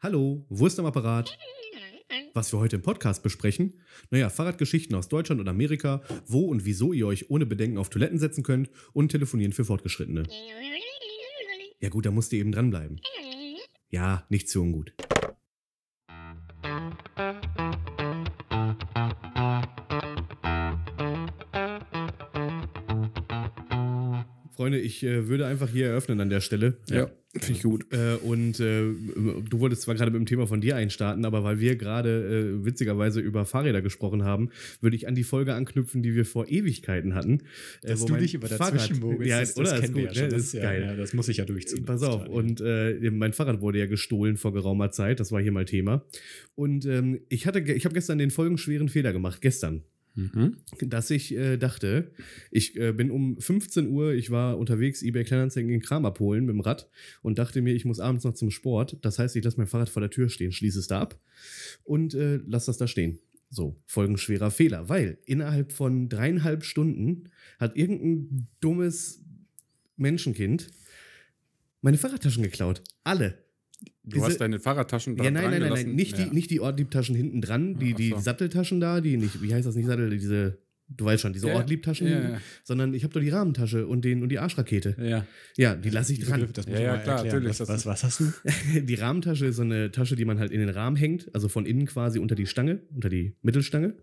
Hallo, 0.00 0.46
Wurst 0.48 0.78
am 0.78 0.86
Apparat. 0.86 1.36
Was 2.32 2.52
wir 2.52 2.60
heute 2.60 2.76
im 2.76 2.82
Podcast 2.82 3.24
besprechen? 3.24 3.80
Naja, 4.10 4.30
Fahrradgeschichten 4.30 4.94
aus 4.94 5.08
Deutschland 5.08 5.40
und 5.40 5.48
Amerika, 5.48 6.02
wo 6.24 6.46
und 6.46 6.64
wieso 6.64 6.92
ihr 6.92 7.08
euch 7.08 7.30
ohne 7.30 7.46
Bedenken 7.46 7.78
auf 7.78 7.90
Toiletten 7.90 8.20
setzen 8.20 8.44
könnt 8.44 8.70
und 8.92 9.08
telefonieren 9.10 9.52
für 9.52 9.64
Fortgeschrittene. 9.64 10.22
Ja 11.80 11.88
gut, 11.88 12.06
da 12.06 12.12
musst 12.12 12.32
ihr 12.32 12.38
eben 12.38 12.52
dranbleiben. 12.52 13.00
Ja, 13.90 14.24
nicht 14.28 14.48
zu 14.48 14.62
ungut. 14.62 14.92
Freunde, 24.78 24.86
ich 24.86 25.02
äh, 25.02 25.28
würde 25.28 25.46
einfach 25.46 25.68
hier 25.70 25.86
eröffnen 25.88 26.20
an 26.20 26.30
der 26.30 26.40
Stelle. 26.40 26.78
Ja, 26.88 27.10
finde 27.36 27.52
ich 27.58 27.62
gut. 27.62 27.86
Äh, 27.92 28.14
und 28.24 28.58
äh, 28.60 28.82
du 29.48 29.60
wolltest 29.60 29.82
zwar 29.82 29.94
gerade 29.94 30.10
mit 30.10 30.18
dem 30.20 30.26
Thema 30.26 30.46
von 30.46 30.60
dir 30.60 30.76
einstarten, 30.76 31.24
aber 31.24 31.44
weil 31.44 31.60
wir 31.60 31.76
gerade 31.76 32.58
äh, 32.60 32.64
witzigerweise 32.64 33.20
über 33.20 33.44
Fahrräder 33.44 33.82
gesprochen 33.82 34.24
haben, 34.24 34.50
würde 34.80 34.96
ich 34.96 35.06
an 35.08 35.14
die 35.14 35.24
Folge 35.24 35.54
anknüpfen, 35.54 36.02
die 36.02 36.14
wir 36.14 36.24
vor 36.24 36.48
Ewigkeiten 36.48 37.14
hatten. 37.14 37.40
äh, 37.82 37.88
Dass 37.88 38.00
wo 38.00 38.06
du 38.06 38.12
mein 38.14 38.22
dich 38.22 38.34
über 38.34 38.48
Fahrrad- 38.48 38.74
dazwischen 38.74 39.00
mogelst, 39.00 39.26
Ja, 39.28 39.40
das, 39.40 39.54
das 39.54 39.58
oder? 39.58 39.70
Das 39.70 39.78
ist 39.78 39.82
kennen 39.82 39.94
wir 39.96 40.02
ja 40.04 40.08
ne? 40.08 40.14
schon. 40.16 40.30
Das 40.30 40.40
ist 40.42 40.52
ja, 40.54 40.62
geil. 40.62 40.82
Ja, 40.82 40.96
das 40.96 41.12
muss 41.14 41.28
ich 41.28 41.36
ja 41.36 41.44
durchziehen. 41.44 41.84
Pass 41.84 42.02
auf, 42.02 42.26
und 42.28 42.60
äh, 42.60 43.10
mein 43.10 43.32
Fahrrad 43.32 43.60
wurde 43.60 43.78
ja 43.78 43.86
gestohlen 43.86 44.36
vor 44.36 44.52
geraumer 44.52 44.90
Zeit, 44.90 45.20
das 45.20 45.32
war 45.32 45.40
hier 45.40 45.52
mal 45.52 45.64
Thema. 45.64 46.04
Und 46.54 46.86
ähm, 46.86 47.20
ich 47.28 47.46
hatte, 47.46 47.60
ich 47.60 47.84
habe 47.84 47.94
gestern 47.94 48.18
den 48.18 48.30
folgenschweren 48.30 48.88
Fehler 48.88 49.12
gemacht, 49.12 49.40
gestern, 49.40 49.82
Mhm. 50.18 50.56
dass 50.80 51.10
ich 51.10 51.32
äh, 51.36 51.56
dachte, 51.58 52.10
ich 52.50 52.76
äh, 52.76 52.92
bin 52.92 53.12
um 53.12 53.40
15 53.40 53.86
Uhr, 53.88 54.14
ich 54.14 54.32
war 54.32 54.58
unterwegs, 54.58 55.00
eBay 55.02 55.22
Kleinanzeigen 55.22 55.70
in 55.70 55.80
Kram 55.80 56.04
abholen 56.04 56.44
mit 56.44 56.54
dem 56.54 56.60
Rad 56.60 56.90
und 57.22 57.38
dachte 57.38 57.62
mir, 57.62 57.72
ich 57.72 57.84
muss 57.84 58.00
abends 58.00 58.24
noch 58.24 58.34
zum 58.34 58.50
Sport. 58.50 58.98
Das 59.02 59.20
heißt, 59.20 59.36
ich 59.36 59.44
lasse 59.44 59.58
mein 59.58 59.68
Fahrrad 59.68 59.88
vor 59.88 60.00
der 60.00 60.10
Tür 60.10 60.28
stehen, 60.28 60.50
schließe 60.50 60.80
es 60.80 60.88
da 60.88 61.00
ab 61.00 61.20
und 61.84 62.14
äh, 62.14 62.40
lasse 62.46 62.66
das 62.66 62.78
da 62.78 62.88
stehen. 62.88 63.20
So, 63.48 63.80
folgenschwerer 63.86 64.50
Fehler, 64.50 64.88
weil 64.88 65.18
innerhalb 65.24 65.72
von 65.72 66.08
dreieinhalb 66.08 66.64
Stunden 66.64 67.30
hat 67.60 67.76
irgendein 67.76 68.48
dummes 68.60 69.24
Menschenkind 69.96 70.68
meine 71.80 71.96
Fahrradtaschen 71.96 72.42
geklaut. 72.42 72.82
Alle. 73.04 73.38
Du 74.04 74.14
Diese- 74.16 74.26
hast 74.26 74.40
deine 74.40 74.58
Fahrradtaschen 74.58 75.16
da 75.16 75.24
Ja, 75.24 75.30
nein, 75.30 75.42
dran 75.42 75.50
nein, 75.52 75.60
nein, 75.70 75.72
nein, 75.86 75.94
nicht 75.94 76.18
ja. 76.18 76.24
die, 76.24 76.34
nicht 76.34 76.50
die 76.50 76.60
Ortliebtaschen 76.60 77.14
hinten 77.14 77.40
dran, 77.42 77.78
die, 77.78 77.94
die 77.94 78.10
so. 78.10 78.18
Satteltaschen 78.18 78.80
da, 78.80 79.00
die 79.00 79.16
nicht, 79.16 79.42
wie 79.42 79.52
heißt 79.54 79.66
das 79.66 79.74
nicht 79.76 79.86
Sattel, 79.86 80.08
diese, 80.10 80.58
du 80.88 81.04
weißt 81.04 81.20
schon, 81.22 81.32
diese 81.34 81.48
Ja. 81.48 81.54
Ortliebtaschen, 81.56 82.06
Ja, 82.08 82.40
sondern 82.64 82.94
ich 82.94 83.04
habe 83.04 83.12
doch 83.12 83.20
die 83.20 83.28
Rahmentasche 83.28 83.86
und, 83.86 84.04
den, 84.06 84.22
und 84.22 84.30
die 84.30 84.38
Arschrakete. 84.38 84.96
Ja. 84.98 85.26
Ja, 85.56 85.74
die 85.76 85.90
lasse 85.90 86.12
ich 86.14 86.20
Die 86.20 86.24
dran. 86.24 86.40
Muss 86.40 86.50
Ja, 86.56 86.62
ich 86.62 86.68
ja, 86.68 86.78
klar, 86.78 87.16
erklären. 87.18 87.24
natürlich, 87.26 87.48
Was, 87.50 87.58
das 87.58 87.68
was, 87.68 87.86
was 87.86 88.04
hast 88.04 88.20
du? 88.20 88.32
Die 88.80 88.94
Rahmentasche 88.94 89.46
ist 89.46 89.56
so 89.56 89.62
eine 89.62 89.90
Tasche, 89.92 90.16
die 90.16 90.24
man 90.24 90.38
halt 90.38 90.50
in 90.52 90.60
den 90.60 90.70
Rahmen 90.70 90.96
hängt, 90.96 91.32
also 91.34 91.48
von 91.48 91.66
innen 91.66 91.84
quasi 91.86 92.18
unter 92.18 92.34
die 92.34 92.46
Stange, 92.46 92.80
unter 92.94 93.10
die 93.10 93.34
Mittelstange. 93.42 93.94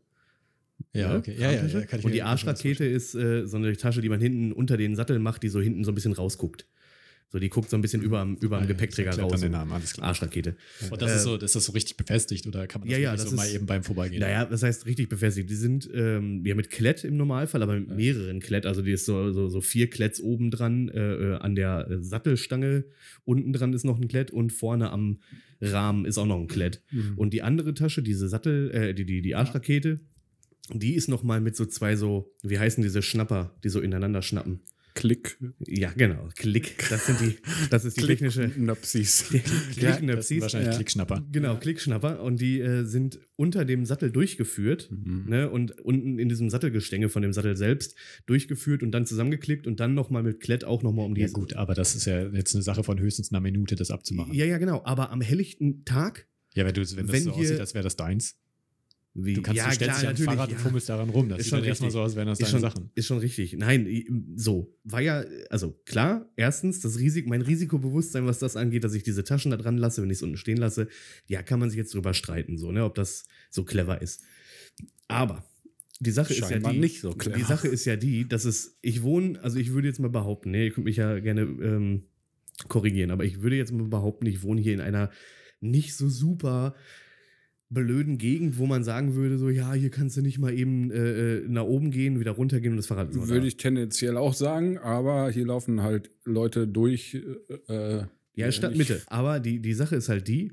Ja, 0.93 1.17
okay. 1.17 1.35
Ja, 1.37 1.51
ja, 1.51 1.65
ja, 1.65 1.81
kann 1.85 1.99
ich 1.99 2.05
und 2.05 2.13
die 2.13 2.21
Arschrakete 2.21 2.85
ist 2.85 3.15
äh, 3.15 3.45
so 3.47 3.57
eine 3.57 3.75
Tasche, 3.75 4.01
die 4.01 4.09
man 4.09 4.19
hinten 4.19 4.51
unter 4.51 4.77
den 4.77 4.95
Sattel 4.95 5.19
macht, 5.19 5.41
die 5.43 5.49
so 5.49 5.59
hinten 5.61 5.83
so 5.83 5.91
ein 5.91 5.95
bisschen 5.95 6.13
rausguckt. 6.13 6.67
So, 7.35 7.39
die 7.39 7.49
guckt 7.49 7.69
so 7.69 7.75
ein 7.75 7.81
bisschen 7.81 8.01
über 8.01 8.19
Ah, 8.21 8.25
dem 8.25 8.37
ja, 8.49 8.65
Gepäckträger 8.65 9.09
erklärt 9.09 9.29
raus. 9.33 9.41
den 9.41 9.51
Namen, 9.51 9.73
alles 9.73 9.91
klar. 9.91 10.07
Arschrakete. 10.07 10.55
Und 10.89 11.01
das, 11.01 11.11
Äh, 11.11 11.15
ist 11.17 11.23
so, 11.23 11.35
das 11.35 11.53
ist 11.53 11.65
so 11.65 11.73
richtig 11.73 11.97
befestigt 11.97 12.47
oder 12.47 12.65
kann 12.65 12.79
man 12.79 12.87
das 12.87 12.97
Ja, 12.97 13.03
ja, 13.03 13.11
das 13.17 13.29
so 13.29 13.35
mal 13.35 13.43
ist- 13.45 13.55
eben 13.55 13.65
beim 13.65 13.83
Vorbeigehen? 13.83 14.21
Naja, 14.21 14.45
das 14.45 14.63
heißt 14.63 14.85
richtig 14.85 15.09
befestigt. 15.09 15.49
Die 15.49 15.55
sind 15.55 15.89
ähm, 15.93 16.45
ja 16.45 16.55
mit 16.55 16.69
Klett 16.69 17.03
im 17.03 17.17
Normalfall, 17.17 17.61
aber 17.61 17.77
mit 17.77 17.89
mehreren 17.89 18.39
Klett. 18.39 18.65
Also 18.65 18.81
die 18.81 18.91
ist 18.93 19.05
so, 19.05 19.33
so, 19.33 19.49
so 19.49 19.59
vier 19.59 19.89
Kletts 19.89 20.21
oben 20.21 20.49
dran, 20.49 20.87
äh, 20.87 20.99
äh, 21.33 21.35
an 21.39 21.55
der 21.55 21.87
äh, 21.91 22.01
Sattelstange 22.01 22.85
unten 23.25 23.51
dran 23.51 23.73
ist 23.73 23.83
noch 23.83 23.99
ein 23.99 24.07
Klett 24.07 24.31
und 24.31 24.53
vorne 24.53 24.91
am 24.91 25.19
Rahmen 25.59 26.05
ist 26.05 26.17
auch 26.17 26.25
noch 26.27 26.39
ein 26.39 26.47
Klett. 26.47 26.83
Mhm. 26.91 27.17
Und 27.17 27.33
die 27.33 27.41
andere 27.41 27.73
Tasche, 27.73 28.01
diese 28.01 28.29
Sattel, 28.29 28.71
äh, 28.71 28.93
die, 28.93 29.05
die, 29.05 29.21
die 29.21 29.35
Arschrakete, 29.35 29.99
die 30.73 30.95
ist 30.95 31.09
noch 31.09 31.21
mal 31.23 31.41
mit 31.41 31.57
so 31.57 31.65
zwei 31.65 31.97
so, 31.97 32.33
wie 32.43 32.59
heißen 32.59 32.81
diese 32.81 33.01
Schnapper, 33.01 33.57
die 33.65 33.69
so 33.69 33.81
ineinander 33.81 34.21
schnappen. 34.21 34.61
Klick. 34.95 35.37
Ja, 35.67 35.91
genau, 35.91 36.29
Klick. 36.35 36.85
Das 36.89 37.05
sind 37.05 37.19
die, 37.19 37.35
das 37.69 37.83
ist 37.83 37.97
die 37.97 38.05
technische 38.07 38.47
die 38.47 38.65
das 38.65 38.89
sind 38.89 39.41
Klicknöpsis. 39.75 40.41
wahrscheinlich 40.41 40.69
Ja. 40.71 40.75
Klickschnapper. 40.77 41.25
Genau, 41.31 41.57
Klickschnapper. 41.57 42.23
Und 42.23 42.39
die 42.39 42.61
äh, 42.61 42.85
sind 42.85 43.19
unter 43.35 43.65
dem 43.65 43.85
Sattel 43.85 44.09
durchgeführt. 44.09 44.89
Mhm. 44.89 45.25
Ne, 45.27 45.49
und 45.49 45.79
unten 45.81 46.17
in 46.17 46.29
diesem 46.29 46.49
Sattelgestänge 46.49 47.09
von 47.09 47.21
dem 47.21 47.33
Sattel 47.33 47.57
selbst 47.57 47.95
durchgeführt 48.25 48.83
und 48.83 48.91
dann 48.91 49.05
zusammengeklickt 49.05 49.67
und 49.67 49.81
dann 49.81 49.93
nochmal 49.93 50.23
mit 50.23 50.39
Klett 50.39 50.63
auch 50.63 50.81
nochmal 50.81 51.05
um 51.05 51.13
die. 51.13 51.21
Ja, 51.21 51.27
gut, 51.27 51.53
aber 51.55 51.73
das 51.73 51.95
ist 51.95 52.05
ja 52.05 52.27
jetzt 52.29 52.55
eine 52.55 52.63
Sache 52.63 52.83
von 52.83 52.97
höchstens 52.99 53.31
einer 53.31 53.41
Minute, 53.41 53.75
das 53.75 53.91
abzumachen. 53.91 54.33
Ja, 54.33 54.45
ja, 54.45 54.57
genau. 54.57 54.81
Aber 54.85 55.11
am 55.11 55.19
helllichten 55.21 55.83
Tag. 55.83 56.25
Ja, 56.53 56.65
wenn, 56.65 56.73
du, 56.73 56.81
wenn 56.95 57.05
das 57.05 57.13
Wenn 57.13 57.23
so 57.23 57.35
hier- 57.35 57.43
aussieht, 57.43 57.59
als 57.59 57.73
wäre 57.73 57.83
das 57.83 57.97
deins. 57.97 58.37
Wie, 59.17 59.33
Du 59.35 59.41
kannst 59.41 59.57
ja, 59.57 59.69
du 59.69 59.75
stellst 59.75 60.01
dich 60.01 60.09
an 60.09 60.15
ein 60.15 60.21
Fahrrad 60.21 60.49
ja. 60.49 60.57
und 60.57 60.61
fummelst 60.61 60.89
daran 60.89 61.09
rum. 61.09 61.29
Das 61.29 61.39
Ist 61.39 61.45
sieht 61.45 61.51
schon 61.51 61.59
dann 61.59 61.69
erstmal 61.69 61.89
so 61.91 62.01
aus, 62.01 62.11
als 62.11 62.15
wären 62.17 62.27
das 62.27 62.39
Ist 62.39 62.51
deine 62.51 62.51
schon, 62.51 62.69
Sachen. 62.69 62.91
ist 62.95 63.05
schon 63.05 63.17
richtig. 63.19 63.53
Nein, 63.53 63.87
so, 64.35 64.75
war 64.83 64.99
ja, 64.99 65.23
also 65.49 65.71
klar, 65.85 66.29
erstens, 66.35 66.81
das 66.81 66.99
Risiko, 66.99 67.29
mein 67.29 67.41
Risikobewusstsein, 67.41 68.25
was 68.25 68.39
das 68.39 68.57
angeht, 68.57 68.83
dass 68.83 68.93
ich 68.93 69.03
diese 69.03 69.23
Taschen 69.23 69.51
da 69.51 69.57
dran 69.57 69.77
lasse, 69.77 70.01
wenn 70.01 70.09
ich 70.09 70.17
es 70.17 70.21
unten 70.21 70.35
stehen 70.35 70.57
lasse, 70.57 70.89
ja, 71.27 71.41
kann 71.43 71.61
man 71.61 71.69
sich 71.69 71.77
jetzt 71.77 71.93
drüber 71.93 72.13
streiten, 72.13 72.57
so, 72.57 72.73
ne, 72.73 72.83
ob 72.83 72.95
das 72.95 73.23
so 73.49 73.63
clever 73.63 74.01
ist. 74.01 74.21
Aber 75.07 75.45
die 76.01 76.11
Sache 76.11 76.33
ist 76.33 76.41
ja 76.41 76.49
Scheinbar 76.49 76.73
die, 76.73 76.79
nicht 76.79 76.99
so 76.99 77.11
clever. 77.13 77.37
die 77.37 77.43
Sache 77.43 77.69
ist 77.69 77.85
ja 77.85 77.95
die, 77.95 78.27
dass 78.27 78.43
es, 78.43 78.77
ich 78.81 79.01
wohne, 79.01 79.41
also 79.41 79.57
ich 79.59 79.71
würde 79.71 79.87
jetzt 79.87 80.01
mal 80.01 80.09
behaupten, 80.09 80.51
ne, 80.51 80.65
ihr 80.65 80.71
könnt 80.71 80.85
mich 80.85 80.97
ja 80.97 81.19
gerne 81.19 81.43
ähm, 81.43 82.03
korrigieren, 82.67 83.11
aber 83.11 83.23
ich 83.23 83.41
würde 83.41 83.55
jetzt 83.55 83.71
mal 83.71 83.87
behaupten, 83.87 84.25
ich 84.25 84.43
wohne 84.43 84.59
hier 84.59 84.73
in 84.73 84.81
einer 84.81 85.09
nicht 85.61 85.95
so 85.95 86.09
super 86.09 86.75
blöden 87.69 88.17
Gegend, 88.17 88.57
wo 88.59 88.65
man 88.67 88.83
sagen 88.83 89.15
würde, 89.15 89.37
so, 89.37 89.49
ja, 89.49 89.73
hier 89.73 89.89
kannst 89.89 90.15
du 90.17 90.21
nicht 90.21 90.37
mal 90.37 90.53
eben 90.53 90.91
äh, 90.91 91.37
äh, 91.37 91.47
nach 91.47 91.63
oben 91.63 91.91
gehen, 91.91 92.19
wieder 92.19 92.31
runtergehen 92.31 92.73
und 92.73 92.77
das 92.77 92.87
Fahrrad 92.87 93.09
ist 93.09 93.15
Würde 93.15 93.39
da. 93.41 93.45
ich 93.45 93.57
tendenziell 93.57 94.17
auch 94.17 94.33
sagen, 94.33 94.77
aber 94.77 95.31
hier 95.31 95.45
laufen 95.45 95.81
halt 95.81 96.11
Leute 96.25 96.67
durch. 96.67 97.15
Äh, 97.67 98.03
Ja, 98.35 98.45
nicht- 98.47 98.55
Stadtmitte. 98.55 99.01
Aber 99.07 99.39
die, 99.39 99.59
die 99.61 99.73
Sache 99.73 99.95
ist 99.95 100.09
halt 100.09 100.27
die, 100.27 100.51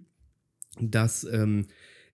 dass 0.81 1.25
ähm, 1.31 1.67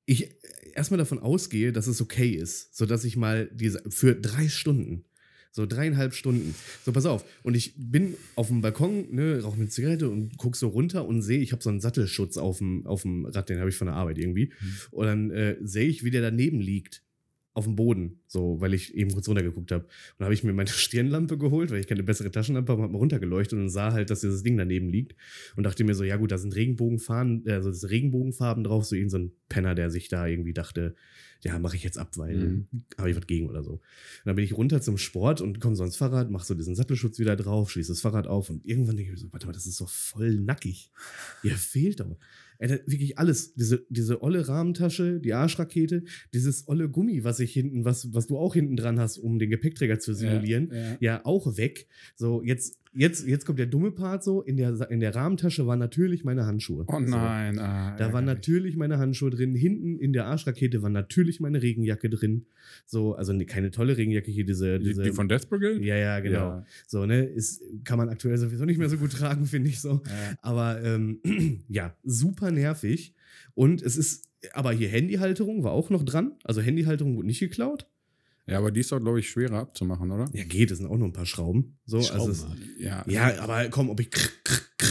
ich 0.04 0.30
erstmal 0.74 0.98
davon 0.98 1.18
ausgehe, 1.20 1.72
dass 1.72 1.86
es 1.86 2.00
okay 2.00 2.30
ist, 2.30 2.74
sodass 2.76 3.04
ich 3.04 3.16
mal 3.16 3.48
diese 3.54 3.82
für 3.90 4.14
drei 4.16 4.48
Stunden, 4.48 5.04
so 5.50 5.66
dreieinhalb 5.66 6.14
Stunden, 6.14 6.54
so 6.84 6.92
pass 6.92 7.06
auf, 7.06 7.24
und 7.42 7.56
ich 7.56 7.74
bin 7.76 8.14
auf 8.34 8.48
dem 8.48 8.60
Balkon, 8.60 9.06
ne, 9.14 9.40
rauche 9.42 9.56
eine 9.56 9.68
Zigarette 9.68 10.08
und 10.08 10.36
guck 10.36 10.56
so 10.56 10.68
runter 10.68 11.06
und 11.06 11.22
sehe, 11.22 11.40
ich 11.40 11.52
habe 11.52 11.62
so 11.62 11.70
einen 11.70 11.80
Sattelschutz 11.80 12.36
auf 12.36 12.58
dem, 12.58 12.86
auf 12.86 13.02
dem 13.02 13.26
Rad, 13.26 13.48
den 13.48 13.58
habe 13.58 13.70
ich 13.70 13.76
von 13.76 13.86
der 13.86 13.96
Arbeit 13.96 14.18
irgendwie. 14.18 14.52
Und 14.90 15.06
dann 15.06 15.30
äh, 15.30 15.56
sehe 15.60 15.88
ich, 15.88 16.04
wie 16.04 16.10
der 16.10 16.22
daneben 16.22 16.60
liegt. 16.60 17.02
Auf 17.58 17.64
dem 17.64 17.74
Boden, 17.74 18.20
so, 18.28 18.60
weil 18.60 18.72
ich 18.72 18.94
eben 18.94 19.10
kurz 19.10 19.26
runtergeguckt 19.26 19.72
habe. 19.72 19.82
Und 19.82 19.90
dann 20.18 20.26
habe 20.26 20.34
ich 20.34 20.44
mir 20.44 20.52
meine 20.52 20.68
Stirnlampe 20.68 21.36
geholt, 21.38 21.72
weil 21.72 21.80
ich 21.80 21.88
keine 21.88 22.04
bessere 22.04 22.30
Taschenlampe 22.30 22.70
habe, 22.70 22.82
habe 22.82 22.92
mal 22.92 22.98
runtergeleuchtet 22.98 23.58
und 23.58 23.68
sah 23.68 23.92
halt, 23.92 24.10
dass 24.10 24.20
dieses 24.20 24.44
Ding 24.44 24.56
daneben 24.56 24.88
liegt. 24.88 25.16
Und 25.56 25.64
dachte 25.64 25.82
mir 25.82 25.96
so, 25.96 26.04
ja 26.04 26.16
gut, 26.16 26.30
da 26.30 26.38
sind 26.38 26.54
Regenbogenfarben, 26.54 27.42
also 27.48 27.70
das 27.70 27.90
Regenbogenfarben 27.90 28.62
drauf, 28.62 28.84
so 28.84 28.94
irgend 28.94 29.10
so 29.10 29.18
ein 29.18 29.32
Penner, 29.48 29.74
der 29.74 29.90
sich 29.90 30.08
da 30.08 30.24
irgendwie 30.26 30.52
dachte, 30.52 30.94
ja, 31.42 31.58
mache 31.58 31.76
ich 31.76 31.84
jetzt 31.84 31.98
ab, 31.98 32.16
weil 32.16 32.36
Mhm. 32.38 32.66
habe 32.96 33.10
ich 33.10 33.16
was 33.16 33.26
gegen 33.26 33.48
oder 33.48 33.62
so. 33.64 33.72
Und 33.72 33.80
dann 34.24 34.36
bin 34.36 34.44
ich 34.44 34.56
runter 34.56 34.80
zum 34.80 34.98
Sport 34.98 35.40
und 35.40 35.60
komme 35.60 35.74
so 35.76 35.82
ans 35.82 35.96
Fahrrad, 35.96 36.30
mache 36.30 36.46
so 36.46 36.54
diesen 36.54 36.74
Sattelschutz 36.74 37.18
wieder 37.18 37.36
drauf, 37.36 37.70
schließe 37.70 37.92
das 37.92 38.00
Fahrrad 38.00 38.26
auf 38.26 38.50
und 38.50 38.64
irgendwann 38.64 38.96
denke 38.96 39.12
ich 39.12 39.18
mir 39.18 39.26
so, 39.26 39.32
warte 39.32 39.46
mal, 39.46 39.52
das 39.52 39.66
ist 39.66 39.80
doch 39.80 39.88
voll 39.88 40.38
nackig. 40.40 40.90
Hier 41.42 41.56
fehlt 41.56 42.00
doch. 42.00 42.16
Ey, 42.58 42.68
da- 42.68 42.78
wirklich 42.86 43.18
alles. 43.18 43.54
Diese, 43.54 43.86
diese 43.88 44.22
olle 44.22 44.46
Rahmentasche, 44.48 45.20
die 45.20 45.32
Arschrakete, 45.34 46.02
dieses 46.34 46.66
olle 46.68 46.88
Gummi, 46.88 47.24
was 47.24 47.40
ich 47.40 47.52
hinten, 47.52 47.84
was, 47.84 48.12
was 48.12 48.26
du 48.26 48.36
auch 48.38 48.54
hinten 48.54 48.76
dran 48.76 48.98
hast, 48.98 49.18
um 49.18 49.38
den 49.38 49.50
Gepäckträger 49.50 49.98
zu 49.98 50.12
simulieren, 50.14 50.70
Ja, 50.72 50.76
ja. 50.78 50.96
ja 51.00 51.20
auch 51.24 51.56
weg. 51.56 51.86
So, 52.16 52.42
jetzt, 52.42 52.78
jetzt, 52.94 53.26
jetzt 53.26 53.44
kommt 53.46 53.58
der 53.58 53.66
dumme 53.66 53.90
Part 53.90 54.24
so. 54.24 54.42
In 54.42 54.56
der, 54.56 54.90
in 54.90 55.00
der 55.00 55.14
Rahmentasche 55.14 55.66
waren 55.66 55.78
natürlich 55.78 56.24
meine 56.24 56.46
Handschuhe. 56.46 56.84
Oh 56.88 56.92
So. 56.94 56.98
nein. 57.00 57.58
ah, 57.58 57.96
Da 57.96 58.12
waren 58.12 58.24
natürlich 58.24 58.76
meine 58.76 58.98
Handschuhe 58.98 59.30
drin. 59.30 59.54
Hinten 59.54 59.98
in 59.98 60.12
der 60.12 60.26
Arschrakete 60.26 60.82
war 60.82 60.90
natürlich 60.90 61.40
meine 61.40 61.62
Regenjacke 61.62 62.08
drin. 62.10 62.46
So, 62.86 63.14
also 63.14 63.32
ne- 63.32 63.46
keine 63.46 63.70
tolle 63.70 63.96
Regenjacke 63.96 64.30
hier, 64.30 64.44
diese. 64.44 64.78
Die, 64.78 64.86
diese 64.86 65.02
die 65.04 65.12
von 65.12 65.28
Death 65.28 65.48
Brigade? 65.48 65.82
ja, 65.84 65.96
ja, 65.96 66.20
genau. 66.20 66.38
Ja. 66.38 66.64
So, 66.86 67.06
ne, 67.06 67.24
ist, 67.24 67.62
kann 67.84 67.98
man 67.98 68.08
aktuell 68.08 68.36
sowieso 68.38 68.64
nicht 68.64 68.78
mehr 68.78 68.88
so 68.88 68.96
gut 68.98 69.12
tragen, 69.12 69.46
finde 69.46 69.68
ich 69.70 69.80
so. 69.80 70.02
Ja. 70.06 70.36
Aber 70.42 70.82
ähm, 70.82 71.20
ja, 71.68 71.94
super 72.04 72.50
nervig. 72.50 73.14
Und 73.54 73.82
es 73.82 73.96
ist, 73.96 74.24
aber 74.52 74.72
hier 74.72 74.88
Handyhalterung 74.88 75.64
war 75.64 75.72
auch 75.72 75.90
noch 75.90 76.04
dran. 76.04 76.32
Also 76.44 76.60
Handyhalterung 76.60 77.16
wurde 77.16 77.26
nicht 77.26 77.40
geklaut. 77.40 77.86
Ja, 78.48 78.58
aber 78.58 78.70
die 78.70 78.80
ist 78.80 78.90
doch, 78.92 78.98
glaube 79.00 79.20
ich, 79.20 79.28
schwerer 79.28 79.58
abzumachen, 79.58 80.10
oder? 80.10 80.28
Ja, 80.32 80.44
geht, 80.44 80.70
es 80.70 80.78
sind 80.78 80.86
auch 80.86 80.96
nur 80.96 81.08
ein 81.08 81.12
paar 81.12 81.26
Schrauben. 81.26 81.78
So, 81.86 82.00
Schrauben, 82.02 82.30
also 82.30 82.32
es, 82.32 82.46
Ja. 82.80 83.04
ja, 83.06 83.38
aber 83.40 83.68
komm, 83.68 83.90
ob 83.90 84.00
ich. 84.00 84.08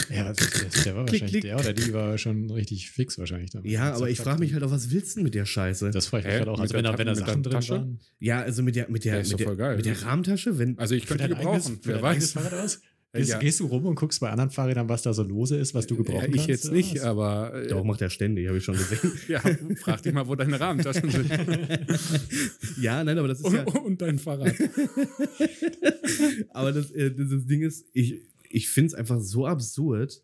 Ja, 0.10 0.24
das, 0.32 0.38
das, 0.38 0.84
der 0.84 0.96
war 0.96 1.06
Klick, 1.06 1.22
wahrscheinlich, 1.22 1.32
klick. 1.32 1.42
der 1.44 1.60
oder 1.60 1.74
die 1.74 1.94
war 1.94 2.18
schon 2.18 2.50
richtig 2.52 2.92
fix 2.92 3.18
wahrscheinlich. 3.18 3.52
damit. 3.52 3.70
Ja, 3.70 3.94
aber 3.94 4.10
ich 4.10 4.20
frage 4.20 4.40
mich 4.40 4.54
halt 4.54 4.64
auch, 4.64 4.72
was 4.72 4.92
willst 4.92 5.12
du 5.12 5.20
denn 5.20 5.24
mit 5.26 5.34
der 5.36 5.46
Scheiße? 5.46 5.92
Das 5.92 6.08
frage 6.08 6.22
ich 6.24 6.28
mich 6.28 6.38
gerade 6.40 6.52
auch. 6.52 6.60
Also 6.60 6.74
wenn 6.76 6.84
da, 6.86 6.98
wenn 6.98 7.08
da 7.08 7.16
Sachen 7.16 7.44
drin 7.44 7.54
Tasche? 7.54 7.74
waren. 7.74 8.00
ja, 8.20 8.42
also 8.42 8.64
mit 8.64 8.76
der, 8.76 8.90
mit 8.90 9.04
Ja, 9.06 9.14
der, 9.14 9.22
ist 9.22 9.28
mit 9.28 9.34
doch 9.34 9.38
der, 9.40 9.48
voll 9.48 9.56
geil. 9.58 9.76
mit 9.78 9.86
der 9.86 10.02
Rahmentasche, 10.02 10.58
wenn. 10.60 10.78
Also 10.78 10.96
ich 10.96 11.06
könnte 11.06 11.28
die 11.28 11.36
eigenes, 11.36 11.66
gebrauchen. 11.66 11.82
für 11.84 11.90
Wer 11.90 12.04
eigenes 12.04 12.36
weiß. 12.36 12.82
Aus? 13.18 13.20
Gehst, 13.22 13.30
Ja. 13.32 13.40
gehst 13.40 13.60
du 13.60 13.66
rum 13.68 13.86
und 13.86 13.96
guckst 13.96 14.20
bei 14.20 14.30
anderen 14.30 14.50
Fahrrädern, 14.52 14.88
was 14.90 15.02
da 15.02 15.14
so 15.14 15.24
lose 15.24 15.58
ist, 15.58 15.74
was 15.74 15.88
du 15.88 15.96
Ja, 15.96 16.02
gebrauchen 16.04 16.30
ich 16.30 16.36
kannst? 16.36 16.48
jetzt 16.48 16.72
nicht, 16.72 16.96
was? 16.96 17.02
aber 17.04 17.54
äh, 17.54 17.68
Doch, 17.68 17.84
macht 17.84 18.02
er 18.02 18.10
ständig, 18.10 18.48
habe 18.48 18.58
ich 18.58 18.64
schon 18.64 18.76
gesehen. 18.78 19.12
ja, 19.28 19.42
frag 19.82 20.02
dich 20.02 20.14
mal, 20.14 20.28
wo 20.28 20.36
deine 20.36 20.60
Rahmentaschen 20.60 21.10
sind. 21.10 21.30
ja, 22.82 23.04
nein, 23.04 23.18
aber 23.18 23.28
das 23.28 23.40
ist 23.40 23.46
und, 23.46 23.54
ja. 23.56 23.64
und 23.82 24.02
dein 24.02 24.20
Fahrrad. 24.20 24.54
Aber 26.54 26.72
das, 26.72 26.92
äh, 26.92 27.12
das 27.12 27.46
Ding 27.46 27.62
ist, 27.62 27.86
ich, 27.94 28.22
ich 28.50 28.70
finde 28.70 28.88
es 28.88 28.94
einfach 28.94 29.20
so 29.20 29.46
absurd, 29.46 30.22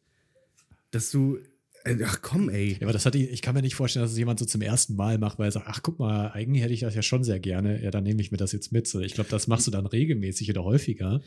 dass 0.92 1.12
du. 1.12 1.38
Äh, 1.85 1.97
ach 2.06 2.21
komm, 2.21 2.47
ey. 2.50 2.74
Ja, 2.74 2.83
aber 2.83 2.94
das 2.94 3.06
hat 3.06 3.13
die, 3.13 3.27
ich 3.27 3.41
kann 3.41 3.53
mir 3.56 3.62
nicht 3.62 3.75
vorstellen, 3.75 4.03
dass 4.06 4.13
es 4.13 4.18
jemand 4.18 4.39
so 4.39 4.45
zum 4.45 4.62
ersten 4.62 4.95
Mal 4.95 5.18
macht, 5.18 5.38
weil 5.38 5.50
er 5.50 5.51
sagt, 5.51 5.65
ach 5.68 5.81
guck 5.83 6.00
mal, 6.00 6.30
eigentlich 6.31 6.63
hätte 6.63 6.74
ich 6.74 6.80
das 6.80 6.95
ja 6.95 7.01
schon 7.01 7.24
sehr 7.25 7.39
gerne. 7.41 7.83
Ja, 7.83 7.91
dann 7.91 8.03
nehme 8.06 8.21
ich 8.21 8.31
mir 8.31 8.38
das 8.38 8.53
jetzt 8.53 8.71
mit. 8.71 8.88
So, 8.88 9.01
ich 9.01 9.13
glaube, 9.15 9.30
das 9.30 9.47
machst 9.47 9.68
du 9.68 9.71
dann 9.71 9.85
regelmäßig 9.85 10.50
oder 10.50 10.63
häufiger. 10.63 11.21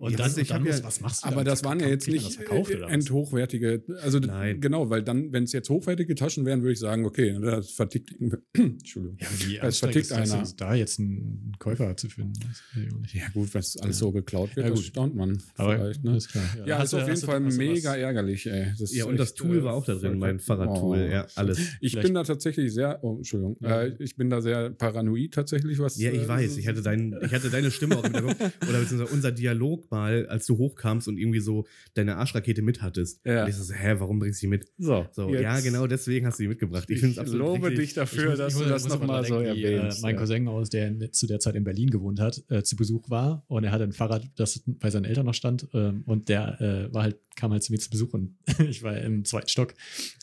Und 0.00 0.10
ja, 0.12 0.16
dann, 0.18 0.26
das- 0.26 0.36
ich 0.36 0.50
und 0.50 0.50
dann 0.50 0.64
ja- 0.66 0.72
musst, 0.72 0.84
was 0.84 1.00
machst 1.00 1.24
du 1.24 1.28
Aber 1.28 1.44
das 1.44 1.64
waren 1.64 1.80
ja 1.80 1.88
jetzt 1.88 2.06
nicht 2.08 2.26
das 2.26 2.36
äh, 2.36 2.44
was? 2.82 2.90
endhochwertige, 2.92 3.82
also 4.02 4.18
Nein. 4.18 4.60
genau, 4.60 4.90
weil 4.90 5.02
dann, 5.02 5.32
wenn 5.32 5.44
es 5.44 5.52
jetzt 5.52 5.70
hochwertige 5.70 6.14
Taschen 6.14 6.44
wären, 6.44 6.60
würde 6.62 6.72
ich 6.74 6.78
sagen, 6.78 7.06
okay, 7.06 7.38
das 7.40 7.70
vertickt, 7.70 8.14
Entschuldigung. 8.52 9.16
Ja, 9.20 9.26
wie 9.46 9.60
anstrengend 9.60 9.76
vertickt 9.76 9.96
ist 10.06 10.10
das, 10.10 10.32
einer. 10.32 10.48
da 10.58 10.74
jetzt 10.74 10.98
einen 11.00 11.52
Käufer 11.58 11.96
zu 11.96 12.08
finden. 12.10 12.34
Das 12.40 12.62
ich. 13.06 13.14
Ja 13.14 13.28
gut, 13.32 13.52
wenn 13.54 13.60
es 13.60 13.76
alles 13.78 13.98
so 13.98 14.12
geklaut 14.12 14.54
wird, 14.56 14.66
Ja, 14.66 14.70
das 14.70 14.78
gut. 14.80 14.86
staunt 14.88 15.14
man 15.14 15.42
Aber 15.56 15.76
vielleicht. 15.76 16.04
Ne? 16.04 16.10
alles 16.10 16.28
klar. 16.28 16.44
Ja, 16.66 16.78
Hast 16.78 16.92
ist 16.92 17.00
auf 17.00 17.08
jeden 17.08 17.20
Fall 17.20 17.44
was- 17.44 17.56
mega 17.56 17.94
ärgerlich, 17.96 18.46
ey. 18.46 18.72
Das 18.78 18.94
Ja, 18.94 19.04
ist 19.04 19.08
und 19.10 19.16
das 19.16 19.34
Tool 19.34 19.58
äh, 19.58 19.64
war 19.64 19.74
auch 19.74 19.84
da 19.84 19.94
drin, 19.94 20.01
mein 20.10 20.38
voll- 20.38 20.56
Fahrradtool. 20.58 20.98
Oh. 21.08 21.10
Ja, 21.12 21.26
alles. 21.36 21.58
Ich 21.80 21.92
Vielleicht- 21.92 22.06
bin 22.06 22.14
da 22.14 22.22
tatsächlich 22.24 22.72
sehr, 22.72 22.98
oh, 23.02 23.16
Entschuldigung, 23.16 23.56
Ja. 23.60 23.82
äh, 23.82 23.94
ich 23.98 24.16
bin 24.16 24.30
da 24.30 24.40
sehr 24.40 24.70
paranoid 24.70 25.32
tatsächlich, 25.34 25.78
was. 25.78 25.98
Ja, 26.00 26.10
ich 26.10 26.22
äh, 26.22 26.28
weiß. 26.28 26.56
Ich 26.56 26.66
hatte, 26.68 26.82
dein, 26.82 27.16
ich 27.24 27.32
hatte 27.32 27.50
deine 27.50 27.70
Stimme 27.70 27.96
auch 27.96 28.04
im 28.04 28.12
Hinterkopf. 28.14 28.38
Oder 28.68 28.80
beziehungsweise 28.80 29.12
unser 29.14 29.32
Dialog 29.32 29.90
mal, 29.90 30.26
als 30.26 30.46
du 30.46 30.58
hochkamst 30.58 31.08
und 31.08 31.18
irgendwie 31.18 31.40
so 31.40 31.66
deine 31.94 32.16
Arschrakete 32.16 32.62
mit 32.62 32.82
hattest. 32.82 33.20
Ja. 33.24 33.44
Und 33.44 33.50
ich 33.50 33.56
so, 33.56 33.72
hä, 33.72 33.94
warum 33.98 34.18
bringst 34.18 34.42
du 34.42 34.46
die 34.46 34.50
mit? 34.50 34.66
So, 34.78 35.06
So, 35.12 35.30
jetzt- 35.30 35.42
ja, 35.42 35.60
genau 35.60 35.86
deswegen 35.86 36.26
hast 36.26 36.38
du 36.38 36.44
die 36.44 36.48
mitgebracht. 36.48 36.84
Ich, 36.88 36.96
Ich, 36.96 37.00
finde 37.00 37.12
es 37.14 37.18
absolut 37.18 37.46
lobe 37.46 37.68
richtig. 37.68 37.86
dich 37.86 37.94
dafür, 37.94 38.30
muss- 38.30 38.38
dass 38.38 38.54
muss- 38.54 38.62
du 38.64 38.68
das 38.68 38.88
nochmal 38.88 39.24
so 39.24 39.40
äh, 39.40 39.48
erwähnst. 39.48 40.02
Mein 40.02 40.14
ja. 40.14 40.20
Cousin 40.20 40.48
aus, 40.48 40.70
der 40.70 41.12
zu 41.12 41.26
der 41.26 41.40
Zeit 41.40 41.54
in 41.54 41.64
Berlin 41.64 41.90
gewohnt 41.90 42.20
hat, 42.20 42.42
äh, 42.48 42.62
zu 42.62 42.76
Besuch 42.76 43.10
war 43.10 43.44
und 43.48 43.64
er 43.64 43.72
hatte 43.72 43.84
ein 43.84 43.92
Fahrrad, 43.92 44.28
das 44.36 44.62
bei 44.66 44.90
seinen 44.90 45.04
Eltern 45.04 45.26
noch 45.26 45.34
stand 45.34 45.68
ähm, 45.74 46.02
und 46.06 46.28
der 46.28 46.60
äh, 46.60 46.94
war 46.94 47.02
halt, 47.04 47.16
kam 47.36 47.50
halt 47.52 47.62
zu 47.62 47.72
mir 47.72 47.78
zu 47.78 47.90
Besuch 47.90 48.12
und 48.14 48.36
ich 48.68 48.82
war 48.82 48.96
im 48.98 49.24
zweiten 49.24 49.48
Stock 49.48 49.74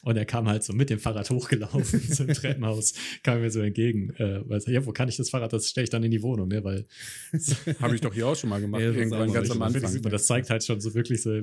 und 0.04 0.18
er 0.18 0.26
kam 0.26 0.48
halt 0.48 0.64
so 0.64 0.74
mit 0.74 0.90
dem 0.90 1.00
Fahrrad 1.00 1.30
hochgelaufen 1.32 2.02
zum 2.12 2.28
Treppenhaus, 2.28 2.94
kam 3.24 3.42
mir 3.42 3.52
so 3.52 3.60
entgegen, 3.62 4.12
äh, 4.16 4.42
weil 4.48 4.62
ja, 4.68 4.86
wo 4.86 4.92
kann 4.92 5.10
ich 5.10 5.18
das 5.18 5.30
Fahrrad, 5.30 5.54
das 5.54 5.70
stelle 5.70 5.84
ich 5.84 5.90
dann 5.90 6.04
in 6.04 6.12
die 6.12 6.22
Wohnung, 6.22 6.48
ne, 6.48 6.64
weil 6.64 6.86
Habe 7.80 7.96
ich 7.96 8.02
doch 8.02 8.14
hier 8.14 8.28
auch 8.28 8.36
schon 8.36 8.50
mal 8.50 8.62
gemacht, 8.62 8.82
Ja, 8.82 8.88
das 8.88 8.98
irgendwann 8.98 9.32
ganz 9.32 9.50
am 9.52 9.60
wirklich 9.60 9.76
Anfang. 9.84 9.92
super, 9.92 10.10
das 10.10 10.26
zeigt 10.26 10.50
halt 10.50 10.64
schon 10.64 10.80
so 10.80 10.94
wirklich 10.94 11.22
so, 11.22 11.42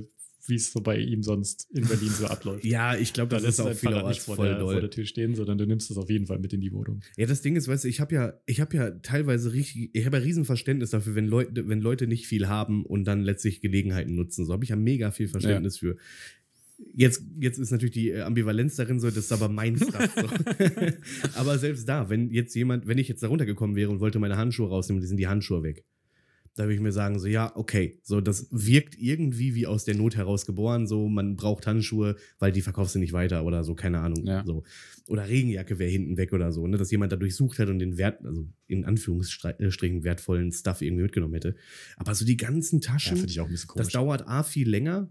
wie 0.48 0.54
es 0.54 0.70
so 0.72 0.80
bei 0.80 0.96
ihm 0.98 1.24
sonst 1.24 1.68
in 1.72 1.84
Berlin 1.86 2.10
so 2.10 2.26
abläuft. 2.26 2.64
Ja, 2.64 2.96
ich 2.96 3.12
glaube, 3.12 3.30
das 3.30 3.42
Dann 3.42 3.50
ist 3.50 3.58
lässt 3.58 3.60
auch 3.60 3.64
dein 3.66 3.74
viel 3.76 3.88
Fahrrad 3.90 4.04
auch 4.04 4.08
nicht 4.10 4.20
vor 4.20 4.36
voll 4.36 4.46
der, 4.48 4.60
vor 4.60 4.72
doll. 4.72 4.80
der 4.80 4.90
Tür 4.90 5.04
stehen, 5.04 5.34
sondern 5.34 5.58
du 5.58 5.66
nimmst 5.66 5.90
es 5.90 5.96
auf 5.96 6.08
jeden 6.08 6.26
Fall 6.26 6.38
mit 6.38 6.52
in 6.52 6.60
die 6.60 6.72
Wohnung. 6.72 7.00
Ja, 7.16 7.26
das 7.26 7.42
Ding 7.42 7.56
ist, 7.56 7.66
weißt 7.66 7.82
du, 7.82 7.88
ich 7.88 7.98
habe 8.00 8.14
ja, 8.14 8.32
ich 8.46 8.60
habe 8.60 8.76
ja 8.76 8.90
teilweise 8.90 9.52
richtig, 9.52 9.90
ich 9.92 10.06
habe 10.06 10.18
ja 10.18 10.22
Riesenverständnis 10.22 10.90
dafür, 10.90 11.16
wenn 11.16 11.26
Leute, 11.26 11.66
wenn 11.68 11.80
Leute 11.80 12.06
nicht 12.06 12.28
viel 12.28 12.46
haben 12.46 12.86
und 12.86 13.04
dann 13.04 13.22
letztlich 13.22 13.60
Gelegenheiten 13.60 14.14
nutzen. 14.14 14.44
So 14.46 14.52
habe 14.52 14.62
ich 14.62 14.70
ja 14.70 14.76
mega 14.76 15.10
viel 15.10 15.26
Verständnis 15.26 15.78
für. 15.78 15.96
Jetzt, 16.94 17.22
jetzt 17.40 17.58
ist 17.58 17.70
natürlich 17.70 17.94
die 17.94 18.10
äh, 18.10 18.20
Ambivalenz 18.22 18.76
darin 18.76 19.00
so, 19.00 19.06
das 19.06 19.16
ist 19.18 19.32
aber 19.32 19.48
mein 19.48 19.76
Stuff. 19.76 20.10
So. 20.14 20.26
aber 21.34 21.58
selbst 21.58 21.88
da, 21.88 22.10
wenn 22.10 22.30
jetzt 22.30 22.54
jemand, 22.54 22.86
wenn 22.86 22.98
ich 22.98 23.08
jetzt 23.08 23.22
da 23.22 23.28
runtergekommen 23.28 23.76
wäre 23.76 23.90
und 23.90 24.00
wollte 24.00 24.18
meine 24.18 24.36
Handschuhe 24.36 24.68
rausnehmen, 24.68 25.00
die 25.00 25.06
sind 25.08 25.16
die 25.16 25.26
Handschuhe 25.26 25.62
weg. 25.62 25.84
Da 26.54 26.64
würde 26.64 26.74
ich 26.74 26.80
mir 26.80 26.92
sagen, 26.92 27.18
so, 27.18 27.26
ja, 27.26 27.54
okay, 27.54 27.98
so, 28.02 28.22
das 28.22 28.48
wirkt 28.50 28.94
irgendwie 28.98 29.54
wie 29.54 29.66
aus 29.66 29.84
der 29.84 29.94
Not 29.94 30.16
heraus 30.16 30.46
geboren, 30.46 30.86
so, 30.86 31.06
man 31.08 31.36
braucht 31.36 31.66
Handschuhe, 31.66 32.16
weil 32.38 32.50
die 32.50 32.62
verkaufst 32.62 32.94
du 32.94 32.98
nicht 32.98 33.12
weiter 33.12 33.44
oder 33.44 33.62
so, 33.62 33.74
keine 33.74 34.00
Ahnung, 34.00 34.24
Ja. 34.26 34.42
so. 34.46 34.62
Oder 35.06 35.28
Regenjacke 35.28 35.78
wäre 35.78 35.90
hinten 35.90 36.16
weg 36.16 36.32
oder 36.32 36.52
so, 36.52 36.66
ne, 36.66 36.78
dass 36.78 36.90
jemand 36.90 37.12
da 37.12 37.16
durchsucht 37.16 37.58
hat 37.58 37.68
und 37.68 37.78
den 37.78 37.98
Wert, 37.98 38.24
also 38.24 38.48
in 38.68 38.86
Anführungsstrichen 38.86 40.02
wertvollen 40.02 40.50
Stuff 40.50 40.80
irgendwie 40.80 41.02
mitgenommen 41.02 41.34
hätte. 41.34 41.56
Aber 41.98 42.14
so 42.14 42.24
die 42.24 42.38
ganzen 42.38 42.80
Ja, 42.80 42.92
Taschen, 42.92 43.20
bisschen 43.20 43.46
das 43.76 43.88
dauert 43.88 44.26
A 44.26 44.42
viel 44.42 44.68
länger, 44.68 45.10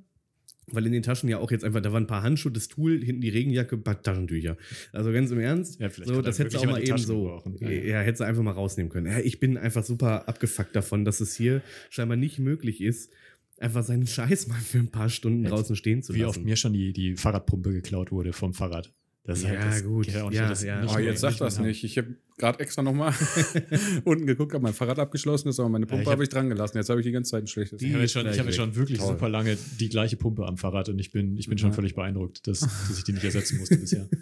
weil 0.68 0.86
in 0.86 0.92
den 0.92 1.04
Taschen 1.04 1.30
ja 1.30 1.38
auch 1.38 1.52
jetzt 1.52 1.64
einfach, 1.64 1.82
da 1.82 1.92
waren 1.94 2.04
ein 2.04 2.08
paar 2.08 2.24
Handschuhe, 2.24 2.52
das 2.52 2.68
Tool, 2.68 3.04
hinten 3.04 3.22
die 3.22 3.30
Regenjacke, 3.30 3.78
paar 3.78 4.02
Taschentücher. 4.02 4.58
Also 4.92 5.12
ganz 5.12 5.32
im 5.32 5.40
Ernst, 5.40 5.80
Ja, 5.80 5.90
so, 5.90 6.22
das 6.22 6.40
hättest 6.40 6.56
du 6.56 6.60
auch 6.60 6.66
mal 6.66 6.80
eben 6.80 6.88
Taschen 6.90 7.06
so, 7.06 7.42
ja, 7.60 7.70
Ja, 7.70 7.84
ja. 7.84 8.00
hättest 8.02 8.22
du 8.22 8.24
einfach 8.26 8.44
mal 8.44 8.52
rausnehmen 8.52 8.92
können. 8.92 9.08
Ja, 9.08 9.20
ich 9.20 9.40
bin 9.40 9.58
einfach 9.58 9.84
super 9.84 10.28
abgefuckt 10.28 10.76
davon, 10.76 11.06
dass 11.06 11.20
es 11.22 11.36
hier 11.36 11.62
scheinbar 11.90 12.18
nicht 12.18 12.40
möglich 12.40 12.82
ist, 12.82 13.12
einfach 13.60 13.84
seinen 13.84 14.08
Scheiß 14.08 14.48
mal 14.48 14.60
für 14.60 14.80
ein 14.80 14.90
paar 14.90 15.10
Stunden 15.10 15.44
draußen 15.46 15.76
stehen 15.76 16.02
zu 16.04 16.14
Wie 16.14 16.20
lassen. 16.20 16.30
oft 16.40 16.44
mir 16.46 16.56
schon 16.56 16.74
die, 16.74 16.94
die 16.94 17.16
Fahrradpumpe 17.16 17.72
geklaut 17.72 18.12
wurde 18.12 18.34
vom 18.34 18.54
Fahrrad. 18.54 18.92
Das 19.28 19.42
Ja, 19.42 19.50
halt 19.50 19.64
das, 19.64 19.84
gut. 19.84 20.16
auch 20.18 20.32
Ja, 20.32 20.48
das 20.50 20.62
ja. 20.64 20.82
nicht 20.82 20.96
Oh, 20.96 21.00
jetzt 21.00 21.22
sag 21.22 21.36
das 21.38 21.60
nicht. 21.60 21.84
Ich 21.84 21.98
habe 21.98 22.10
gerade 22.38 22.60
extra 22.60 22.84
nochmal 22.84 23.12
unten 24.04 24.28
geguckt, 24.28 24.54
habe 24.54 24.62
mein 24.64 24.74
Fahrrad 24.74 25.00
abgeschlossen, 25.00 25.50
ist 25.50 25.60
aber 25.60 25.70
meine 25.70 25.86
Pumpe 25.88 26.04
ich 26.04 26.08
hab- 26.08 26.14
habe 26.14 26.24
ich 26.24 26.30
dran 26.30 26.48
gelassen. 26.50 26.78
Jetzt 26.78 26.90
habe 26.90 27.00
ich 27.00 27.06
die 27.06 27.12
ganze 27.12 27.32
Zeit 27.32 27.44
ein 27.44 27.48
schlechtes. 27.48 27.80
Die- 27.80 27.88
Ich 27.88 27.94
habe 27.96 28.08
schon, 28.08 28.28
ich 28.30 28.38
habe 28.38 28.50
weg. 28.50 28.56
schon 28.56 28.76
wirklich 28.76 29.00
Toll. 29.00 29.08
super 29.10 29.28
lange 29.30 29.58
die 29.80 29.90
gleiche 29.90 30.16
Pumpe 30.16 30.46
am 30.46 30.58
Fahrrad 30.58 30.90
und 30.90 31.00
ich 31.00 31.12
bin, 31.12 31.38
ich 31.38 31.48
bin 31.50 31.58
schon 31.58 31.70
Ja. 31.72 31.76
völlig 31.76 31.96
beeindruckt, 31.96 32.46
dass, 32.48 32.60
dass 32.60 32.98
ich 32.98 33.04
die 33.04 33.14
nicht 33.14 33.24
ersetzen 33.24 33.58
musste 33.58 33.78
bisher. 33.78 34.08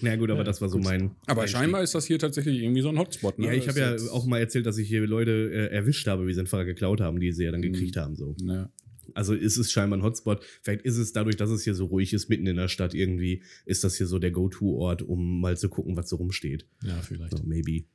Ja, 0.00 0.14
gut, 0.14 0.30
aber 0.30 0.38
Ja, 0.40 0.44
das 0.44 0.60
war 0.60 0.68
so 0.68 0.76
gut. 0.76 0.84
mein. 0.86 1.10
Aber 1.26 1.42
Einstieg. 1.42 1.58
scheinbar 1.58 1.82
ist 1.82 1.92
das 1.92 2.04
hier 2.06 2.20
tatsächlich 2.20 2.62
irgendwie 2.62 2.82
so 2.82 2.88
ein 2.88 2.98
Hotspot. 3.00 3.36
Ne? 3.40 3.46
Ja, 3.46 3.52
ich 3.52 3.66
habe 3.66 3.80
ja 3.80 3.96
auch 4.12 4.26
mal 4.26 4.38
erzählt, 4.38 4.64
dass 4.64 4.78
ich 4.78 4.86
hier 4.86 5.04
Leute 5.08 5.32
äh, 5.52 5.74
erwischt 5.74 6.06
habe, 6.06 6.24
wie 6.28 6.34
sie 6.34 6.38
ein 6.38 6.46
Fahrrad 6.46 6.66
geklaut 6.66 7.00
haben, 7.00 7.18
die 7.18 7.32
sie 7.32 7.42
ja 7.46 7.50
dann 7.50 7.60
Mhm. 7.62 7.72
gekriegt 7.72 7.96
haben. 7.96 8.14
So. 8.14 8.36
Ja. 8.40 8.70
Also 9.18 9.34
ist 9.34 9.56
es 9.56 9.72
scheinbar 9.72 9.98
ein 9.98 10.04
Hotspot. 10.04 10.44
Vielleicht 10.62 10.82
ist 10.82 10.96
es 10.96 11.12
dadurch, 11.12 11.34
dass 11.34 11.50
es 11.50 11.64
hier 11.64 11.74
so 11.74 11.86
ruhig 11.86 12.12
ist, 12.12 12.28
mitten 12.28 12.46
in 12.46 12.54
der 12.54 12.68
Stadt 12.68 12.94
irgendwie, 12.94 13.42
ist 13.66 13.82
das 13.82 13.96
hier 13.96 14.06
so 14.06 14.20
der 14.20 14.30
Go-To-Ort, 14.30 15.02
um 15.02 15.40
mal 15.40 15.56
zu 15.56 15.68
gucken, 15.68 15.96
was 15.96 16.08
so 16.08 16.16
rumsteht. 16.16 16.68
Ja, 16.84 17.02
vielleicht. 17.02 17.36
So, 17.36 17.42
maybe. 17.44 17.86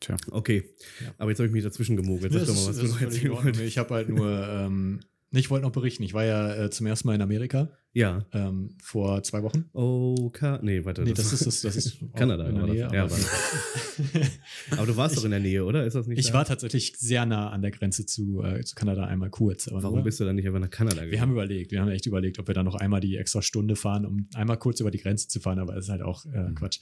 Tja. 0.00 0.16
Okay. 0.30 0.70
Ja. 1.04 1.14
Aber 1.18 1.28
jetzt 1.28 1.40
habe 1.40 1.48
ich 1.48 1.52
mich 1.52 1.62
dazwischen 1.62 1.98
gemogelt. 1.98 2.32
Sag 2.32 2.46
doch 2.46 2.54
mal, 2.54 2.68
was 2.68 2.78
du 2.78 2.86
noch 2.86 3.02
erzählen 3.02 3.32
wolltest. 3.32 3.60
Ich 3.60 3.76
habe 3.76 3.94
halt 3.94 4.08
nur, 4.08 4.48
ähm, 4.48 5.00
ich 5.40 5.50
wollte 5.50 5.64
noch 5.66 5.72
berichten, 5.72 6.02
ich 6.02 6.14
war 6.14 6.24
ja 6.24 6.54
äh, 6.64 6.70
zum 6.70 6.86
ersten 6.86 7.08
Mal 7.08 7.14
in 7.14 7.22
Amerika 7.22 7.70
Ja. 7.92 8.24
ähm, 8.32 8.76
vor 8.82 9.22
zwei 9.22 9.42
Wochen. 9.42 9.64
Oh, 9.72 10.30
Ka 10.30 10.58
nee, 10.62 10.84
warte. 10.84 11.02
Nee, 11.02 11.12
das 11.14 11.32
ist, 11.32 11.46
das, 11.46 11.60
das 11.62 11.76
ist 11.76 11.98
Kanada, 12.14 12.46
in 12.48 12.54
der 12.56 12.66
das? 12.66 12.72
Nähe. 12.74 12.88
Ja, 12.92 13.02
aber- 13.04 13.10
war 13.10 13.18
Aber 14.78 14.86
du 14.86 14.96
warst 14.96 15.16
doch 15.16 15.24
in 15.24 15.30
der 15.30 15.40
Nähe, 15.40 15.64
oder? 15.64 15.84
Ist 15.84 15.94
das 15.94 16.06
nicht 16.06 16.18
ich 16.18 16.28
da? 16.28 16.34
war 16.34 16.44
tatsächlich 16.44 16.94
sehr 16.98 17.26
nah 17.26 17.50
an 17.50 17.62
der 17.62 17.70
Grenze 17.70 18.06
zu, 18.06 18.42
äh, 18.42 18.62
zu 18.64 18.74
Kanada 18.74 19.04
einmal 19.04 19.30
kurz. 19.30 19.68
Warum 19.70 19.96
nur- 19.96 20.04
bist 20.04 20.20
du 20.20 20.24
dann 20.24 20.36
nicht 20.36 20.46
einfach 20.46 20.60
nach 20.60 20.70
Kanada 20.70 20.96
gegangen? 20.96 21.12
Wir 21.12 21.20
haben 21.20 21.32
überlegt, 21.32 21.70
wir 21.72 21.80
haben 21.80 21.88
echt 21.90 22.06
überlegt, 22.06 22.38
ob 22.38 22.46
wir 22.48 22.54
dann 22.54 22.64
noch 22.66 22.74
einmal 22.76 23.00
die 23.00 23.16
extra 23.16 23.42
Stunde 23.42 23.76
fahren, 23.76 24.06
um 24.06 24.28
einmal 24.34 24.58
kurz 24.58 24.80
über 24.80 24.90
die 24.90 24.98
Grenze 24.98 25.28
zu 25.28 25.40
fahren, 25.40 25.58
aber 25.58 25.74
das 25.74 25.84
ist 25.84 25.90
halt 25.90 26.02
auch 26.02 26.24
äh, 26.26 26.38
Mhm. 26.50 26.54
Quatsch. 26.54 26.80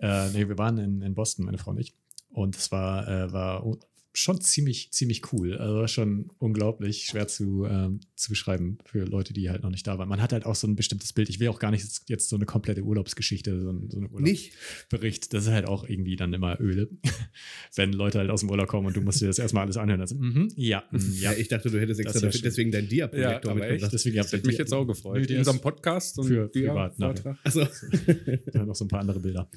äh, 0.00 0.30
nee, 0.30 0.48
wir 0.48 0.58
waren 0.58 0.78
in, 0.78 1.02
in 1.02 1.14
Boston, 1.14 1.44
meine 1.44 1.58
Frau 1.58 1.70
und 1.72 1.78
ich. 1.78 1.94
Und 2.32 2.56
es 2.56 2.70
war, 2.70 3.08
äh, 3.08 3.32
war 3.32 3.64
schon 4.12 4.40
ziemlich, 4.40 4.90
ziemlich 4.92 5.32
cool. 5.32 5.56
Also 5.56 5.86
schon 5.86 6.30
unglaublich 6.38 7.04
schwer 7.06 7.28
zu, 7.28 7.64
ähm, 7.64 8.00
zu 8.16 8.30
beschreiben 8.30 8.78
für 8.84 9.04
Leute, 9.04 9.32
die 9.32 9.50
halt 9.50 9.62
noch 9.62 9.70
nicht 9.70 9.86
da 9.86 9.98
waren. 9.98 10.08
Man 10.08 10.20
hat 10.20 10.32
halt 10.32 10.46
auch 10.46 10.56
so 10.56 10.66
ein 10.66 10.74
bestimmtes 10.74 11.12
Bild. 11.12 11.28
Ich 11.28 11.38
will 11.38 11.46
auch 11.48 11.60
gar 11.60 11.70
nicht 11.70 11.82
jetzt- 11.84 12.08
jetzt 12.08 12.28
so 12.28 12.34
eine 12.36 12.44
komplette 12.44 12.82
Urlaubsgeschichte, 12.82 13.60
so, 13.60 13.70
ein- 13.70 13.88
so 13.88 13.98
eine 13.98 14.08
nicht. 14.20 14.52
Urlaubsbericht. 14.54 15.32
Das 15.32 15.44
ist 15.44 15.50
halt 15.50 15.66
auch 15.66 15.88
irgendwie 15.88 16.16
dann 16.16 16.32
immer 16.32 16.60
öde, 16.60 16.90
wenn 17.76 17.92
Leute 17.92 18.18
halt 18.18 18.30
aus 18.30 18.40
dem 18.40 18.50
Urlaub 18.50 18.66
kommen 18.68 18.88
und 18.88 18.96
du 18.96 19.00
musst 19.00 19.20
dir 19.20 19.26
das 19.28 19.38
erstmal 19.38 19.64
alles 19.64 19.76
anhören. 19.76 20.00
Also, 20.00 20.16
mhm, 20.16 20.48
ja, 20.56 20.82
mm, 20.90 20.96
Ja. 21.20 21.32
ja. 21.32 21.38
ich 21.38 21.46
dachte, 21.48 21.70
du 21.70 21.80
hättest 21.80 22.00
extra 22.00 22.18
ja 22.18 22.26
dafür, 22.26 22.40
deswegen 22.42 22.72
deinen 22.72 22.84
Ja, 22.84 23.06
Dia-Projektor 23.08 23.52
echt? 23.52 23.60
mitgebracht. 23.60 23.92
Deswegen 23.92 24.16
Das 24.16 24.32
hätte 24.32 24.46
mich 24.46 24.58
jetzt 24.58 24.74
auch 24.74 24.84
gefreut. 24.86 25.30
In 25.30 25.38
unserem 25.38 25.60
Podcast 25.60 26.18
und 26.18 26.26
für 26.26 26.48
dir 26.48 26.68
privat 26.68 26.98
nachher. 26.98 27.14
Vortrag. 27.16 27.38
Also, 27.44 27.60
Ja, 28.54 28.64
noch 28.66 28.74
so 28.74 28.84
ein 28.84 28.88
paar 28.88 29.00
andere 29.00 29.20
Bilder. 29.20 29.48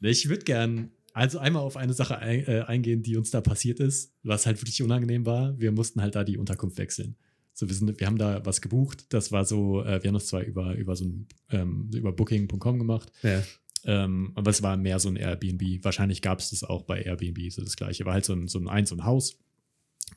ich 0.00 0.28
würde 0.28 0.44
gern 0.44 0.90
also 1.14 1.38
einmal 1.38 1.62
auf 1.62 1.76
eine 1.76 1.94
Sache 1.94 2.18
ein, 2.18 2.46
äh, 2.46 2.64
eingehen, 2.66 3.02
die 3.02 3.16
uns 3.16 3.30
da 3.30 3.40
passiert 3.40 3.78
ist, 3.78 4.12
was 4.24 4.46
halt 4.46 4.60
wirklich 4.60 4.82
unangenehm 4.82 5.24
war. 5.24 5.58
Wir 5.58 5.70
mussten 5.70 6.02
halt 6.02 6.16
da 6.16 6.24
die 6.24 6.36
Unterkunft 6.36 6.76
wechseln. 6.76 7.16
So, 7.52 7.68
wir, 7.68 7.74
sind, 7.74 8.00
wir 8.00 8.06
haben 8.08 8.18
da 8.18 8.44
was 8.44 8.60
gebucht. 8.60 9.06
Das 9.10 9.30
war 9.30 9.44
so, 9.44 9.84
äh, 9.84 10.02
wir 10.02 10.08
haben 10.08 10.14
das 10.14 10.26
zwar 10.26 10.42
über, 10.42 10.74
über 10.74 10.96
so 10.96 11.04
ein, 11.04 11.28
ähm, 11.50 11.88
über 11.94 12.12
Booking.com 12.12 12.78
gemacht, 12.80 13.12
ja. 13.22 13.40
ähm, 13.84 14.32
aber 14.34 14.50
es 14.50 14.62
war 14.64 14.76
mehr 14.76 14.98
so 14.98 15.08
ein 15.08 15.14
Airbnb. 15.14 15.84
Wahrscheinlich 15.84 16.20
gab 16.20 16.40
es 16.40 16.50
das 16.50 16.64
auch 16.64 16.82
bei 16.82 17.02
Airbnb, 17.02 17.52
so 17.52 17.62
das 17.62 17.76
gleiche. 17.76 18.04
War 18.04 18.14
halt 18.14 18.24
so 18.24 18.32
ein, 18.32 18.48
so 18.48 18.58
ein 18.58 18.66
Eins 18.66 18.90
und 18.90 19.04
Haus 19.04 19.38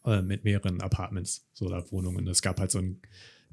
äh, 0.04 0.24
mit 0.24 0.46
mehreren 0.46 0.82
Apartments, 0.82 1.48
so 1.54 1.70
da 1.70 1.92
Wohnungen. 1.92 2.28
Es 2.28 2.42
gab 2.42 2.60
halt 2.60 2.72
so 2.72 2.80
einen 2.80 3.04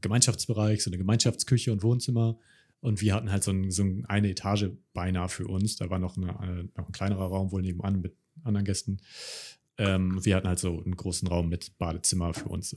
Gemeinschaftsbereich, 0.00 0.82
so 0.82 0.88
eine 0.88 0.96
Gemeinschaftsküche 0.96 1.72
und 1.72 1.82
Wohnzimmer. 1.82 2.38
Und 2.84 3.00
wir 3.00 3.14
hatten 3.14 3.32
halt 3.32 3.42
so, 3.42 3.50
ein, 3.50 3.70
so 3.70 3.82
ein- 3.82 4.04
eine 4.04 4.28
Etage 4.28 4.66
beinahe 4.92 5.30
für 5.30 5.46
uns. 5.46 5.76
Da 5.76 5.88
war 5.88 5.98
noch, 5.98 6.18
eine, 6.18 6.28
äh, 6.32 6.68
noch 6.76 6.86
ein 6.88 6.92
kleinerer 6.92 7.28
Raum 7.28 7.50
wohl 7.50 7.62
nebenan 7.62 8.02
mit 8.02 8.14
anderen 8.42 8.66
Gästen. 8.66 8.98
Ähm, 9.78 10.22
wir 10.22 10.36
hatten 10.36 10.46
halt 10.48 10.58
so 10.58 10.82
einen 10.84 10.94
großen 10.94 11.26
Raum 11.26 11.48
mit 11.48 11.78
Badezimmer 11.78 12.34
für 12.34 12.50
uns. 12.50 12.76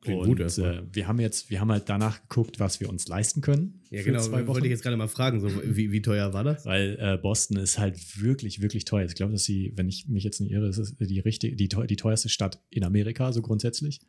Klingt 0.00 0.20
und 0.22 0.26
gut 0.28 0.40
äh, 0.58 0.82
wir 0.92 1.06
haben 1.06 1.20
jetzt, 1.20 1.50
wir 1.50 1.60
haben 1.60 1.70
halt 1.70 1.88
danach 1.88 2.20
geguckt, 2.22 2.58
was 2.58 2.80
wir 2.80 2.88
uns 2.88 3.06
leisten 3.06 3.40
können. 3.40 3.80
Ja, 3.90 4.02
genau. 4.02 4.20
zwei 4.20 4.38
Wochen. 4.40 4.54
Wollte 4.54 4.66
ich 4.66 4.72
jetzt 4.72 4.82
gerade 4.82 4.96
mal 4.96 5.06
fragen, 5.08 5.40
so, 5.40 5.48
wie, 5.64 5.92
wie 5.92 6.02
teuer 6.02 6.32
war 6.32 6.42
das? 6.42 6.66
Weil 6.66 6.96
äh, 7.00 7.16
Boston 7.16 7.58
ist 7.58 7.78
halt 7.78 8.20
wirklich, 8.20 8.60
wirklich 8.60 8.86
teuer. 8.86 9.06
Ich 9.06 9.14
glaube, 9.14 9.32
dass 9.32 9.44
sie, 9.44 9.72
wenn 9.76 9.88
ich 9.88 10.08
mich 10.08 10.24
jetzt 10.24 10.40
nicht 10.40 10.50
irre, 10.50 10.68
ist 10.68 10.78
es 10.78 10.96
die, 10.96 11.20
richtige, 11.20 11.54
die, 11.54 11.68
die 11.68 11.96
teuerste 11.96 12.28
Stadt 12.28 12.60
in 12.70 12.82
Amerika, 12.82 13.32
so 13.32 13.40
grundsätzlich, 13.42 14.00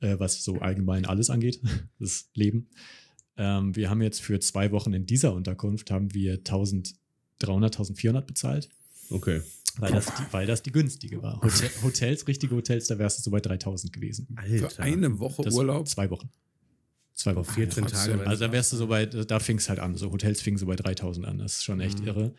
äh, 0.00 0.18
was 0.18 0.44
so 0.44 0.58
allgemein 0.58 1.06
alles 1.06 1.30
angeht, 1.30 1.60
das 1.98 2.30
Leben. 2.34 2.68
Ähm, 3.36 3.74
wir 3.74 3.90
haben 3.90 4.00
jetzt 4.02 4.20
für 4.22 4.38
zwei 4.40 4.70
Wochen 4.72 4.92
in 4.92 5.06
dieser 5.06 5.32
Unterkunft 5.34 5.90
haben 5.90 6.14
wir 6.14 6.34
1300, 6.34 6.94
1400 7.40 8.26
bezahlt, 8.26 8.68
Okay. 9.10 9.42
weil 9.78 9.92
das, 9.92 10.06
die, 10.06 10.22
weil 10.32 10.46
das 10.46 10.62
die 10.62 10.72
günstige 10.72 11.22
war. 11.22 11.40
Hotel, 11.42 11.70
Hotels, 11.82 12.28
richtige 12.28 12.54
Hotels, 12.54 12.86
da 12.86 12.98
wärst 12.98 13.18
du 13.18 13.22
so 13.22 13.30
bei 13.30 13.40
3000 13.40 13.92
gewesen. 13.92 14.28
Alter. 14.36 14.70
Für 14.70 14.82
eine 14.82 15.18
Woche 15.18 15.42
Das- 15.42 15.54
Urlaub. 15.54 15.88
Zwei 15.88 16.10
Wochen. 16.10 16.30
Zwei 17.14 17.36
Wochen. 17.36 17.50
14 17.52 17.84
trotzdem. 17.86 18.16
Tage. 18.18 18.26
Also 18.28 18.46
da 18.46 18.52
wärst 18.52 18.72
du 18.72 18.76
so 18.76 18.86
bei, 18.88 19.06
da 19.06 19.38
fing 19.38 19.58
es 19.58 19.68
halt 19.68 19.78
an. 19.78 19.94
So 19.96 20.10
Hotels 20.10 20.40
fingen 20.42 20.58
so 20.58 20.66
bei 20.66 20.74
3000 20.76 21.26
an. 21.26 21.38
Das 21.38 21.54
ist 21.58 21.64
schon 21.64 21.80
echt 21.80 22.00
Mhm. 22.00 22.06
irre. 22.08 22.34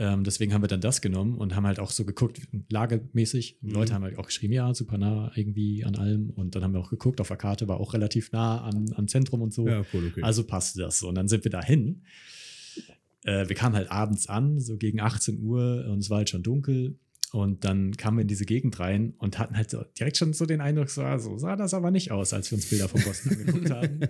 Ähm, 0.00 0.24
deswegen 0.24 0.54
haben 0.54 0.62
wir 0.62 0.68
dann 0.68 0.80
das 0.80 1.02
genommen 1.02 1.36
und 1.36 1.54
haben 1.54 1.66
halt 1.66 1.78
auch 1.78 1.90
so 1.90 2.06
geguckt, 2.06 2.40
lagemäßig. 2.70 3.58
Mhm. 3.60 3.70
Leute 3.70 3.92
haben 3.92 4.02
halt 4.02 4.18
auch 4.18 4.24
geschrieben, 4.24 4.54
ja, 4.54 4.72
super 4.72 4.96
nah 4.96 5.30
irgendwie 5.34 5.84
an 5.84 5.94
allem. 5.94 6.30
Und 6.30 6.54
dann 6.54 6.64
haben 6.64 6.72
wir 6.72 6.80
auch 6.80 6.88
geguckt, 6.88 7.20
auf 7.20 7.28
der 7.28 7.36
Karte 7.36 7.68
war 7.68 7.78
auch 7.78 7.92
relativ 7.92 8.32
nah 8.32 8.62
an, 8.62 8.90
an 8.94 9.08
Zentrum 9.08 9.42
und 9.42 9.52
so. 9.52 9.68
Ja, 9.68 9.84
cool, 9.92 10.06
okay. 10.06 10.22
Also 10.22 10.44
passte 10.44 10.80
das 10.80 11.00
so. 11.00 11.08
Und 11.10 11.16
dann 11.16 11.28
sind 11.28 11.44
wir 11.44 11.50
dahin. 11.50 12.00
Äh, 13.24 13.46
wir 13.50 13.54
kamen 13.54 13.74
halt 13.74 13.90
abends 13.90 14.26
an, 14.26 14.58
so 14.58 14.78
gegen 14.78 15.00
18 15.00 15.42
Uhr 15.42 15.84
und 15.90 15.98
es 15.98 16.08
war 16.08 16.16
halt 16.16 16.30
schon 16.30 16.42
dunkel. 16.42 16.98
Und 17.32 17.64
dann 17.64 17.96
kamen 17.96 18.18
wir 18.18 18.22
in 18.22 18.28
diese 18.28 18.44
Gegend 18.44 18.80
rein 18.80 19.14
und 19.18 19.38
hatten 19.38 19.56
halt 19.56 19.70
so 19.70 19.84
direkt 19.98 20.16
schon 20.16 20.32
so 20.32 20.46
den 20.46 20.60
Eindruck, 20.60 20.90
so, 20.90 21.02
ah, 21.02 21.18
so 21.18 21.38
sah 21.38 21.54
das 21.54 21.74
aber 21.74 21.92
nicht 21.92 22.10
aus, 22.10 22.32
als 22.32 22.50
wir 22.50 22.56
uns 22.56 22.68
Bilder 22.68 22.88
von 22.88 23.00
Boston 23.02 23.32
angeguckt 23.32 23.70
haben. 23.70 24.00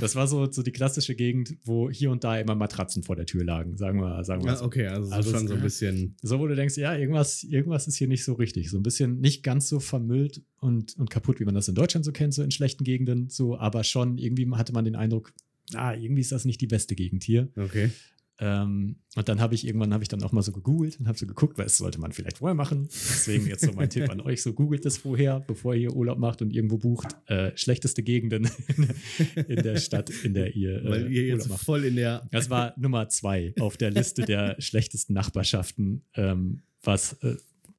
Das 0.00 0.16
war 0.16 0.26
so, 0.26 0.50
so 0.50 0.62
die 0.62 0.72
klassische 0.72 1.14
Gegend, 1.14 1.56
wo 1.64 1.90
hier 1.90 2.10
und 2.10 2.24
da 2.24 2.38
immer 2.38 2.56
Matratzen 2.56 3.04
vor 3.04 3.14
der 3.14 3.26
Tür 3.26 3.44
lagen, 3.44 3.76
sagen 3.76 4.00
wir, 4.00 4.24
sagen 4.24 4.42
wir 4.42 4.50
ja, 4.50 4.56
so. 4.56 4.64
okay, 4.64 4.88
also, 4.88 5.12
Also 5.12 5.30
schon 5.30 5.46
so 5.46 5.54
ein 5.54 5.62
bisschen. 5.62 6.16
So, 6.22 6.40
wo 6.40 6.46
du 6.48 6.56
denkst, 6.56 6.76
ja, 6.76 6.96
irgendwas, 6.96 7.44
irgendwas 7.44 7.86
ist 7.86 7.96
hier 7.96 8.08
nicht 8.08 8.24
so 8.24 8.34
richtig. 8.34 8.68
So 8.70 8.78
ein 8.78 8.82
bisschen 8.82 9.20
nicht 9.20 9.44
ganz 9.44 9.68
so 9.68 9.78
vermüllt 9.78 10.42
und, 10.58 10.96
und 10.98 11.08
kaputt, 11.08 11.38
wie 11.38 11.44
man 11.44 11.54
das 11.54 11.68
in 11.68 11.76
Deutschland 11.76 12.04
so 12.04 12.10
kennt, 12.10 12.34
so 12.34 12.42
in 12.42 12.50
schlechten 12.50 12.82
Gegenden, 12.82 13.28
so, 13.28 13.56
aber 13.56 13.84
schon 13.84 14.18
irgendwie 14.18 14.50
hatte 14.52 14.72
man 14.72 14.84
den 14.84 14.96
Eindruck, 14.96 15.32
ah, 15.74 15.94
irgendwie 15.94 16.20
ist 16.20 16.32
das 16.32 16.44
nicht 16.44 16.60
die 16.60 16.66
beste 16.66 16.96
Gegend 16.96 17.22
hier. 17.22 17.48
Okay. 17.56 17.90
Ähm, 18.38 18.96
und 19.14 19.28
dann 19.28 19.40
habe 19.40 19.54
ich 19.54 19.66
irgendwann 19.66 19.94
habe 19.94 20.04
ich 20.04 20.08
dann 20.08 20.22
auch 20.22 20.32
mal 20.32 20.42
so 20.42 20.52
gegoogelt 20.52 21.00
und 21.00 21.08
habe 21.08 21.16
so 21.16 21.26
geguckt, 21.26 21.56
was 21.56 21.78
sollte 21.78 21.98
man 21.98 22.12
vielleicht 22.12 22.38
vorher 22.38 22.54
machen. 22.54 22.88
Deswegen 22.88 23.46
jetzt 23.46 23.64
so 23.64 23.72
mein 23.72 23.88
Tipp 23.90 24.10
an 24.10 24.20
euch: 24.20 24.42
so 24.42 24.52
googelt 24.52 24.84
das 24.84 24.98
vorher, 24.98 25.40
bevor 25.40 25.74
ihr 25.74 25.94
Urlaub 25.94 26.18
macht 26.18 26.42
und 26.42 26.52
irgendwo 26.52 26.76
bucht. 26.76 27.16
Äh, 27.26 27.56
schlechteste 27.56 28.02
Gegenden 28.02 28.50
in 29.48 29.62
der 29.62 29.76
Stadt, 29.78 30.10
in 30.10 30.34
der 30.34 30.54
ihr, 30.54 30.84
äh, 30.84 30.90
Weil 30.90 31.12
ihr 31.12 31.24
jetzt 31.24 31.44
Urlaub 31.44 31.48
macht. 31.50 31.64
voll 31.64 31.84
in 31.84 31.96
der. 31.96 32.28
Das 32.30 32.50
war 32.50 32.74
Nummer 32.76 33.08
zwei 33.08 33.54
auf 33.58 33.76
der 33.76 33.90
Liste 33.90 34.22
der 34.24 34.56
schlechtesten 34.60 35.14
Nachbarschaften, 35.14 36.02
ähm, 36.14 36.62
was, 36.82 37.14
äh, 37.22 37.36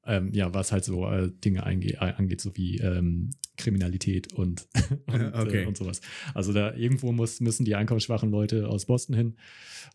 ähm, 0.08 0.32
ja, 0.32 0.52
was 0.54 0.72
halt 0.72 0.84
so 0.84 1.06
äh, 1.08 1.30
Dinge 1.44 1.66
einge- 1.66 1.94
äh, 1.94 2.14
angeht, 2.14 2.40
so 2.40 2.56
wie 2.56 2.78
ähm, 2.78 3.30
Kriminalität 3.56 4.32
und, 4.32 4.66
und, 5.06 5.34
Okay. 5.34 5.62
äh, 5.62 5.66
und 5.66 5.76
sowas. 5.76 6.00
Also 6.34 6.52
da 6.52 6.74
irgendwo 6.74 7.12
muss, 7.12 7.40
müssen 7.40 7.64
die 7.64 7.74
einkommensschwachen 7.74 8.30
Leute 8.30 8.68
aus 8.68 8.86
Boston 8.86 9.14
hin 9.14 9.34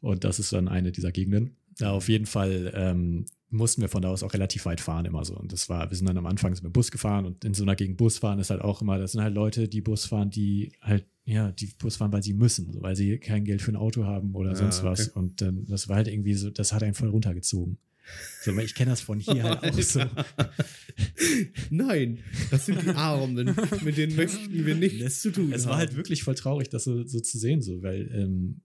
und 0.02 0.24
das 0.24 0.40
ist 0.40 0.54
dann 0.54 0.68
eine 0.68 0.92
dieser 0.92 1.12
Gegenden. 1.12 1.56
Ja, 1.80 1.92
auf 1.92 2.08
jeden 2.08 2.28
Fall 2.28 2.72
ähm, 2.76 3.26
mussten 3.50 3.82
wir 3.82 3.90
von 3.90 4.02
da 4.04 4.10
aus 4.10 4.22
auch 4.24 4.34
relativ 4.34 4.66
weit 4.66 4.80
fahren 4.82 5.06
immer 5.06 5.26
so. 5.26 5.36
Und 5.36 5.52
das 5.52 5.70
war, 5.70 5.90
wir 5.90 5.98
sind 5.98 6.08
dann 6.08 6.18
am 6.18 6.26
Anfang 6.28 6.54
sind 6.54 6.64
wir 6.64 6.70
Bus 6.72 6.92
gefahren 6.92 7.26
und 7.26 7.44
in 7.46 7.54
so 7.56 7.64
einer 7.64 7.76
Gegend 7.76 7.98
Bus 7.98 8.20
fahren 8.20 8.40
ist 8.40 8.50
halt 8.52 8.62
auch 8.62 8.82
immer, 8.82 8.98
das 9.00 9.14
sind 9.14 9.22
halt 9.24 9.34
Leute, 9.34 9.68
die 9.68 9.82
Bus 9.82 10.06
fahren, 10.06 10.30
die 10.30 10.72
halt, 10.82 11.06
ja, 11.26 11.52
die 11.52 11.68
Bus 11.80 11.96
fahren, 11.96 12.12
weil 12.12 12.22
sie 12.24 12.34
müssen, 12.34 12.76
weil 12.82 12.96
sie 12.96 13.18
kein 13.18 13.44
Geld 13.46 13.62
für 13.62 13.72
ein 13.72 13.76
Auto 13.76 14.04
haben 14.06 14.36
oder 14.36 14.52
Ah, 14.52 14.56
sonst 14.56 14.84
was. 14.84 15.08
okay. 15.10 15.20
Und 15.20 15.42
dann, 15.42 15.66
das 15.68 15.88
war 15.90 15.96
halt 15.96 16.08
irgendwie 16.10 16.34
so, 16.34 16.50
das 16.52 16.74
hat 16.74 16.84
einen 16.84 16.94
voll 16.94 17.10
runtergezogen. 17.10 17.78
So, 18.42 18.56
weil 18.56 18.66
ich 18.66 18.76
kenne 18.76 18.92
das 18.92 19.02
von 19.02 19.20
hier 19.20 19.44
halt 19.44 19.64
auch 19.64 19.82
so. 19.82 20.02
Nein, 21.70 22.20
das 22.52 22.66
sind 22.66 22.82
die 22.84 22.90
Armen. 22.90 23.56
Mit 23.84 23.98
denen 23.98 24.16
möchten 24.16 24.66
wir 24.66 24.76
nichts 24.76 25.00
Das- 25.04 25.22
zu 25.22 25.32
tun 25.32 25.52
Es 25.54 25.64
haben. 25.64 25.72
war 25.72 25.78
halt 25.78 25.96
wirklich 25.96 26.24
voll 26.24 26.36
traurig, 26.36 26.70
das 26.70 26.84
so, 26.84 27.06
so 27.08 27.20
zu 27.20 27.38
sehen, 27.38 27.62
so, 27.62 27.82
weil, 27.82 28.10
ähm, 28.14 28.62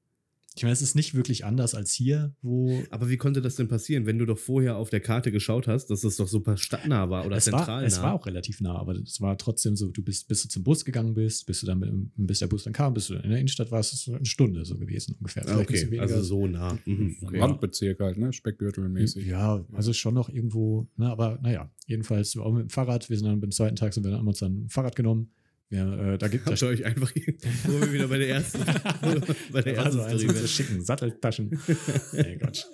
ich 0.58 0.64
meine, 0.64 0.72
es 0.72 0.82
ist 0.82 0.96
nicht 0.96 1.14
wirklich 1.14 1.44
anders 1.44 1.74
als 1.74 1.92
hier, 1.92 2.34
wo 2.42 2.82
Aber 2.90 3.08
wie 3.08 3.16
konnte 3.16 3.40
das 3.40 3.54
denn 3.54 3.68
passieren, 3.68 4.06
wenn 4.06 4.18
du 4.18 4.26
doch 4.26 4.38
vorher 4.38 4.76
auf 4.76 4.90
der 4.90 4.98
Karte 5.00 5.30
geschaut 5.30 5.68
hast, 5.68 5.86
dass 5.86 6.02
es 6.02 6.16
doch 6.16 6.26
super 6.26 6.56
stadtnah 6.56 7.08
war 7.10 7.24
oder 7.26 7.36
es 7.36 7.44
zentral 7.44 7.66
war, 7.68 7.82
es 7.84 8.02
war 8.02 8.14
auch 8.14 8.26
relativ 8.26 8.60
nah, 8.60 8.74
aber 8.74 8.96
es 8.96 9.20
war 9.20 9.38
trotzdem 9.38 9.76
so, 9.76 9.88
du 9.88 10.02
bist, 10.02 10.26
bis 10.26 10.42
du 10.42 10.48
zum 10.48 10.64
Bus 10.64 10.84
gegangen 10.84 11.14
bist, 11.14 11.46
bis 11.46 11.60
du 11.60 11.66
dann 11.66 11.78
mit, 11.78 11.92
bis 12.16 12.40
der 12.40 12.48
Bus 12.48 12.64
dann 12.64 12.72
kam, 12.72 12.92
bis 12.92 13.06
du 13.06 13.14
in 13.14 13.30
der 13.30 13.38
Innenstadt 13.38 13.70
warst, 13.70 13.92
ist 13.92 14.08
es 14.08 14.14
eine 14.14 14.26
Stunde 14.26 14.64
so 14.64 14.76
gewesen 14.76 15.14
ungefähr. 15.20 15.48
Ah, 15.48 15.60
okay, 15.60 15.98
also 16.00 16.20
so 16.22 16.46
nah. 16.48 16.76
Mhm, 16.84 17.16
okay. 17.22 17.40
Randbezirk 17.40 18.00
halt, 18.00 18.18
ne? 18.18 18.32
Speckgürtelmäßig. 18.32 19.26
Ja, 19.26 19.64
also 19.72 19.92
schon 19.92 20.14
noch 20.14 20.28
irgendwo, 20.28 20.88
ne, 20.96 21.08
aber 21.08 21.38
naja, 21.40 21.70
jedenfalls 21.86 22.36
auch 22.36 22.52
mit 22.52 22.62
dem 22.62 22.70
Fahrrad. 22.70 23.08
Wir 23.08 23.16
sind 23.16 23.28
dann 23.28 23.40
beim 23.40 23.52
zweiten 23.52 23.76
Tag 23.76 23.94
sind 23.94 24.04
wir 24.04 24.10
dann 24.10 24.20
haben 24.20 24.28
uns 24.28 24.40
dann 24.40 24.64
ein 24.64 24.68
Fahrrad 24.68 24.96
genommen. 24.96 25.30
Wir, 25.70 26.14
äh, 26.14 26.18
da 26.18 26.28
gibt 26.28 26.48
ihr 26.62 26.68
euch 26.68 26.84
einfach, 26.84 27.12
wo 27.64 27.80
wir 27.80 27.92
wieder 27.92 28.08
bei 28.08 28.18
der 28.18 28.28
ersten, 28.28 28.58
bei 29.52 29.62
der 29.62 29.84
also 29.84 29.98
ersten 29.98 30.12
also 30.12 30.28
Story 30.28 30.48
schicken 30.48 30.84
Satteltaschen. 30.84 31.58
nee, 32.12 32.36
Quatsch. 32.36 32.64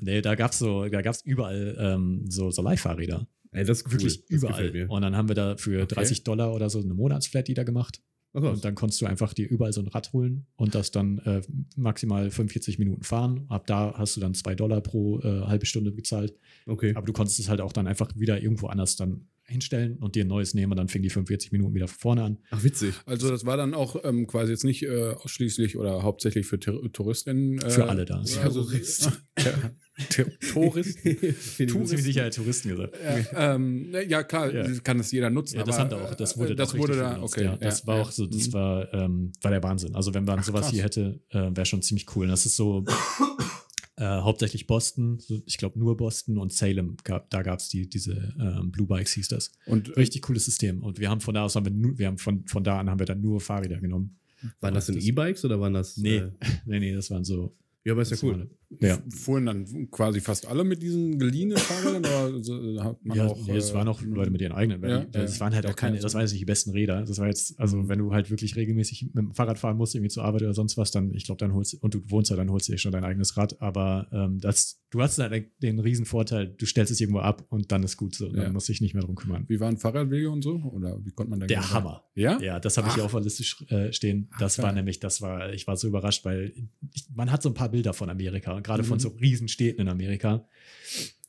Nee, 0.00 0.20
da 0.22 0.34
gab's 0.34 0.58
so, 0.58 0.88
da 0.88 1.02
gab's 1.02 1.22
überall 1.24 1.76
ähm, 1.78 2.24
so, 2.28 2.50
so 2.50 2.62
Leihfahrräder. 2.62 3.26
Ey, 3.52 3.64
das 3.64 3.78
ist 3.78 3.86
cool. 3.86 3.92
Wirklich 3.92 4.20
das 4.22 4.30
überall. 4.30 4.86
Und 4.88 5.02
dann 5.02 5.16
haben 5.16 5.28
wir 5.28 5.34
da 5.34 5.56
für 5.56 5.82
Okay. 5.82 5.94
30 5.94 6.24
Dollar 6.24 6.52
oder 6.52 6.70
so 6.70 6.80
eine 6.80 6.94
Monatsflat, 6.94 7.46
die 7.46 7.54
da 7.54 7.62
gemacht. 7.62 8.02
Ach 8.32 8.42
was. 8.42 8.56
Und 8.56 8.64
dann 8.64 8.74
konntest 8.74 9.00
du 9.00 9.06
einfach 9.06 9.32
dir 9.32 9.48
überall 9.48 9.72
so 9.72 9.80
ein 9.80 9.86
Rad 9.86 10.12
holen 10.12 10.46
und 10.56 10.74
das 10.74 10.90
dann 10.90 11.18
äh, 11.18 11.40
maximal 11.76 12.30
45 12.30 12.80
Minuten 12.80 13.04
fahren. 13.04 13.46
Ab 13.48 13.66
da 13.68 13.94
hast 13.96 14.16
du 14.16 14.20
dann 14.20 14.34
zwei 14.34 14.56
Dollar 14.56 14.80
pro 14.80 15.20
äh, 15.20 15.42
halbe 15.42 15.66
Stunde 15.66 15.92
gezahlt. 15.92 16.34
Okay. 16.66 16.94
Aber 16.96 17.06
du 17.06 17.12
konntest 17.12 17.38
es 17.38 17.48
halt 17.48 17.60
auch 17.60 17.72
dann 17.72 17.86
einfach 17.86 18.10
wieder 18.16 18.42
irgendwo 18.42 18.66
anders 18.66 18.96
dann 18.96 19.28
hinstellen 19.46 19.98
und 19.98 20.14
dir 20.14 20.24
ein 20.24 20.28
neues 20.28 20.54
nehmen 20.54 20.72
und 20.72 20.76
dann 20.78 20.88
fing 20.88 21.02
die 21.02 21.10
45 21.10 21.52
Minuten 21.52 21.74
wieder 21.74 21.86
von 21.88 21.98
vorne 21.98 22.22
an. 22.24 22.38
Ach, 22.50 22.62
witzig. 22.64 22.94
Also 23.06 23.28
das 23.30 23.44
war 23.44 23.56
dann 23.56 23.74
auch 23.74 23.96
ähm, 24.04 24.26
quasi 24.26 24.52
jetzt 24.52 24.64
nicht 24.64 24.82
äh, 24.84 25.10
ausschließlich 25.22 25.76
oder 25.76 26.02
hauptsächlich 26.02 26.46
für 26.46 26.58
Ter 26.58 26.74
Touristinnen. 26.92 27.58
Äh, 27.60 27.70
Für 27.70 27.88
alle 27.88 28.04
da. 28.04 28.18
Also, 28.18 28.40
Terroristen. 28.40 29.12
Ter 29.36 29.72
Ter 30.10 30.38
Touristen. 30.52 31.16
Finde 31.18 31.26
ich 31.28 31.36
Ziemlich 31.56 31.72
gut. 31.74 31.88
sicher 32.00 32.30
Touristen 32.30 32.68
gesagt. 32.70 32.96
ja, 33.32 33.54
ähm, 33.54 33.94
ja, 34.08 34.22
klar, 34.24 34.52
Ja. 34.52 34.66
kann 34.82 34.98
das 34.98 35.12
jeder 35.12 35.30
nutzen. 35.30 35.56
Ja, 35.58 35.64
das 35.64 35.76
aber, 35.78 35.90
haben 35.96 36.02
wir 36.02 36.10
auch. 36.10 36.14
Das 36.14 36.36
wurde, 36.38 36.52
äh, 36.52 36.56
das 36.56 36.70
doch 36.70 36.78
wurde 36.78 36.96
da, 36.96 37.14
genutzt, 37.14 37.34
okay. 37.34 37.44
Ja, 37.44 37.56
das 37.56 37.80
ja, 37.82 37.86
war 37.86 37.96
ja. 37.98 38.02
auch 38.02 38.10
so, 38.10 38.26
das 38.26 38.48
Mhm. 38.48 38.52
war, 38.54 38.92
ähm, 38.94 39.32
war 39.42 39.50
der 39.50 39.62
Wahnsinn. 39.62 39.94
Also 39.94 40.12
wenn 40.14 40.24
man 40.24 40.38
Ach, 40.40 40.44
sowas 40.44 40.62
krass. 40.62 40.70
hier 40.72 40.82
hätte, 40.82 41.20
äh, 41.30 41.50
wäre 41.54 41.66
schon 41.66 41.82
ziemlich 41.82 42.06
cool. 42.16 42.24
Und 42.24 42.30
das 42.30 42.46
ist 42.46 42.56
so 42.56 42.84
äh, 43.96 44.04
hauptsächlich 44.04 44.66
Boston, 44.66 45.18
ich 45.46 45.56
glaube 45.56 45.78
nur 45.78 45.96
Boston 45.96 46.38
und 46.38 46.52
Salem, 46.52 46.96
gab, 47.04 47.30
da 47.30 47.42
gab 47.42 47.60
es 47.60 47.68
die, 47.68 47.88
diese 47.88 48.34
ähm, 48.40 48.72
Blue 48.72 48.86
Bikes 48.86 49.12
hieß 49.12 49.28
das. 49.28 49.52
Und 49.66 49.88
äh, 49.90 49.92
Richtig 49.92 50.22
cooles 50.22 50.44
System. 50.44 50.82
Und 50.82 50.98
wir 50.98 51.10
haben 51.10 51.20
von 51.20 51.34
da 51.34 51.44
aus, 51.44 51.54
haben 51.54 51.66
wir, 51.66 51.72
nur, 51.72 51.98
wir 51.98 52.08
haben 52.08 52.18
von, 52.18 52.44
von 52.46 52.64
da 52.64 52.80
an 52.80 52.90
haben 52.90 52.98
wir 52.98 53.06
dann 53.06 53.20
nur 53.20 53.40
Fahrräder 53.40 53.80
genommen. 53.80 54.18
Waren 54.60 54.74
das 54.74 54.86
denn 54.86 54.98
E-Bikes 54.98 55.44
oder 55.44 55.60
waren 55.60 55.74
das? 55.74 55.96
Nee, 55.96 56.16
Äh, 56.16 56.30
nee, 56.66 56.80
nee, 56.80 56.94
das 56.94 57.10
waren 57.10 57.24
so. 57.24 57.56
Ja, 57.84 57.92
aber 57.92 58.02
ist 58.02 58.10
ja 58.10 58.16
cool. 58.22 58.32
waren- 58.38 58.50
Ja. 58.80 58.98
fuhren 59.14 59.46
dann 59.46 59.90
quasi 59.92 60.20
fast 60.20 60.46
alle 60.46 60.64
mit 60.64 60.82
diesen 60.82 61.18
geliehenen 61.18 61.56
Fahrrädern 61.56 62.04
oder 62.04 62.42
so, 62.42 62.82
hat 62.82 63.04
man 63.04 63.16
ja, 63.16 63.26
auch. 63.26 63.46
nee, 63.46 63.56
es 63.56 63.70
äh, 63.70 63.74
waren 63.74 63.86
auch 63.86 64.02
Leute 64.02 64.30
mit 64.30 64.40
ihren 64.40 64.52
eigenen. 64.52 64.82
weil 64.82 64.90
ja, 64.90 65.04
die, 65.04 65.12
das 65.12 65.34
ja. 65.34 65.40
waren 65.40 65.54
halt 65.54 65.66
auch 65.66 65.76
keine, 65.76 65.98
das 66.00 66.12
waren 66.14 66.22
jetzt 66.22 66.32
nicht 66.32 66.40
die 66.40 66.44
besten 66.46 66.70
Räder. 66.70 67.02
Das 67.04 67.18
war 67.18 67.28
jetzt, 67.28 67.58
also 67.60 67.76
Mhm. 67.76 67.88
wenn 67.88 67.98
du 68.00 68.12
halt 68.12 68.30
wirklich 68.30 68.56
regelmäßig 68.56 69.02
mit 69.12 69.16
dem 69.16 69.34
Fahrrad 69.34 69.58
fahren 69.58 69.76
musst, 69.76 69.94
irgendwie 69.94 70.08
zur 70.10 70.24
Arbeit 70.24 70.42
oder 70.42 70.54
sonst 70.54 70.76
was, 70.76 70.90
dann, 70.90 71.14
ich 71.14 71.24
glaube, 71.24 71.38
dann 71.38 71.52
holst 71.54 71.74
und 71.82 71.94
du 71.94 72.00
wohnst 72.10 72.30
ja, 72.30 72.36
dann 72.36 72.50
holst 72.50 72.66
du 72.68 72.72
dir 72.72 72.78
schon 72.78 72.90
dein 72.92 73.04
eigenes 73.04 73.36
Rad. 73.36 73.60
Aber 73.60 74.08
ähm, 74.12 74.40
das, 74.40 74.80
du 74.90 75.00
hast 75.00 75.18
halt 75.18 75.52
den, 75.62 75.78
riesen 75.78 76.04
Vorteil, 76.04 76.48
du 76.48 76.66
stellst 76.66 76.90
es 76.90 77.00
irgendwo 77.00 77.20
ab 77.20 77.44
und 77.50 77.70
dann 77.70 77.82
ist 77.84 77.96
gut 77.96 78.14
so. 78.16 78.28
Dann 78.28 78.42
Ja. 78.42 78.52
musst 78.52 78.68
du 78.68 78.72
dich 78.72 78.80
nicht 78.80 78.94
mehr 78.94 79.02
drum 79.04 79.14
kümmern. 79.14 79.44
Wie 79.46 79.60
waren 79.60 79.76
Fahrradwege 79.76 80.30
und 80.30 80.42
so? 80.42 80.56
Oder 80.56 80.98
wie 81.04 81.10
konnte 81.12 81.30
man 81.30 81.38
da 81.40 81.46
Der 81.46 81.58
generell- 81.60 81.74
Hammer. 81.74 82.04
Ja? 82.16 82.40
Ja, 82.40 82.58
das 82.58 82.76
habe 82.76 82.88
ich 82.88 82.94
hier 82.94 83.04
auf 83.04 83.12
der 83.12 83.20
Liste 83.20 83.44
äh, 83.72 83.92
stehen. 83.92 84.28
Ach, 84.32 84.38
Das 84.40 84.58
war 84.58 84.66
geil. 84.66 84.74
nämlich, 84.76 84.98
das 85.00 85.20
war, 85.20 85.52
ich 85.52 85.66
war 85.68 85.76
so 85.76 85.86
überrascht, 85.86 86.24
weil 86.24 86.52
ich, 86.92 87.06
man 87.14 87.30
hat 87.30 87.42
so 87.42 87.50
ein 87.50 87.54
paar 87.54 87.72
Bilder 87.74 87.92
von 87.92 88.08
Amerika, 88.08 88.60
gerade 88.60 88.84
von 88.84 88.96
Mhm. 88.98 89.00
so 89.00 89.08
Riesenstädten 89.20 89.80
in 89.82 89.88
Amerika. 89.88 90.46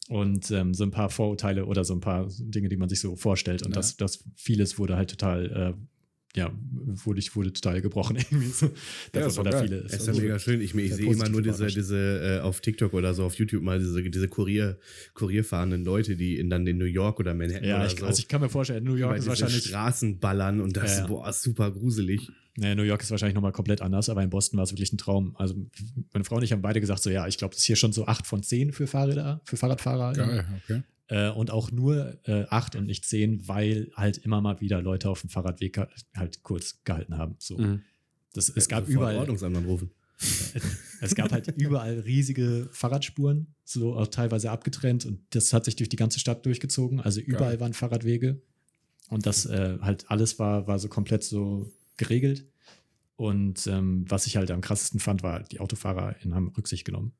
Und 0.10 0.52
ähm, 0.52 0.76
so 0.76 0.84
ein 0.84 0.92
paar 0.92 1.10
Vorurteile 1.10 1.66
oder 1.66 1.84
so 1.84 1.96
ein 1.96 2.00
paar 2.00 2.28
Dinge, 2.40 2.70
die 2.70 2.78
man 2.78 2.88
sich 2.90 3.00
so 3.00 3.16
vorstellt. 3.16 3.64
Und 3.64 3.72
Ja. 3.72 3.78
das, 3.78 3.98
das 3.98 4.24
vieles 4.36 4.78
wurde 4.78 4.96
halt 4.96 5.10
total, 5.10 5.40
äh, 5.52 5.74
ja, 6.36 6.52
wurde, 6.72 7.20
ich 7.20 7.36
wurde 7.36 7.54
total 7.54 7.82
gebrochen 7.82 8.18
irgendwie 8.32 8.48
so. 8.48 8.68
Ja, 8.68 8.72
Davon 9.14 9.30
ist 9.30 9.38
war 9.38 9.44
da 9.46 9.62
viele. 9.62 9.78
Es 9.78 9.94
ist 9.94 10.08
ja 10.08 10.14
mega 10.14 10.40
schön. 10.40 10.62
Ich, 10.62 10.76
ich 10.76 10.94
sehe 10.94 11.12
immer 11.12 11.30
nur 11.30 11.42
diese, 11.42 11.68
diese 11.68 12.40
äh, 12.40 12.40
auf 12.42 12.62
TikTok 12.62 12.94
oder 12.94 13.14
so 13.14 13.24
auf 13.24 13.36
YouTube 13.36 13.64
mal 13.64 13.80
diese, 13.80 14.04
diese 14.04 14.28
Kurier, 14.28 14.78
Kurierfahrenden 15.14 15.86
Leute, 15.86 16.16
die 16.16 16.38
in, 16.38 16.50
dann 16.50 16.68
in 16.68 16.78
New 16.78 16.86
York 16.86 17.20
oder 17.20 17.34
Manhattan 17.34 17.68
Ja, 17.68 17.78
oder 17.78 17.86
ich, 17.86 18.00
so 18.00 18.06
also 18.06 18.20
ich 18.20 18.28
kann 18.28 18.42
mir 18.42 18.50
vorstellen, 18.50 18.84
New 18.84 18.96
York 18.96 19.18
ist 19.18 19.28
wahrscheinlich. 19.28 19.66
Straßen 19.66 20.20
ballern 20.20 20.62
und 20.62 20.76
das 20.78 20.98
Ja, 20.98 21.02
ja. 21.02 21.08
boah, 21.08 21.30
ist 21.30 21.42
super 21.42 21.72
gruselig. 21.72 22.30
Nee, 22.58 22.74
New 22.76 22.84
York 22.84 23.02
ist 23.02 23.12
wahrscheinlich 23.12 23.36
nochmal 23.36 23.52
komplett 23.52 23.82
anders, 23.82 24.08
aber 24.10 24.24
in 24.24 24.30
Boston 24.30 24.58
war 24.58 24.64
es 24.64 24.72
wirklich 24.72 24.94
ein 24.94 24.98
Traum. 24.98 25.36
Also 25.38 25.56
meine 26.14 26.24
Frau 26.24 26.38
und 26.38 26.44
ich 26.44 26.54
haben 26.54 26.62
beide 26.62 26.80
gesagt, 26.80 27.04
so 27.04 27.10
ja, 27.10 27.28
ich 27.28 27.38
glaube, 27.38 27.54
das 27.54 27.60
ist 27.60 27.66
hier 27.66 27.76
schon 27.76 27.92
so 27.92 28.06
8 28.06 28.26
von 28.26 28.44
10 28.44 28.72
für 28.72 28.88
Fahrräder, 28.88 29.42
für 29.44 29.58
Fahrradfahrer. 29.58 30.14
Geil, 30.14 30.46
okay. 30.64 30.84
Äh, 31.08 31.30
und 31.30 31.52
auch 31.52 31.72
nur 31.72 32.18
äh, 32.28 32.46
acht 32.50 32.76
und 32.76 32.86
nicht 32.88 33.06
zehn, 33.06 33.48
weil 33.48 33.92
halt 33.96 34.18
immer 34.18 34.42
mal 34.42 34.60
wieder 34.60 34.82
Leute 34.82 35.10
auf 35.10 35.22
dem 35.22 35.30
Fahrradweg 35.30 35.78
ha- 35.78 35.88
halt 36.16 36.42
kurz 36.42 36.84
gehalten 36.84 37.18
haben. 37.18 37.36
So. 37.40 37.58
Mhm. 37.58 37.82
Das, 38.34 38.50
es 38.50 38.68
gab 38.68 38.88
überall, 38.88 39.18
Ordnungsamt 39.18 39.56
anrufen. 39.56 39.92
es 41.02 41.14
gab 41.14 41.32
halt 41.32 41.48
überall 41.58 42.00
riesige 42.00 42.70
Fahrradspuren, 42.72 43.54
so 43.64 43.96
auch 43.96 44.08
teilweise 44.08 44.50
abgetrennt 44.50 45.06
und 45.06 45.20
das 45.32 45.54
hat 45.54 45.66
sich 45.66 45.76
durch 45.76 45.90
die 45.90 45.98
ganze 45.98 46.20
Stadt 46.20 46.46
durchgezogen. 46.46 47.02
Also 47.02 47.22
überall 47.22 47.52
Geil. 47.52 47.60
waren 47.60 47.74
Fahrradwege 47.74 48.42
und 49.10 49.26
das 49.26 49.46
äh, 49.46 49.78
halt 49.82 50.10
alles 50.10 50.40
war, 50.40 50.68
war 50.68 50.80
so 50.80 50.88
komplett 50.88 51.24
so 51.24 51.72
geregelt. 51.98 52.46
Und 53.18 53.68
ähm, 53.68 54.06
was 54.10 54.26
ich 54.28 54.38
halt 54.38 54.52
am 54.52 54.62
krassesten 54.62 55.00
fand, 55.00 55.24
war, 55.24 55.44
die 55.44 55.60
Autofahrer 55.60 56.16
haben 56.32 56.50
Rücksicht 56.50 56.84
genommen. 56.84 57.14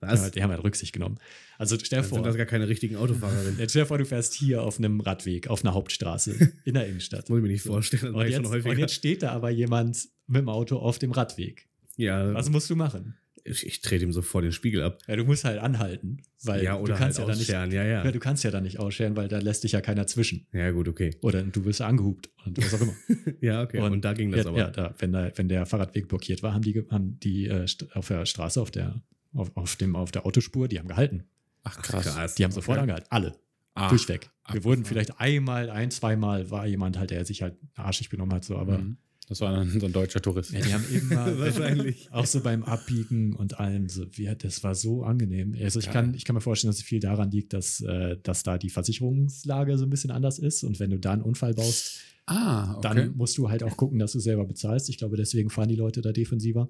Was? 0.00 0.22
Ja, 0.22 0.30
die 0.30 0.42
haben 0.42 0.50
halt 0.50 0.62
Rücksicht 0.62 0.92
genommen. 0.92 1.18
Also 1.58 1.76
stell 1.82 2.02
vor, 2.02 2.18
sind 2.18 2.26
das 2.26 2.36
gar 2.36 2.46
keine 2.46 2.68
richtigen 2.68 2.96
Autofahrerinnen. 2.96 3.68
stell 3.68 3.82
dir 3.82 3.86
vor, 3.86 3.98
du 3.98 4.04
fährst 4.04 4.34
hier 4.34 4.62
auf 4.62 4.78
einem 4.78 5.00
Radweg, 5.00 5.48
auf 5.48 5.64
einer 5.64 5.74
Hauptstraße 5.74 6.52
in 6.64 6.74
der 6.74 6.86
Innenstadt. 6.86 7.18
Das 7.28 7.30
muss 7.30 7.38
ich 7.38 7.42
mir 7.42 7.48
nicht 7.48 7.62
vorstellen. 7.62 8.14
Und 8.14 8.26
ich 8.26 8.32
jetzt, 8.32 8.46
und 8.46 8.78
jetzt 8.78 8.94
steht 8.94 9.22
da 9.22 9.32
aber 9.32 9.50
jemand 9.50 10.08
mit 10.26 10.40
dem 10.40 10.48
Auto 10.48 10.78
auf 10.78 10.98
dem 10.98 11.10
Radweg. 11.10 11.68
ja, 11.96 12.32
Was 12.32 12.48
musst 12.48 12.70
du 12.70 12.76
machen? 12.76 13.16
ich, 13.48 13.66
ich 13.66 13.80
trete 13.80 14.04
ihm 14.04 14.12
sofort 14.12 14.44
den 14.44 14.52
Spiegel 14.52 14.82
ab. 14.82 14.98
Ja, 15.06 15.16
du 15.16 15.24
musst 15.24 15.44
halt 15.44 15.58
anhalten, 15.58 16.22
weil 16.42 16.62
ja, 16.62 16.76
oder 16.76 16.94
du 16.94 16.98
kannst 16.98 17.18
halt 17.18 17.28
ja 17.28 17.32
dann 17.32 17.38
nicht 17.38 17.54
ausscheren. 17.54 17.72
Ja, 17.72 17.84
ja. 17.84 18.10
Du 18.10 18.18
kannst 18.18 18.44
ja 18.44 18.50
da 18.50 18.60
nicht 18.60 18.78
ausscheren, 18.78 19.16
weil 19.16 19.28
da 19.28 19.38
lässt 19.38 19.64
dich 19.64 19.72
ja 19.72 19.80
keiner 19.80 20.06
zwischen. 20.06 20.46
Ja, 20.52 20.70
gut, 20.70 20.88
okay. 20.88 21.16
Oder 21.22 21.42
du 21.42 21.64
wirst 21.64 21.80
angehupt 21.80 22.30
und 22.44 22.58
was 22.58 22.74
auch 22.74 22.80
immer. 22.80 22.94
Ja, 23.40 23.62
okay. 23.62 23.78
Und, 23.78 24.04
da 24.04 24.12
ging 24.12 24.30
das 24.30 24.44
ja, 24.44 24.50
aber. 24.50 24.58
Ja, 24.58 24.70
da, 24.70 24.94
wenn, 24.98 25.12
da, 25.12 25.30
wenn 25.36 25.48
der 25.48 25.66
Fahrradweg 25.66 26.08
blockiert 26.08 26.42
war, 26.42 26.54
haben 26.54 26.62
die, 26.62 26.84
haben 26.90 27.18
die 27.20 27.46
äh, 27.46 27.66
auf 27.94 28.08
der 28.08 28.26
Straße, 28.26 28.60
auf 28.60 28.70
der, 28.70 29.00
auf, 29.38 29.56
auf, 29.56 29.76
dem, 29.76 29.96
auf 29.96 30.10
der 30.12 30.26
Autospur, 30.26 30.68
die 30.68 30.78
haben 30.78 30.88
gehalten. 30.88 31.24
Ach, 31.64 31.80
Krass. 31.82 32.04
krass. 32.04 32.34
Die 32.34 32.44
haben 32.44 32.52
sofort 32.52 32.76
Okay. 32.78 32.82
angehalten. 32.82 33.08
Alle. 33.10 33.34
Ah, 33.74 33.88
durchweg. 33.90 34.22
Wir 34.22 34.30
abgefahren. 34.42 34.64
wurden 34.64 34.84
vielleicht 34.84 35.20
einmal, 35.20 35.70
ein, 35.70 35.90
zweimal 35.90 36.50
war 36.50 36.66
jemand 36.66 36.98
halt, 36.98 37.10
der 37.10 37.24
sich 37.24 37.42
halt 37.42 37.56
arschig 37.76 38.08
benommen 38.08 38.34
hat, 38.34 38.44
so, 38.44 38.56
aber 38.56 38.78
Mhm. 38.78 38.96
Das 39.30 39.42
war 39.42 39.52
dann 39.52 39.68
so 39.78 39.84
ein 39.84 39.92
deutscher 39.92 40.22
Tourist. 40.22 40.52
ja, 40.52 40.60
die 40.62 40.72
haben 40.72 40.84
immer 40.90 41.26
Wahrscheinlich. 41.38 42.10
auch 42.10 42.24
so 42.24 42.40
beim 42.40 42.62
Abbiegen 42.62 43.34
und 43.34 43.60
allem, 43.60 43.86
so, 43.90 44.06
wie, 44.16 44.24
das 44.38 44.64
war 44.64 44.74
so 44.74 45.02
angenehm. 45.04 45.54
Also 45.62 45.80
ich 45.80 45.90
kann, 45.90 46.14
ich 46.14 46.24
kann 46.24 46.32
mir 46.34 46.40
vorstellen, 46.40 46.70
dass 46.70 46.78
es 46.78 46.82
viel 46.82 46.98
daran 46.98 47.30
liegt, 47.30 47.52
dass, 47.52 47.82
äh, 47.82 48.16
dass 48.22 48.42
da 48.42 48.56
die 48.56 48.70
Versicherungslage 48.70 49.76
so 49.76 49.84
ein 49.84 49.90
bisschen 49.90 50.10
anders 50.12 50.38
ist 50.38 50.64
und 50.64 50.80
wenn 50.80 50.88
du 50.88 50.98
da 50.98 51.12
einen 51.12 51.20
Unfall 51.20 51.52
baust, 51.52 52.00
Ah, 52.24 52.72
okay. 52.76 52.80
dann 52.82 53.16
musst 53.18 53.36
du 53.36 53.50
halt 53.50 53.62
auch 53.62 53.76
gucken, 53.76 53.98
dass 53.98 54.12
du 54.12 54.18
selber 54.18 54.46
bezahlst. 54.46 54.88
Ich 54.88 54.96
glaube, 54.96 55.18
deswegen 55.18 55.50
fahren 55.50 55.68
die 55.68 55.76
Leute 55.76 56.00
da 56.00 56.12
defensiver. 56.12 56.68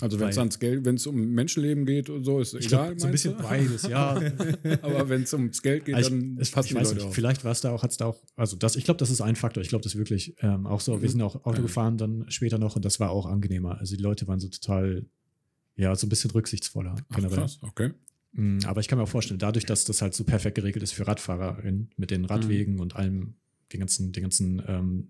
Also 0.00 0.18
wenn 0.18 0.28
es 0.30 0.38
ans 0.38 0.58
Geld, 0.58 0.84
wenn 0.86 0.94
es 0.94 1.06
um 1.06 1.16
Menschenleben 1.32 1.84
geht 1.84 2.08
und 2.08 2.24
so, 2.24 2.40
ist 2.40 2.54
Ich 2.54 2.66
egal. 2.66 2.88
glaub, 2.88 3.00
so 3.00 3.06
ein 3.06 3.12
bisschen 3.12 3.36
du? 3.36 3.42
beides, 3.42 3.82
ja. 3.86 4.14
Aber 4.82 5.08
wenn 5.10 5.22
es 5.24 5.34
ums 5.34 5.60
Geld 5.60 5.84
geht, 5.84 5.94
Also 5.94 6.10
dann 6.10 6.34
ich, 6.34 6.40
es, 6.40 6.50
passen 6.50 6.66
ich 6.66 6.72
die 6.72 6.76
weiß 6.76 6.84
Leute 6.88 6.94
nicht, 6.96 7.06
auf. 7.06 7.14
vielleicht 7.14 7.44
war 7.44 7.52
es 7.52 7.60
da 7.60 7.70
auch, 7.72 7.82
hat 7.82 7.90
es 7.90 7.96
da 7.98 8.06
auch, 8.06 8.22
also 8.36 8.56
das, 8.56 8.76
ich 8.76 8.84
glaube, 8.84 8.98
das 8.98 9.10
ist 9.10 9.20
ein 9.20 9.36
Faktor. 9.36 9.62
Ich 9.62 9.68
glaube, 9.68 9.82
das 9.82 9.96
wirklich 9.96 10.34
ähm, 10.40 10.66
auch 10.66 10.80
so. 10.80 11.02
Wir 11.02 11.08
sind 11.10 11.20
auch 11.22 11.44
Auto 11.44 11.56
Ja. 11.58 11.62
gefahren 11.62 11.98
dann 11.98 12.24
später 12.30 12.58
noch 12.58 12.76
und 12.76 12.84
das 12.84 12.98
war 12.98 13.10
auch 13.10 13.26
angenehmer. 13.26 13.78
Also 13.78 13.94
die 13.96 14.02
Leute 14.02 14.26
waren 14.26 14.40
so 14.40 14.48
total, 14.48 15.04
ja, 15.76 15.94
so 15.94 16.06
ein 16.06 16.10
bisschen 16.10 16.30
rücksichtsvoller 16.30 16.94
Ach, 16.98 17.14
generell. 17.16 17.38
krass, 17.38 17.58
okay. 17.62 17.90
Mm, 18.32 18.58
Aber 18.64 18.80
ich 18.80 18.88
kann 18.88 18.96
mir 18.98 19.04
auch 19.04 19.08
vorstellen, 19.08 19.38
dadurch, 19.40 19.66
dass 19.66 19.84
das 19.84 20.00
halt 20.02 20.14
so 20.14 20.24
perfekt 20.24 20.54
geregelt 20.54 20.82
ist 20.82 20.92
für 20.92 21.06
RadfahrerInnen 21.06 21.90
mit 21.96 22.10
den 22.10 22.24
Radwegen 22.24 22.74
Mhm. 22.74 22.80
und 22.80 22.96
allem, 22.96 23.34
den 23.72 23.80
ganzen, 23.80 24.12
den 24.12 24.22
ganzen, 24.22 24.62
ähm, 24.66 25.08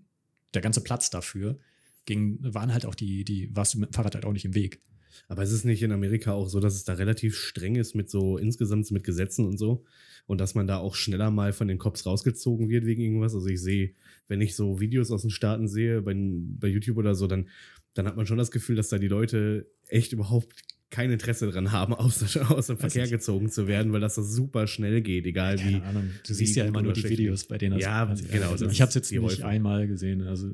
der 0.53 0.61
ganze 0.61 0.81
Platz 0.81 1.09
dafür, 1.11 1.59
ging, 2.05 2.39
waren 2.41 2.73
halt 2.73 2.85
auch 2.85 2.95
die, 2.95 3.23
die, 3.23 3.49
warst 3.55 3.73
du 3.73 3.79
mit 3.79 3.89
dem 3.89 3.93
Fahrrad 3.93 4.15
halt 4.15 4.25
auch 4.25 4.33
nicht 4.33 4.45
im 4.45 4.55
Weg. 4.55 4.81
Aber 5.27 5.43
ist 5.43 5.51
es 5.51 5.63
nicht 5.65 5.83
in 5.83 5.91
Amerika 5.91 6.33
auch 6.33 6.47
so, 6.49 6.59
dass 6.59 6.75
es 6.75 6.83
da 6.83 6.93
relativ 6.93 7.37
streng 7.37 7.75
ist 7.75 7.95
mit 7.95 8.09
so 8.09 8.37
insgesamt 8.37 8.89
mit 8.91 9.03
Gesetzen 9.03 9.45
und 9.45 9.57
so? 9.57 9.83
Und 10.25 10.39
dass 10.39 10.55
man 10.55 10.67
da 10.67 10.77
auch 10.77 10.95
schneller 10.95 11.31
mal 11.31 11.51
von 11.53 11.67
den 11.67 11.77
Cops 11.77 12.05
rausgezogen 12.05 12.69
wird 12.69 12.85
wegen 12.85 13.01
irgendwas? 13.01 13.33
Also 13.33 13.47
ich 13.47 13.61
sehe, 13.61 13.93
wenn 14.27 14.41
ich 14.41 14.55
so 14.55 14.79
Videos 14.79 15.11
aus 15.11 15.21
den 15.21 15.31
Staaten 15.31 15.67
sehe, 15.67 16.01
bei, 16.01 16.13
bei 16.15 16.67
YouTube 16.67 16.97
oder 16.97 17.15
so, 17.15 17.27
dann, 17.27 17.49
dann 17.93 18.07
hat 18.07 18.15
man 18.15 18.25
schon 18.25 18.37
das 18.37 18.51
Gefühl, 18.51 18.75
dass 18.75 18.89
da 18.89 18.97
die 18.99 19.07
Leute 19.07 19.69
echt 19.87 20.13
überhaupt 20.13 20.53
kein 20.89 21.11
Interesse 21.11 21.49
dran 21.49 21.71
haben, 21.71 21.93
aus, 21.93 22.37
aus 22.37 22.67
dem 22.67 22.77
Verkehr 22.77 23.07
gezogen 23.07 23.49
zu 23.49 23.67
werden, 23.67 23.93
weil 23.93 24.01
das 24.01 24.15
so 24.15 24.23
super 24.23 24.67
schnell 24.67 25.01
geht, 25.01 25.25
egal 25.25 25.57
wie. 25.59 25.73
Keine 25.73 25.83
Ahnung. 25.85 26.09
Du 26.23 26.29
wie 26.29 26.33
siehst 26.33 26.55
ja 26.55 26.65
immer 26.65 26.81
nur 26.81 26.93
die 26.93 27.03
Videos, 27.03 27.45
bei 27.45 27.57
denen 27.57 27.75
das 27.75 27.83
Ja, 27.83 28.05
passiert. 28.05 28.31
genau, 28.31 28.51
Also 28.51 28.67
ich 28.67 28.81
habe 28.81 28.89
es 28.89 28.95
jetzt 28.95 29.11
nicht 29.11 29.43
einmal 29.43 29.87
gesehen. 29.87 30.21
Also, 30.21 30.51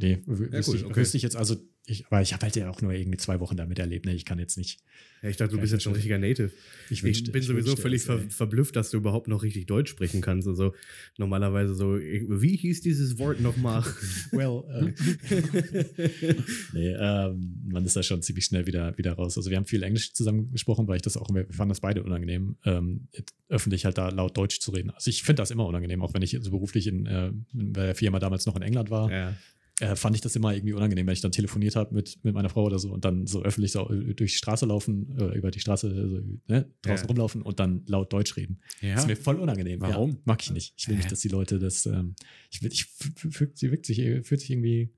nee, 0.00 0.18
wü- 0.26 0.52
wüsste, 0.52 0.72
gut, 0.72 0.80
ich, 0.80 0.84
okay. 0.86 0.96
wüsste 1.00 1.16
ich 1.16 1.22
jetzt, 1.22 1.36
also, 1.36 1.56
ich, 1.86 2.06
aber 2.06 2.20
ich 2.22 2.32
habe 2.32 2.42
halt 2.42 2.54
ja 2.56 2.70
auch 2.70 2.82
nur 2.82 2.92
irgendwie 2.92 3.18
zwei 3.18 3.40
Wochen 3.40 3.56
damit 3.56 3.78
erlebt. 3.80 4.06
Ne? 4.06 4.14
Ich 4.14 4.24
kann 4.24 4.38
jetzt 4.38 4.56
nicht. 4.56 4.80
Ja, 5.22 5.28
ich 5.28 5.36
dachte, 5.36 5.54
du 5.56 5.60
bist 5.60 5.72
jetzt 5.72 5.82
schon 5.82 5.92
richtiger 5.94 6.18
Native. 6.18 6.50
Ich, 6.86 6.98
Ich, 6.98 7.02
wünschte- 7.02 7.32
bin 7.32 7.40
ich 7.40 7.46
sowieso 7.48 7.68
wünschte 7.68 7.82
völlig 7.82 8.02
ver 8.02 8.18
verblüfft, 8.30 8.76
dass 8.76 8.90
du 8.90 8.98
überhaupt 8.98 9.26
noch 9.28 9.42
richtig 9.42 9.66
Deutsch 9.66 9.90
sprechen 9.90 10.20
kannst. 10.20 10.46
Also 10.46 10.72
normalerweise 11.18 11.74
so, 11.74 11.98
wie 11.98 12.56
hieß 12.56 12.80
dieses 12.82 13.18
Wort 13.18 13.40
nochmal? 13.40 13.82
Well, 14.32 14.62
äh, 14.70 14.92
nee, 16.72 16.92
ähm, 16.98 17.60
man 17.70 17.84
ist 17.84 17.96
da 17.96 18.02
schon 18.02 18.22
ziemlich 18.22 18.44
schnell 18.44 18.66
wieder, 18.66 18.96
wieder 18.98 19.12
raus. 19.14 19.36
Also 19.36 19.50
wir 19.50 19.56
haben 19.56 19.66
viel 19.66 19.82
Englisch 19.82 20.12
zusammen 20.12 20.50
gesprochen, 20.52 20.86
weil 20.88 20.96
ich 20.96 21.02
das 21.02 21.16
auch, 21.16 21.28
wir 21.34 21.46
fanden 21.50 21.70
das 21.70 21.80
beide 21.80 22.02
unangenehm, 22.02 22.56
ähm, 22.64 23.08
öffentlich 23.48 23.84
halt 23.84 23.98
da 23.98 24.08
laut 24.10 24.36
Deutsch 24.36 24.60
zu 24.60 24.70
reden. 24.70 24.90
Also 24.90 25.10
ich 25.10 25.22
finde 25.22 25.42
das 25.42 25.50
immer 25.50 25.66
unangenehm, 25.66 26.02
auch 26.02 26.14
wenn 26.14 26.22
ich 26.22 26.36
so 26.40 26.50
beruflich 26.50 26.86
in, 26.86 27.06
äh, 27.06 27.32
bei 27.52 27.86
der 27.86 27.94
Firma 27.94 28.18
damals 28.18 28.46
noch 28.46 28.56
in 28.56 28.62
England 28.62 28.90
war, 28.90 29.10
ja. 29.10 29.36
Äh, 29.80 29.96
fand 29.96 30.14
ich 30.14 30.22
das 30.22 30.36
immer 30.36 30.54
irgendwie 30.54 30.72
unangenehm, 30.74 31.06
wenn 31.06 31.12
ich 31.14 31.20
dann 31.20 31.32
telefoniert 31.32 31.74
habe 31.76 31.94
mit, 31.94 32.18
mit 32.22 32.34
meiner 32.34 32.48
Frau 32.48 32.64
oder 32.64 32.78
so 32.78 32.92
und 32.92 33.04
dann 33.04 33.26
so 33.26 33.42
öffentlich 33.42 33.72
so 33.72 33.90
äh, 33.90 34.14
durch 34.14 34.32
die 34.32 34.36
Straße 34.38 34.66
laufen, 34.66 35.16
äh, 35.18 35.36
über 35.36 35.50
die 35.50 35.60
Straße 35.60 35.88
so, 36.08 36.20
ne, 36.48 36.70
draußen 36.82 37.04
Ja. 37.04 37.08
rumlaufen 37.08 37.42
und 37.42 37.58
dann 37.60 37.82
laut 37.86 38.12
Deutsch 38.12 38.36
reden. 38.36 38.60
Ja. 38.80 38.94
Das 38.94 39.02
ist 39.04 39.08
mir 39.08 39.16
voll 39.16 39.36
unangenehm. 39.40 39.80
Warum? 39.80 40.10
Ja, 40.10 40.16
mag 40.24 40.42
ich 40.42 40.50
nicht. 40.52 40.74
Ich 40.76 40.88
will 40.88 40.96
nicht, 40.96 41.10
dass 41.10 41.20
die 41.20 41.28
Leute 41.28 41.58
das, 41.58 41.86
ähm, 41.86 42.14
ich 42.50 42.62
will, 42.62 42.70
ich, 42.72 42.84
fühlt, 42.86 43.58
sie 43.58 43.70
wirkt 43.70 43.86
sich, 43.86 43.98
fühlt 44.26 44.40
sich 44.40 44.50
irgendwie 44.50 44.90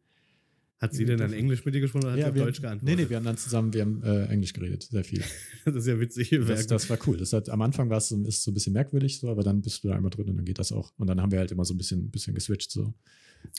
Hat 0.81 0.95
sie 0.95 1.05
denn 1.05 1.19
dann 1.19 1.33
Englisch 1.33 1.65
mit 1.65 1.75
dir 1.77 1.81
gesprochen 1.81 2.05
oder 2.07 2.13
hat 2.15 2.19
sie 2.19 2.25
auf 2.25 2.35
Deutsch 2.35 2.59
Nee, 2.59 2.63
geantwortet? 2.63 2.99
nee, 2.99 3.09
wir 3.09 3.17
haben 3.17 3.25
dann 3.25 3.37
zusammen, 3.37 3.73
wir 3.73 3.83
haben 3.83 4.03
äh, 4.03 4.25
Englisch 4.27 4.53
geredet, 4.53 4.83
sehr 4.91 5.05
viel. 5.05 5.23
Das 5.65 5.77
ist 5.77 5.87
ja 5.87 6.01
witzig. 6.01 6.31
Das, 6.31 6.67
das 6.67 6.91
war 6.91 6.99
cool. 7.07 7.17
Das 7.17 7.33
hat, 7.33 7.49
am 7.49 7.63
Anfang 7.63 7.89
war 7.89 7.99
es 7.99 8.09
so, 8.09 8.21
ist 8.25 8.43
so 8.43 8.51
ein 8.51 8.55
bisschen 8.55 8.73
merkwürdig, 8.73 9.21
so, 9.21 9.29
aber 9.31 9.45
dann 9.45 9.63
bist 9.63 9.85
du 9.85 9.89
da 9.89 9.95
einmal 9.95 10.11
drin 10.11 10.29
und 10.29 10.37
dann 10.39 10.45
geht 10.45 10.59
das 10.59 10.73
auch. 10.73 10.93
Und 10.97 11.07
dann 11.07 11.21
haben 11.23 11.31
wir 11.31 11.39
halt 11.39 11.53
immer 11.53 11.65
so 11.65 11.73
ein 11.73 11.79
bisschen, 11.79 12.11
bisschen 12.11 12.35
geswitcht. 12.35 12.73
So. 12.73 12.93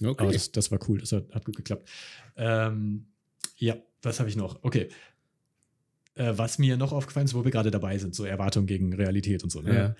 Okay. 0.01 0.23
Aber 0.23 0.31
das, 0.31 0.51
das 0.51 0.71
war 0.71 0.79
cool, 0.87 0.99
das 0.99 1.11
hat, 1.11 1.33
hat 1.33 1.45
gut 1.45 1.55
geklappt. 1.57 1.89
Ähm, 2.35 3.05
ja, 3.57 3.77
was 4.01 4.19
habe 4.19 4.29
ich 4.29 4.35
noch? 4.35 4.63
Okay. 4.63 4.89
Äh, 6.15 6.33
was 6.35 6.59
mir 6.59 6.77
noch 6.77 6.91
aufgefallen 6.91 7.25
ist, 7.25 7.33
wo 7.33 7.43
wir 7.43 7.51
gerade 7.51 7.71
dabei 7.71 7.97
sind, 7.97 8.13
so 8.15 8.23
Erwartung 8.23 8.65
gegen 8.65 8.93
Realität 8.93 9.43
und 9.43 9.49
so. 9.51 9.61
Ne? 9.61 9.73
ja. 9.73 9.95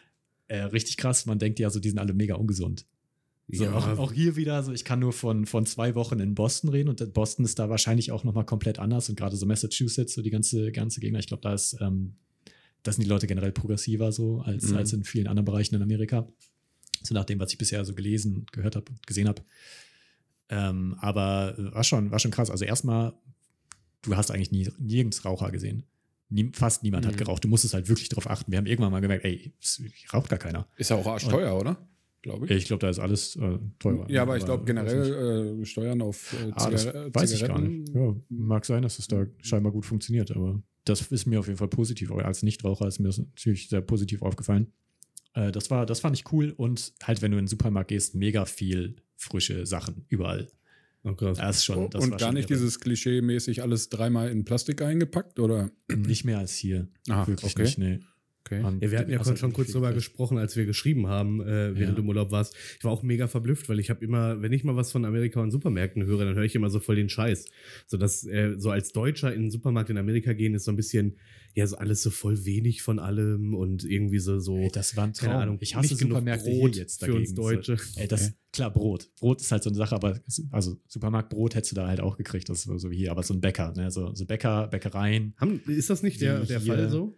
Äh, 0.48 0.64
richtig 0.66 0.98
krass, 0.98 1.26
man 1.26 1.40
denkt 1.40 1.60
ja 1.60 1.70
so, 1.70 1.80
die 1.80 1.90
sind 1.90 2.00
alle 2.00 2.14
mega 2.14 2.36
ungesund. 2.36 2.86
So, 3.50 3.66
ja, 3.66 3.74
auch, 3.74 3.88
auch 3.98 4.14
hier 4.14 4.36
wieder, 4.36 4.64
so 4.64 4.72
ich 4.72 4.86
kann 4.86 5.00
nur 5.00 5.12
von, 5.12 5.46
von 5.46 5.66
zwei 5.66 5.96
Wochen 5.96 6.20
in 6.20 6.34
Boston 6.34 6.70
reden 6.70 6.90
und 6.90 7.14
Boston 7.14 7.44
ist 7.44 7.60
da 7.60 7.70
wahrscheinlich 7.70 8.12
auch 8.12 8.24
nochmal 8.24 8.46
komplett 8.46 8.80
anders 8.80 9.10
und 9.10 9.16
gerade 9.16 9.36
so 9.36 9.46
Massachusetts, 9.46 10.14
so 10.14 10.22
die 10.22 10.30
ganze, 10.30 10.72
ganze 10.72 11.02
Gegend, 11.02 11.20
ich 11.20 11.28
glaube, 11.28 11.42
da 11.42 11.54
ist, 11.54 11.76
ähm, 11.82 12.16
da 12.84 12.92
sind 12.92 13.04
die 13.04 13.10
Leute 13.10 13.28
generell 13.28 13.52
progressiver 13.52 14.12
so 14.12 14.40
als, 14.42 14.70
Mhm. 14.70 14.78
als 14.78 14.94
in 14.94 15.04
vielen 15.04 15.28
anderen 15.28 15.46
Bereichen 15.46 15.76
in 15.76 15.82
Amerika. 15.82 16.28
So 17.04 17.14
nach 17.14 17.26
dem, 17.26 17.40
was 17.40 17.52
ich 17.52 17.58
bisher 17.58 17.84
so 17.86 17.94
gelesen, 17.94 18.46
gehört 18.52 18.76
habe 18.76 18.90
und 18.92 19.06
gesehen 19.06 19.28
habe. 19.28 19.42
Ähm, 20.50 20.96
aber 21.00 21.56
äh, 21.58 21.74
war 21.74 21.84
schon, 21.84 22.12
war 22.12 22.20
schon 22.20 22.32
krass. 22.32 22.50
Also 22.50 22.66
erstmal, 22.66 23.14
du 24.02 24.16
hast 24.16 24.32
eigentlich 24.32 24.52
nie, 24.52 24.70
nirgends 24.80 25.26
Raucher 25.26 25.52
gesehen. 25.52 25.84
Nie, 26.30 26.52
fast 26.54 26.84
niemand 26.84 27.06
hat 27.06 27.14
Mhm. 27.14 27.18
geraucht. 27.20 27.44
Du 27.44 27.48
musstest 27.48 27.74
halt 27.74 27.88
wirklich 27.90 28.10
darauf 28.10 28.30
achten. 28.30 28.52
Wir 28.52 28.58
haben 28.58 28.66
irgendwann 28.66 28.92
mal 28.92 29.02
gemerkt, 29.02 29.24
ey, 29.26 29.54
es 29.62 29.82
raucht 30.14 30.30
gar 30.30 30.40
keiner. 30.40 30.68
Ist 30.78 30.90
ja 30.90 30.96
auch 30.96 31.06
arschteuer, 31.08 31.58
oder? 31.60 31.78
Glaube 32.22 32.46
ich. 32.46 32.52
Ich 32.52 32.66
glaube, 32.66 32.80
da 32.80 32.90
ist 32.90 33.00
alles 33.00 33.36
äh, 33.36 33.60
teurer. 33.80 34.10
Ja, 34.10 34.22
aber 34.22 34.38
ich 34.38 34.46
glaube 34.46 34.64
generell 34.64 35.60
äh, 35.62 35.66
Steuern 35.66 36.02
auf 36.02 36.32
äh, 36.34 36.52
Ah, 36.54 36.70
das 36.70 36.86
weiß 36.86 37.34
ich 37.34 37.46
gar 37.46 37.60
nicht. 37.60 37.90
Ja, 37.94 38.16
mag 38.30 38.66
sein, 38.66 38.82
dass 38.82 38.98
es 38.98 39.08
da 39.10 39.26
scheinbar 39.42 39.74
gut 39.74 39.86
funktioniert, 39.86 40.32
aber 40.32 40.62
das 40.86 41.02
ist 41.12 41.26
mir 41.26 41.40
auf 41.40 41.48
jeden 41.48 41.58
Fall 41.58 41.68
positiv. 41.68 42.12
Als 42.14 42.42
Nichtraucher 42.44 42.88
ist 42.88 43.00
mir 43.00 43.08
das 43.10 43.18
natürlich 43.18 43.68
sehr 43.68 43.82
positiv 43.82 44.22
aufgefallen. 44.22 44.72
Äh, 45.34 45.52
das, 45.52 45.70
war, 45.70 45.86
das 45.86 46.00
fand 46.00 46.18
ich 46.18 46.32
cool 46.32 46.54
und 46.56 46.94
halt, 47.04 47.22
wenn 47.22 47.32
du 47.32 47.38
in 47.38 47.44
den 47.44 47.50
Supermarkt 47.50 47.90
gehst, 47.90 48.16
mega 48.16 48.46
viel 48.46 48.96
frische 49.16 49.66
Sachen 49.66 50.06
überall. 50.10 50.48
Oh, 51.04 51.14
krass. 51.14 51.38
Das 51.38 51.58
ist 51.58 51.66
schon, 51.66 51.90
das 51.90 52.04
und 52.04 52.12
war 52.12 52.18
gar 52.18 52.28
schon 52.30 52.36
nicht 52.36 52.50
irre. 52.50 52.60
dieses 52.60 52.80
Klischee-mäßig 52.80 53.62
alles 53.62 53.90
dreimal 53.90 54.30
in 54.30 54.46
Plastik 54.46 54.82
eingepackt, 54.82 55.40
oder? 55.40 55.70
Nicht 55.94 56.24
mehr 56.24 56.40
als 56.40 56.54
hier. 56.56 56.88
Ah, 57.10 57.28
Wirklich 57.28 57.54
okay. 57.54 57.64
nicht, 57.64 57.78
nee. 57.78 58.00
Okay. 58.46 58.62
Ja, 58.82 58.92
wir 58.92 59.00
hatten 59.00 59.12
ja 59.12 59.24
schon 59.38 59.54
kurz 59.54 59.72
drüber 59.72 59.94
gesprochen, 59.94 60.38
als 60.38 60.58
wir 60.58 60.66
geschrieben 60.66 61.08
haben, 61.08 61.40
äh, 61.42 61.46
während 61.76 61.80
Ja. 61.80 61.92
du 61.92 62.02
im 62.02 62.10
Urlaub 62.10 62.32
warst. 62.32 62.56
Ich 62.78 62.84
war 62.84 62.92
auch 62.92 63.02
mega 63.02 63.28
verblüfft, 63.28 63.70
weil 63.70 63.80
ich 63.80 63.90
habe 63.90 64.04
immer, 64.04 64.42
wenn 64.42 64.52
ich 64.52 64.66
mal 64.66 64.76
was 64.76 64.92
von 64.92 65.06
Amerika 65.06 65.42
und 65.42 65.52
Supermärkten 65.52 66.06
höre, 66.06 66.26
dann 66.26 66.36
höre 66.36 66.44
ich 66.44 66.54
immer 66.56 66.70
so 66.70 66.80
voll 66.82 66.98
den 66.98 67.08
Scheiß. 67.08 67.46
So 67.88 67.96
dass 67.98 68.26
äh, 68.26 68.56
so 68.58 68.70
als 68.70 68.92
Deutscher 68.92 69.34
in 69.34 69.44
den 69.44 69.52
Supermarkt 69.52 69.90
in 69.92 69.98
Amerika 69.98 70.34
gehen, 70.34 70.56
ist 70.56 70.66
so 70.66 70.72
ein 70.72 70.76
bisschen, 70.76 71.16
ja, 71.54 71.66
so 71.68 71.78
alles 71.78 72.04
so 72.04 72.10
voll 72.10 72.44
wenig 72.44 72.82
von 72.82 73.00
allem 73.00 73.54
und 73.54 73.86
irgendwie 73.86 74.20
so, 74.20 74.40
so 74.40 74.58
Ey, 74.58 74.70
das 74.74 74.98
war 74.98 75.06
ein 75.06 75.14
Traum. 75.14 75.30
keine 75.30 75.42
Ahnung, 75.44 75.58
ich 75.62 75.76
hasse 75.76 75.94
nicht 75.94 76.00
genug 76.00 76.12
Supermärkte 76.18 76.50
Brot 76.50 76.74
hier 76.74 76.82
jetzt 76.82 77.00
für 77.00 77.06
dagegen. 77.12 77.20
uns 77.22 77.34
Deutsche. 77.36 77.78
So, 77.78 78.00
ey, 78.02 78.08
das, 78.08 78.34
Klar, 78.52 78.72
Brot. 78.72 79.10
Brot 79.20 79.42
ist 79.42 79.52
halt 79.52 79.64
so 79.64 79.70
eine 79.72 79.78
Sache, 79.78 79.96
aber 79.96 80.20
also 80.52 80.78
Supermarktbrot 80.88 81.56
hättest 81.56 81.72
du 81.72 81.76
da 81.76 81.88
halt 81.88 82.02
auch 82.02 82.18
gekriegt, 82.18 82.50
das 82.50 82.66
ist 82.68 82.82
so 82.82 82.92
wie 82.92 82.98
hier, 82.98 83.10
aber 83.12 83.24
so 83.24 83.34
ein 83.34 83.42
Bäcker, 83.42 83.74
ne? 83.76 83.90
so, 83.90 84.14
so 84.14 84.26
Bäcker, 84.28 84.68
Bäckereien. 84.68 85.34
Haben, 85.38 85.60
ist 85.66 85.90
das 85.90 86.04
nicht 86.04 86.22
der, 86.22 86.42
der 86.46 86.62
Fall 86.62 86.88
so? 86.90 87.16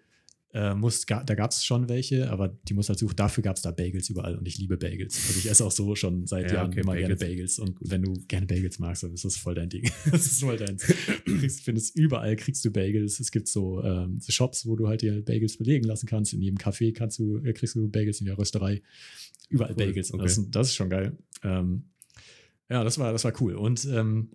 Äh, 0.55 0.73
muss, 0.73 1.05
ga, 1.05 1.21
da 1.21 1.35
gab 1.35 1.51
es 1.51 1.65
schon 1.65 1.89
welche, 1.89 2.31
aber 2.31 2.47
die 2.47 2.73
muss 2.73 2.87
halt 2.87 2.97
suchen. 2.97 3.17
Dafür 3.17 3.43
gab 3.43 3.57
es 3.57 3.61
da 3.61 3.71
Bagels 3.71 4.09
überall 4.09 4.37
und 4.37 4.47
ich 4.47 4.57
liebe 4.57 4.77
Bagels. 4.77 5.27
Also 5.27 5.39
ich 5.39 5.49
esse 5.49 5.65
auch 5.65 5.71
so 5.71 5.95
schon 5.95 6.25
seit 6.27 6.49
Ja, 6.49 6.59
Jahren 6.59 6.71
okay, 6.71 6.79
immer 6.79 6.95
gerne 6.95 7.17
Bagels. 7.17 7.57
Bagels. 7.57 7.59
Und 7.59 7.77
wenn 7.81 8.03
du 8.03 8.13
gerne 8.29 8.45
Bagels 8.45 8.79
magst, 8.79 9.03
dann 9.03 9.13
ist 9.13 9.25
das 9.25 9.35
voll 9.35 9.53
dein 9.53 9.67
Ding. 9.67 9.83
das 10.09 10.25
ist 10.27 10.39
voll 10.39 10.55
dein. 10.55 10.77
Du 11.25 11.37
kriegst, 11.39 11.59
findest 11.59 11.97
überall 11.97 12.37
kriegst 12.37 12.63
du 12.63 12.71
Bagels. 12.71 13.19
Es 13.19 13.31
gibt 13.31 13.49
so, 13.49 13.83
ähm, 13.83 14.21
so 14.21 14.31
Shops, 14.31 14.65
wo 14.65 14.77
du 14.77 14.87
halt 14.87 15.01
dir 15.01 15.21
Bagels 15.25 15.57
belegen 15.57 15.83
lassen 15.83 16.05
kannst. 16.05 16.31
In 16.31 16.41
jedem 16.41 16.57
Café 16.57 16.93
kannst 16.93 17.19
du, 17.19 17.43
äh, 17.43 17.51
kriegst 17.51 17.75
du 17.75 17.89
Bagels 17.89 18.21
in 18.21 18.25
der 18.25 18.37
Rösterei. 18.37 18.81
Überall 19.49 19.71
Cool, 19.71 19.87
Bagels. 19.87 20.11
Und 20.11 20.21
okay. 20.21 20.29
Das, 20.29 20.51
das 20.51 20.67
ist 20.69 20.75
schon 20.75 20.89
geil. 20.89 21.17
Ähm, 21.43 21.83
ja, 22.69 22.85
das 22.85 22.97
war, 22.97 23.11
das 23.11 23.25
war 23.25 23.33
cool. 23.41 23.55
Und 23.55 23.83
ähm, 23.91 24.29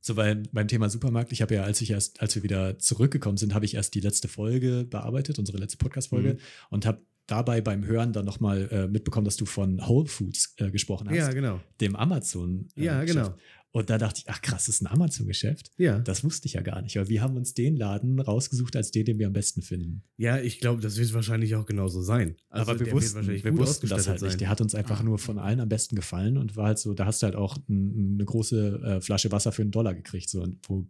so 0.00 0.14
beim, 0.14 0.44
beim 0.52 0.68
Thema 0.68 0.88
Supermarkt, 0.88 1.32
ich 1.32 1.42
habe 1.42 1.54
ja, 1.54 1.62
als 1.64 1.80
ich 1.80 1.90
erst, 1.90 2.20
als 2.20 2.34
wir 2.34 2.42
wieder 2.42 2.78
zurückgekommen 2.78 3.36
sind, 3.36 3.54
habe 3.54 3.64
ich 3.64 3.74
erst 3.74 3.94
die 3.94 4.00
letzte 4.00 4.28
Folge 4.28 4.84
bearbeitet, 4.88 5.38
unsere 5.38 5.58
letzte 5.58 5.76
Podcast-Folge, 5.78 6.34
Mhm. 6.34 6.38
und 6.70 6.86
habe 6.86 7.02
dabei 7.26 7.60
beim 7.60 7.84
Hören 7.84 8.12
dann 8.12 8.24
nochmal 8.24 8.68
äh, 8.70 8.88
mitbekommen, 8.88 9.24
dass 9.24 9.36
du 9.36 9.46
von 9.46 9.80
Whole 9.86 10.06
Foods 10.08 10.54
äh, 10.58 10.70
gesprochen 10.70 11.08
hast, 11.08 11.16
Ja, 11.16 11.30
genau. 11.32 11.60
dem 11.80 11.94
Amazon. 11.96 12.68
Äh, 12.76 12.84
Ja, 12.84 13.04
genau. 13.04 13.34
Und 13.74 13.88
da 13.88 13.96
dachte 13.96 14.20
ich, 14.20 14.28
ach 14.28 14.42
krass, 14.42 14.66
das 14.66 14.76
ist 14.76 14.82
ein 14.82 14.86
Amazon-Geschäft. 14.86 15.70
Ja. 15.78 15.98
Das 15.98 16.22
wusste 16.24 16.46
ich 16.46 16.52
ja 16.52 16.60
gar 16.60 16.82
nicht, 16.82 16.94
weil 16.96 17.08
wir 17.08 17.22
haben 17.22 17.36
uns 17.36 17.54
den 17.54 17.74
Laden 17.76 18.20
rausgesucht 18.20 18.76
als 18.76 18.90
den, 18.90 19.06
den 19.06 19.18
wir 19.18 19.26
am 19.28 19.32
besten 19.32 19.62
finden. 19.62 20.02
Ja, 20.18 20.38
ich 20.38 20.60
glaube, 20.60 20.82
das 20.82 20.98
wird 20.98 21.12
wahrscheinlich 21.14 21.54
auch 21.54 21.64
genauso 21.64 22.02
sein. 22.02 22.36
Also 22.50 22.70
Aber 22.72 22.80
wir 22.80 22.92
wussten, 22.92 23.14
wahrscheinlich 23.16 23.44
wir 23.44 23.56
wussten 23.56 23.88
das 23.88 24.06
halt 24.08 24.20
nicht. 24.20 24.30
sein. 24.32 24.38
Der 24.38 24.50
hat 24.50 24.60
uns 24.60 24.74
einfach 24.74 25.00
Ah. 25.00 25.02
nur 25.02 25.18
von 25.18 25.38
allen 25.38 25.58
am 25.60 25.70
besten 25.70 25.96
gefallen 25.96 26.36
und 26.36 26.54
war 26.54 26.66
halt 26.66 26.78
so, 26.78 26.92
da 26.92 27.06
hast 27.06 27.22
du 27.22 27.24
halt 27.26 27.34
auch 27.36 27.56
n- 27.68 28.12
eine 28.16 28.24
große 28.26 28.80
äh, 28.84 29.00
Flasche 29.00 29.32
Wasser 29.32 29.52
für 29.52 29.62
einen 29.62 29.70
Dollar 29.70 29.94
gekriegt, 29.94 30.28
so, 30.28 30.42
und 30.42 30.58
wo 30.68 30.86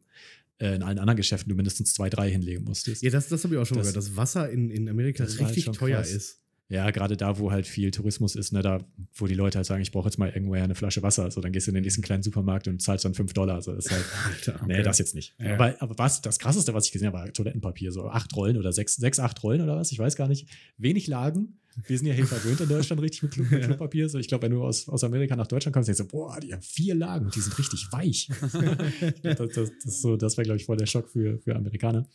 äh, 0.59 0.75
in 0.75 0.83
allen 0.83 0.99
anderen 0.99 1.17
Geschäften 1.17 1.49
du 1.51 1.55
mindestens 1.55 1.95
zwei, 1.95 2.11
drei 2.11 2.31
hinlegen 2.33 2.65
musstest. 2.65 3.01
Ja, 3.03 3.11
das, 3.11 3.29
das 3.29 3.45
habe 3.45 3.55
ich 3.55 3.61
auch 3.61 3.65
schon 3.67 3.79
Das- 3.79 3.87
gehört, 3.93 3.97
dass 3.97 4.17
Wasser 4.17 4.51
in, 4.51 4.71
in 4.71 4.89
Amerika 4.89 5.23
halt 5.25 5.39
richtig 5.41 5.67
teuer 5.67 5.99
krass. 5.99 6.11
ist. 6.11 6.42
Ja, 6.73 6.91
gerade 6.91 7.19
da, 7.19 7.39
wo 7.39 7.51
halt 7.53 7.67
viel 7.67 7.91
Tourismus 7.91 8.35
ist, 8.35 8.51
ne, 8.53 8.63
da, 8.63 8.79
wo 9.15 9.27
die 9.27 9.35
Leute 9.35 9.59
halt 9.59 9.67
sagen, 9.67 9.83
ich 9.83 9.93
brauche 9.93 10.07
jetzt 10.09 10.19
mal 10.19 10.31
irgendwoher 10.31 10.65
eine 10.65 10.75
Flasche 10.75 11.03
Wasser. 11.03 11.31
So, 11.31 11.43
dann 11.43 11.53
gehst 11.53 11.67
du 11.67 11.71
in 11.71 11.75
den 11.75 11.83
nächsten 11.85 12.01
kleinen 12.01 12.23
Supermarkt 12.23 12.67
und 12.67 12.81
zahlst 12.81 13.05
dann 13.05 13.13
5 13.13 13.35
Dollar. 13.35 13.57
Also 13.57 13.75
das 13.75 13.85
ist 13.87 13.93
halt, 13.93 14.05
Alter, 14.55 14.67
nee, 14.67 14.83
das 14.83 14.99
jetzt 14.99 15.15
nicht. 15.15 15.35
Ja. 15.39 15.55
Aber, 15.55 15.75
aber 15.81 15.99
was, 15.99 16.23
das 16.23 16.39
krasseste, 16.39 16.73
was 16.73 16.87
ich 16.87 16.93
gesehen 16.93 17.09
habe, 17.09 17.19
war 17.19 17.33
Toilettenpapier. 17.33 17.93
So 17.93 18.09
acht 18.09 18.35
Rollen 18.35 18.57
oder 18.57 18.73
sechs, 18.73 18.97
sechs, 18.97 19.19
acht 19.21 19.43
Rollen 19.43 19.61
oder 19.61 19.77
was, 19.77 19.93
ich 19.93 19.99
weiß 19.99 20.17
gar 20.17 20.29
nicht. 20.29 20.49
Wenig 20.79 21.09
Lagen. 21.09 21.59
Wir 21.87 21.97
sind 21.97 22.07
ja 22.07 22.13
hier 22.13 22.27
verwöhnt 22.27 22.61
in 22.61 22.69
Deutschland 22.69 23.01
richtig 23.01 23.23
mit, 23.23 23.33
Klo- 23.33 23.45
mit 23.51 23.65
Klopapier. 23.65 24.09
So, 24.09 24.19
ich 24.19 24.29
glaube, 24.29 24.43
wenn 24.45 24.53
du 24.53 24.63
aus, 24.63 24.89
aus 24.89 25.05
Amerika 25.05 25.37
nach 25.37 25.47
Deutschland 25.47 25.73
kommst, 25.75 25.89
denkst 25.89 26.01
du, 26.03 26.07
boah, 26.09 26.39
die 26.39 26.53
haben 26.53 26.61
vier 26.63 26.95
Lagen, 26.95 27.31
die 27.35 27.41
sind 27.41 27.59
richtig 27.59 27.87
weich. 27.93 28.29
das, 29.23 29.37
das, 29.37 29.71
das, 29.83 30.01
so, 30.03 30.17
das 30.17 30.37
wäre, 30.37 30.45
glaube 30.45 30.57
ich, 30.59 30.67
voll 30.67 30.77
der 30.77 30.87
Schock 30.87 31.09
für, 31.11 31.39
für 31.39 31.57
Amerikaner. 31.57 32.07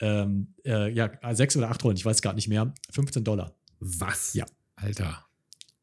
Ähm, 0.00 0.54
äh, 0.64 0.90
ja, 0.92 1.10
sechs 1.34 1.56
oder 1.56 1.70
acht 1.70 1.82
Rollen, 1.84 1.96
ich 1.96 2.04
weiß 2.04 2.22
gar 2.22 2.32
nicht 2.34 2.48
mehr. 2.48 2.72
15 2.92 3.24
Dollar. 3.24 3.54
Was? 3.82 4.34
Ja. 4.34 4.46
Alter. 4.76 5.26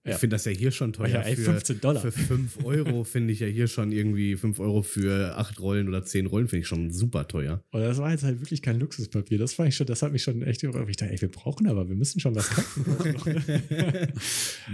Ich 0.06 0.16
finde 0.16 0.36
das 0.36 0.46
ja 0.46 0.52
hier 0.52 0.72
schon 0.72 0.94
teuer. 0.94 1.10
Ja, 1.10 1.22
ey, 1.22 1.36
für, 1.36 1.44
15 1.44 1.82
Dollar. 1.82 2.02
Für 2.02 2.12
5 2.12 2.60
Euro 2.64 3.04
finde 3.04 3.34
ich 3.34 3.42
ja 3.42 3.48
hier 3.48 3.68
schon 3.68 3.92
irgendwie 3.92 4.36
5 4.36 4.60
Euro 4.60 4.82
für 4.82 5.38
8 5.38 5.60
Rollen 5.60 5.88
oder 5.88 6.04
10 6.04 6.26
Rollen 6.26 6.48
finde 6.48 6.62
ich 6.62 6.68
schon 6.68 6.92
super 6.92 7.28
teuer. 7.28 7.64
Und 7.72 7.82
das 7.82 7.98
war 7.98 8.12
jetzt 8.12 8.24
halt 8.24 8.40
wirklich 8.40 8.62
kein 8.62 8.80
Luxuspapier. 8.80 9.38
Das 9.38 9.54
fand 9.54 9.70
ich 9.70 9.76
schon, 9.76 9.88
das 9.88 10.02
hat 10.02 10.12
mich 10.12 10.24
schon 10.24 10.42
echt 10.42 10.64
überrascht. 10.64 10.90
Ich 10.90 10.98
dachte, 10.98 11.12
ey, 11.12 11.22
wir 11.22 11.30
brauchen 11.30 11.68
aber, 11.68 11.90
wir 11.90 11.96
müssen 11.96 12.20
schon 12.20 12.34
was 12.34 12.50
kaufen. 12.50 12.86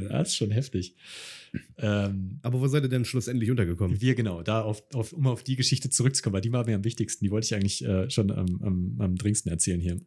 das 0.09 0.29
ist 0.29 0.35
schon 0.35 0.51
heftig. 0.51 0.95
Ähm, 1.77 2.39
Aber 2.41 2.59
wo 2.59 2.67
seid 2.67 2.83
ihr 2.83 2.89
denn 2.89 3.05
schlussendlich 3.05 3.49
untergekommen? 3.49 4.01
wir 4.01 4.15
genau, 4.15 4.43
da 4.43 4.61
auf, 4.61 4.83
auf, 4.93 5.13
um 5.13 5.27
auf 5.27 5.43
die 5.43 5.55
Geschichte 5.55 5.89
zurückzukommen, 5.89 6.33
weil 6.33 6.41
die 6.41 6.51
war 6.51 6.65
mir 6.65 6.75
am 6.75 6.83
wichtigsten. 6.83 7.23
Die 7.23 7.31
wollte 7.31 7.45
ich 7.45 7.55
eigentlich 7.55 7.83
äh, 7.83 8.09
schon 8.09 8.29
am, 8.31 8.61
am, 8.61 8.95
am 8.99 9.15
dringendsten 9.15 9.51
erzählen 9.51 9.79
hier. 9.79 9.99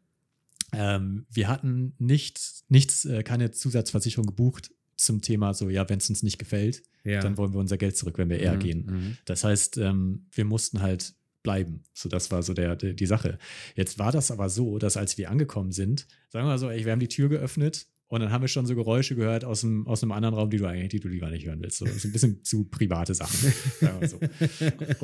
Ähm, 0.73 1.27
wir 1.31 1.49
hatten 1.49 1.95
nicht, 1.99 2.41
nichts, 2.69 3.05
äh, 3.05 3.23
keine 3.23 3.51
Zusatzversicherung 3.51 4.27
gebucht 4.27 4.71
zum 4.97 5.23
Thema 5.23 5.55
so, 5.55 5.69
ja, 5.71 5.89
wenn 5.89 5.99
es 5.99 6.09
uns 6.11 6.23
nicht 6.23 6.39
gefällt, 6.39 6.83
Ja. 7.05 7.21
dann 7.21 7.37
wollen 7.39 7.53
wir 7.55 7.61
unser 7.61 7.79
Geld 7.79 7.97
zurück, 7.97 8.19
wenn 8.19 8.29
wir 8.29 8.41
eher 8.41 8.55
Mhm, 8.57 8.59
gehen. 8.61 8.87
mhm. 8.87 9.17
Das 9.25 9.45
heißt, 9.45 9.79
ähm, 9.79 10.27
wir 10.33 10.45
mussten 10.45 10.81
halt 10.83 11.15
bleiben. 11.45 11.85
So, 11.95 12.09
das 12.09 12.31
war 12.31 12.43
so 12.43 12.53
der, 12.53 12.75
der, 12.77 12.93
die 12.95 13.07
Sache. 13.07 13.39
Jetzt 13.77 13.99
war 13.99 14.11
das 14.13 14.31
aber 14.31 14.51
so, 14.51 14.79
dass 14.79 14.97
als 14.97 15.17
wir 15.17 15.31
angekommen 15.31 15.71
sind, 15.73 16.07
sagen 16.31 16.45
wir 16.47 16.51
mal 16.51 16.59
so, 16.59 16.69
ey, 16.69 16.85
wir 16.85 16.93
haben 16.93 17.01
die 17.01 17.09
Tür 17.09 17.29
geöffnet 17.29 17.87
und 18.09 18.21
dann 18.21 18.31
haben 18.31 18.41
wir 18.43 18.49
schon 18.49 18.67
so 18.67 18.75
Geräusche 18.75 19.15
gehört 19.15 19.45
aus, 19.45 19.61
dem, 19.61 19.87
aus 19.87 20.03
einem 20.03 20.13
anderen 20.13 20.35
Raum, 20.35 20.49
die 20.51 20.57
du 20.57 20.67
eigentlich, 20.67 20.89
die 20.89 21.01
du 21.01 21.09
lieber 21.09 21.31
nicht 21.31 21.47
hören 21.47 21.61
willst. 21.61 21.79
So, 21.79 21.85
das 21.85 21.97
ist 21.97 22.05
ein 22.07 22.13
bisschen 22.13 22.43
zu 22.43 22.65
private 22.65 23.15
Sachen. 23.15 23.53
so. 24.09 24.19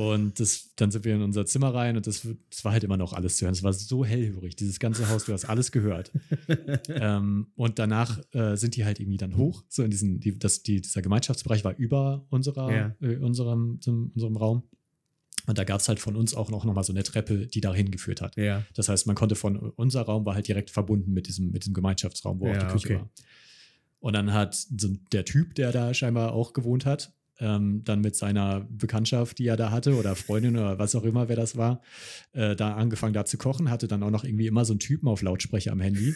Und 0.03 0.41
das, 0.41 0.71
dann 0.77 0.91
sind 0.91 1.05
wir 1.05 1.15
in 1.15 1.23
unser 1.23 1.45
Zimmer 1.45 1.75
rein 1.75 1.97
und 1.97 2.07
das, 2.07 2.27
das 2.51 2.65
war 2.65 2.73
halt 2.73 2.83
immer 2.83 2.97
noch 2.97 3.13
alles 3.13 3.37
zu 3.37 3.45
hören. 3.45 3.53
Es 3.53 3.63
war 3.63 3.73
so 3.75 4.05
hellhörig, 4.05 4.57
dieses 4.57 4.79
ganze 4.79 5.09
Haus, 5.11 5.27
du 5.27 5.33
hast 5.33 5.45
alles 5.45 5.71
gehört. 5.71 6.13
ähm, 6.89 7.49
und 7.57 7.79
danach 7.79 8.21
äh, 8.33 8.57
sind 8.57 8.77
die 8.77 8.85
halt 8.85 9.01
irgendwie 9.01 9.19
dann 9.19 9.37
hoch, 9.37 9.65
so 9.69 9.83
in 9.83 9.91
diesen, 9.91 10.21
die, 10.21 10.39
das, 10.39 10.63
die, 10.63 10.81
dieser 10.81 11.03
Gemeinschaftsbereich 11.03 11.65
war 11.65 11.77
über 11.77 12.27
unserer, 12.31 12.73
Ja. 12.75 12.97
äh, 13.01 13.17
unserem, 13.17 13.81
unserem 13.87 14.37
Raum. 14.37 14.63
Und 15.47 15.59
da 15.59 15.65
gab 15.65 15.81
es 15.81 15.89
halt 15.89 16.01
von 16.01 16.17
uns 16.17 16.35
auch 16.35 16.51
noch, 16.51 16.65
noch 16.65 16.75
mal 16.75 16.83
so 16.83 16.93
eine 16.93 17.03
Treppe, 17.03 17.47
die 17.47 17.61
dahin 17.61 17.91
geführt 17.91 18.21
hat. 18.21 18.37
ja. 18.37 18.65
Das 18.75 18.89
heißt, 18.89 19.07
man 19.07 19.17
konnte 19.17 19.35
von 19.35 19.57
unser 19.57 20.03
Raum 20.03 20.25
war 20.25 20.35
halt 20.35 20.49
direkt 20.49 20.71
verbunden 20.71 21.13
mit 21.13 21.29
diesem, 21.29 21.51
mit 21.51 21.65
diesem 21.65 21.75
Gemeinschaftsraum, 21.75 22.41
wo 22.41 22.49
auch 22.49 22.55
Ja, 22.55 22.67
die 22.67 22.73
Küche 22.73 22.87
okay. 22.89 22.97
war. 22.97 23.11
Und 24.01 24.13
dann 24.15 24.33
hat 24.33 24.55
so 24.55 24.89
der 25.13 25.25
Typ, 25.25 25.55
der 25.55 25.73
da 25.73 25.95
scheinbar 25.95 26.33
auch 26.33 26.53
gewohnt 26.53 26.85
hat, 26.85 27.13
ähm, 27.41 27.83
dann 27.85 28.01
mit 28.01 28.15
seiner 28.17 28.61
Bekanntschaft, 28.71 29.39
die 29.39 29.47
er 29.47 29.57
da 29.57 29.71
hatte, 29.71 29.97
oder 29.97 30.15
Freundin 30.15 30.57
oder 30.57 30.79
was 30.79 30.95
auch 30.95 31.05
immer, 31.05 31.29
wer 31.29 31.37
das 31.37 31.57
war, 31.57 31.81
äh, 32.33 32.55
da 32.55 32.75
angefangen 32.75 33.13
da 33.13 33.25
zu 33.25 33.39
kochen, 33.39 33.71
hatte 33.71 33.89
dann 33.89 34.03
auch 34.03 34.11
noch 34.11 34.25
irgendwie 34.25 34.47
immer 34.47 34.65
so 34.65 34.73
einen 34.73 34.81
Typen 34.81 35.09
auf 35.09 35.23
Lautsprecher 35.23 35.73
am 35.73 35.81
Handy. 35.81 36.15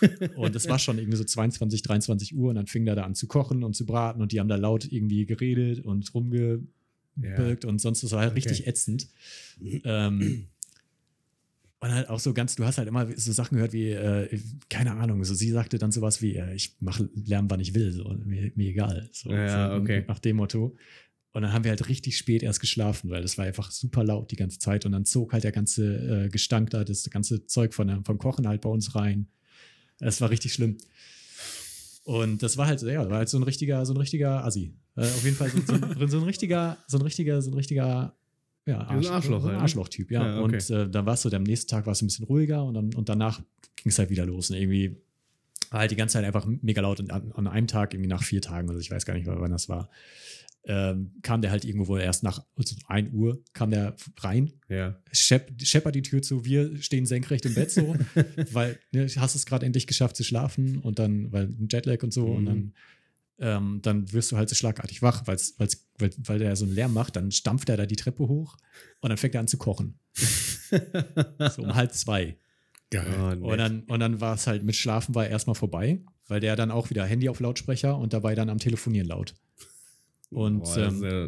und 0.36 0.56
es 0.56 0.68
war 0.68 0.78
schon 0.78 0.98
irgendwie 0.98 1.18
so 1.18 1.24
22, 1.24 1.82
23 1.82 2.34
Uhr 2.36 2.50
und 2.50 2.54
dann 2.54 2.66
fing 2.66 2.84
der 2.84 2.94
da 2.94 3.02
an 3.02 3.14
zu 3.14 3.26
kochen 3.26 3.62
und 3.62 3.74
zu 3.74 3.84
braten 3.84 4.22
und 4.22 4.32
die 4.32 4.40
haben 4.40 4.48
da 4.48 4.56
laut 4.56 4.90
irgendwie 4.90 5.26
geredet 5.26 5.84
und 5.84 6.04
rumgebirgt 7.16 7.64
und 7.64 7.78
sonst, 7.80 8.02
das 8.02 8.12
war 8.12 8.20
halt 8.20 8.32
Okay. 8.32 8.48
richtig 8.48 8.66
ätzend. 8.66 9.08
Ähm, 9.84 10.46
und 11.80 11.92
halt 11.92 12.08
auch 12.08 12.18
so 12.20 12.32
ganz, 12.32 12.56
du 12.56 12.64
hast 12.64 12.78
halt 12.78 12.88
immer 12.88 13.06
so 13.16 13.32
Sachen 13.32 13.56
gehört 13.56 13.72
wie, 13.74 13.90
äh, 13.90 14.38
keine 14.70 14.92
Ahnung, 14.92 15.22
so 15.24 15.34
sie 15.34 15.50
sagte 15.50 15.78
dann 15.78 15.92
sowas 15.92 16.22
wie, 16.22 16.34
äh, 16.36 16.54
ich 16.54 16.76
mache 16.80 17.10
Lärm, 17.14 17.50
wann 17.50 17.60
ich 17.60 17.74
will, 17.74 17.92
so, 17.92 18.04
mir, 18.24 18.50
mir 18.54 18.70
egal. 18.70 19.10
So, 19.12 19.30
Ja, 19.30 19.68
so, 19.74 19.82
okay. 19.82 20.04
Nach 20.08 20.18
dem 20.18 20.36
Motto. 20.36 20.76
Und 21.32 21.42
dann 21.42 21.52
haben 21.52 21.64
wir 21.64 21.72
halt 21.72 21.88
richtig 21.88 22.16
spät 22.16 22.42
erst 22.44 22.60
geschlafen, 22.60 23.10
weil 23.10 23.20
das 23.20 23.36
war 23.38 23.44
einfach 23.44 23.70
super 23.72 24.04
laut 24.04 24.30
die 24.30 24.36
ganze 24.36 24.60
Zeit. 24.60 24.86
Und 24.86 24.92
dann 24.92 25.04
zog 25.04 25.32
halt 25.32 25.42
der 25.44 25.50
ganze 25.52 26.24
äh, 26.26 26.28
Gestank 26.28 26.70
da, 26.70 26.84
das 26.84 27.10
ganze 27.10 27.44
Zeug 27.46 27.74
von, 27.74 28.04
vom 28.04 28.18
Kochen 28.18 28.46
halt 28.46 28.60
bei 28.60 28.68
uns 28.70 28.94
rein. 28.94 29.26
Es 29.98 30.20
war 30.20 30.30
richtig 30.30 30.52
schlimm. 30.54 30.78
Und 32.04 32.42
das 32.42 32.56
war 32.56 32.66
halt, 32.66 32.82
ja, 32.82 33.08
war 33.10 33.18
halt 33.18 33.28
so 33.28 33.36
ein 33.38 33.42
richtiger, 33.42 33.84
so 33.84 33.92
ein 33.94 33.96
richtiger 33.96 34.44
Assi. 34.44 34.74
Äh, 34.96 35.00
auf 35.02 35.24
jeden 35.24 35.36
Fall 35.36 35.50
so, 35.50 35.58
so, 35.66 35.74
ein- 35.74 36.08
so 36.08 36.18
ein 36.18 36.22
richtiger, 36.24 36.78
so 36.86 36.98
ein 36.98 37.02
richtiger, 37.02 37.42
so 37.42 37.50
ein 37.50 37.54
richtiger, 37.54 38.14
ja, 38.66 38.86
ein 38.86 39.04
Arschloch 39.06 39.40
so 39.40 39.46
ein 39.48 39.52
halt, 39.52 39.56
ne? 39.56 39.62
Arschloch-Typ, 39.62 40.10
ja. 40.10 40.26
Ja, 40.36 40.40
okay. 40.42 40.54
Und 40.56 40.70
äh, 40.70 40.88
dann 40.88 41.04
war 41.06 41.14
es 41.14 41.22
so, 41.22 41.30
am 41.30 41.42
nächsten 41.42 41.68
Tag 41.70 41.86
war 41.86 41.92
es 41.92 42.02
ein 42.02 42.06
bisschen 42.06 42.24
ruhiger 42.26 42.64
und, 42.64 42.74
dann, 42.74 42.94
und 42.94 43.08
danach 43.08 43.40
ging 43.76 43.90
es 43.90 43.98
halt 43.98 44.10
wieder 44.10 44.24
los. 44.24 44.50
Und 44.50 44.56
irgendwie 44.56 44.96
war 45.70 45.80
halt 45.80 45.90
die 45.90 45.96
ganze 45.96 46.14
Zeit 46.14 46.24
einfach 46.24 46.46
mega 46.46 46.80
laut. 46.80 47.00
Und 47.00 47.10
an, 47.10 47.32
an 47.32 47.46
einem 47.48 47.66
Tag, 47.66 47.92
irgendwie 47.92 48.08
nach 48.08 48.22
vier 48.22 48.40
Tagen, 48.40 48.68
also 48.68 48.80
ich 48.80 48.90
weiß 48.90 49.04
gar 49.04 49.14
nicht, 49.14 49.26
wann 49.26 49.50
das 49.50 49.68
war, 49.68 49.90
ähm, 50.66 51.10
kam 51.20 51.42
der 51.42 51.50
halt 51.50 51.64
irgendwo 51.66 51.98
erst 51.98 52.22
nach 52.22 52.42
also 52.56 52.74
1 52.86 53.12
Uhr, 53.12 53.42
kam 53.52 53.70
der 53.70 53.96
rein, 54.20 54.50
Ja. 54.70 54.96
schepp, 55.12 55.50
scheppert 55.62 55.94
die 55.94 56.00
Tür 56.02 56.22
zu, 56.22 56.44
wir 56.46 56.80
stehen 56.80 57.04
senkrecht 57.04 57.44
im 57.44 57.52
Bett 57.54 57.70
so, 57.70 57.94
weil 58.52 58.78
ne, 58.92 59.06
hast 59.16 59.34
es 59.34 59.44
gerade 59.44 59.66
endlich 59.66 59.86
geschafft 59.86 60.16
zu 60.16 60.24
schlafen 60.24 60.78
und 60.78 60.98
dann, 60.98 61.30
weil 61.32 61.48
ein 61.48 61.68
Jetlag 61.70 62.02
und 62.02 62.14
so, 62.14 62.28
und 62.28 62.44
Mhm. 62.44 62.46
dann, 62.46 62.72
ähm, 63.38 63.80
dann 63.82 64.12
wirst 64.12 64.32
du 64.32 64.36
halt 64.36 64.48
so 64.48 64.54
schlagartig 64.54 65.02
wach, 65.02 65.26
weil's, 65.26 65.54
weil's, 65.58 65.86
weil, 65.98 66.10
weil 66.18 66.38
der 66.38 66.54
so 66.56 66.64
einen 66.64 66.74
Lärm 66.74 66.92
macht, 66.94 67.16
dann 67.16 67.30
stampft 67.30 67.68
er 67.68 67.76
da 67.76 67.86
die 67.86 67.96
Treppe 67.96 68.28
hoch 68.28 68.56
und 69.00 69.08
dann 69.10 69.16
fängt 69.18 69.34
er 69.34 69.40
an 69.40 69.48
zu 69.48 69.58
kochen. 69.58 69.98
So 71.54 71.62
um 71.62 71.74
halb 71.74 71.92
zwei. 71.92 72.36
Geil. 72.90 73.38
Oh. 73.42 73.52
Und 73.52 73.58
dann, 73.58 73.82
und 73.84 74.00
dann 74.00 74.20
war 74.20 74.34
es 74.34 74.46
halt 74.46 74.64
mit 74.64 74.74
Schlafen 74.76 75.14
war 75.14 75.26
erstmal 75.26 75.54
vorbei, 75.54 76.00
weil 76.26 76.40
der 76.40 76.56
dann 76.56 76.70
auch 76.70 76.90
wieder 76.90 77.04
Handy 77.04 77.28
auf 77.28 77.38
Lautsprecher 77.40 77.96
und 77.96 78.12
dabei 78.12 78.34
dann 78.34 78.48
am 78.50 78.58
Telefonieren 78.58 79.06
laut. 79.08 79.34
Und 80.30 80.60
Boah, 80.64 80.74
das, 80.76 80.94
ist 80.94 81.02
ähm, 81.02 81.04
ja, 81.04 81.24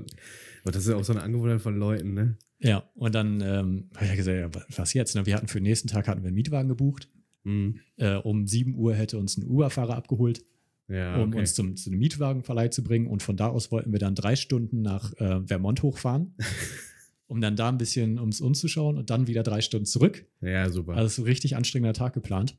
aber 0.63 0.73
das 0.73 0.83
ist 0.83 0.89
ja 0.89 0.97
auch 0.97 1.05
so 1.05 1.13
eine 1.13 1.23
Angewohnheit 1.23 1.61
von 1.61 1.77
Leuten, 1.77 2.15
ne? 2.15 2.37
ja, 2.59 2.83
und 2.95 3.15
dann 3.15 3.41
ähm, 3.41 3.91
habe 3.95 4.05
ich 4.07 4.11
ja 4.11 4.17
gesagt, 4.17 4.37
ja, 4.39 4.55
wa- 4.55 4.67
was 4.77 4.95
jetzt? 4.95 5.15
Ne? 5.15 5.27
Wir 5.27 5.37
hatten 5.37 5.47
für 5.49 5.59
den 5.59 5.65
nächsten 5.65 5.89
Tag 5.89 6.09
hatten 6.09 6.23
wir 6.23 6.29
einen 6.29 6.35
Mietwagen 6.35 6.69
gebucht. 6.69 7.09
Mhm. 7.45 7.79
Äh, 7.97 8.15
um 8.17 8.47
7 8.47 8.75
Uhr 8.75 8.95
hätte 8.95 9.19
uns 9.19 9.37
ein 9.37 9.47
Uber-Fahrer 9.47 9.95
abgeholt, 9.97 10.45
Ja, 10.89 11.17
um 11.17 11.31
okay. 11.31 11.41
uns 11.41 11.55
zum, 11.55 11.77
zu 11.77 11.91
einem 11.91 11.99
Mietwagenverleih 11.99 12.69
zu 12.69 12.85
bringen. 12.85 13.07
Und 13.07 13.23
von 13.23 13.37
da 13.37 13.49
aus 13.49 13.73
wollten 13.73 13.93
wir 13.93 13.99
dann 13.99 14.15
drei 14.15 14.37
Stunden 14.37 14.83
nach 14.83 15.13
äh, 15.15 15.41
Vermont 15.45 15.83
hochfahren, 15.83 16.35
um 17.27 17.41
dann 17.41 17.57
da 17.57 17.69
ein 17.69 17.79
bisschen 17.79 18.19
ums 18.19 18.41
uns 18.41 18.61
zu 18.61 18.69
schauen 18.69 18.97
und 18.97 19.11
dann 19.11 19.27
wieder 19.27 19.43
drei 19.43 19.61
Stunden 19.61 19.87
zurück. 19.87 20.27
ja, 20.41 20.71
super. 20.71 20.95
Also 20.95 21.09
so 21.09 21.23
ein 21.23 21.27
richtig 21.27 21.57
anstrengender 21.57 21.95
Tag 21.95 22.15
geplant. 22.15 22.57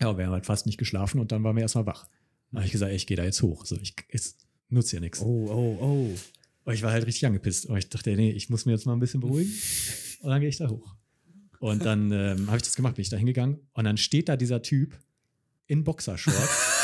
Ja, 0.00 0.08
aber 0.08 0.18
wir 0.18 0.26
haben 0.26 0.32
halt 0.32 0.46
fast 0.46 0.66
nicht 0.66 0.78
geschlafen 0.78 1.20
und 1.20 1.32
dann 1.32 1.44
waren 1.44 1.56
wir 1.56 1.62
erstmal 1.62 1.86
wach. 1.86 2.08
Dann 2.50 2.58
habe 2.58 2.66
ich 2.66 2.72
gesagt, 2.72 2.90
ey, 2.90 2.96
ich 2.96 3.06
gehe 3.06 3.16
da 3.16 3.24
jetzt 3.24 3.42
hoch. 3.42 3.64
So, 3.64 3.76
ich, 3.80 3.94
ich 4.08 4.34
nutze 4.68 4.96
ja 4.96 5.00
nichts. 5.00 5.20
oh, 5.20 5.48
oh, 5.50 5.78
oh. 5.80 6.14
Und 6.64 6.74
ich 6.74 6.82
war 6.82 6.90
halt 6.90 7.06
richtig 7.06 7.24
angepisst. 7.26 7.66
Und 7.66 7.76
ich 7.76 7.88
dachte, 7.88 8.14
nee, 8.16 8.32
ich 8.32 8.50
muss 8.50 8.66
mir 8.66 8.72
jetzt 8.72 8.86
mal 8.86 8.92
ein 8.92 8.98
bisschen 8.98 9.20
beruhigen. 9.20 9.52
Und 10.20 10.30
dann 10.30 10.40
gehe 10.40 10.48
ich 10.48 10.56
da 10.56 10.68
hoch. 10.68 10.96
Und 11.60 11.84
dann 11.84 12.10
ähm, 12.12 12.48
habe 12.48 12.56
ich 12.56 12.64
das 12.64 12.74
gemacht, 12.74 12.96
bin 12.96 13.02
ich 13.02 13.08
da 13.08 13.16
hingegangen 13.16 13.58
und 13.72 13.84
dann 13.84 13.96
steht 13.96 14.28
da 14.28 14.36
dieser 14.36 14.62
Typ 14.62 14.98
in 15.66 15.84
Boxershorts 15.84 16.75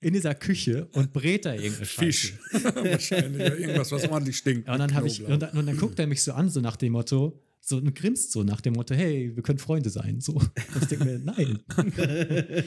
in 0.00 0.14
dieser 0.14 0.34
Küche 0.34 0.88
und 0.92 1.12
brät 1.12 1.44
da 1.44 1.54
irgendeine 1.54 1.86
Fisch. 1.86 2.34
Scheiße. 2.50 2.74
Wahrscheinlich. 2.74 3.40
Ja, 3.40 3.54
irgendwas, 3.54 3.92
was 3.92 4.08
ordentlich 4.08 4.38
stinkt. 4.38 4.66
Ja, 4.66 4.74
und 4.74 4.78
dann 4.78 5.06
ich 5.06 5.22
und 5.22 5.40
dann, 5.40 5.50
und 5.50 5.66
dann 5.66 5.76
guckt 5.76 5.98
er 5.98 6.06
mich 6.06 6.22
so 6.22 6.32
an, 6.32 6.48
so 6.48 6.60
nach 6.60 6.76
dem 6.76 6.92
Motto, 6.92 7.38
so 7.60 7.76
und 7.76 7.94
grinst 7.94 8.32
so 8.32 8.42
nach 8.42 8.60
dem 8.60 8.74
Motto, 8.74 8.94
hey, 8.94 9.34
wir 9.34 9.42
können 9.42 9.58
Freunde 9.58 9.90
sein. 9.90 10.20
So. 10.20 10.34
Und 10.34 10.50
ich 10.82 10.88
denke 10.88 11.04
mir, 11.04 11.18
nein. 11.18 11.58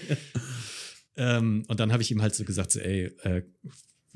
ähm, 1.17 1.65
und 1.67 1.80
dann 1.80 1.91
habe 1.91 2.04
ich 2.04 2.12
ihm 2.12 2.21
halt 2.21 2.36
so 2.36 2.43
gesagt, 2.43 2.71
so, 2.71 2.80
ey, 2.80 3.06
äh, 3.23 3.41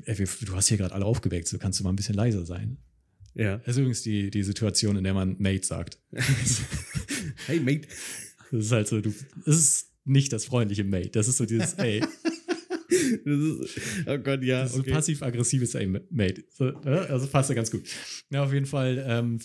ey, 0.04 0.14
du 0.16 0.54
hast 0.54 0.68
hier 0.68 0.76
gerade 0.76 0.94
alle 0.94 1.04
aufgeweckt, 1.04 1.48
so 1.48 1.58
kannst 1.58 1.80
du 1.80 1.84
mal 1.84 1.90
ein 1.90 1.96
bisschen 1.96 2.14
leiser 2.14 2.46
sein. 2.46 2.78
Ja. 3.34 3.58
Das 3.58 3.68
ist 3.68 3.78
übrigens 3.78 4.02
die, 4.02 4.30
die 4.30 4.42
Situation, 4.42 4.96
in 4.96 5.04
der 5.04 5.14
man 5.14 5.36
Mate 5.38 5.64
sagt. 5.64 5.98
Hey, 7.46 7.60
Mate. 7.60 7.88
Das 8.50 8.66
ist 8.66 8.72
halt 8.72 8.88
so, 8.88 9.00
du, 9.00 9.14
das 9.46 9.56
ist 9.56 9.92
nicht 10.04 10.32
das 10.32 10.44
freundliche 10.44 10.84
Mate. 10.84 11.10
Das 11.10 11.28
ist 11.28 11.38
so 11.38 11.46
dieses, 11.46 11.74
ey, 11.74 12.02
ist, 13.24 13.80
oh 14.06 14.18
Gott, 14.18 14.42
ja. 14.42 14.62
das 14.62 14.72
ist 14.72 14.78
Okay. 14.80 14.90
so 14.90 14.94
passiv-aggressives 14.94 15.74
Mate. 16.10 16.44
So, 16.50 16.64
ne? 16.64 17.06
also 17.08 17.26
passt 17.26 17.48
ja 17.48 17.54
ganz 17.54 17.70
gut. 17.70 17.82
Ja, 18.30 18.44
auf 18.44 18.52
jeden 18.52 18.66
Fall 18.66 19.04
ähm, 19.06 19.38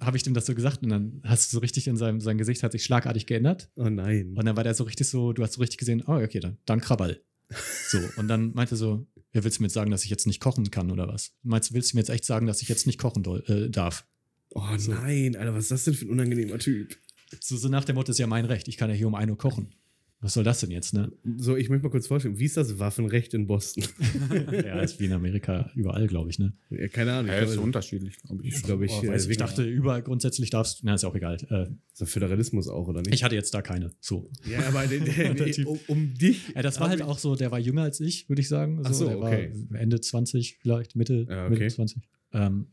habe 0.00 0.16
ich 0.16 0.22
dem 0.22 0.34
das 0.34 0.46
so 0.46 0.54
gesagt 0.54 0.82
und 0.82 0.88
dann 0.90 1.20
hast 1.24 1.52
du 1.52 1.56
so 1.56 1.60
richtig 1.60 1.86
in 1.88 1.96
seinem 1.96 2.20
sein 2.20 2.38
Gesicht 2.38 2.62
hat 2.62 2.72
sich 2.72 2.84
schlagartig 2.84 3.26
geändert. 3.26 3.70
Oh 3.76 3.88
nein. 3.88 4.34
Und 4.36 4.44
dann 4.44 4.56
war 4.56 4.64
der 4.64 4.74
so 4.74 4.84
richtig 4.84 5.08
so, 5.08 5.32
du 5.32 5.42
hast 5.42 5.54
so 5.54 5.60
richtig 5.60 5.78
gesehen, 5.78 6.02
oh, 6.06 6.12
okay, 6.14 6.40
dann, 6.40 6.58
dann 6.64 6.80
Krawall. 6.80 7.20
So, 7.88 7.98
und 8.16 8.28
dann 8.28 8.52
meinte 8.52 8.74
er 8.74 8.76
so, 8.76 9.06
ja, 9.32 9.42
willst 9.42 9.58
du 9.58 9.62
mir 9.62 9.68
jetzt 9.68 9.74
sagen, 9.74 9.90
dass 9.90 10.04
ich 10.04 10.10
jetzt 10.10 10.26
nicht 10.26 10.40
kochen 10.40 10.70
kann 10.70 10.90
oder 10.90 11.08
was? 11.08 11.32
Meinst 11.42 11.70
du, 11.70 11.74
willst 11.74 11.92
du 11.92 11.96
mir 11.96 12.02
jetzt 12.02 12.10
echt 12.10 12.26
sagen, 12.26 12.46
dass 12.46 12.60
ich 12.60 12.68
jetzt 12.68 12.86
nicht 12.86 12.98
kochen 12.98 13.22
doll, 13.22 13.42
äh, 13.46 13.70
darf? 13.70 14.06
Oh 14.50 14.62
nein, 14.88 15.36
Alter, 15.36 15.54
was 15.54 15.64
ist 15.64 15.70
das 15.70 15.84
denn 15.84 15.94
für 15.94 16.04
ein 16.04 16.10
unangenehmer 16.10 16.58
Typ? 16.58 16.96
So, 17.40 17.56
so 17.56 17.68
nach 17.68 17.84
dem 17.84 17.96
Motto, 17.96 18.10
ist 18.10 18.18
ja 18.18 18.26
mein 18.26 18.44
Recht, 18.44 18.68
ich 18.68 18.76
kann 18.76 18.90
ja 18.90 18.96
hier 18.96 19.06
um 19.06 19.14
1 19.14 19.30
Uhr 19.30 19.38
kochen. 19.38 19.74
Was 20.20 20.34
soll 20.34 20.42
das 20.42 20.58
denn 20.58 20.72
jetzt, 20.72 20.94
ne? 20.94 21.12
So, 21.36 21.56
ich 21.56 21.68
möchte 21.68 21.84
mal 21.84 21.90
kurz 21.90 22.08
vorstellen, 22.08 22.40
wie 22.40 22.44
ist 22.44 22.56
das 22.56 22.80
Waffenrecht 22.80 23.34
in 23.34 23.46
Boston? 23.46 23.84
ja, 24.52 24.80
ist 24.80 24.98
wie 24.98 25.04
in 25.04 25.12
Amerika 25.12 25.70
überall, 25.76 26.08
glaube 26.08 26.30
ich, 26.30 26.40
ne? 26.40 26.54
Ja, 26.70 26.88
keine 26.88 27.12
Ahnung. 27.12 27.30
Ja, 27.30 27.38
ist 27.38 27.50
so 27.50 27.52
glaube, 27.54 27.66
unterschiedlich, 27.66 28.16
glaube 28.18 28.42
ich. 28.44 28.54
ich, 28.56 28.62
glaube 28.64 28.84
ich, 28.86 28.92
Oh, 28.92 29.04
äh, 29.04 29.16
ich, 29.16 29.36
dachte, 29.36 29.62
überall 29.62 30.02
grundsätzlich 30.02 30.50
darfst 30.50 30.80
du, 30.80 30.86
na, 30.86 30.94
ist 30.94 31.02
ja 31.02 31.08
auch 31.08 31.14
egal. 31.14 31.36
Äh, 31.50 31.72
so 31.92 32.04
Föderalismus 32.04 32.66
auch, 32.66 32.88
oder 32.88 33.00
nicht? 33.00 33.14
ich 33.14 33.22
hatte 33.22 33.36
jetzt 33.36 33.54
da 33.54 33.62
keine. 33.62 33.92
So. 34.00 34.28
ja, 34.44 34.58
aber 34.66 34.88
der, 34.88 35.00
der, 35.00 35.34
Der 35.34 35.46
nee, 35.46 35.52
Typ. 35.52 35.68
um, 35.68 35.78
um 35.86 36.14
dich. 36.14 36.48
Ja, 36.52 36.62
das 36.62 36.80
war 36.80 36.88
halt 36.88 37.02
auch 37.02 37.18
so, 37.18 37.36
der 37.36 37.52
war 37.52 37.60
jünger 37.60 37.82
als 37.82 38.00
ich, 38.00 38.28
würde 38.28 38.40
ich 38.42 38.48
sagen. 38.48 38.80
Ach 38.82 38.92
so, 38.92 39.06
der 39.06 39.18
okay. 39.18 39.52
War 39.68 39.80
Ende 39.80 40.00
20 40.00 40.58
vielleicht, 40.60 40.96
Mitte, 40.96 41.26
Ja, 41.28 41.46
okay. 41.46 41.54
Mitte 41.54 41.68
20. 41.68 42.02
Ähm, 42.32 42.66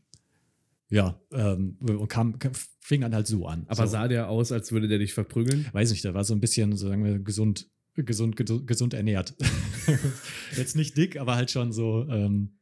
ja, 0.88 1.20
ähm, 1.32 1.76
und 1.80 2.08
kam, 2.08 2.38
kam, 2.38 2.52
fing 2.80 3.00
dann 3.00 3.14
halt 3.14 3.26
so 3.26 3.46
an. 3.46 3.64
Aber 3.68 3.86
so. 3.86 3.92
sah 3.92 4.08
der 4.08 4.28
aus, 4.28 4.52
als 4.52 4.70
würde 4.72 4.88
der 4.88 4.98
dich 4.98 5.14
verprügeln? 5.14 5.66
weiß 5.72 5.90
nicht, 5.90 6.04
der 6.04 6.14
war 6.14 6.24
so 6.24 6.34
ein 6.34 6.40
bisschen, 6.40 6.76
so 6.76 6.88
sagen 6.88 7.04
wir, 7.04 7.18
gesund, 7.18 7.68
gesund, 7.94 8.36
gesund, 8.36 8.66
gesund 8.66 8.94
ernährt. 8.94 9.34
Jetzt 10.56 10.76
nicht 10.76 10.96
dick, 10.96 11.18
aber 11.18 11.34
halt 11.34 11.50
schon 11.50 11.72
so, 11.72 12.06
ähm, 12.08 12.58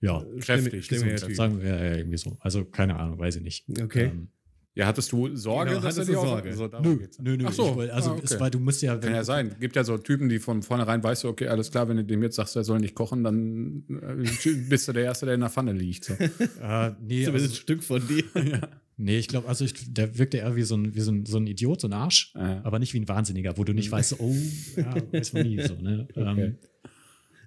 ja, 0.00 0.24
Kräftig, 0.40 0.88
gesund, 0.88 1.18
sagen 1.34 1.60
wir 1.60 1.68
ja, 1.68 1.96
irgendwie 1.96 2.18
so. 2.18 2.36
Also 2.40 2.64
keine 2.64 2.96
Ahnung, 2.96 3.18
weiß 3.18 3.36
ich 3.36 3.42
nicht. 3.42 3.66
Okay. 3.80 4.06
Ähm, 4.06 4.28
Ja, 4.74 4.86
hattest 4.86 5.12
du 5.12 5.36
Sorge, 5.36 5.70
Genau, 5.72 5.82
dass 5.82 5.96
er 5.98 6.00
hattest 6.02 6.08
dir 6.08 6.12
du 6.14 6.18
auch 6.20 6.26
Sorge? 6.26 6.54
So, 6.54 6.66
nö, 6.82 6.96
geht's. 6.96 7.18
nö, 7.18 7.36
nö. 7.36 7.44
Ach 7.46 7.52
so. 7.52 7.76
wollt- 7.76 7.90
also 7.90 8.10
ah, 8.10 8.14
okay. 8.14 8.22
es 8.24 8.40
war, 8.40 8.50
du 8.50 8.58
musst 8.58 8.80
ja, 8.80 8.96
Kann 8.96 9.12
ja 9.14 9.22
sein. 9.22 9.54
Gibt 9.60 9.76
ja 9.76 9.84
so 9.84 9.98
Typen, 9.98 10.30
die 10.30 10.38
von 10.38 10.62
vornherein 10.62 11.02
weißt 11.04 11.24
du, 11.24 11.28
okay, 11.28 11.48
alles 11.48 11.70
klar, 11.70 11.88
wenn 11.88 11.98
du 11.98 12.04
dem 12.04 12.22
jetzt 12.22 12.36
sagst, 12.36 12.56
er 12.56 12.64
soll 12.64 12.78
nicht 12.78 12.94
kochen, 12.94 13.22
dann 13.22 13.84
äh, 13.90 14.24
bist 14.68 14.88
du 14.88 14.92
der 14.92 15.04
Erste, 15.04 15.26
der 15.26 15.34
in 15.34 15.40
der 15.40 15.50
Pfanne 15.50 15.72
liegt. 15.72 16.04
So. 16.04 16.14
Äh, 16.14 16.92
nee, 17.02 17.26
ein 17.26 17.34
also, 17.34 17.54
Stück 17.54 17.82
von 17.84 18.00
dir. 18.08 18.24
nee, 18.96 19.18
ich 19.18 19.28
glaube, 19.28 19.46
also 19.46 19.64
ich, 19.66 19.74
der 19.92 20.16
wirkte 20.18 20.38
eher 20.38 20.56
wie 20.56 20.62
so 20.62 20.74
ein, 20.76 20.94
wie 20.94 21.00
so 21.00 21.12
ein, 21.12 21.26
so 21.26 21.36
ein 21.36 21.46
Idiot, 21.46 21.82
so 21.82 21.88
ein 21.88 21.92
Arsch, 21.92 22.32
Ja. 22.34 22.62
aber 22.64 22.78
nicht 22.78 22.94
wie 22.94 23.00
ein 23.00 23.08
Wahnsinniger, 23.08 23.58
wo 23.58 23.64
du 23.64 23.74
nicht 23.74 23.90
weißt, 23.92 24.10
so, 24.10 24.16
oh, 24.20 24.34
ja, 24.76 24.94
weiß 25.12 25.34
man 25.34 25.42
nie 25.46 25.60
so, 25.62 25.74
ne? 25.74 26.08
Ähm, 26.16 26.56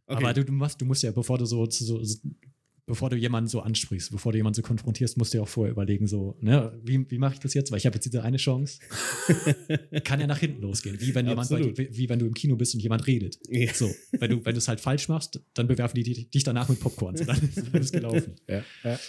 Okay. 0.07 0.17
Aber 0.19 0.33
du, 0.35 0.45
du, 0.45 0.53
machst, 0.53 0.79
du 0.79 0.85
musst 0.85 1.01
ja, 1.01 1.09
bevor 1.11 1.39
du 1.39 1.45
so, 1.45 1.65
so, 1.67 2.03
so 2.03 2.19
bevor 2.85 3.09
du 3.09 3.15
jemanden 3.15 3.47
so 3.47 3.61
ansprichst, 3.61 4.11
bevor 4.11 4.31
du 4.31 4.37
jemanden 4.37 4.55
so 4.55 4.61
konfrontierst, 4.61 5.17
musst 5.17 5.33
du 5.33 5.39
ja 5.39 5.43
auch 5.43 5.47
vorher 5.47 5.71
überlegen, 5.71 6.07
so, 6.07 6.37
ne, 6.39 6.71
wie, 6.83 7.09
wie 7.09 7.17
mache 7.17 7.33
ich 7.33 7.39
das 7.39 7.53
jetzt? 7.53 7.71
Weil 7.71 7.79
ich 7.79 7.85
habe 7.85 7.95
jetzt 7.95 8.05
diese 8.05 8.23
eine 8.23 8.37
Chance. 8.37 8.79
Kann 10.03 10.19
ja 10.19 10.27
nach 10.27 10.37
hinten 10.37 10.61
losgehen. 10.61 10.99
Wie 10.99 11.15
wenn 11.15 11.27
jemand 11.27 11.49
bei, 11.49 11.77
wie, 11.77 11.89
wie 11.91 12.09
wenn 12.09 12.19
du 12.19 12.27
im 12.27 12.33
Kino 12.33 12.55
bist 12.55 12.75
und 12.75 12.81
jemand 12.81 13.07
redet. 13.07 13.39
Ja. 13.49 13.73
So, 13.73 13.91
wenn 14.11 14.29
du, 14.29 14.45
wenn 14.45 14.53
du 14.53 14.59
es 14.59 14.67
halt 14.67 14.79
falsch 14.79 15.07
machst, 15.07 15.41
dann 15.53 15.67
bewerfen 15.67 15.95
die 15.95 16.03
dich 16.03 16.29
dich 16.29 16.43
danach 16.43 16.69
mit 16.69 16.79
Popcorn. 16.79 17.17
So, 17.17 17.25
dann 17.25 17.39
ist 17.55 17.73
alles 17.73 17.91
gelaufen. 17.91 18.35
Ja. 18.47 18.63
Ja. 18.83 18.99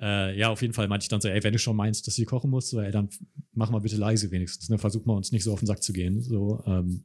Äh, 0.00 0.38
ja, 0.38 0.48
auf 0.48 0.60
jeden 0.60 0.74
Fall 0.74 0.88
meinte 0.88 1.04
ich 1.04 1.08
dann 1.08 1.20
so, 1.20 1.28
ey, 1.28 1.42
wenn 1.44 1.52
du 1.52 1.58
schon 1.58 1.76
meinst, 1.76 2.06
dass 2.06 2.16
du 2.16 2.24
kochen 2.24 2.50
musst, 2.50 2.70
so, 2.70 2.80
ey, 2.80 2.90
dann 2.90 3.08
mach 3.52 3.70
mal 3.70 3.78
bitte 3.78 3.96
leise 3.96 4.30
wenigstens. 4.32 4.68
Ne? 4.68 4.78
Versuch 4.78 5.04
mal 5.04 5.14
uns 5.14 5.30
nicht 5.30 5.44
so 5.44 5.52
auf 5.52 5.60
den 5.60 5.66
Sack 5.66 5.82
zu 5.82 5.92
gehen. 5.92 6.20
So, 6.20 6.62
ähm, 6.66 7.04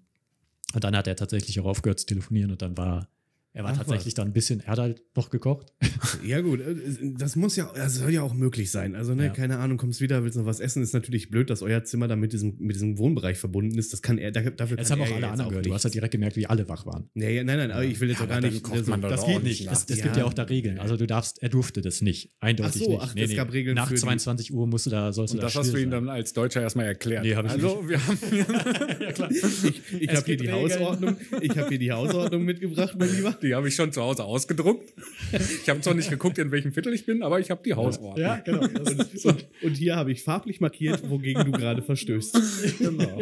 und 0.73 0.83
dann 0.83 0.95
hat 0.95 1.07
er 1.07 1.15
tatsächlich 1.15 1.59
auch 1.59 1.65
aufgehört 1.65 1.99
zu 1.99 2.07
telefonieren 2.07 2.51
und 2.51 2.61
dann 2.61 2.77
war, 2.77 3.07
er 3.53 3.63
war 3.63 3.71
Ach, 3.71 3.77
tatsächlich 3.77 4.07
was. 4.07 4.13
dann 4.15 4.27
ein 4.29 4.33
bisschen, 4.33 4.59
er 4.61 4.67
hat 4.67 4.79
halt 4.79 5.01
noch 5.15 5.29
gekocht. 5.29 5.73
Ja, 6.25 6.41
gut, 6.41 6.59
äh, 6.61 6.75
das 7.17 7.35
muss 7.35 7.55
ja, 7.55 7.71
das 7.75 7.95
soll 7.95 8.11
ja 8.11 8.21
auch 8.23 8.33
möglich 8.33 8.71
sein. 8.71 8.95
Also, 8.95 9.15
ne, 9.15 9.25
Ja. 9.25 9.29
keine 9.31 9.57
Ahnung, 9.59 9.77
kommst 9.77 10.01
wieder, 10.01 10.23
willst 10.23 10.37
noch 10.37 10.45
was 10.45 10.59
essen, 10.59 10.81
ist 10.83 10.93
natürlich 10.93 11.29
blöd, 11.29 11.49
dass 11.49 11.61
euer 11.61 11.83
Zimmer 11.83 12.07
da 12.07 12.15
mit 12.15 12.33
diesem, 12.33 12.55
mit 12.59 12.75
diesem 12.75 12.97
Wohnbereich 12.97 13.37
verbunden 13.37 13.77
ist. 13.77 13.93
Das 13.93 14.01
kann 14.01 14.17
er, 14.17 14.31
da- 14.31 14.41
dafür 14.49 14.77
Jetzt 14.77 14.89
kann 14.89 14.99
haben 14.99 15.07
auch 15.07 15.11
alle 15.15 15.21
ja 15.25 15.31
anderen 15.31 15.49
gehört. 15.49 15.65
Du 15.65 15.69
hast 15.73 15.75
nichts. 15.75 15.85
halt 15.85 15.93
direkt 15.95 16.11
gemerkt, 16.11 16.35
wie 16.35 16.47
alle 16.47 16.67
wach 16.67 16.85
waren. 16.85 17.09
Ja, 17.15 17.29
ja, 17.29 17.43
nein, 17.43 17.57
nein, 17.57 17.71
aber 17.71 17.83
ich 17.83 17.99
will 17.99 18.09
jetzt 18.09 18.19
Ja, 18.19 18.25
auch 18.25 18.29
gar 18.29 18.41
dann 18.41 18.51
nicht. 18.51 18.63
kocht 18.63 18.83
so- 18.85 18.91
man 18.91 19.01
doch 19.01 19.09
Das 19.09 19.25
geht 19.25 19.43
nicht 19.43 19.65
nach. 19.65 19.73
Es, 19.73 19.85
es 19.89 19.97
Ja. 19.97 20.03
gibt 20.05 20.17
ja 20.17 20.25
auch 20.25 20.33
da 20.33 20.43
Regeln. 20.43 20.79
Also 20.79 20.97
du 20.97 21.05
darfst, 21.07 21.41
er 21.41 21.49
durfte 21.49 21.81
das 21.81 22.01
nicht. 22.01 22.31
Eindeutig 22.39 22.81
Ach 22.81 22.85
so, 22.85 22.91
nicht. 22.91 23.01
ach, 23.01 23.15
es 23.15 23.35
gab 23.35 23.53
Regeln 23.53 23.75
Nach 23.75 23.87
für 23.87 23.95
die- 23.95 24.01
22 24.01 24.53
Uhr 24.53 24.67
musst 24.67 24.85
du 24.85 24.89
da, 24.89 25.11
sollst 25.13 25.33
du 25.33 25.37
Und 25.37 25.41
da 25.43 25.47
das 25.47 25.55
hast 25.55 25.73
du 25.73 25.77
ihm 25.77 25.91
dann 25.91 26.09
als 26.09 26.33
Deutscher 26.33 26.61
erstmal 26.61 26.85
erklärt. 26.85 27.23
Nee, 27.23 27.35
hab 27.35 27.45
ich 27.45 27.51
also, 27.51 27.83
wir 27.87 28.05
haben 28.05 28.17
ja, 29.01 29.11
klar. 29.11 29.29
Ich, 29.99 30.09
habe 30.15 30.25
hier 30.25 30.37
die. 30.37 30.51
Hausordnung. 30.51 31.17
Ich 31.41 31.57
habe 31.57 31.69
hier 31.69 31.79
die 31.79 31.91
Hausordnung 31.91 32.43
mitgebracht, 32.45 32.95
mein 32.97 33.13
Lieber. 33.15 33.37
die 33.41 33.48
habe 33.55 33.67
ich 33.67 33.75
schon 33.75 33.91
zu 33.91 34.01
Hause 34.01 34.23
ausgedruckt. 34.23 34.93
Ich 35.31 35.69
habe 35.69 35.81
zwar 35.81 35.93
nicht 35.93 36.09
geguckt, 36.09 36.37
in 36.37 36.51
welchem 36.51 36.73
Viertel 36.73 36.93
ich 36.93 37.05
bin, 37.05 37.23
aber 37.23 37.39
ich 37.39 37.51
habe 37.51 37.61
die 37.63 37.73
Hausordnung. 37.73 38.17
Ja, 38.17 38.37
genau. 38.37 38.61
Und, 38.61 39.47
und 39.61 39.77
hier 39.77 39.95
habe 39.95 40.11
ich 40.11 40.23
farblich 40.23 40.59
markiert, 40.59 41.09
wogegen 41.09 41.45
du 41.45 41.51
gerade 41.51 41.81
verstößt. 41.81 42.79
genau. 42.79 43.21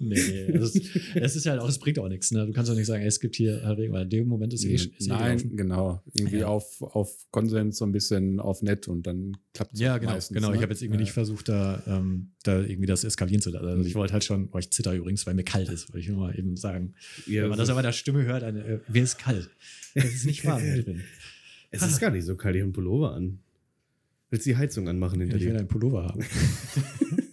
nee, 0.00 0.52
das 0.52 0.74
es 1.14 1.36
ist 1.36 1.44
ja 1.44 1.52
halt 1.52 1.60
auch, 1.60 1.68
es 1.68 1.78
bringt 1.78 1.98
auch 1.98 2.08
nichts. 2.08 2.30
Ne? 2.30 2.46
Du 2.46 2.52
kannst 2.52 2.70
doch 2.70 2.76
nicht 2.76 2.86
sagen, 2.86 3.02
ey, 3.02 3.08
es 3.08 3.20
gibt 3.20 3.36
hier 3.36 3.56
Regeln, 3.66 3.92
weil 3.92 4.02
in 4.04 4.10
dem 4.10 4.28
Moment 4.28 4.52
ist 4.54 4.64
eh, 4.64 4.74
ist 4.74 4.86
eh 5.00 5.06
Nein, 5.08 5.38
gelaufen. 5.38 5.56
genau. 5.56 6.02
Irgendwie 6.14 6.38
Ja. 6.38 6.46
auf, 6.48 6.80
auf 6.82 7.26
Konsens, 7.30 7.78
so 7.78 7.84
ein 7.84 7.92
bisschen 7.92 8.40
auf 8.40 8.62
nett 8.62 8.88
und 8.88 9.06
dann 9.06 9.36
klappt 9.54 9.74
es 9.74 9.80
Ja, 9.80 9.98
genau. 9.98 10.12
meistens. 10.12 10.34
genau. 10.34 10.50
ne? 10.50 10.56
Ich 10.56 10.62
habe 10.62 10.72
jetzt 10.72 10.82
irgendwie 10.82 10.98
Ja. 10.98 11.04
nicht 11.04 11.12
versucht, 11.12 11.48
da, 11.48 11.82
ähm, 11.86 12.30
da 12.42 12.60
irgendwie 12.60 12.86
das 12.86 13.04
eskalieren 13.04 13.40
zu 13.42 13.50
lassen. 13.50 13.66
Also 13.66 13.84
ich 13.84 13.94
wollte 13.94 14.12
halt 14.12 14.24
schon, 14.24 14.48
oh, 14.52 14.58
ich 14.58 14.70
zitter 14.70 14.92
übrigens, 14.94 15.26
weil 15.26 15.34
mir 15.34 15.44
kalt 15.44 15.68
ist, 15.68 15.88
wollte 15.88 16.00
ich 16.00 16.08
nur 16.08 16.18
mal 16.18 16.38
eben 16.38 16.56
sagen. 16.56 16.94
Ja, 17.26 17.42
Wenn 17.42 17.50
man 17.50 17.58
das 17.58 17.70
aber 17.70 17.82
der 17.82 17.92
Stimme 17.92 18.24
hört, 18.24 18.42
dann, 18.42 18.56
äh, 18.56 18.78
mir 18.88 19.02
ist 19.02 19.18
kalt. 19.18 19.50
Es 19.94 20.14
ist 20.14 20.26
nicht 20.26 20.44
warm 20.44 20.62
drin. 20.62 21.02
Es 21.72 21.82
ist 21.82 22.00
gar 22.00 22.10
nicht 22.10 22.24
so 22.24 22.36
kalt, 22.36 22.54
ich 22.54 22.60
habe 22.62 22.66
einen 22.68 22.72
Pullover 22.72 23.12
an. 23.14 23.40
Willst 24.30 24.46
du 24.46 24.50
die 24.50 24.56
Heizung 24.56 24.88
anmachen 24.88 25.20
hinter 25.20 25.36
Ich 25.36 25.42
will 25.44 25.52
dir? 25.52 25.58
einen 25.58 25.68
Pullover 25.68 26.04
haben. 26.04 26.24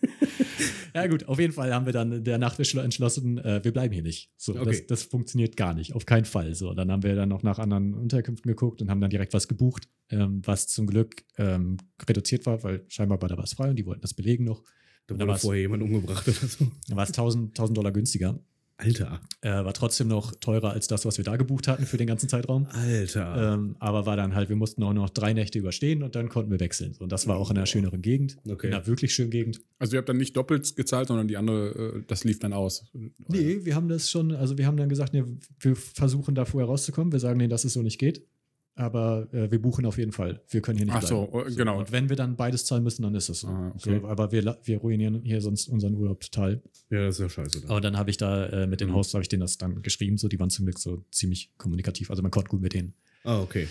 ja, 0.95 1.07
gut, 1.07 1.27
auf 1.27 1.39
jeden 1.39 1.53
Fall 1.53 1.73
haben 1.73 1.85
wir 1.85 1.93
dann 1.93 2.23
der 2.23 2.37
Nacht 2.37 2.59
entschlossen, 2.59 3.37
äh, 3.39 3.63
wir 3.63 3.71
bleiben 3.71 3.93
hier 3.93 4.03
nicht. 4.03 4.31
So, 4.37 4.53
Okay. 4.55 4.65
das, 4.65 4.87
das 4.87 5.03
funktioniert 5.03 5.57
gar 5.57 5.73
nicht, 5.73 5.93
auf 5.93 6.05
keinen 6.05 6.25
Fall. 6.25 6.55
So, 6.55 6.73
dann 6.73 6.91
haben 6.91 7.03
wir 7.03 7.15
dann 7.15 7.29
noch 7.29 7.43
nach 7.43 7.59
anderen 7.59 7.93
Unterkünften 7.93 8.49
geguckt 8.49 8.81
und 8.81 8.89
haben 8.89 9.01
dann 9.01 9.09
direkt 9.09 9.33
was 9.33 9.47
gebucht, 9.47 9.87
ähm, 10.09 10.41
was 10.45 10.67
zum 10.67 10.87
Glück 10.87 11.23
ähm, 11.37 11.77
reduziert 12.07 12.45
war, 12.45 12.63
weil 12.63 12.85
scheinbar 12.87 13.21
war 13.21 13.29
da 13.29 13.37
was 13.37 13.53
frei 13.53 13.69
und 13.69 13.75
die 13.77 13.85
wollten 13.85 14.01
das 14.01 14.13
belegen 14.13 14.43
noch. 14.45 14.63
Da 15.07 15.15
Da 15.15 15.27
wurde 15.27 15.39
vorher 15.39 15.61
jemand 15.61 15.83
umgebracht 15.83 16.27
oder 16.27 16.47
so. 16.47 16.71
Dann 16.87 16.97
war 16.97 17.03
es 17.03 17.09
1000, 17.09 17.49
1000 17.51 17.77
Dollar 17.77 17.91
günstiger. 17.91 18.39
Alter. 18.83 19.21
Äh, 19.41 19.49
war 19.49 19.73
trotzdem 19.73 20.07
noch 20.07 20.35
teurer 20.35 20.71
als 20.71 20.87
das, 20.87 21.05
was 21.05 21.17
wir 21.17 21.25
da 21.25 21.37
gebucht 21.37 21.67
hatten 21.67 21.85
für 21.85 21.97
den 21.97 22.07
ganzen 22.07 22.29
Zeitraum. 22.29 22.67
Alter. 22.71 23.53
Ähm, 23.53 23.75
aber 23.79 24.05
war 24.05 24.17
dann 24.17 24.35
halt, 24.35 24.49
wir 24.49 24.55
mussten 24.55 24.83
auch 24.83 24.93
noch 24.93 25.09
drei 25.09 25.33
Nächte 25.33 25.59
überstehen 25.59 26.03
und 26.03 26.15
dann 26.15 26.29
konnten 26.29 26.51
wir 26.51 26.59
wechseln. 26.59 26.95
Und 26.99 27.11
das 27.11 27.27
war 27.27 27.37
auch 27.37 27.51
in 27.51 27.57
einer 27.57 27.65
schöneren 27.65 28.01
Gegend. 28.01 28.37
Okay. 28.47 28.67
In 28.67 28.73
einer 28.73 28.87
wirklich 28.87 29.13
schönen 29.13 29.31
Gegend. 29.31 29.61
Also 29.79 29.95
ihr 29.95 29.99
habt 29.99 30.09
dann 30.09 30.17
nicht 30.17 30.35
doppelt 30.35 30.75
gezahlt, 30.75 31.07
sondern 31.07 31.27
die 31.27 31.37
andere, 31.37 31.97
äh, 31.97 32.03
das 32.07 32.23
lief 32.23 32.39
dann 32.39 32.53
aus. 32.53 32.85
Nee, 33.27 33.59
wir 33.63 33.75
haben 33.75 33.87
das 33.87 34.09
schon, 34.09 34.31
also 34.33 34.57
wir 34.57 34.67
haben 34.67 34.77
dann 34.77 34.89
gesagt, 34.89 35.13
nee, 35.13 35.23
wir 35.59 35.75
versuchen 35.75 36.35
da 36.35 36.45
vorher 36.45 36.67
rauszukommen. 36.67 37.11
Wir 37.11 37.19
sagen, 37.19 37.37
nee, 37.37 37.47
dass 37.47 37.65
es 37.65 37.73
so 37.73 37.81
nicht 37.81 37.99
geht. 37.99 38.25
Aber 38.75 39.27
äh, 39.33 39.51
wir 39.51 39.61
buchen 39.61 39.85
auf 39.85 39.97
jeden 39.99 40.11
Fall. 40.11 40.41
Wir 40.49 40.61
können 40.61 40.77
hier 40.77 40.87
nicht 40.87 40.95
Ach 40.95 41.03
so, 41.03 41.27
bleiben. 41.27 41.47
oh, 41.51 41.55
genau. 41.55 41.77
Und 41.79 41.91
wenn 41.91 42.09
wir 42.09 42.15
dann 42.15 42.35
beides 42.35 42.65
zahlen 42.65 42.83
müssen, 42.83 43.03
dann 43.03 43.13
ist 43.13 43.29
es 43.29 43.41
so. 43.41 43.47
Ah, 43.47 43.71
okay. 43.75 43.99
so 44.01 44.07
aber 44.07 44.31
wir, 44.31 44.57
wir 44.63 44.77
ruinieren 44.79 45.21
hier 45.23 45.41
sonst 45.41 45.67
unseren 45.67 45.93
Urlaub 45.95 46.21
total. 46.21 46.61
ja, 46.89 47.05
das 47.05 47.15
ist 47.15 47.19
ja 47.21 47.29
scheiße. 47.29 47.61
Da. 47.61 47.69
Aber 47.69 47.81
dann 47.81 47.97
habe 47.97 48.09
ich 48.09 48.17
da 48.17 48.47
äh, 48.47 48.67
mit 48.67 48.81
den 48.81 48.89
Mhm. 48.89 48.95
Hosts, 48.95 49.13
habe 49.13 49.21
ich 49.21 49.29
denen 49.29 49.41
das 49.41 49.57
dann 49.59 49.81
geschrieben. 49.83 50.17
So, 50.17 50.27
die 50.27 50.39
waren 50.39 50.49
zum 50.49 50.65
Glück 50.65 50.79
so 50.79 51.05
ziemlich 51.11 51.51
kommunikativ. 51.57 52.09
Also 52.09 52.23
man 52.23 52.31
konnte 52.31 52.49
gut 52.49 52.61
mit 52.61 52.73
denen 52.73 52.93
Ah, 53.25 53.39
okay. 53.41 53.67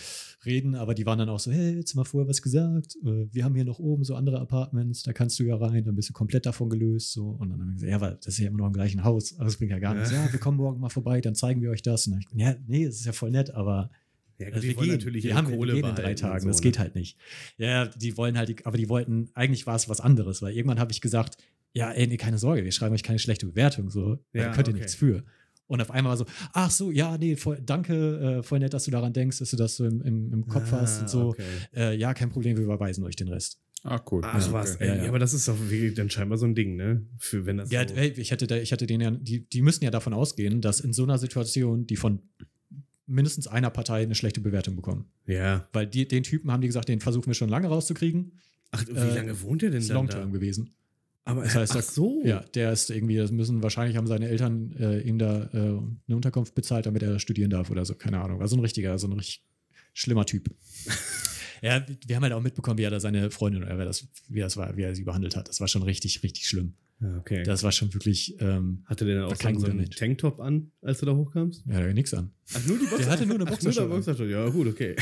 reden, 0.47 0.75
aber 0.77 0.95
die 0.95 1.05
waren 1.05 1.19
dann 1.19 1.29
auch 1.29 1.39
so, 1.41 1.51
hey, 1.51 1.75
jetzt 1.77 1.95
mal 1.95 2.05
vorher 2.05 2.29
was 2.29 2.41
gesagt. 2.41 2.97
Äh, 3.05 3.27
wir 3.33 3.45
haben 3.45 3.55
hier 3.57 3.65
noch 3.65 3.81
oben 3.81 4.05
so 4.05 4.15
andere 4.15 4.41
Apartments, 4.41 5.03
da 5.03 5.13
kannst 5.13 5.39
du 5.41 5.43
ja 5.45 5.57
rein, 5.57 5.85
dann 5.85 5.95
bist 5.97 6.09
du 6.09 6.13
komplett 6.13 6.47
davon 6.47 6.71
gelöst. 6.71 7.13
So. 7.13 7.29
Und 7.31 7.51
dann 7.51 7.61
haben 7.61 7.69
wir 7.71 7.75
gesagt, 7.75 7.91
ja, 7.91 8.01
weil 8.01 8.15
das 8.17 8.27
ist 8.29 8.39
ja 8.39 8.47
immer 8.47 8.59
noch 8.59 8.67
im 8.69 8.73
gleichen 8.73 9.03
Haus. 9.05 9.33
Also 9.33 9.45
das 9.47 9.57
bringt 9.57 9.73
ja 9.73 9.79
gar 9.81 9.95
nichts. 9.95 10.13
Ja. 10.13 10.25
Ja, 10.27 10.33
wir 10.33 10.39
kommen 10.41 10.57
morgen 10.59 10.81
mal 10.81 10.89
vorbei, 10.91 11.21
dann 11.21 11.35
zeigen 11.35 11.61
wir 11.61 11.71
euch 11.71 11.83
das. 11.83 12.07
Und 12.07 12.13
dann 12.15 12.39
ja, 12.39 12.55
nee, 12.69 12.85
es 12.85 13.01
ist 13.01 13.05
ja 13.07 13.13
voll 13.13 13.31
nett, 13.33 13.51
aber 13.51 13.91
Ja, 14.43 14.49
gut, 14.49 14.55
Also 14.57 14.63
die 14.63 14.69
wir 14.71 14.77
wollen 14.77 14.89
gehen, 14.89 14.99
natürlich 14.99 15.25
wir 15.25 15.31
ihre 15.31 15.39
haben 15.39 15.49
wir 15.49 15.57
Kohle 15.57 15.73
gehen 15.75 15.85
in 15.89 15.95
drei 15.95 16.15
Tagen, 16.15 16.43
so, 16.43 16.49
das 16.49 16.57
ne? 16.59 16.63
geht 16.63 16.79
halt 16.79 16.95
nicht. 16.95 17.19
Ja, 17.57 17.87
die 17.87 18.17
wollen 18.17 18.37
halt, 18.39 18.67
aber 18.67 18.77
die 18.77 18.89
wollten, 18.89 19.31
eigentlich 19.35 19.67
war 19.67 19.77
es 19.77 19.89
was 19.89 20.01
anderes, 20.01 20.43
weil 20.43 20.55
irgendwann 20.55 20.79
habe 20.81 20.93
ich 20.93 21.01
gesagt, 21.01 21.37
ja, 21.75 21.91
ey, 21.91 22.07
nee, 22.07 22.17
keine 22.19 22.39
Sorge, 22.39 22.65
wir 22.65 22.73
schreiben 22.73 22.95
euch 22.95 23.03
keine 23.03 23.19
schlechte 23.19 23.47
Bewertung, 23.47 23.91
so, 23.91 24.19
Ja, 24.33 24.45
da 24.45 24.53
könnt 24.53 24.69
ihr 24.69 24.73
okay. 24.73 24.81
nichts 24.83 24.95
für. 24.95 25.25
Und 25.69 25.81
auf 25.81 25.91
einmal 25.91 26.11
war 26.11 26.17
so, 26.19 26.27
ach 26.53 26.71
so, 26.71 26.91
ja, 26.91 27.17
nee, 27.17 27.35
voll, 27.37 27.59
danke, 27.65 28.39
äh, 28.41 28.43
voll 28.43 28.59
nett, 28.59 28.75
dass 28.75 28.85
du 28.85 28.91
daran 28.91 29.15
denkst, 29.15 29.39
dass 29.39 29.51
du 29.51 29.57
das 29.57 29.77
so 29.77 29.87
im, 29.87 30.03
im, 30.03 30.33
im 30.33 30.47
Kopf 30.49 30.71
hast 30.71 31.01
und 31.01 31.09
so. 31.09 31.21
Ah, 31.21 31.29
okay. 31.29 31.45
Äh, 31.75 31.97
ja, 31.97 32.13
kein 32.13 32.29
Problem, 32.29 32.57
wir 32.59 32.65
überweisen 32.65 33.03
euch 33.05 33.17
den 33.17 33.29
Rest. 33.29 33.59
Ah, 33.85 34.01
cool. 34.11 34.21
Ach 34.25 34.39
Ja, 34.47 34.53
was, 34.53 34.75
okay. 34.77 34.85
ey, 34.85 34.89
Ja, 34.91 34.95
ja, 34.97 35.03
ja. 35.05 35.09
aber 35.09 35.19
das 35.19 35.33
ist 35.33 35.49
doch 35.49 35.59
wirklich 35.71 35.95
dann 35.95 36.11
scheinbar 36.11 36.37
so 36.37 36.45
ein 36.47 36.55
Ding, 36.55 36.77
ne? 36.77 37.07
Für 37.17 37.47
wenn 37.47 37.57
das 37.57 37.71
Ja, 37.73 37.89
so 37.89 37.95
ey, 37.95 38.09
ich 38.11 38.31
hätte, 38.31 38.47
da, 38.47 38.57
ich 38.57 38.71
hätte 38.71 38.87
den 38.87 39.01
ja, 39.01 39.11
die, 39.11 39.49
die 39.49 39.63
müssen 39.63 39.83
ja 39.83 39.91
davon 39.91 40.13
ausgehen, 40.13 40.61
dass 40.61 40.79
in 40.81 40.93
so 40.93 41.05
einer 41.05 41.17
Situation 41.19 41.87
die 41.87 41.97
von 41.97 42.21
mindestens 43.07 43.47
einer 43.47 43.71
Partei 43.71 44.03
eine 44.03 44.15
schlechte 44.15 44.41
Bewertung 44.41 44.77
bekommen. 44.77 45.07
ja. 45.27 45.69
Weil 45.73 45.87
die, 45.87 46.07
den 46.07 46.23
Typen 46.23 46.51
haben 46.53 46.61
die 46.61 46.69
gesagt, 46.69 46.89
den 46.89 47.01
versuchen 47.01 47.27
wir 47.27 47.35
schon 47.35 47.49
lange 47.49 47.69
rauszukriegen. 47.69 48.39
Ach, 48.71 48.85
wie 48.87 48.93
Äh, 48.93 49.15
lange 49.15 49.41
wohnt 49.43 49.63
der 49.63 49.71
denn 49.71 49.79
Das 49.79 49.85
ist 49.85 49.89
dann 49.91 49.97
long 49.97 50.07
da? 50.07 50.15
term 50.19 50.33
gewesen. 50.33 50.71
Aber 51.25 51.43
Das 51.45 51.55
heißt, 51.55 51.77
ach 51.77 51.83
so. 51.83 52.23
Ja, 52.25 52.41
der 52.55 52.73
ist 52.73 52.91
irgendwie, 52.91 53.17
das 53.17 53.31
müssen 53.31 53.63
wahrscheinlich 53.63 53.97
haben 53.97 54.07
seine 54.07 54.29
Eltern 54.29 54.73
äh, 54.79 55.01
ihm 55.01 55.19
da 55.19 55.45
äh, 55.53 55.57
eine 55.59 56.17
Unterkunft 56.17 56.55
bezahlt, 56.55 56.87
damit 56.87 57.03
er 57.03 57.19
studieren 57.19 57.51
darf 57.51 57.71
oder 57.71 57.85
so, 57.85 57.95
keine 57.95 58.21
Ahnung. 58.21 58.41
War 58.41 58.49
so 58.49 58.57
ein 58.57 58.61
richtiger, 58.61 58.99
so 58.99 59.07
ein 59.07 59.13
richtig 59.13 59.45
schlimmer 59.93 60.25
Typ. 60.27 60.51
ja, 61.63 61.85
wir 62.07 62.17
haben 62.17 62.23
halt 62.23 62.33
auch 62.33 62.41
mitbekommen, 62.43 62.79
wie 62.79 62.83
er 62.83 62.91
da 62.91 62.99
seine 62.99 63.31
Freundin 63.31 63.63
oder 63.63 63.79
wer 63.79 63.85
das, 63.85 64.09
wie 64.29 64.41
das 64.41 64.57
war, 64.57 64.77
wie 64.77 64.83
er 64.83 64.95
sie 64.95 65.05
behandelt 65.05 65.37
hat. 65.37 65.49
Das 65.49 65.61
war 65.61 65.69
schon 65.69 65.83
richtig, 65.83 66.23
richtig 66.23 66.47
schlimm. 66.47 66.75
Ja, 67.03 67.19
okay. 67.19 67.43
Das 67.43 67.63
war 67.65 67.73
schon 67.73 67.93
wirklich, 67.93 68.37
ähm, 68.41 68.85
Hatte 68.87 69.05
der 69.05 69.17
dann 69.17 69.25
auch 69.25 69.37
so, 69.37 69.59
so 69.59 69.67
einen. 69.67 69.91
Tanktop 69.91 70.39
an, 70.41 70.71
als 70.83 71.01
du 71.01 71.07
da 71.07 71.15
hochkamst? 71.17 71.65
ja, 71.67 71.81
da 71.81 71.89
hat 71.89 71.95
nichts 71.95 72.15
an. 72.15 72.31
Ach, 72.55 72.65
nur 72.67 72.79
die 72.79 72.87
Der 72.87 73.11
hatte 73.11 73.27
nur 73.27 73.35
eine 73.41 73.47
Ach, 73.51 73.61
nur 73.63 73.73
der. 73.73 74.27
Ja, 74.29 74.49
gut, 74.49 74.69
okay. 74.69 74.95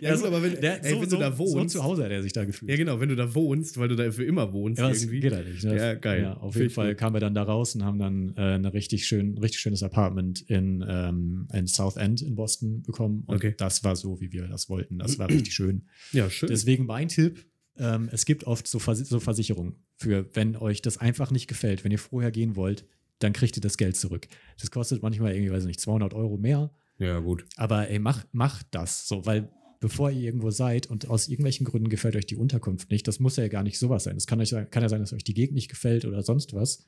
ja, 0.00 0.14
gut, 0.16 0.24
aber 0.26 0.42
wenn, 0.42 0.60
der, 0.60 0.84
ey, 0.84 0.92
so, 0.94 1.00
wenn 1.00 1.10
so, 1.10 1.16
du 1.16 1.22
da 1.22 1.32
so 1.32 1.38
wohnst. 1.38 1.72
zu 1.72 1.82
Hause 1.82 2.04
hat 2.04 2.12
er 2.12 2.22
sich 2.22 2.32
da 2.32 2.44
gefühlt. 2.44 2.70
ja, 2.70 2.76
genau, 2.76 3.00
wenn 3.00 3.08
du 3.08 3.16
da 3.16 3.34
wohnst, 3.34 3.76
weil 3.78 3.88
du 3.88 3.96
da 3.96 4.10
für 4.12 4.24
immer 4.24 4.52
wohnst, 4.52 4.78
Ja, 4.80 4.90
irgendwie. 4.90 5.18
geht 5.20 5.32
halt 5.32 5.48
nicht. 5.48 5.64
Ne? 5.64 5.76
Ja, 5.76 5.94
geil. 5.94 6.22
Ja, 6.22 6.34
auf 6.34 6.52
Find 6.52 6.62
jeden 6.64 6.74
Fall 6.74 6.88
gut. 6.90 6.98
kamen 6.98 7.16
wir 7.16 7.20
dann 7.20 7.34
da 7.34 7.42
raus 7.42 7.74
und 7.74 7.84
haben 7.84 7.98
dann 7.98 8.34
äh, 8.36 8.54
ein 8.54 8.64
richtig, 8.66 9.06
schön, 9.06 9.36
richtig 9.38 9.60
schönes 9.60 9.82
Apartment 9.82 10.42
in, 10.42 10.84
ähm, 10.86 11.48
in 11.52 11.66
South 11.66 11.96
End 11.96 12.22
in 12.22 12.36
Boston 12.36 12.82
bekommen. 12.82 13.24
Und 13.26 13.36
Okay. 13.36 13.54
das 13.56 13.82
war 13.82 13.96
so, 13.96 14.20
wie 14.20 14.30
wir 14.32 14.46
das 14.46 14.68
wollten. 14.68 14.98
Das 14.98 15.18
war 15.18 15.28
richtig 15.28 15.52
schön. 15.54 15.82
Ja, 16.12 16.30
schön. 16.30 16.48
Deswegen 16.48 16.86
mein 16.86 17.08
Tipp: 17.08 17.44
ähm, 17.78 18.08
Es 18.12 18.24
gibt 18.24 18.44
oft 18.44 18.66
so, 18.66 18.78
Vers 18.78 18.98
so 18.98 19.20
Versicherungen 19.20 19.76
für, 19.96 20.26
wenn 20.34 20.56
euch 20.56 20.82
das 20.82 20.98
einfach 20.98 21.30
nicht 21.30 21.46
gefällt, 21.46 21.84
wenn 21.84 21.92
ihr 21.92 21.98
vorher 21.98 22.30
gehen 22.30 22.56
wollt, 22.56 22.84
dann 23.18 23.32
kriegt 23.32 23.56
ihr 23.56 23.60
das 23.60 23.76
Geld 23.76 23.96
zurück. 23.96 24.26
Das 24.60 24.70
kostet 24.70 25.02
manchmal 25.02 25.32
irgendwie, 25.34 25.52
weiß 25.52 25.62
ich 25.62 25.68
nicht, 25.68 25.80
200 25.80 26.14
Euro 26.14 26.36
mehr. 26.36 26.70
ja, 26.98 27.18
gut. 27.20 27.44
Aber 27.56 27.88
ey, 27.88 27.98
mach, 27.98 28.24
macht 28.32 28.66
das 28.72 29.06
so, 29.06 29.24
weil 29.26 29.50
bevor 29.80 30.10
ihr 30.10 30.20
irgendwo 30.20 30.50
seid 30.50 30.86
und 30.86 31.08
aus 31.10 31.28
irgendwelchen 31.28 31.66
Gründen 31.66 31.88
gefällt 31.88 32.16
euch 32.16 32.26
die 32.26 32.36
Unterkunft 32.36 32.90
nicht, 32.90 33.06
das 33.08 33.18
muss 33.18 33.36
ja 33.36 33.48
gar 33.48 33.64
nicht 33.64 33.78
sowas 33.78 34.04
sein. 34.04 34.16
Es 34.16 34.26
kann, 34.26 34.40
euch, 34.40 34.50
kann 34.70 34.82
ja 34.82 34.88
sein, 34.88 35.00
dass 35.00 35.12
euch 35.12 35.24
die 35.24 35.34
Gegend 35.34 35.54
nicht 35.54 35.68
gefällt 35.68 36.04
oder 36.04 36.22
sonst 36.22 36.54
was. 36.54 36.86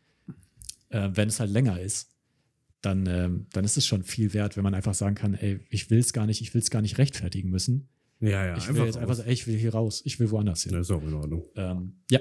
Äh, 0.90 1.10
wenn 1.12 1.28
es 1.28 1.40
halt 1.40 1.50
länger 1.50 1.80
ist, 1.80 2.10
dann, 2.80 3.06
ähm, 3.06 3.46
dann 3.52 3.64
ist 3.64 3.76
es 3.76 3.86
schon 3.86 4.04
viel 4.04 4.32
wert, 4.34 4.56
wenn 4.56 4.62
man 4.62 4.74
einfach 4.74 4.94
sagen 4.94 5.14
kann, 5.14 5.34
ey, 5.34 5.60
ich 5.70 5.90
will 5.90 5.98
es 5.98 6.12
gar 6.12 6.26
nicht, 6.26 6.40
ich 6.40 6.54
will 6.54 6.60
es 6.60 6.70
gar 6.70 6.82
nicht 6.82 6.98
rechtfertigen 6.98 7.50
müssen. 7.50 7.88
Ja, 8.26 8.46
ja, 8.46 8.56
ich 8.56 8.72
will 8.72 8.84
jetzt 8.84 8.96
einfach 8.96 9.14
sagen, 9.14 9.30
ich 9.30 9.46
will 9.46 9.56
hier 9.56 9.72
raus, 9.72 10.02
ich 10.04 10.18
will 10.18 10.30
woanders 10.30 10.62
hin. 10.62 10.72
Ja, 10.72 10.80
ist 10.80 10.90
auch 10.90 11.02
in 11.02 11.14
Ordnung. 11.14 11.44
Ähm, 11.56 11.96
ja. 12.10 12.20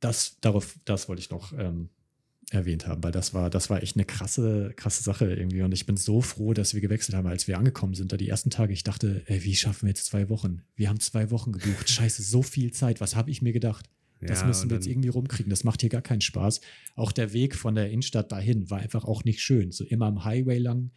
Das, 0.00 0.38
darauf, 0.40 0.78
das 0.84 1.08
wollte 1.08 1.20
ich 1.20 1.30
noch 1.30 1.52
ähm, 1.52 1.90
erwähnt 2.50 2.86
haben, 2.86 3.02
weil 3.02 3.12
das 3.12 3.34
war, 3.34 3.50
das 3.50 3.70
war 3.70 3.82
echt 3.82 3.96
eine 3.96 4.04
krasse, 4.04 4.72
krasse 4.76 5.02
Sache 5.02 5.32
irgendwie. 5.32 5.62
Und 5.62 5.72
ich 5.72 5.86
bin 5.86 5.96
so 5.96 6.20
froh, 6.20 6.52
dass 6.54 6.74
wir 6.74 6.80
gewechselt 6.80 7.16
haben, 7.16 7.26
als 7.26 7.48
wir 7.48 7.58
angekommen 7.58 7.94
sind. 7.94 8.12
Da 8.12 8.16
die 8.16 8.28
ersten 8.28 8.50
Tage, 8.50 8.72
ich 8.72 8.82
dachte, 8.82 9.22
ey, 9.26 9.44
wie 9.44 9.54
schaffen 9.54 9.82
wir 9.82 9.90
jetzt 9.90 10.06
zwei 10.06 10.28
Wochen? 10.28 10.62
Wir 10.74 10.88
haben 10.88 11.00
zwei 11.00 11.30
Wochen 11.30 11.52
gebucht. 11.52 11.88
Scheiße, 11.90 12.22
so 12.22 12.42
viel 12.42 12.72
Zeit. 12.72 13.00
Was 13.00 13.16
habe 13.16 13.30
ich 13.30 13.42
mir 13.42 13.52
gedacht? 13.52 13.88
Das 14.20 14.42
Ja, 14.42 14.46
müssen 14.46 14.70
wir 14.70 14.76
jetzt 14.76 14.86
irgendwie 14.86 15.08
rumkriegen. 15.08 15.50
Das 15.50 15.64
macht 15.64 15.80
hier 15.80 15.90
gar 15.90 16.02
keinen 16.02 16.20
Spaß. 16.20 16.60
Auch 16.94 17.10
der 17.10 17.32
Weg 17.32 17.56
von 17.56 17.74
der 17.74 17.90
Innenstadt 17.90 18.30
dahin 18.30 18.70
war 18.70 18.78
einfach 18.78 19.04
auch 19.04 19.24
nicht 19.24 19.40
schön. 19.40 19.72
So 19.72 19.84
immer 19.84 20.06
am 20.06 20.24
Highway 20.24 20.58
lang. 20.58 20.90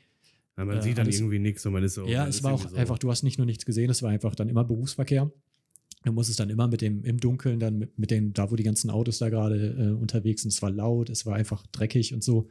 Ja, 0.57 0.65
man 0.65 0.77
äh, 0.77 0.81
sieht 0.81 0.97
dann 0.97 1.05
alles- 1.05 1.19
irgendwie 1.19 1.39
nichts 1.39 1.65
und 1.65 1.73
man 1.73 1.83
ist 1.83 1.95
so. 1.95 2.05
Ja, 2.05 2.21
man 2.21 2.29
es 2.29 2.43
war 2.43 2.53
auch 2.53 2.69
so. 2.69 2.75
einfach, 2.75 2.97
du 2.97 3.09
hast 3.11 3.23
nicht 3.23 3.37
nur 3.37 3.45
nichts 3.45 3.65
gesehen, 3.65 3.89
es 3.89 4.01
war 4.01 4.09
einfach 4.11 4.35
dann 4.35 4.49
immer 4.49 4.63
Berufsverkehr. 4.63 5.31
Du 6.03 6.11
musstest 6.13 6.39
dann 6.39 6.51
immer 6.51 6.67
mit 6.67 6.81
dem 6.81 7.03
im 7.03 7.19
Dunkeln, 7.19 7.59
dann 7.59 7.79
mit, 7.79 7.97
mit 7.97 8.11
den, 8.11 8.31
da 8.33 8.51
wo 8.51 8.55
die 8.55 8.63
ganzen 8.63 8.91
Autos 8.91 9.17
da 9.17 9.29
gerade 9.29 9.75
äh, 9.77 9.99
unterwegs 9.99 10.43
sind, 10.43 10.53
es 10.53 10.61
war 10.61 10.69
laut, 10.69 11.09
es 11.09 11.25
war 11.25 11.35
einfach 11.35 11.65
dreckig 11.67 12.13
und 12.13 12.23
so. 12.23 12.47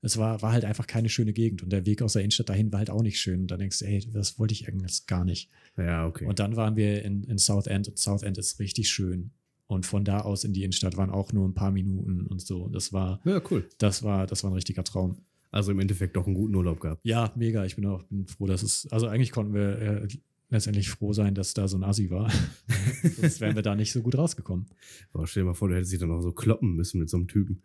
Es 0.00 0.18
war, 0.18 0.42
war 0.42 0.52
halt 0.52 0.66
einfach 0.66 0.86
keine 0.86 1.08
schöne 1.08 1.32
Gegend 1.32 1.62
und 1.62 1.70
der 1.70 1.86
Weg 1.86 2.02
aus 2.02 2.12
der 2.12 2.22
Innenstadt 2.22 2.50
dahin 2.50 2.70
war 2.70 2.78
halt 2.78 2.90
auch 2.90 3.02
nicht 3.02 3.18
schön. 3.18 3.40
Und 3.40 3.50
dann 3.50 3.58
denkst 3.58 3.78
du, 3.78 3.86
ey, 3.86 4.06
das 4.12 4.38
wollte 4.38 4.52
ich 4.52 4.68
eigentlich 4.68 5.06
gar 5.06 5.24
nicht. 5.24 5.50
Ja, 5.78 6.06
okay. 6.06 6.26
Und 6.26 6.38
dann 6.38 6.56
waren 6.56 6.76
wir 6.76 7.02
in, 7.02 7.24
in 7.24 7.38
South 7.38 7.66
End 7.66 7.88
und 7.88 7.98
South 7.98 8.22
End 8.22 8.36
ist 8.36 8.58
richtig 8.60 8.90
schön. 8.90 9.30
Und 9.66 9.86
von 9.86 10.04
da 10.04 10.20
aus 10.20 10.44
in 10.44 10.52
die 10.52 10.62
Innenstadt 10.62 10.98
waren 10.98 11.10
auch 11.10 11.32
nur 11.32 11.48
ein 11.48 11.54
paar 11.54 11.70
Minuten 11.72 12.26
und 12.26 12.42
so. 12.42 12.68
Das 12.68 12.92
war, 12.92 13.20
ja, 13.24 13.40
cool. 13.50 13.66
das 13.78 14.02
war, 14.02 14.26
das 14.26 14.44
war 14.44 14.50
ein 14.50 14.54
richtiger 14.54 14.84
Traum. 14.84 15.16
Also 15.54 15.70
im 15.70 15.78
Endeffekt 15.78 16.16
doch 16.16 16.26
einen 16.26 16.34
guten 16.34 16.54
Urlaub 16.56 16.80
gehabt. 16.80 17.06
Ja, 17.06 17.32
mega. 17.36 17.64
Ich 17.64 17.76
bin 17.76 17.86
auch 17.86 18.02
bin 18.04 18.26
froh, 18.26 18.46
dass 18.48 18.64
es. 18.64 18.88
Also 18.90 19.06
eigentlich 19.06 19.30
konnten 19.30 19.54
wir 19.54 19.78
äh, 19.78 20.08
letztendlich 20.50 20.90
froh 20.90 21.12
sein, 21.12 21.34
dass 21.36 21.54
da 21.54 21.68
so 21.68 21.76
ein 21.76 21.84
Assi 21.84 22.10
war. 22.10 22.28
Sonst 23.16 23.40
wären 23.40 23.54
wir 23.54 23.62
da 23.62 23.76
nicht 23.76 23.92
so 23.92 24.02
gut 24.02 24.18
rausgekommen. 24.18 24.66
Boah, 25.12 25.26
stell 25.28 25.44
dir 25.44 25.48
mal 25.50 25.54
vor, 25.54 25.68
du 25.68 25.76
hättest 25.76 25.92
dich 25.92 26.00
dann 26.00 26.10
auch 26.10 26.22
so 26.22 26.32
kloppen 26.32 26.74
müssen 26.74 26.98
mit 26.98 27.08
so 27.08 27.16
einem 27.18 27.28
Typen. 27.28 27.62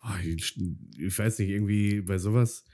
Boah, 0.00 0.16
ich, 0.24 0.56
ich 0.98 1.18
weiß 1.18 1.40
nicht, 1.40 1.48
irgendwie 1.48 2.00
bei 2.02 2.18
sowas. 2.18 2.64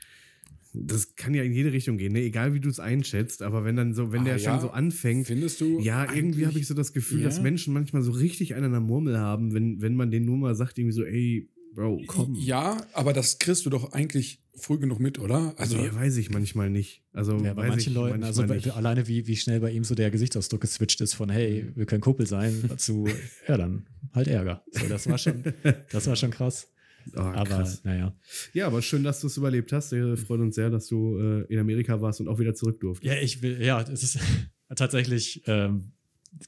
Das 0.75 1.17
kann 1.17 1.33
ja 1.33 1.43
in 1.45 1.55
jede 1.55 1.73
Richtung 1.73 1.97
gehen, 1.97 2.13
ne? 2.13 2.21
egal 2.21 2.53
wie 2.53 2.61
du 2.61 2.69
es 2.69 2.79
einschätzt, 2.79 3.41
aber 3.41 3.65
wenn 3.65 3.75
dann 3.75 3.95
so, 3.95 4.13
wenn 4.13 4.21
Ah, 4.21 4.25
der 4.25 4.37
ja? 4.37 4.51
schon 4.53 4.61
so 4.61 4.71
anfängt, 4.71 5.27
Findest 5.27 5.63
du? 5.63 5.81
ja, 5.81 6.13
irgendwie 6.13 6.47
habe 6.47 6.59
ich 6.59 6.67
so 6.67 6.75
das 6.75 6.93
Gefühl, 6.93 7.23
dass 7.23 7.39
Ja? 7.39 7.43
Menschen 7.43 7.73
manchmal 7.73 8.03
so 8.03 8.13
richtig 8.13 8.55
einen 8.55 8.67
an 8.67 8.73
der 8.73 8.81
Murmel 8.83 9.19
haben, 9.19 9.55
wenn, 9.55 9.81
wenn 9.81 9.95
man 9.97 10.11
denen 10.11 10.27
nur 10.27 10.37
mal 10.37 10.55
sagt, 10.55 10.77
irgendwie 10.77 10.93
so, 10.93 11.05
ey, 11.05 11.49
Bro, 11.79 12.03
komm. 12.09 12.35
Ja, 12.35 12.85
aber 12.93 13.13
das 13.13 13.39
kriegst 13.39 13.65
du 13.65 13.71
doch 13.71 13.93
eigentlich 13.93 14.43
früh 14.57 14.79
genug 14.81 14.99
mit, 14.99 15.21
oder? 15.21 15.55
Also, 15.59 15.77
ja, 15.79 15.95
weiß 15.95 16.17
ich 16.17 16.29
manchmal 16.31 16.71
nicht. 16.71 17.05
Also, 17.13 17.37
Ja, 17.39 17.55
bei 17.55 17.69
manchen 17.69 17.95
Leuten, 17.95 18.25
also 18.25 18.43
nicht. 18.43 18.75
alleine 18.75 19.07
wie, 19.07 19.29
wie 19.29 19.37
schnell 19.37 19.61
bei 19.61 19.71
ihm 19.71 19.85
so 19.85 19.95
der 19.95 20.11
Gesichtsausdruck 20.11 20.61
geswitcht 20.61 21.01
ist 21.01 21.15
von 21.15 21.31
hey, 21.31 21.71
wir 21.77 21.87
können 21.87 22.01
Kumpel 22.01 22.27
sein, 22.27 22.69
zu 22.79 23.07
ja, 23.47 23.57
dann 23.57 23.87
halt 24.13 24.27
Ärger. 24.27 24.65
So, 24.73 24.89
das 24.89 25.09
war 25.09 25.19
schon, 25.19 25.45
das 25.93 26.09
war 26.09 26.17
schon 26.17 26.33
krass. 26.33 26.67
Oh, 27.17 27.21
Aber 27.21 27.45
krass. 27.45 27.85
naja. 27.85 28.13
Ja, 28.55 28.67
aber 28.67 28.83
schön, 28.83 29.05
dass 29.05 29.21
du 29.21 29.29
es 29.29 29.37
überlebt 29.37 29.73
hast. 29.73 29.93
Wir 29.93 30.17
freuen 30.17 30.41
uns 30.43 30.57
sehr, 30.57 30.71
dass 30.71 30.89
du 30.89 31.17
äh, 31.17 31.43
in 31.45 31.61
Amerika 31.61 32.01
warst 32.01 32.21
und 32.21 32.27
auch 32.27 32.41
wieder 32.41 32.55
zurück 32.55 32.81
durftest. 32.81 33.15
Ja, 33.15 33.23
ich 33.23 33.41
will, 33.41 33.63
ja, 33.63 33.81
es 33.83 34.03
ist 34.03 34.19
tatsächlich, 34.75 35.43
ähm, 35.47 35.93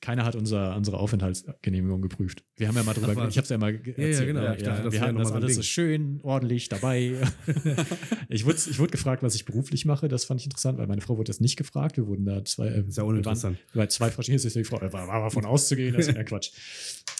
keiner 0.01 0.25
hat 0.25 0.37
unser, 0.37 0.77
unsere 0.77 0.99
Aufenthaltsgenehmigung 0.99 2.01
geprüft. 2.03 2.45
Wir 2.57 2.69
haben 2.69 2.77
ja 2.77 2.83
mal 2.83 2.93
drüber, 2.95 3.11
ich 3.29 3.37
habe 3.37 3.43
es 3.45 3.49
ja 3.49 3.59
mal 3.59 3.77
ge- 3.77 3.95
Ja, 3.97 4.03
ja, 4.03 4.09
erzählt. 4.09 4.27
genau. 4.29 4.40
Dachte, 4.43 4.64
das 4.85 4.93
wir 4.93 5.01
hatten 5.01 5.16
das 5.16 5.33
alles 5.33 5.55
so 5.57 5.62
schön 5.62 6.21
ordentlich 6.23 6.69
dabei. 6.69 7.14
ich, 8.29 8.45
wurde, 8.47 8.59
ich 8.71 8.79
wurde 8.79 8.90
gefragt, 8.93 9.23
was 9.23 9.35
ich 9.35 9.45
beruflich 9.45 9.85
mache. 9.85 10.09
Das 10.09 10.25
fand 10.25 10.40
ich 10.40 10.47
interessant, 10.47 10.79
weil 10.79 10.87
meine 10.87 11.01
Frau 11.01 11.16
wurde 11.16 11.29
das 11.29 11.40
nicht 11.40 11.57
gefragt. 11.57 11.97
Wir 11.97 12.07
wurden 12.07 12.25
da 12.25 12.45
zwei, 12.45 12.69
äh, 12.69 12.81
Ist 12.87 12.97
ja 12.97 13.03
waren, 13.03 13.11
uninteressant. 13.11 13.59
bei 13.75 13.87
zwei 13.87 14.11
verschiedenen, 14.11 14.64
Frau, 14.64 14.81
war, 14.81 14.93
war 15.09 15.21
davon 15.23 15.45
auszugehen, 15.45 15.95
das 15.95 16.07
ist 16.09 16.16
ja 16.16 16.25
Quatsch. 16.25 16.51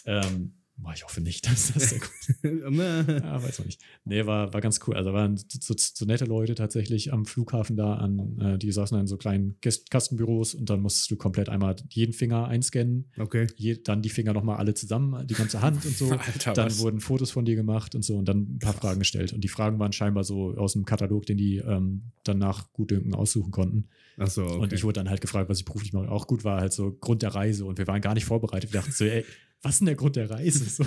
Ähm, 0.07 0.53
boah, 0.83 0.93
ich 0.95 1.05
hoffe 1.05 1.21
nicht, 1.21 1.47
dass 1.47 1.73
das 1.75 1.91
sehr 1.91 2.01
gut 2.01 2.11
ja, 2.43 3.43
weiß 3.43 3.59
man 3.59 3.67
nicht. 3.67 3.81
Nee, 4.05 4.27
war, 4.27 4.53
war 4.53 4.61
ganz 4.61 4.81
cool. 4.87 4.97
Also 4.97 5.13
waren 5.13 5.37
so, 5.37 5.75
so 5.77 6.05
nette 6.05 6.25
Leute 6.25 6.55
tatsächlich 6.55 7.13
am 7.13 7.27
Flughafen 7.27 7.77
da 7.77 7.95
an, 7.95 8.39
äh, 8.41 8.59
die 8.59 8.73
saßen 8.73 8.99
in 8.99 9.07
so 9.07 9.17
kleinen 9.17 9.57
Kastenbüros 9.61 10.55
und 10.55 10.71
dann 10.71 10.81
musstest 10.81 11.11
du 11.11 11.17
komplett 11.17 11.49
einmal 11.49 11.77
jeden 11.91 12.13
Finger 12.13 12.47
einscannen, 12.47 13.11
okay. 13.19 13.47
je, 13.57 13.79
dann 13.83 14.03
die 14.03 14.11
Finger 14.11 14.33
nochmal 14.33 14.57
alle 14.57 14.75
zusammen, 14.75 15.27
die 15.27 15.35
ganze 15.35 15.61
Hand 15.61 15.85
und 15.85 15.97
so. 15.97 16.11
Alter, 16.21 16.53
dann 16.53 16.67
was? 16.67 16.79
wurden 16.81 17.01
Fotos 17.01 17.31
von 17.31 17.45
dir 17.45 17.57
gemacht 17.57 17.95
und 17.95 18.03
so 18.03 18.17
und 18.17 18.27
dann 18.27 18.57
ein 18.57 18.59
paar 18.59 18.75
Fragen 18.75 18.99
gestellt. 18.99 19.33
Und 19.33 19.43
die 19.43 19.49
Fragen 19.49 19.79
waren 19.79 19.93
scheinbar 19.93 20.25
so 20.25 20.55
aus 20.57 20.73
dem 20.73 20.85
Katalog, 20.85 21.27
den 21.27 21.37
die 21.37 21.57
ähm, 21.59 22.13
dann 22.25 22.39
nach 22.39 22.73
Gutdünken 22.73 23.15
aussuchen 23.15 23.51
konnten. 23.51 23.89
Achso, 24.17 24.45
okay. 24.45 24.59
Und 24.59 24.73
ich 24.73 24.85
wurde 24.85 24.95
dann 25.01 25.09
halt 25.11 25.21
gefragt, 25.21 25.49
was 25.49 25.59
ich 25.59 25.65
beruflich 25.65 25.93
mache. 25.93 26.11
Auch 26.11 26.27
gut 26.27 26.45
war 26.45 26.61
halt 26.61 26.73
so 26.73 26.93
Grund 26.93 27.23
der 27.23 27.35
Reise 27.35 27.65
und 27.65 27.79
wir 27.79 27.87
waren 27.87 28.01
gar 28.01 28.15
nicht 28.15 28.25
vorbereitet. 28.25 28.73
Wir 28.73 28.81
dachten 28.81 28.93
so, 28.93 29.05
ey, 29.05 29.25
was 29.63 29.75
ist 29.75 29.79
denn 29.81 29.87
der 29.87 29.95
Grund 29.97 30.17
der 30.17 30.31
Reise? 30.31 30.65
So. 30.65 30.85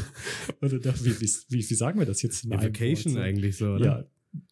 Und 0.62 0.86
dann 0.86 0.96
wie, 1.04 1.20
wie, 1.22 1.30
wie, 1.50 1.62
sagen 1.76 2.00
wir 2.00 2.06
das 2.06 2.22
jetzt? 2.22 2.44
in 2.44 2.52
ja, 2.52 2.62
Vacation 2.62 3.14
Wort, 3.14 3.22
so? 3.24 3.28
eigentlich 3.30 3.58
so, 3.58 3.66
oder? 3.74 3.86
Ja, 3.86 4.04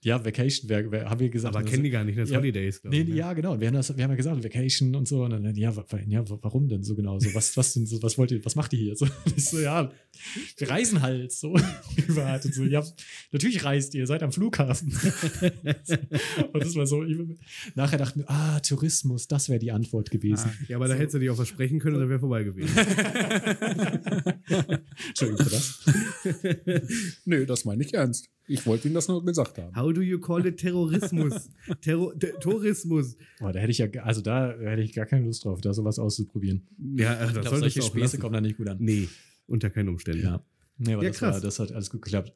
ja, 0.04 0.24
Vacation, 0.24 0.70
wär, 0.70 0.92
wär, 0.92 1.10
haben 1.10 1.20
wir 1.20 1.30
gesagt. 1.30 1.56
Aber 1.56 1.64
das- 1.64 1.72
kennen 1.72 1.84
die 1.84 1.90
gar 1.90 2.04
nicht, 2.04 2.16
das 2.18 2.30
ja. 2.30 2.38
Holidays, 2.38 2.82
glaub 2.82 2.94
Nee, 2.94 3.02
ich, 3.02 3.08
ne? 3.08 3.16
ja, 3.16 3.34
genau. 3.34 3.60
Wir 3.60 3.66
haben, 3.68 3.74
das, 3.74 3.96
wir 3.98 4.04
haben 4.04 4.12
ja 4.12 4.16
gesagt, 4.16 4.44
Vacation 4.44 4.94
und 4.96 5.08
so. 5.08 5.24
Und 5.24 5.32
dann, 5.32 5.44
ja, 5.56 5.72
ja, 5.72 6.30
wa- 6.30 6.38
warum 6.42 6.68
denn 6.68 6.84
so 6.84 6.94
genau? 6.96 7.18
So, 7.20 7.34
was, 7.34 7.58
was 7.58 7.74
denn 7.74 7.88
so, 7.88 8.02
was 8.04 8.16
wollt 8.20 8.30
ihr, 8.32 8.46
was 8.46 8.56
macht 8.56 8.74
ihr 8.74 8.80
hier? 8.80 8.96
So, 8.96 9.08
so, 9.38 9.60
ja, 9.60 9.92
wir 10.58 10.70
reisen 10.70 11.02
halt 11.02 11.32
so. 11.32 11.54
Privat 11.96 12.46
und 12.46 12.54
so. 12.54 12.64
Ja, 12.64 12.84
natürlich 13.32 13.64
reist 13.64 13.94
ihr, 13.96 14.06
seid 14.08 14.24
am 14.24 14.32
Flughafen. 14.32 14.90
und 16.54 16.64
das 16.64 16.76
war 16.76 16.86
so, 16.86 17.04
ich, 17.04 17.18
nachher 17.76 17.98
dachten 17.98 18.20
wir, 18.22 18.30
ah, 18.30 18.60
Tourismus, 18.60 19.28
das 19.28 19.50
wäre 19.50 19.60
die 19.60 19.72
Antwort 19.72 20.12
gewesen. 20.12 20.52
Ja, 20.68 20.78
aber 20.78 20.88
da 20.88 20.94
hättest 20.96 21.16
du 21.16 21.20
dich 21.20 21.30
auch 21.30 21.36
versprechen 21.36 21.80
können, 21.80 22.00
dann 22.00 22.10
wäre 22.10 22.20
vorbei 22.20 22.44
gewesen. 22.44 22.76
Entschuldigung 25.08 25.46
für 25.46 25.52
das. 25.52 25.80
Nö, 27.26 27.46
das 27.46 27.66
meine 27.66 27.84
ich 27.84 27.94
ernst. 27.94 28.30
Ich 28.48 28.66
wollte 28.66 28.88
Ihnen 28.88 28.96
das 28.96 29.08
nur 29.08 29.24
gesagt 29.24 29.58
haben. 29.58 29.76
How 29.76 29.94
do 29.94 30.02
you 30.02 30.20
call 30.20 30.46
it 30.46 30.58
Terrorismus? 30.58 31.50
Terror 31.82 32.18
Ter 32.20 32.38
Tourismus. 32.40 33.16
Boah, 33.40 33.54
da 33.54 33.60
hätte 33.60 33.72
ich 33.72 33.78
ja, 33.78 33.88
also 34.04 34.22
da 34.22 34.54
hätte 34.60 34.82
ich 34.82 34.94
gar 34.94 35.06
keine 35.06 35.26
Lust 35.26 35.46
drauf, 35.46 35.62
da 35.62 35.74
sowas 35.74 36.00
auszuprobieren. 36.00 36.68
Ja, 36.96 37.14
Ich 37.14 37.20
das 37.20 37.32
glaube, 37.34 37.50
solltest 37.50 37.76
solche 37.76 37.82
Späße 37.84 38.04
lassen. 38.04 38.20
kommen 38.20 38.34
da 38.34 38.42
nicht 38.42 38.58
gut 38.58 38.68
an. 38.68 38.78
Nee, 38.80 39.08
unter 39.52 39.70
keinen 39.70 39.90
Umständen. 39.90 40.24
Ja. 40.24 40.46
Nee, 40.78 40.94
aber 40.94 41.04
Ja, 41.04 41.10
das, 41.10 41.20
krass. 41.20 41.34
war, 41.36 41.42
das 41.42 41.60
hat 41.60 41.72
alles 41.72 41.90
gut 41.90 42.02
geklappt. 42.02 42.34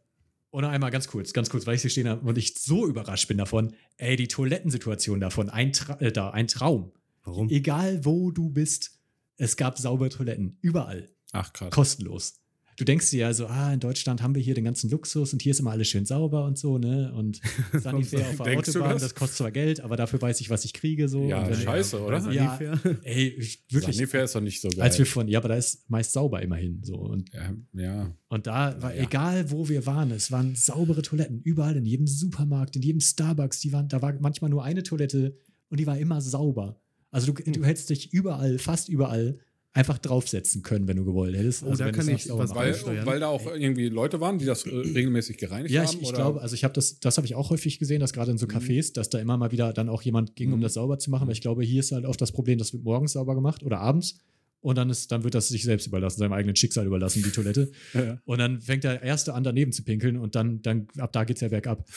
Und 0.51 0.61
noch 0.61 0.69
einmal 0.69 0.91
ganz 0.91 1.07
kurz, 1.07 1.33
ganz 1.33 1.49
kurz, 1.49 1.65
weil 1.67 1.75
ich 1.75 1.81
hier 1.81 1.89
stehen 1.89 2.07
habe 2.07 2.25
und 2.25 2.37
ich 2.37 2.55
so 2.59 2.87
überrascht 2.87 3.27
bin 3.27 3.37
davon. 3.37 3.73
Ey, 3.97 4.15
die 4.15 4.27
Toilettensituation 4.27 5.19
davon, 5.19 5.49
ein, 5.49 5.73
Tra 5.73 5.99
äh, 5.99 6.11
da, 6.11 6.29
ein 6.29 6.47
Traum. 6.47 6.91
Warum? 7.23 7.49
Egal 7.49 8.05
wo 8.05 8.31
du 8.31 8.49
bist, 8.49 8.99
es 9.37 9.57
gab 9.57 9.77
saubere 9.77 10.09
Toiletten. 10.09 10.57
Überall. 10.61 11.09
Ach, 11.33 11.51
krass. 11.51 11.71
Kostenlos. 11.71 12.39
Du 12.77 12.83
denkst 12.83 13.09
dir 13.11 13.19
ja 13.19 13.33
so, 13.33 13.47
ah, 13.47 13.73
in 13.73 13.79
Deutschland 13.79 14.21
haben 14.21 14.35
wir 14.35 14.41
hier 14.41 14.53
den 14.53 14.65
ganzen 14.65 14.89
Luxus 14.89 15.31
und 15.31 15.41
hier 15.41 15.51
ist 15.51 15.59
immer 15.61 15.71
alles 15.71 15.87
schön 15.87 16.05
sauber 16.05 16.43
und 16.45 16.57
so, 16.57 16.77
ne? 16.77 17.13
Und 17.13 17.39
Sanifair 17.73 18.27
auf 18.29 18.37
der 18.45 18.57
Autobahn, 18.59 18.91
das? 18.93 19.01
das? 19.03 19.15
kostet 19.15 19.37
zwar 19.37 19.51
Geld, 19.51 19.79
aber 19.79 19.95
dafür 19.95 20.21
weiß 20.21 20.41
ich, 20.41 20.49
was 20.49 20.65
ich 20.65 20.73
kriege. 20.73 21.07
So. 21.07 21.23
Ja, 21.25 21.47
wenn- 21.49 21.55
scheiße, 21.55 22.01
oder? 22.01 22.19
Bei 22.21 22.33
Ja. 22.33 22.57
Sanifair? 22.59 22.97
Ey, 23.03 23.27
ich- 23.29 23.63
wirklich. 23.69 23.95
Sanifair 23.95 24.23
ist 24.25 24.35
doch 24.35 24.41
nicht 24.41 24.59
so 24.61 24.67
geil. 24.69 24.81
Als 24.81 24.97
wir 24.97 25.05
von, 25.05 25.27
ja, 25.27 25.39
aber 25.39 25.49
da 25.49 25.55
ist 25.55 25.89
meist 25.89 26.11
sauber 26.11 26.41
immerhin. 26.41 26.81
So. 26.83 26.95
Und 26.97 27.31
ja, 27.33 27.53
ja. 27.73 28.13
Und 28.27 28.47
da 28.47 28.81
war, 28.81 28.93
Ja. 28.93 29.03
egal 29.03 29.51
wo 29.51 29.69
wir 29.69 29.85
waren, 29.85 30.11
es 30.11 30.31
waren 30.31 30.55
saubere 30.55 31.01
Toiletten, 31.01 31.41
überall, 31.41 31.77
in 31.77 31.85
jedem 31.85 32.07
Supermarkt, 32.07 32.75
in 32.75 32.81
jedem 32.81 32.99
Starbucks, 32.99 33.61
die 33.61 33.71
waren, 33.71 33.87
da 33.87 34.01
war 34.01 34.13
manchmal 34.19 34.49
nur 34.49 34.63
eine 34.63 34.83
Toilette 34.83 35.37
und 35.69 35.79
die 35.79 35.87
war 35.87 35.97
immer 35.97 36.19
sauber. 36.19 36.81
Also 37.11 37.31
du, 37.31 37.41
du 37.51 37.63
hättest 37.63 37.89
dich 37.89 38.11
überall, 38.11 38.59
fast 38.59 38.89
überall, 38.89 39.39
einfach 39.75 39.97
draufsetzen 39.97 40.63
können, 40.63 40.87
wenn 40.87 40.95
du 40.95 41.03
gewollt 41.03 41.35
hättest. 41.35 41.63
Oh, 41.63 41.67
also 41.67 41.79
da 41.79 41.85
wenn 41.87 41.93
kann 41.93 42.07
ich 42.07 42.13
nicht 42.13 42.25
sauber 42.27 42.43
was. 42.49 42.55
Weil, 42.55 43.05
weil 43.05 43.19
da 43.19 43.27
auch 43.27 43.45
irgendwie 43.45 43.89
Leute 43.89 44.21
waren, 44.21 44.37
die 44.39 44.45
das 44.45 44.65
äh, 44.65 44.69
regelmäßig 44.69 45.37
gereinigt 45.37 45.73
Ja, 45.73 45.83
haben? 45.85 45.97
ich, 45.97 46.01
ich 46.07 46.13
glaube, 46.13 46.41
also 46.41 46.55
ich 46.55 46.63
habe 46.63 46.73
das, 46.73 46.99
das 47.01 47.17
habe 47.17 47.27
ich 47.27 47.35
auch 47.35 47.49
häufig 47.49 47.77
gesehen, 47.77 47.99
dass 47.99 48.13
gerade 48.13 48.31
in 48.31 48.37
so 48.37 48.47
Cafés, 48.47 48.93
dass 48.93 49.09
da 49.09 49.19
immer 49.19 49.35
mal 49.37 49.51
wieder 49.51 49.73
dann 49.73 49.89
auch 49.89 50.01
jemand 50.01 50.35
ging, 50.37 50.53
um 50.53 50.59
Mhm. 50.59 50.63
das 50.63 50.75
sauber 50.75 50.97
zu 50.97 51.11
machen. 51.11 51.27
Weil 51.27 51.33
ich 51.33 51.41
glaube, 51.41 51.63
hier 51.63 51.81
ist 51.81 51.91
halt 51.91 52.05
oft 52.05 52.21
das 52.21 52.31
Problem, 52.31 52.57
das 52.57 52.71
wird 52.71 52.83
morgens 52.85 53.11
sauber 53.11 53.35
gemacht 53.35 53.63
oder 53.63 53.79
abends. 53.81 54.19
Und 54.65 54.79
dann, 54.79 54.89
ist, 54.89 55.11
dann 55.11 55.23
wird 55.23 55.35
das 55.35 55.49
sich 55.49 55.63
selbst 55.63 55.85
überlassen, 55.85 56.17
seinem 56.17 56.33
eigenen 56.33 56.55
Schicksal 56.55 56.87
überlassen, 56.87 57.21
die 57.23 57.29
Toilette. 57.29 57.71
Ja. 57.93 58.19
Und 58.25 58.39
dann 58.39 58.61
fängt 58.61 58.83
der 58.83 59.03
Erste 59.03 59.33
an, 59.33 59.43
daneben 59.43 59.71
zu 59.71 59.83
pinkeln 59.83 60.17
und 60.17 60.35
dann, 60.35 60.61
dann 60.61 60.87
ab 60.97 61.13
da 61.13 61.23
geht's 61.23 61.41
ja 61.41 61.47
bergab. 61.47 61.87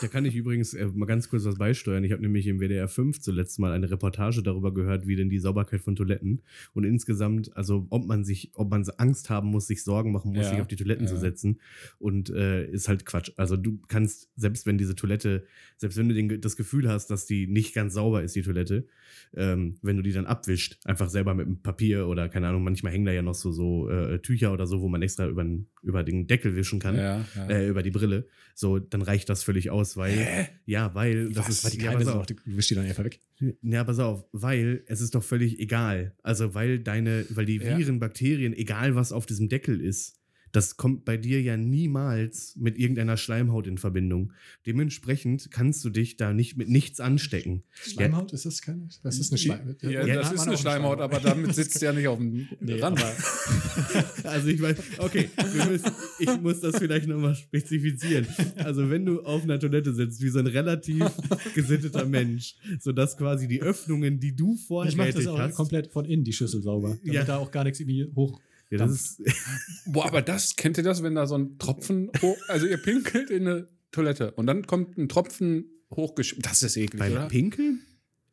Da 0.00 0.06
kann 0.06 0.24
ich 0.24 0.36
übrigens 0.36 0.74
äh, 0.74 0.86
mal 0.86 1.06
ganz 1.06 1.28
kurz 1.28 1.44
was 1.44 1.56
beisteuern. 1.56 2.04
Ich 2.04 2.12
habe 2.12 2.22
nämlich 2.22 2.46
im 2.46 2.60
WDR 2.60 2.86
5 2.86 3.20
zuletzt 3.20 3.58
mal 3.58 3.72
eine 3.72 3.90
Reportage 3.90 4.42
darüber 4.42 4.72
gehört, 4.72 5.06
wie 5.06 5.16
denn 5.16 5.30
die 5.30 5.38
Sauberkeit 5.38 5.80
von 5.80 5.96
Toiletten 5.96 6.42
und 6.74 6.84
insgesamt, 6.84 7.56
also 7.56 7.86
ob 7.90 8.06
man 8.06 8.24
sich, 8.24 8.52
ob 8.54 8.70
man 8.70 8.84
Angst 8.98 9.30
haben 9.30 9.48
muss, 9.48 9.66
sich 9.66 9.82
Sorgen 9.82 10.12
machen 10.12 10.32
muss, 10.32 10.44
Ja, 10.44 10.50
sich 10.50 10.60
auf 10.60 10.68
die 10.68 10.76
Toiletten 10.76 11.06
ja. 11.06 11.10
zu 11.10 11.18
setzen. 11.18 11.60
Und 11.98 12.30
äh, 12.30 12.70
ist 12.70 12.88
halt 12.88 13.06
Quatsch. 13.06 13.32
Also 13.36 13.56
du 13.56 13.80
kannst, 13.88 14.28
selbst 14.36 14.66
wenn 14.66 14.78
diese 14.78 14.94
Toilette, 14.94 15.44
selbst 15.76 15.96
wenn 15.96 16.08
du 16.08 16.14
den, 16.14 16.40
das 16.40 16.56
Gefühl 16.56 16.88
hast, 16.88 17.08
dass 17.08 17.26
die 17.26 17.46
nicht 17.46 17.74
ganz 17.74 17.94
sauber 17.94 18.22
ist, 18.22 18.36
die 18.36 18.42
Toilette, 18.42 18.86
ähm, 19.34 19.78
wenn 19.82 19.96
du 19.96 20.02
die 20.02 20.12
dann 20.12 20.26
abwischt, 20.26 20.78
einfach 20.84 21.08
selber 21.08 21.34
mit 21.34 21.46
einem 21.46 21.62
Papier 21.62 22.06
oder 22.06 22.17
keine 22.26 22.48
Ahnung, 22.48 22.64
manchmal 22.64 22.92
hängen 22.92 23.04
da 23.04 23.12
ja 23.12 23.22
noch 23.22 23.34
so, 23.34 23.52
so 23.52 23.88
äh, 23.88 24.18
Tücher 24.18 24.52
oder 24.52 24.66
so, 24.66 24.80
wo 24.80 24.88
man 24.88 25.00
extra 25.02 25.28
über, 25.28 25.46
über 25.82 26.02
den 26.02 26.26
Deckel 26.26 26.56
wischen 26.56 26.80
kann 26.80 26.96
Ja, 26.96 27.24
ja. 27.36 27.48
äh, 27.48 27.68
über 27.68 27.84
die 27.84 27.92
Brille, 27.92 28.26
so, 28.54 28.80
dann 28.80 29.02
reicht 29.02 29.28
das 29.28 29.44
völlig 29.44 29.70
aus, 29.70 29.96
weil, 29.96 30.48
ja, 30.66 30.92
weil, 30.96 31.30
das 31.30 31.48
ist, 31.48 31.64
Weil 31.64 31.70
die 31.70 31.84
ja, 31.84 31.92
pass 31.92 32.08
auf, 32.08 32.26
wischst 32.44 32.70
die 32.70 32.74
dann 32.74 32.86
einfach 32.86 33.04
weg. 33.04 33.20
ja, 33.62 33.84
pass 33.84 34.00
auf, 34.00 34.24
weil 34.32 34.82
es 34.86 35.00
ist 35.00 35.14
doch 35.14 35.22
völlig 35.22 35.60
egal, 35.60 36.16
also, 36.24 36.54
weil 36.54 36.80
deine, 36.80 37.24
weil 37.30 37.46
die. 37.46 37.60
Viren, 37.60 37.98
Bakterien, 37.98 38.54
egal 38.54 38.94
was 38.94 39.12
auf 39.12 39.26
diesem 39.26 39.48
Deckel 39.48 39.80
ist, 39.80 40.17
das 40.52 40.76
kommt 40.76 41.04
bei 41.04 41.16
dir 41.16 41.40
ja 41.42 41.56
niemals 41.56 42.54
mit 42.56 42.78
irgendeiner 42.78 43.16
Schleimhaut 43.16 43.66
in 43.66 43.78
Verbindung. 43.78 44.32
Dementsprechend 44.66 45.50
kannst 45.50 45.84
du 45.84 45.90
dich 45.90 46.16
da 46.16 46.32
nicht 46.32 46.56
mit 46.56 46.68
nichts 46.68 47.00
anstecken. 47.00 47.62
Schleimhaut, 47.72 48.32
ist 48.32 48.46
das 48.46 48.62
keine? 48.62 48.88
Das 49.02 49.18
ist 49.18 49.30
eine 49.32 49.38
Schleimhaut. 49.38 49.82
Ja, 49.82 50.06
Ja, 50.06 50.14
das 50.16 50.32
ist 50.32 50.40
eine 50.40 50.54
auch 50.54 50.58
Schleimhaut, 50.60 51.00
aber 51.00 51.20
damit 51.20 51.54
sitzt 51.54 51.80
ja 51.82 51.92
nicht 51.92 52.08
auf 52.08 52.18
dem 52.18 52.48
Nee, 52.60 52.80
Rand. 52.80 52.98
Also 54.24 54.48
ich 54.48 54.60
weiß, 54.60 54.76
okay, 54.98 55.28
wir 55.52 55.66
müssen, 55.66 55.90
ich 56.18 56.40
muss 56.40 56.60
das 56.60 56.76
vielleicht 56.78 57.06
nochmal 57.06 57.34
spezifizieren. 57.34 58.26
Also 58.56 58.90
wenn 58.90 59.06
du 59.06 59.22
auf 59.22 59.42
einer 59.44 59.58
Toilette 59.58 59.94
sitzt, 59.94 60.20
wie 60.22 60.28
so 60.28 60.38
ein 60.38 60.46
relativ 60.46 61.04
gesitteter 61.54 62.04
Mensch, 62.06 62.56
sodass 62.80 63.16
quasi 63.16 63.48
die 63.48 63.62
Öffnungen, 63.62 64.18
die 64.20 64.34
du 64.34 64.56
vorher 64.56 64.90
ich 64.90 64.96
mache 64.96 65.12
das 65.12 65.26
auch 65.26 65.38
hast, 65.38 65.54
komplett 65.54 65.88
von 65.92 66.04
innen, 66.04 66.24
die 66.24 66.32
Schüssel 66.32 66.62
sauber. 66.62 66.98
Damit 67.00 67.14
Ja. 67.14 67.24
da 67.24 67.36
auch 67.38 67.50
gar 67.50 67.64
nichts 67.64 67.80
irgendwie 67.80 68.06
hoch. 68.14 68.40
Ja, 68.70 68.78
das 68.78 68.92
ist, 68.92 69.22
Boah, 69.86 70.06
aber 70.06 70.22
das, 70.22 70.56
kennt 70.56 70.76
ihr 70.78 70.82
das, 70.84 71.02
wenn 71.02 71.14
da 71.14 71.26
so 71.26 71.36
ein 71.36 71.58
Tropfen 71.58 72.10
hoch, 72.20 72.36
also 72.48 72.66
ihr 72.66 72.78
pinkelt 72.78 73.30
in 73.30 73.46
eine 73.46 73.68
Toilette 73.92 74.32
und 74.32 74.46
dann 74.46 74.66
kommt 74.66 74.98
ein 74.98 75.08
Tropfen 75.08 75.66
hochgeschüttet. 75.90 76.46
Das 76.46 76.62
ist 76.62 76.76
eklig, 76.76 76.98
beim 76.98 77.12
oder? 77.12 77.26
Pinkeln? 77.28 77.80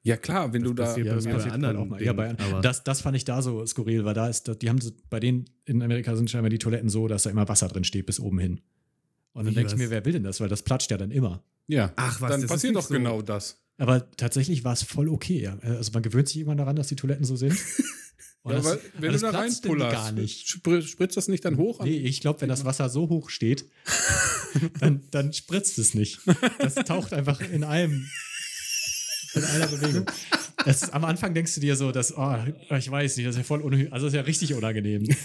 Ja, 0.04 0.18
klar, 0.18 0.54
wenn 0.54 0.62
du 0.62 0.74
da. 0.74 0.96
Ja, 0.98 1.04
bei 1.04 1.16
das 1.16 1.26
mir 1.26 1.34
bei 1.34 1.52
anderen 1.52 1.78
auch 1.78 1.86
mal. 1.86 2.02
Ja, 2.04 2.14
bei, 2.14 2.38
aber- 2.38 2.62
das, 2.62 2.84
das 2.84 3.02
fand 3.02 3.18
ich 3.18 3.26
da 3.26 3.42
so 3.42 3.66
skurril, 3.66 4.06
weil 4.06 4.14
da 4.14 4.28
ist, 4.28 4.52
die 4.62 4.70
haben 4.70 4.80
so, 4.80 4.92
bei 5.10 5.20
denen 5.20 5.46
in 5.66 5.82
Amerika 5.82 6.16
sind 6.16 6.30
scheinbar 6.30 6.50
die 6.52 6.60
Toiletten 6.60 6.90
so, 6.90 7.08
dass 7.08 7.24
da 7.24 7.32
immer 7.32 7.48
Wasser 7.48 7.68
drin 7.70 7.84
steht 7.84 8.06
bis 8.06 8.20
oben 8.20 8.38
hin. 8.38 8.62
Und 9.34 9.46
dann 9.46 9.56
denke 9.56 9.72
ich 9.72 9.78
mir, 9.78 9.90
wer 9.90 10.06
will 10.06 10.14
denn 10.14 10.24
das? 10.24 10.40
Weil 10.40 10.48
das 10.48 10.62
platscht 10.62 10.92
ja 10.92 10.98
dann 10.98 11.12
immer. 11.12 11.44
Ja, 11.68 11.92
Ach, 11.96 12.22
was, 12.22 12.30
dann 12.32 12.42
das 12.42 12.50
passiert 12.52 12.76
doch 12.76 12.84
so. 12.84 12.94
genau 12.94 13.22
das. 13.22 13.62
Aber 13.78 14.10
tatsächlich 14.12 14.64
war 14.64 14.74
es 14.74 14.84
voll 14.84 15.10
okay. 15.10 15.42
Ja. 15.42 15.58
Also 15.60 15.92
man 15.94 16.04
gewöhnt 16.04 16.28
sich 16.28 16.38
irgendwann 16.38 16.58
daran, 16.60 16.76
dass 16.76 16.88
die 16.88 16.96
Toiletten 16.96 17.26
so 17.26 17.36
sind. 17.36 17.56
Und 18.46 18.54
Ja, 18.54 18.62
das- 18.62 18.80
wenn 19.00 19.12
das 19.12 19.22
du 19.22 19.32
da 19.32 19.38
reinpullerst, 19.40 19.92
gar 19.96 20.12
nicht. 20.12 20.48
spr- 20.48 20.82
spritzt 20.88 21.18
das 21.18 21.28
nicht 21.28 21.44
dann 21.46 21.58
hoch? 21.58 21.80
an- 21.80 21.88
Nee, 21.90 21.98
ich 21.98 22.22
glaube, 22.22 22.42
wenn 22.42 22.50
das 22.50 22.64
Wasser 22.64 22.90
so 22.90 23.10
hoch 23.10 23.30
steht, 23.32 23.66
dann, 24.80 25.02
dann 25.12 25.34
spritzt 25.34 25.80
es 25.80 25.96
nicht. 25.96 26.20
Das 26.60 26.76
taucht 26.76 27.12
einfach 27.14 27.42
in 27.42 27.64
einem, 27.64 28.08
in 29.34 29.44
einer 29.44 29.68
Bewegung. 29.68 30.06
Das, 30.64 30.90
am 30.92 31.04
Anfang 31.04 31.34
denkst 31.34 31.56
du 31.56 31.62
dir 31.62 31.76
so, 31.76 31.92
dass, 31.92 32.16
oh, 32.18 32.36
ich 32.78 32.90
weiß 32.90 33.18
nicht, 33.18 33.28
das 33.28 33.36
ist 33.36 33.40
ja 33.40 33.44
voll 33.44 33.62
unhö 33.62 33.88
also 33.92 34.06
das 34.06 34.14
ist 34.14 34.18
ja 34.18 34.22
richtig 34.22 34.54
unangenehm. 34.54 35.04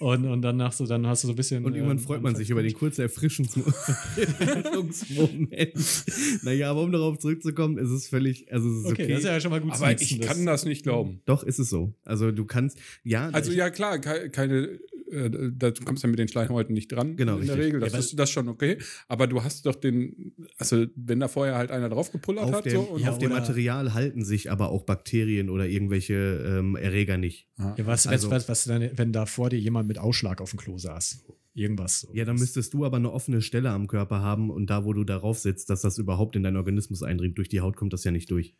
Und, 0.00 0.26
und 0.26 0.42
danach 0.42 0.72
so, 0.72 0.86
dann 0.86 1.06
hast 1.06 1.22
du 1.22 1.28
so 1.28 1.32
ein 1.32 1.36
bisschen. 1.36 1.64
Und 1.64 1.74
irgendwann 1.74 1.96
ähm, 1.96 2.02
freut 2.02 2.20
man 2.20 2.36
sich 2.36 2.50
über 2.50 2.62
den 2.62 2.74
kurzen 2.74 3.02
Erfrischungsmoment. 3.02 3.72
naja, 6.42 6.70
aber 6.70 6.82
um 6.82 6.92
darauf 6.92 7.18
zurückzukommen, 7.18 7.78
ist 7.78 7.90
es 7.90 8.08
völlig, 8.08 8.52
also 8.52 8.68
es 8.68 8.84
ist 8.84 8.92
Okay, 8.92 9.04
okay. 9.04 9.12
das 9.12 9.20
ist 9.20 9.26
ja 9.26 9.40
schon 9.40 9.50
mal 9.50 9.60
gut 9.60 9.72
Aber 9.72 9.96
zu 9.96 10.04
ich 10.04 10.18
wissen, 10.18 10.28
kann 10.28 10.46
das 10.46 10.64
nicht 10.66 10.82
glauben. 10.82 11.20
Doch, 11.24 11.42
ist 11.42 11.58
es 11.58 11.70
so. 11.70 11.94
Also 12.04 12.32
du 12.32 12.44
kannst, 12.44 12.78
ja, 13.02 13.28
Also 13.30 13.50
ich, 13.50 13.56
ja, 13.56 13.70
klar, 13.70 13.98
ke- 13.98 14.28
keine, 14.30 14.78
äh, 15.14 15.30
da- 15.54 15.70
du 15.70 15.84
kommst 15.84 16.02
ja 16.02 16.08
mit 16.08 16.18
den 16.18 16.28
Schleimhäuten 16.28 16.74
nicht 16.74 16.88
dran. 16.92 17.16
Genau, 17.16 17.38
In 17.38 17.46
der 17.46 17.54
richtig. 17.56 17.66
Regel, 17.66 17.80
das 17.80 17.92
Ja, 17.92 17.98
ist 18.00 18.18
das 18.18 18.30
schon 18.30 18.48
okay. 18.48 18.78
Aber 19.08 19.26
du 19.26 19.42
hast 19.42 19.64
doch 19.66 19.74
den, 19.76 20.32
also 20.58 20.86
wenn 20.96 21.20
da 21.20 21.28
vorher 21.28 21.54
halt 21.56 21.70
einer 21.70 21.88
drauf 21.88 22.10
gepullert 22.12 22.44
auf, 22.44 22.52
hat, 22.52 22.64
dem, 22.66 22.72
so 22.72 22.80
und 22.80 23.00
ja, 23.02 23.10
auf 23.10 23.18
dem 23.18 23.30
Material 23.30 23.94
halten 23.94 24.24
sich 24.24 24.50
aber 24.50 24.70
auch 24.70 24.82
Bakterien 24.82 25.48
oder 25.50 25.66
irgendwelche 25.66 26.14
ähm, 26.46 26.76
Erreger 26.76 27.16
nicht. 27.16 27.48
Ja, 27.58 27.74
was, 27.86 28.06
Also- 28.06 28.30
was, 28.30 28.48
was, 28.48 28.64
dann, 28.64 28.90
wenn 28.96 29.12
da 29.12 29.26
vor 29.26 29.50
dir 29.50 29.58
jemand 29.58 29.88
mit 29.88 29.98
Ausschlag 29.98 30.40
auf 30.40 30.50
dem 30.50 30.58
Klo 30.58 30.76
saß? 30.78 31.24
Irgendwas. 31.56 32.00
So. 32.00 32.08
Ja, 32.12 32.24
dann 32.24 32.34
müsstest 32.36 32.74
du 32.74 32.84
aber 32.84 32.96
eine 32.96 33.12
offene 33.12 33.40
Stelle 33.40 33.70
am 33.70 33.86
Körper 33.86 34.20
haben 34.20 34.50
und 34.50 34.70
da, 34.70 34.84
wo 34.84 34.92
du 34.92 35.04
darauf 35.04 35.38
sitzt, 35.38 35.70
dass 35.70 35.82
das 35.82 35.98
überhaupt 35.98 36.34
in 36.34 36.42
deinen 36.42 36.56
Organismus 36.56 37.04
eindringt. 37.04 37.38
Durch 37.38 37.48
die 37.48 37.60
Haut 37.60 37.76
kommt 37.76 37.92
das 37.92 38.02
ja 38.02 38.10
nicht 38.10 38.28
durch. 38.32 38.54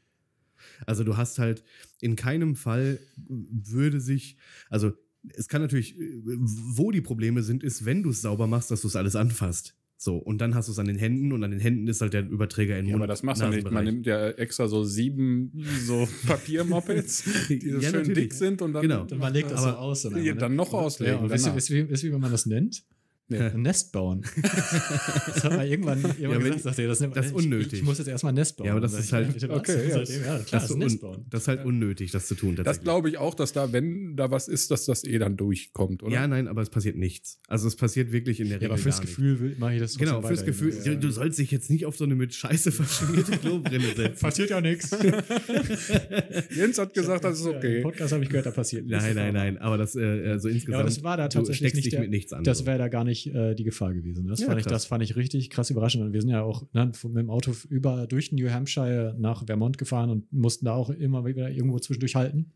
Also 0.86 1.02
du 1.04 1.16
hast 1.16 1.38
halt 1.40 1.62
in 2.00 2.14
keinem 2.16 2.54
Fall 2.56 2.98
würde 3.28 4.00
sich, 4.00 4.36
also 4.70 4.92
es 5.34 5.48
kann 5.48 5.62
natürlich, 5.62 5.98
äh, 5.98 6.22
wo 6.26 6.90
die 6.90 7.00
Probleme 7.00 7.42
sind, 7.42 7.62
ist, 7.64 7.84
wenn 7.84 8.02
du 8.02 8.10
es 8.10 8.20
sauber 8.22 8.46
machst, 8.46 8.70
dass 8.70 8.82
du 8.82 8.88
es 8.88 8.96
alles 8.96 9.16
anfasst. 9.16 9.74
So, 9.96 10.16
und 10.16 10.38
dann 10.38 10.54
hast 10.54 10.68
du 10.68 10.72
es 10.72 10.78
an 10.78 10.86
den 10.86 10.98
Händen 10.98 11.32
und 11.32 11.42
an 11.44 11.52
den 11.52 11.60
Händen 11.60 11.86
ist 11.86 12.00
halt 12.02 12.12
der 12.12 12.28
Überträger 12.28 12.78
in 12.78 12.86
Ja, 12.86 12.96
aber 12.96 13.06
das 13.06 13.22
machst 13.22 13.40
du 13.40 13.48
nicht. 13.48 13.70
Man 13.70 13.84
nimmt 13.84 14.04
ja 14.06 14.28
extra 14.30 14.66
so 14.68 14.84
sieben 14.84 15.52
so 15.86 16.06
Papiermoppets, 16.26 17.24
die 17.48 17.60
so 17.70 17.78
Ja, 17.78 17.82
schön 17.90 17.92
natürlich. 18.00 18.14
dick 18.24 18.32
sind 18.34 18.60
und 18.60 18.72
dann. 18.74 18.82
Genau. 18.82 19.02
Und 19.02 19.18
man 19.18 19.32
legt 19.32 19.50
das 19.50 19.60
Aber- 19.62 19.72
so 19.72 19.78
aus. 19.78 20.02
Dann, 20.02 20.22
Ja, 20.22 20.34
dann 20.34 20.56
noch 20.56 20.74
auslegen 20.74 21.14
Ja, 21.14 21.22
ihr, 21.24 21.54
wisst 21.54 21.72
ihr, 22.04 22.12
wie 22.12 22.18
man 22.18 22.30
das 22.30 22.44
nennt? 22.44 22.84
Nee. 23.26 23.38
Ein 23.38 23.62
Nest 23.62 23.90
bauen. 23.92 24.20
das 24.42 25.44
hat 25.44 25.56
man 25.56 25.66
irgendwann, 25.66 25.98
irgendwann 25.98 26.20
Ja, 26.20 26.30
wenn- 26.30 26.42
gesagt, 26.44 26.60
sagt 26.62 26.78
er, 26.78 26.88
das, 26.88 27.00
man- 27.00 27.12
das 27.12 27.26
ist 27.26 27.32
unnötig. 27.32 27.72
Ich, 27.72 27.78
ich 27.78 27.84
muss 27.84 27.96
jetzt 27.96 28.08
erstmal 28.08 28.32
ein 28.32 28.36
Nest 28.36 28.58
bauen. 28.58 28.66
Ja, 28.66 28.72
aber 28.72 28.82
das 28.82 28.92
ist 28.92 29.12
halt- 29.14 29.34
ich, 29.34 29.48
okay, 29.48 29.88
ja, 29.88 29.94
Seitdem, 29.94 30.20
ja, 30.24 30.38
klar, 30.40 30.44
das, 30.50 30.64
ist 30.64 30.70
ist 30.70 30.70
ein 30.70 30.72
un, 30.74 30.78
Nest 30.80 31.00
bauen. 31.00 31.26
das 31.30 31.40
ist 31.42 31.48
halt 31.48 31.64
unnötig, 31.64 32.10
das 32.10 32.26
zu 32.26 32.34
tun. 32.34 32.54
Das 32.62 32.82
glaube 32.82 33.08
ich 33.08 33.16
auch, 33.16 33.34
dass 33.34 33.54
da, 33.54 33.72
wenn 33.72 34.14
da 34.16 34.30
was 34.30 34.46
ist, 34.48 34.70
dass 34.70 34.84
das 34.84 35.04
eh 35.04 35.18
dann 35.18 35.38
durchkommt, 35.38 36.02
oder? 36.02 36.12
Ja, 36.12 36.26
nein, 36.28 36.48
aber 36.48 36.60
es 36.60 36.68
passiert 36.68 36.96
nichts. 36.96 37.40
Also 37.48 37.66
es 37.66 37.76
passiert 37.76 38.12
wirklich 38.12 38.40
in 38.40 38.48
der 38.50 38.58
Ja, 38.58 38.60
Regel 38.64 38.72
aber 38.72 38.78
fürs. 38.78 39.00
Gefühl 39.00 39.56
mache 39.58 39.72
ich 39.74 39.80
das 39.80 39.96
Genau, 39.96 40.20
fürs. 40.20 40.44
Gefühl. 40.44 40.74
Ja. 40.84 40.92
Du, 40.92 40.98
du 41.00 41.10
sollst 41.10 41.38
dich 41.38 41.50
jetzt 41.50 41.70
nicht 41.70 41.86
auf 41.86 41.96
so 41.96 42.04
eine 42.04 42.14
mit 42.16 42.34
Scheiße 42.34 42.72
verschmierte 42.72 43.38
Klobrille 43.38 43.86
setzen. 43.96 44.20
Passiert 44.20 44.50
ja 44.50 44.60
nichts. 44.60 44.90
Jens 46.54 46.78
hat 46.78 46.92
gesagt, 46.92 47.24
das 47.24 47.40
ist 47.40 47.46
Im 47.46 47.56
okay. 47.56 47.80
Podcast 47.80 48.12
habe 48.12 48.22
ich 48.22 48.28
gehört, 48.28 48.46
da 48.46 48.50
passiert 48.50 48.84
nichts. 48.86 49.02
Nein, 49.02 49.14
nein, 49.14 49.32
nein. 49.34 49.58
Aber 49.58 49.78
das, 49.78 49.96
äh, 49.96 50.00
also 50.28 50.48
Ja, 50.48 50.54
insgesamt. 50.54 50.74
aber 50.80 50.84
das 50.84 51.02
war 51.02 51.16
da 51.16 51.28
du 51.28 51.38
tatsächlich 51.38 51.56
steckst 51.58 51.74
nicht 51.76 51.84
dich 51.86 51.90
der, 51.92 52.00
mit 52.02 52.10
nichts 52.10 52.32
an. 52.34 52.44
Das 52.44 52.66
wäre 52.66 52.78
da 52.78 52.88
gar 52.88 53.04
nicht 53.04 53.13
äh, 53.34 53.54
die 53.54 53.64
Gefahr 53.64 53.92
gewesen. 53.94 54.26
Das, 54.26 54.40
Ja, 54.40 54.46
fand 54.46 54.60
ich, 54.60 54.66
das 54.66 54.86
fand 54.86 55.02
ich 55.02 55.16
richtig 55.16 55.50
krass 55.50 55.70
überraschend. 55.70 56.04
Und 56.04 56.12
wir 56.12 56.20
sind 56.20 56.30
ja 56.30 56.42
auch 56.42 56.64
ne, 56.72 56.86
mit 56.86 57.16
dem 57.16 57.30
Auto 57.30 57.52
über 57.68 58.06
durch 58.06 58.32
New 58.32 58.50
Hampshire 58.50 59.14
nach 59.18 59.46
Vermont 59.46 59.78
gefahren 59.78 60.10
und 60.10 60.32
mussten 60.32 60.66
da 60.66 60.74
auch 60.74 60.90
immer 60.90 61.24
wieder 61.24 61.50
irgendwo 61.50 61.78
zwischendurch 61.78 62.14
halten. 62.14 62.52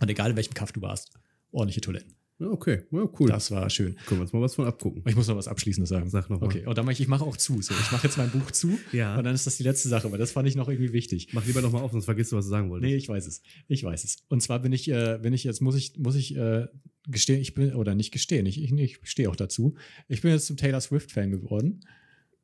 Und 0.00 0.10
egal 0.10 0.30
in 0.30 0.36
welchem 0.36 0.54
Kaff 0.54 0.72
du 0.72 0.80
warst, 0.80 1.12
ordentliche 1.52 1.80
Toiletten. 1.80 2.17
Okay, 2.40 2.84
ja, 2.92 3.08
cool. 3.18 3.28
Das 3.28 3.50
war 3.50 3.68
schön. 3.68 3.96
Können 4.06 4.20
wir 4.20 4.22
uns 4.22 4.32
mal 4.32 4.40
was 4.40 4.54
von 4.54 4.64
abgucken. 4.66 5.02
Ich 5.06 5.16
muss 5.16 5.26
noch 5.26 5.36
was 5.36 5.48
Abschließendes 5.48 5.88
sagen. 5.88 6.08
Sag 6.08 6.30
noch 6.30 6.40
mal. 6.40 6.46
Okay, 6.46 6.64
und 6.66 6.78
dann 6.78 6.84
mache 6.84 6.92
ich, 6.92 7.00
ich 7.00 7.08
mache 7.08 7.24
auch 7.24 7.36
zu. 7.36 7.60
So, 7.62 7.74
ich 7.74 7.90
mache 7.90 8.06
jetzt 8.06 8.16
mein 8.16 8.30
Buch 8.30 8.50
zu 8.52 8.78
Ja. 8.92 9.16
und 9.18 9.24
dann 9.24 9.34
ist 9.34 9.46
das 9.46 9.56
die 9.56 9.64
letzte 9.64 9.88
Sache, 9.88 10.10
weil 10.12 10.18
das 10.18 10.30
fand 10.30 10.46
ich 10.46 10.54
noch 10.54 10.68
irgendwie 10.68 10.92
wichtig. 10.92 11.28
Mach 11.32 11.44
lieber 11.46 11.62
noch 11.62 11.72
mal 11.72 11.80
auf, 11.80 11.90
sonst 11.90 12.04
vergisst 12.04 12.30
du, 12.30 12.36
was 12.36 12.44
du 12.44 12.50
sagen 12.50 12.70
wolltest. 12.70 12.88
Nee, 12.88 12.96
ich 12.96 13.08
weiß 13.08 13.26
es. 13.26 13.42
Ich 13.66 13.82
weiß 13.82 14.04
es. 14.04 14.18
Und 14.28 14.40
zwar 14.40 14.60
bin 14.60 14.72
ich, 14.72 14.88
äh, 14.88 15.18
bin 15.20 15.32
ich 15.32 15.42
jetzt, 15.42 15.60
muss 15.60 15.74
ich, 15.74 15.98
muss 15.98 16.14
ich 16.14 16.36
äh, 16.36 16.66
gestehen, 17.08 17.40
ich 17.40 17.54
bin, 17.54 17.74
oder 17.74 17.96
nicht 17.96 18.12
gestehen, 18.12 18.46
ich, 18.46 18.62
ich, 18.62 18.72
ich 18.72 18.98
stehe 19.02 19.28
auch 19.28 19.36
dazu. 19.36 19.74
Ich 20.06 20.20
bin 20.20 20.30
jetzt 20.30 20.46
zum 20.46 20.56
Taylor 20.56 20.80
Swift-Fan 20.80 21.32
geworden. 21.32 21.80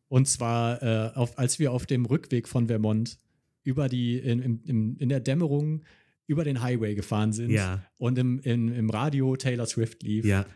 Und 0.09 0.27
zwar, 0.27 0.83
äh, 0.83 1.13
auf, 1.15 1.39
als 1.39 1.59
wir 1.59 1.71
auf 1.73 1.87
dem 1.87 2.05
Rückweg 2.05 2.49
von 2.49 2.67
Vermont 2.67 3.19
über 3.63 3.89
die, 3.89 4.19
in, 4.19 4.41
in, 4.65 4.97
in 4.97 5.09
der 5.09 5.21
Dämmerung 5.21 5.85
über 6.27 6.45
den 6.45 6.63
Highway 6.63 6.95
gefahren 6.95 7.33
sind 7.33 7.51
Ja. 7.51 7.85
und 7.99 8.19
im, 8.19 8.39
im, 8.41 8.73
im 8.73 8.91
Radio 8.91 9.37
Taylor 9.37 9.67
Swift 9.67 10.03
lief. 10.03 10.25
Ja, 10.25 10.47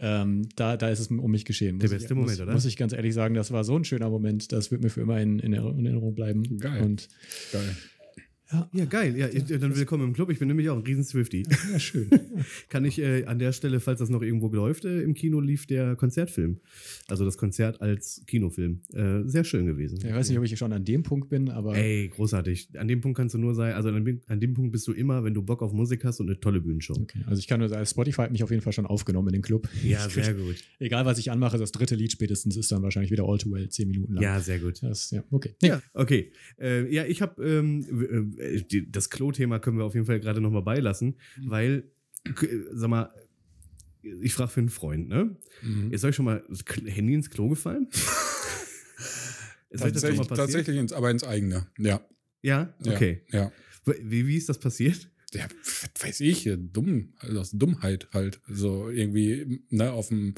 Ähm, 0.00 0.48
da, 0.54 0.76
da 0.76 0.90
ist 0.90 1.00
es 1.00 1.08
um 1.08 1.30
mich 1.30 1.44
geschehen. 1.44 1.78
Der 1.80 1.88
Muss 1.88 1.98
beste 1.98 2.14
ich, 2.14 2.16
Moment, 2.16 2.30
muss, 2.38 2.40
oder? 2.40 2.52
Muss 2.52 2.64
ich 2.66 2.76
ganz 2.76 2.92
ehrlich 2.92 3.12
sagen, 3.14 3.34
das 3.34 3.50
war 3.50 3.64
so 3.64 3.76
ein 3.76 3.84
schöner 3.84 4.08
Moment. 4.10 4.52
Das 4.52 4.70
wird 4.70 4.80
mir 4.82 4.90
für 4.90 5.00
immer 5.00 5.20
in, 5.20 5.40
in 5.40 5.52
Erinnerung 5.52 6.14
bleiben. 6.14 6.58
Geil. 6.58 6.82
Und 6.84 7.08
Geil. 7.52 7.76
Ja 8.72 8.84
geil. 8.86 9.16
Ja, 9.16 9.28
dann 9.28 9.76
willkommen 9.76 10.04
im 10.04 10.12
Club. 10.14 10.30
Ich 10.30 10.38
bin 10.38 10.48
nämlich 10.48 10.70
auch 10.70 10.76
ein 10.76 10.82
riesen 10.82 11.04
Swifty. 11.04 11.44
ja, 11.72 11.78
schön. 11.78 12.08
Kann 12.68 12.84
ich 12.84 12.98
äh, 12.98 13.24
an 13.24 13.38
der 13.38 13.52
Stelle, 13.52 13.80
falls 13.80 13.98
das 13.98 14.08
noch 14.08 14.22
irgendwo 14.22 14.48
läuft, 14.48 14.84
äh, 14.84 15.02
im 15.02 15.14
Kino 15.14 15.40
lief 15.40 15.66
der 15.66 15.96
Konzertfilm. 15.96 16.60
Also 17.08 17.24
das 17.24 17.36
Konzert 17.36 17.80
als 17.82 18.22
Kinofilm. 18.26 18.80
Äh, 18.92 19.24
sehr 19.24 19.44
schön 19.44 19.66
gewesen. 19.66 19.98
Ich 20.02 20.12
weiß 20.14 20.28
nicht, 20.28 20.38
ob 20.38 20.44
ich 20.44 20.58
schon 20.58 20.72
an 20.72 20.84
dem 20.84 21.02
Punkt 21.02 21.28
bin, 21.28 21.50
aber 21.50 21.76
Ey, 21.76 22.08
großartig. 22.08 22.70
An 22.78 22.88
dem 22.88 23.00
Punkt 23.00 23.18
kannst 23.18 23.34
du 23.34 23.38
nur 23.38 23.54
sein, 23.54 23.74
also 23.74 23.90
an 23.90 24.04
dem, 24.04 24.20
an 24.26 24.40
dem 24.40 24.54
Punkt 24.54 24.72
bist 24.72 24.86
du 24.88 24.92
immer, 24.92 25.24
wenn 25.24 25.34
du 25.34 25.42
Bock 25.42 25.62
auf 25.62 25.72
Musik 25.72 26.04
hast 26.04 26.20
und 26.20 26.28
eine 26.28 26.40
tolle 26.40 26.60
Bühnenshow. 26.60 26.94
okay. 26.94 27.20
Also 27.26 27.40
ich 27.40 27.46
kann 27.48 27.60
nur 27.60 27.68
sagen, 27.68 27.84
Spotify 27.84 28.22
hat 28.22 28.32
mich 28.32 28.42
auf 28.42 28.50
jeden 28.50 28.62
Fall 28.62 28.72
schon 28.72 28.86
aufgenommen 28.86 29.28
in 29.28 29.34
den 29.34 29.42
Club. 29.42 29.68
Ja, 29.84 30.08
sehr 30.08 30.32
gut. 30.34 30.56
Egal, 30.78 31.04
was 31.04 31.18
ich 31.18 31.30
anmache, 31.30 31.58
das 31.58 31.72
dritte 31.72 31.94
Lied 31.94 32.12
spätestens 32.12 32.56
ist 32.56 32.72
dann 32.72 32.82
wahrscheinlich 32.82 33.10
wieder 33.10 33.24
All 33.24 33.38
Too 33.38 33.50
Well, 33.52 33.68
zehn 33.68 33.88
Minuten 33.88 34.14
lang. 34.14 34.22
Ja, 34.22 34.40
sehr 34.40 34.58
gut. 34.58 34.82
Das, 34.82 35.10
ja, 35.10 35.22
okay. 35.30 35.54
Nee, 35.60 35.68
Ja, 35.68 35.82
okay. 35.92 36.32
Äh, 36.58 36.92
ja, 36.92 37.04
ich 37.04 37.20
habe 37.20 37.44
ähm, 37.44 37.84
äh, 38.37 38.37
die- 38.38 38.90
das 38.90 39.10
Klo-Thema 39.10 39.58
können 39.58 39.78
wir 39.78 39.84
auf 39.84 39.94
jeden 39.94 40.06
Fall 40.06 40.20
gerade 40.20 40.40
noch 40.40 40.50
mal 40.50 40.62
beilassen, 40.62 41.16
Mhm. 41.38 41.50
weil, 41.50 41.84
k- 42.34 42.48
sag 42.72 42.88
mal, 42.90 43.10
ich 44.02 44.32
frage 44.34 44.50
für 44.50 44.60
einen 44.60 44.68
Freund, 44.68 45.08
ne? 45.08 45.36
Mhm. 45.62 45.92
Ist 45.92 46.04
euch 46.04 46.14
schon 46.14 46.24
mal 46.24 46.42
das 46.48 46.64
Handy 46.86 47.14
ins 47.14 47.30
Klo 47.30 47.48
gefallen? 47.48 47.88
Ist 49.70 49.82
euch 49.82 49.92
das 49.92 50.02
schon 50.02 50.16
mal 50.16 50.24
Tatsächlich, 50.24 50.36
tatsächlich 50.56 50.76
ins, 50.78 50.92
aber 50.92 51.10
ins 51.10 51.24
eigene. 51.24 51.66
Ja. 51.78 52.00
Ja, 52.40 52.72
ja, 52.84 52.92
okay. 52.92 53.22
Ja. 53.32 53.52
Wie, 54.02 54.26
wie 54.26 54.36
ist 54.36 54.48
das 54.48 54.58
passiert? 54.58 55.10
Ja, 55.34 55.46
weiß 56.00 56.20
ich, 56.20 56.46
äh, 56.46 56.56
dumm, 56.56 57.12
also 57.18 57.40
aus 57.40 57.50
Dummheit 57.50 58.08
halt. 58.12 58.40
So 58.48 58.88
irgendwie 58.88 59.60
ne, 59.68 59.92
auf 59.92 60.08
dem 60.08 60.34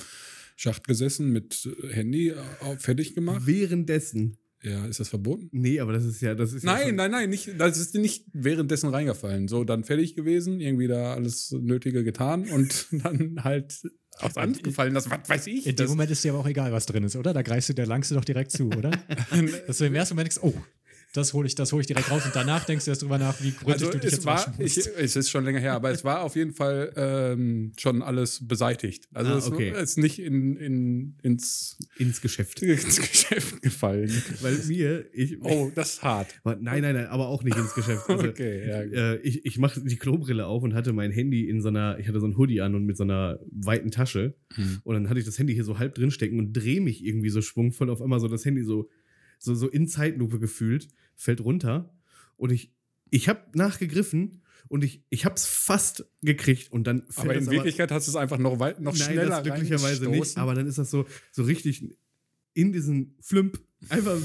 Schacht 0.56 0.86
gesessen 0.88 1.30
mit 1.30 1.68
Handy 1.90 2.30
äh, 2.30 2.36
fertig 2.78 3.14
gemacht. 3.14 3.46
Währenddessen. 3.46 4.36
Ja, 4.62 4.84
ist 4.86 5.00
das 5.00 5.08
verboten? 5.08 5.48
Nee, 5.52 5.80
aber 5.80 5.92
das 5.94 6.04
ist 6.04 6.20
ja, 6.20 6.34
das 6.34 6.52
ist 6.52 6.64
ja 6.64 6.72
Nein, 6.74 6.88
schon- 6.88 6.96
nein, 6.96 7.10
nein, 7.10 7.30
nicht, 7.30 7.50
das 7.58 7.78
ist 7.78 7.94
nicht 7.94 8.26
währenddessen 8.32 8.90
reingefallen. 8.90 9.48
So, 9.48 9.64
dann 9.64 9.84
fertig 9.84 10.14
gewesen, 10.16 10.60
irgendwie 10.60 10.86
da 10.86 11.14
alles 11.14 11.50
Nötige 11.52 12.04
getan 12.04 12.44
und 12.50 12.86
dann 13.04 13.42
halt 13.42 13.80
aufs 14.18 14.36
Hand 14.36 14.62
gefallen. 14.62 14.92
Das 14.92 15.08
was 15.08 15.28
weiß 15.28 15.46
ich. 15.46 15.66
in 15.66 15.76
dem 15.76 15.88
Moment 15.88 16.10
ist 16.10 16.22
dir 16.24 16.32
aber 16.32 16.40
auch 16.40 16.46
egal, 16.46 16.72
was 16.72 16.84
drin 16.84 17.04
ist, 17.04 17.16
oder? 17.16 17.32
Da 17.32 17.40
greifst 17.40 17.70
du, 17.70 17.74
da 17.74 17.84
langst 17.84 18.10
du 18.10 18.16
doch 18.16 18.24
direkt 18.24 18.50
zu, 18.52 18.66
oder? 18.68 18.90
Dass 19.66 19.78
du 19.78 19.86
im 19.86 19.94
ersten 19.94 20.14
Moment 20.14 20.34
denkst, 20.34 20.42
oh, 20.42 20.54
das 21.12 21.32
hole 21.32 21.46
ich, 21.46 21.54
das 21.54 21.72
hole 21.72 21.80
ich 21.80 21.86
direkt 21.86 22.10
raus 22.10 22.24
und 22.24 22.34
danach 22.36 22.64
denkst 22.64 22.84
du 22.84 22.90
erst 22.92 23.02
drüber 23.02 23.18
nach, 23.18 23.40
wie 23.42 23.50
gründlich 23.50 23.72
also 23.72 23.90
du 23.90 23.98
dich 23.98 24.06
es 24.06 24.12
jetzt 24.18 24.26
war, 24.26 24.54
ich, 24.58 24.76
es 24.78 25.16
ist 25.16 25.30
schon 25.30 25.44
länger 25.44 25.58
her, 25.58 25.72
aber 25.74 25.90
es 25.90 26.04
war 26.04 26.22
auf 26.22 26.36
jeden 26.36 26.52
Fall 26.52 26.92
ähm, 26.96 27.72
schon 27.78 28.02
alles 28.02 28.46
beseitigt. 28.46 29.08
Also 29.12 29.32
Ah, 29.32 29.38
es 29.38 29.46
okay. 29.48 29.72
ist 29.80 29.98
nicht 29.98 30.18
in, 30.20 30.56
in, 30.56 31.16
ins, 31.22 31.76
ins 31.98 32.20
Geschäft. 32.20 32.62
ins 32.62 33.00
Geschäft 33.00 33.60
gefallen. 33.62 34.10
Weil 34.40 34.56
mir, 34.68 35.06
ich, 35.12 35.38
Oh, 35.42 35.70
das 35.74 35.94
ist 35.94 36.02
hart. 36.02 36.28
nein, 36.44 36.58
nein, 36.82 36.82
nein, 36.94 37.06
aber 37.06 37.28
auch 37.28 37.42
nicht 37.42 37.56
ins 37.56 37.74
Geschäft. 37.74 38.08
Also, 38.08 38.28
Okay, 38.28 38.68
ja. 38.68 38.80
äh, 38.82 39.16
ich, 39.22 39.44
ich 39.44 39.58
mache 39.58 39.80
die 39.80 39.96
Klobrille 39.96 40.46
auf 40.46 40.62
und 40.62 40.74
hatte 40.74 40.92
mein 40.92 41.10
Handy 41.10 41.48
in 41.48 41.60
so 41.60 41.68
einer, 41.68 41.98
ich 41.98 42.06
hatte 42.08 42.20
so 42.20 42.26
ein 42.26 42.36
Hoodie 42.36 42.60
an 42.60 42.74
und 42.74 42.84
mit 42.86 42.96
so 42.96 43.02
einer 43.02 43.40
weiten 43.50 43.90
Tasche. 43.90 44.34
Hm. 44.54 44.78
Und 44.84 44.94
dann 44.94 45.08
hatte 45.08 45.18
ich 45.18 45.26
das 45.26 45.38
Handy 45.38 45.54
hier 45.54 45.64
so 45.64 45.78
halb 45.78 45.94
drin 45.94 46.10
stecken 46.10 46.38
und 46.38 46.52
drehe 46.52 46.80
mich 46.80 47.04
irgendwie 47.04 47.30
so 47.30 47.42
schwungvoll 47.42 47.90
auf 47.90 48.00
einmal 48.00 48.20
so 48.20 48.28
das 48.28 48.44
Handy 48.44 48.62
so, 48.62 48.88
so, 49.40 49.54
so 49.54 49.68
in 49.68 49.88
Zeitlupe 49.88 50.38
gefühlt, 50.38 50.88
fällt 51.16 51.40
runter. 51.40 51.92
Und 52.36 52.52
ich, 52.52 52.72
ich 53.10 53.28
habe 53.28 53.40
nachgegriffen 53.54 54.42
und 54.68 54.84
ich, 54.84 55.02
ich 55.10 55.24
habe 55.24 55.34
es 55.34 55.46
fast 55.46 56.04
gekriegt 56.22 56.70
und 56.70 56.86
dann 56.86 57.02
fällt 57.08 57.18
Aber 57.18 57.34
in 57.34 57.50
Wirklichkeit 57.50 57.90
hast 57.90 58.06
du 58.06 58.12
es 58.12 58.16
einfach 58.16 58.38
noch, 58.38 58.60
weit, 58.60 58.80
noch 58.80 58.96
Nein, 58.96 59.02
schneller 59.02 59.42
das 59.42 59.42
glücklicherweise 59.42 60.08
nicht. 60.08 60.36
Aber 60.36 60.54
dann 60.54 60.66
ist 60.66 60.78
das 60.78 60.90
so, 60.90 61.06
so 61.32 61.42
richtig 61.42 61.96
in 62.52 62.72
diesen 62.72 63.16
Flümp 63.20 63.58
einfach 63.88 64.18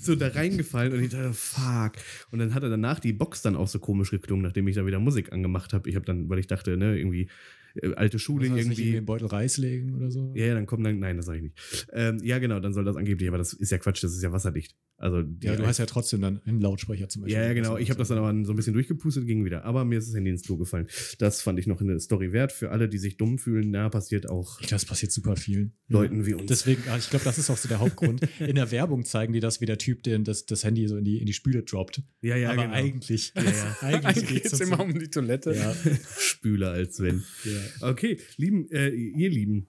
so 0.00 0.14
da 0.14 0.28
reingefallen 0.28 0.92
und 0.92 1.02
ich 1.02 1.10
dachte, 1.10 1.32
fuck. 1.32 1.92
Und 2.30 2.38
dann 2.38 2.54
hat 2.54 2.62
er 2.62 2.68
danach 2.70 3.00
die 3.00 3.12
Box 3.12 3.42
dann 3.42 3.56
auch 3.56 3.68
so 3.68 3.78
komisch 3.78 4.10
geklungen, 4.10 4.44
nachdem 4.44 4.68
ich 4.68 4.76
da 4.76 4.86
wieder 4.86 5.00
Musik 5.00 5.32
angemacht 5.32 5.72
habe. 5.72 5.88
Ich 5.88 5.96
habe 5.96 6.04
dann, 6.04 6.28
weil 6.28 6.38
ich 6.38 6.46
dachte, 6.46 6.76
ne, 6.76 6.96
irgendwie 6.96 7.28
äh, 7.74 7.94
alte 7.94 8.18
Schule 8.18 8.46
Soll 8.46 8.56
das 8.58 8.66
nicht 8.66 8.78
irgendwie. 8.78 8.82
irgendwie 8.82 8.96
einen 8.98 9.06
Beutel 9.06 9.26
Reis 9.28 9.56
legen 9.56 9.94
oder 9.94 10.10
so? 10.10 10.32
Ja, 10.34 10.46
ja, 10.46 10.54
dann 10.54 10.66
kommen 10.66 10.84
dann, 10.84 10.98
nein, 10.98 11.16
das 11.16 11.26
sage 11.26 11.38
ich 11.38 11.44
nicht. 11.44 11.86
Ähm, 11.92 12.18
ja, 12.22 12.38
genau, 12.38 12.60
dann 12.60 12.72
soll 12.72 12.84
das 12.84 12.96
angeblich, 12.96 13.28
aber 13.28 13.38
das 13.38 13.52
ist 13.52 13.70
ja 13.70 13.78
Quatsch, 13.78 14.02
das 14.02 14.14
ist 14.14 14.22
ja 14.22 14.32
wasserdicht. 14.32 14.74
Also, 14.96 15.22
die 15.22 15.46
Ja, 15.46 15.56
du 15.56 15.66
hast 15.66 15.78
ja 15.78 15.86
trotzdem 15.86 16.20
dann 16.20 16.42
im 16.44 16.60
Lautsprecher 16.60 17.08
zum 17.08 17.22
Beispiel. 17.22 17.38
ja, 17.40 17.46
ja, 17.46 17.54
genau. 17.54 17.78
Ich 17.78 17.88
habe 17.88 17.96
das 17.96 18.08
dann 18.08 18.18
aber 18.18 18.28
so 18.44 18.52
ein 18.52 18.56
bisschen 18.56 18.74
durchgepustet, 18.74 19.26
ging 19.26 19.46
wieder. 19.46 19.64
Aber 19.64 19.86
mir 19.86 19.98
ist 19.98 20.08
das 20.08 20.14
Handy 20.14 20.30
ins 20.30 20.42
Klo 20.42 20.58
gefallen. 20.58 20.88
Das 21.18 21.40
fand 21.40 21.58
ich 21.58 21.66
noch 21.66 21.80
eine 21.80 21.98
Story 22.00 22.32
wert. 22.34 22.52
Für 22.52 22.70
alle, 22.70 22.86
die 22.86 22.98
sich 22.98 23.16
dumm 23.16 23.38
fühlen, 23.38 23.70
na, 23.70 23.88
passiert 23.88 24.28
auch 24.28 24.60
Ich 24.60 24.66
glaube, 24.66 24.80
das 24.82 24.84
passiert 24.84 25.10
super 25.10 25.36
vielen 25.36 25.72
Leuten 25.88 26.26
wie 26.26 26.34
uns. 26.34 26.44
Deswegen, 26.48 26.82
ah, 26.90 26.98
ich 26.98 27.08
glaube, 27.08 27.24
das 27.24 27.38
ist 27.38 27.48
auch 27.48 27.56
so 27.56 27.66
der 27.66 27.78
Hauptgrund. 27.80 28.20
In 28.40 28.56
der 28.56 28.70
Werbung 28.72 29.06
zeigen 29.06 29.32
die 29.32 29.40
das, 29.40 29.62
wie 29.62 29.66
der 29.66 29.78
Typ 29.78 30.02
den, 30.02 30.24
das, 30.24 30.44
das 30.44 30.64
Handy 30.64 30.86
so 30.86 30.98
in 30.98 31.04
die, 31.04 31.16
in 31.18 31.24
die 31.24 31.32
Spüle 31.32 31.62
droppt. 31.62 32.02
ja, 32.20 32.36
ja, 32.36 32.50
Aber 32.50 32.64
genau. 32.64 32.74
eigentlich, 32.74 33.32
Ja, 33.34 33.42
ja. 33.42 33.76
eigentlich 33.80 34.04
Eigentlich 34.04 34.28
geht 34.42 34.52
es 34.52 34.60
immer 34.60 34.80
um 34.80 34.98
die 34.98 35.08
Toilette. 35.08 35.54
Ja, 35.54 35.74
Spüler 36.18 36.72
als 36.72 37.00
wenn. 37.00 37.22
ja. 37.44 37.52
Okay, 37.80 38.18
lieben, 38.36 38.68
äh, 38.70 38.88
ihr 38.90 39.30
Lieben, 39.30 39.66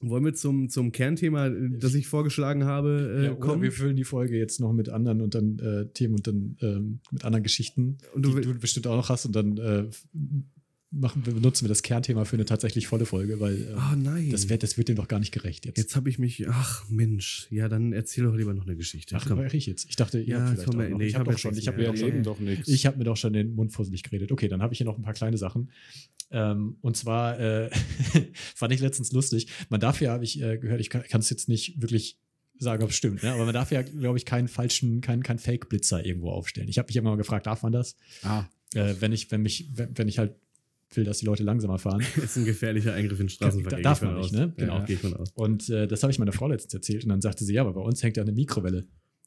wollen 0.00 0.24
wir 0.24 0.34
zum, 0.34 0.68
zum 0.68 0.90
Kernthema, 0.92 1.46
äh, 1.48 1.70
das 1.78 1.94
ich 1.94 2.06
vorgeschlagen 2.08 2.64
habe, 2.64 3.14
äh, 3.20 3.24
Ja, 3.26 3.34
kommen? 3.34 3.62
wir 3.62 3.70
füllen 3.72 3.96
die 3.96 4.04
Folge 4.04 4.36
jetzt 4.36 4.58
noch 4.60 4.72
mit 4.72 4.88
anderen 4.88 5.20
und 5.20 5.34
dann 5.34 5.58
äh, 5.60 5.86
Themen 5.92 6.14
und 6.16 6.26
dann 6.26 6.56
ähm, 6.60 7.00
mit 7.10 7.24
anderen 7.24 7.42
Geschichten, 7.44 7.98
Und 8.14 8.24
du 8.24 8.34
die 8.34 8.42
du 8.46 8.54
bestimmt 8.58 8.86
auch 8.86 8.96
noch 8.96 9.08
hast 9.08 9.26
und 9.26 9.36
dann 9.36 9.58
äh, 9.58 9.84
machen 10.94 11.24
wir, 11.24 11.32
benutzen 11.32 11.64
wir 11.64 11.68
das 11.70 11.82
Kernthema 11.82 12.26
für 12.26 12.36
eine 12.36 12.44
tatsächlich 12.44 12.86
volle 12.86 13.06
Folge, 13.06 13.40
weil 13.40 13.56
äh, 13.62 13.66
Ah, 13.76 13.96
nein. 13.96 14.28
das, 14.30 14.50
wird, 14.50 14.62
das 14.62 14.76
wird 14.76 14.88
dem 14.88 14.96
doch 14.96 15.08
gar 15.08 15.20
nicht 15.20 15.32
gerecht 15.32 15.64
jetzt. 15.64 15.78
Jetzt 15.78 15.96
habe 15.96 16.10
ich 16.10 16.18
mich, 16.18 16.46
ach 16.50 16.84
Mensch, 16.90 17.46
ja, 17.50 17.68
dann 17.70 17.94
erzähl 17.94 18.24
doch 18.24 18.36
lieber 18.36 18.52
noch 18.52 18.66
eine 18.66 18.76
Geschichte. 18.76 19.14
Ach, 19.16 19.26
Komm. 19.26 19.38
war 19.38 19.54
ich 19.54 19.64
jetzt. 19.64 19.88
Ich 19.88 19.96
dachte, 19.96 20.18
ihr 20.20 20.26
Ja, 20.26 20.40
habt 20.40 20.50
vielleicht 20.60 20.66
komm, 20.68 20.76
nee, 20.98 21.04
ich 21.04 21.10
ich 21.10 21.14
habe 21.14 21.24
hab 21.30 21.32
doch 21.32 21.38
schon, 21.38 21.56
ich 21.56 21.66
habe 21.66 21.78
mir, 21.78 21.86
doch 23.04 23.16
schon- 23.16 23.32
den 23.32 23.54
Mund 23.54 23.72
fusselig 23.72 24.02
geredet. 24.02 24.32
Okay, 24.32 24.48
dann 24.48 24.60
habe 24.60 24.74
ich 24.74 24.78
hier 24.78 24.84
noch 24.84 24.98
ein 24.98 25.02
paar 25.02 25.14
kleine 25.14 25.38
Sachen. 25.38 25.70
Ähm, 26.32 26.76
und 26.80 26.96
zwar 26.96 27.38
äh, 27.38 27.70
fand 28.54 28.72
ich 28.72 28.80
letztens 28.80 29.12
lustig. 29.12 29.48
Man 29.68 29.80
darf 29.80 30.00
ja, 30.00 30.12
habe 30.12 30.24
ich 30.24 30.40
äh, 30.40 30.58
gehört, 30.58 30.80
ich 30.80 30.90
kann 30.90 31.20
es 31.20 31.30
jetzt 31.30 31.48
nicht 31.48 31.80
wirklich 31.80 32.18
sagen, 32.58 32.82
ob 32.82 32.90
es 32.90 32.96
stimmt, 32.96 33.22
ne? 33.22 33.32
aber 33.32 33.44
man 33.44 33.54
darf 33.54 33.72
ja, 33.72 33.82
glaube 33.82 34.18
ich, 34.18 34.24
keinen 34.24 34.48
falschen, 34.48 35.00
keinen, 35.00 35.22
keinen 35.22 35.38
Fake-Blitzer 35.38 36.04
irgendwo 36.04 36.30
aufstellen. 36.30 36.68
Ich 36.68 36.78
habe 36.78 36.86
mich 36.86 36.96
immer 36.96 37.10
mal 37.10 37.16
gefragt, 37.16 37.46
darf 37.46 37.62
man 37.62 37.72
das? 37.72 37.96
Ah, 38.22 38.44
Äh, 38.74 38.94
wenn 39.00 39.12
ich, 39.12 39.30
wenn 39.30 39.42
mich, 39.42 39.68
wenn, 39.74 39.96
wenn 39.98 40.08
ich 40.08 40.18
halt 40.18 40.34
will, 40.96 41.04
dass 41.04 41.18
die 41.18 41.26
Leute 41.26 41.42
langsamer 41.42 41.78
fahren. 41.78 42.04
Das 42.16 42.24
ist 42.24 42.36
ein 42.36 42.44
gefährlicher 42.44 42.94
Eingriff 42.94 43.18
in 43.18 43.26
den 43.26 43.30
Straßenverkehr. 43.30 43.82
Darf 43.82 44.02
man 44.02 44.18
nicht, 44.18 44.32
ne? 44.32 44.52
Genau. 44.56 44.78
Ja, 44.78 44.88
ich 44.88 44.98
von 44.98 45.14
aus. 45.14 45.30
Und 45.34 45.68
äh, 45.70 45.86
das 45.86 46.02
habe 46.02 46.12
ich 46.12 46.18
meiner 46.18 46.32
Frau 46.32 46.48
letztens 46.48 46.74
erzählt 46.74 47.04
und 47.04 47.10
dann 47.10 47.20
sagte 47.20 47.44
sie, 47.44 47.54
ja, 47.54 47.62
aber 47.62 47.72
bei 47.72 47.80
uns 47.80 48.02
hängt 48.02 48.16
ja 48.16 48.22
eine 48.22 48.32
Mikrowelle. 48.32 48.86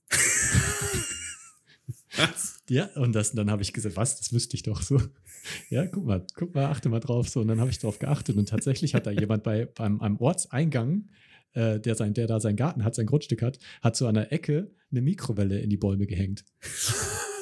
Was? 2.17 2.54
Ja, 2.69 2.89
und 2.95 3.13
das, 3.13 3.33
dann 3.33 3.51
habe 3.51 3.61
ich 3.61 3.73
gesagt, 3.73 3.95
was, 3.95 4.17
das 4.17 4.33
wüsste 4.33 4.55
ich 4.55 4.63
doch 4.63 4.81
so. 4.81 5.01
Ja, 5.69 5.85
guck 5.85 6.05
mal, 6.05 6.25
guck 6.33 6.55
mal, 6.55 6.65
achte 6.65 6.89
mal 6.89 6.99
drauf. 6.99 7.29
So, 7.29 7.41
und 7.41 7.47
dann 7.47 7.59
habe 7.59 7.69
ich 7.69 7.77
darauf 7.77 7.99
geachtet 7.99 8.35
und 8.35 8.49
tatsächlich 8.49 8.95
hat 8.95 9.05
da 9.05 9.11
jemand 9.11 9.43
bei 9.43 9.65
beim 9.65 10.01
einem 10.01 10.17
Ortseingang, 10.17 11.09
äh, 11.53 11.79
der, 11.79 11.93
sein, 11.93 12.15
der 12.15 12.25
da 12.25 12.39
seinen 12.39 12.55
Garten 12.55 12.83
hat, 12.83 12.95
sein 12.95 13.05
Grundstück 13.05 13.43
hat, 13.43 13.59
hat 13.83 13.95
so 13.95 14.07
an 14.07 14.15
der 14.15 14.33
Ecke 14.33 14.71
eine 14.89 15.01
Mikrowelle 15.01 15.59
in 15.59 15.69
die 15.69 15.77
Bäume 15.77 16.07
gehängt. 16.07 16.45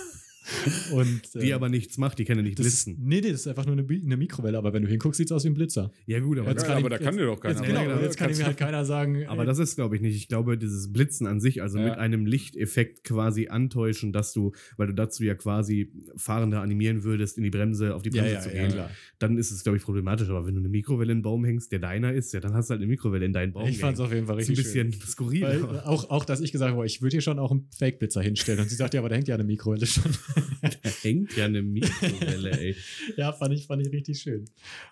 und, 0.91 1.21
Die 1.35 1.49
äh, 1.49 1.53
aber 1.53 1.69
nichts 1.69 1.97
macht, 1.97 2.19
die 2.19 2.25
kann 2.25 2.37
ja 2.37 2.43
nicht 2.43 2.59
das 2.59 2.65
blitzen. 2.65 2.97
nee, 2.99 3.21
nee, 3.21 3.31
das 3.31 3.41
ist 3.41 3.47
einfach 3.47 3.65
nur 3.65 3.77
eine, 3.77 3.87
eine 3.87 4.17
Mikrowelle, 4.17 4.57
aber 4.57 4.73
wenn 4.73 4.83
du 4.83 4.89
hinguckst, 4.89 5.17
sieht 5.17 5.27
es 5.27 5.31
aus 5.31 5.43
wie 5.43 5.49
ein 5.49 5.53
Blitzer. 5.53 5.91
Ja, 6.05 6.19
gut, 6.19 6.39
aber, 6.39 6.49
ja, 6.49 6.53
kann 6.55 6.77
aber 6.77 6.91
ich- 6.91 6.97
da 6.99 7.03
kann 7.03 7.17
dir 7.17 7.25
doch 7.25 7.39
keiner. 7.39 7.55
Jetzt, 7.55 7.65
genau, 7.67 7.99
jetzt 8.01 8.17
kann 8.17 8.31
mir 8.31 8.45
halt 8.45 8.57
keiner 8.57 8.85
sagen, 8.85 9.25
aber 9.27 9.41
ey, 9.41 9.47
das 9.47 9.59
ist, 9.59 9.75
glaube 9.75 9.95
ich, 9.95 10.01
nicht. 10.01 10.15
Ich 10.15 10.27
glaube, 10.27 10.57
dieses 10.57 10.91
Blitzen 10.91 11.27
an 11.27 11.39
sich, 11.39 11.61
also 11.61 11.77
Ja. 11.77 11.85
mit 11.89 11.93
einem 11.97 12.25
Lichteffekt 12.25 13.03
quasi 13.03 13.47
antäuschen, 13.47 14.11
dass 14.13 14.33
du, 14.33 14.51
weil 14.77 14.87
du 14.87 14.93
dazu 14.93 15.23
ja 15.23 15.35
quasi 15.35 15.91
Fahrende 16.17 16.59
animieren 16.59 17.03
würdest, 17.03 17.37
in 17.37 17.43
die 17.43 17.49
Bremse, 17.49 17.95
auf 17.95 18.01
die 18.03 18.09
Bremse 18.09 18.33
ja, 18.33 18.39
zu 18.41 18.49
gehen, 18.49 18.73
dann 19.19 19.37
ist 19.37 19.51
es, 19.51 19.63
glaube 19.63 19.77
ich, 19.77 19.83
problematisch. 19.83 20.29
Aber 20.29 20.45
wenn 20.45 20.55
du 20.55 20.59
eine 20.59 20.69
Mikrowelle 20.69 21.11
in 21.11 21.19
den 21.19 21.23
Baum 21.23 21.45
hängst, 21.45 21.71
der 21.71 21.79
deiner 21.79 22.13
ist, 22.13 22.33
ja, 22.33 22.39
dann 22.39 22.53
hast 22.53 22.69
du 22.69 22.71
halt 22.71 22.81
eine 22.81 22.89
Mikrowelle 22.89 23.25
in 23.25 23.33
deinen 23.33 23.53
Baum. 23.53 23.67
Ich 23.67 23.79
fand 23.79 23.95
es 23.95 23.99
auf 23.99 24.11
jeden 24.13 24.27
Fall 24.27 24.37
Das 24.37 24.43
ist 24.43 24.49
ein 24.49 24.55
richtig 24.55 24.71
schön. 24.73 24.89
bisschen 24.91 25.07
skurril. 25.09 25.41
Weil, 25.41 25.63
auch, 25.81 26.09
auch, 26.09 26.25
dass 26.25 26.41
ich 26.41 26.51
gesagt 26.51 26.73
habe, 26.73 26.85
ich 26.85 27.01
würde 27.01 27.13
hier 27.15 27.21
schon 27.21 27.39
auch 27.39 27.51
einen 27.51 27.67
Fake-Blitzer 27.77 28.21
hinstellen. 28.21 28.59
Und 28.59 28.69
sie 28.69 28.75
sagt, 28.75 28.93
ja, 28.93 28.99
aber 28.99 29.09
da 29.09 29.15
hängt 29.15 29.27
ja 29.27 29.35
eine 29.35 29.43
Mikrowelle 29.43 29.85
schon. 29.85 30.03
Da 30.61 30.89
hängt 31.01 31.35
ja 31.35 31.45
eine 31.45 31.61
Mikrowelle, 31.61 32.51
ey. 32.51 32.75
ja, 33.17 33.33
fand 33.33 33.53
ich, 33.53 33.67
fand 33.67 33.85
ich 33.85 33.91
richtig 33.91 34.19
schön. 34.19 34.45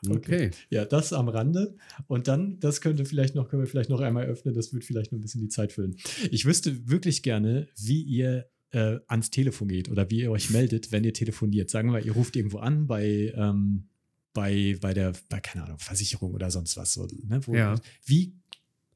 Okay. 0.08 0.52
Ja, 0.70 0.86
das 0.86 1.14
am 1.14 1.30
Rande. 1.30 1.76
Und 2.08 2.28
dann, 2.28 2.60
das 2.60 2.82
könnte 2.82 3.06
vielleicht 3.06 3.36
noch, 3.36 3.50
können 3.50 3.62
wir 3.62 3.68
vielleicht 3.68 3.90
noch 3.90 4.02
einmal 4.02 4.26
öffnen, 4.26 4.54
das 4.54 4.74
wird 4.74 4.84
vielleicht 4.84 5.12
noch 5.12 5.20
ein 5.20 5.22
bisschen 5.22 5.42
die 5.42 5.50
Zeit 5.50 5.72
füllen. 5.72 5.96
Ich 6.30 6.46
wüsste 6.46 6.90
wirklich 6.90 7.24
gerne, 7.24 7.68
wie 7.78 8.02
ihr 8.02 8.50
äh, 8.72 9.00
ans 9.08 9.30
Telefon 9.30 9.68
geht 9.68 9.90
oder 9.90 10.10
wie 10.10 10.22
ihr 10.22 10.32
euch 10.32 10.50
meldet, 10.50 10.92
wenn 10.92 11.04
ihr 11.04 11.14
telefoniert. 11.14 11.70
Sagen 11.70 11.92
wir 11.92 12.04
ihr 12.04 12.14
ruft 12.14 12.36
irgendwo 12.36 12.60
an 12.60 12.88
bei, 12.88 13.34
ähm, 13.36 13.88
bei, 14.34 14.78
bei 14.82 14.94
der, 14.94 15.14
bei, 15.30 15.40
keine 15.40 15.66
Ahnung, 15.66 15.80
Versicherung 15.80 16.34
oder 16.34 16.52
sonst 16.52 16.78
was. 16.78 16.94
So, 16.94 17.08
ne? 17.28 17.40
Wo, 17.46 17.54
Ja. 17.54 17.76
Wie, 18.06 18.34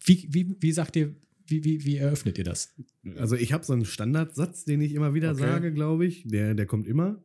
wie, 0.04 0.28
wie, 0.30 0.56
wie 0.60 0.72
sagt 0.72 0.96
ihr, 0.96 1.16
wie, 1.46 1.64
wie, 1.64 1.86
wie 1.86 1.98
eröffnet 1.98 2.38
ihr 2.38 2.44
das? 2.44 2.74
Also 3.18 3.36
ich 3.36 3.54
habe 3.54 3.64
so 3.64 3.74
einen 3.74 3.86
Standardsatz, 3.86 4.66
den 4.66 4.82
ich 4.82 4.94
immer 4.94 5.14
wieder 5.14 5.32
Okay. 5.32 5.42
sage, 5.42 5.74
glaube 5.74 6.06
ich. 6.06 6.24
Der, 6.28 6.54
der 6.54 6.66
kommt 6.66 6.88
immer. 6.88 7.24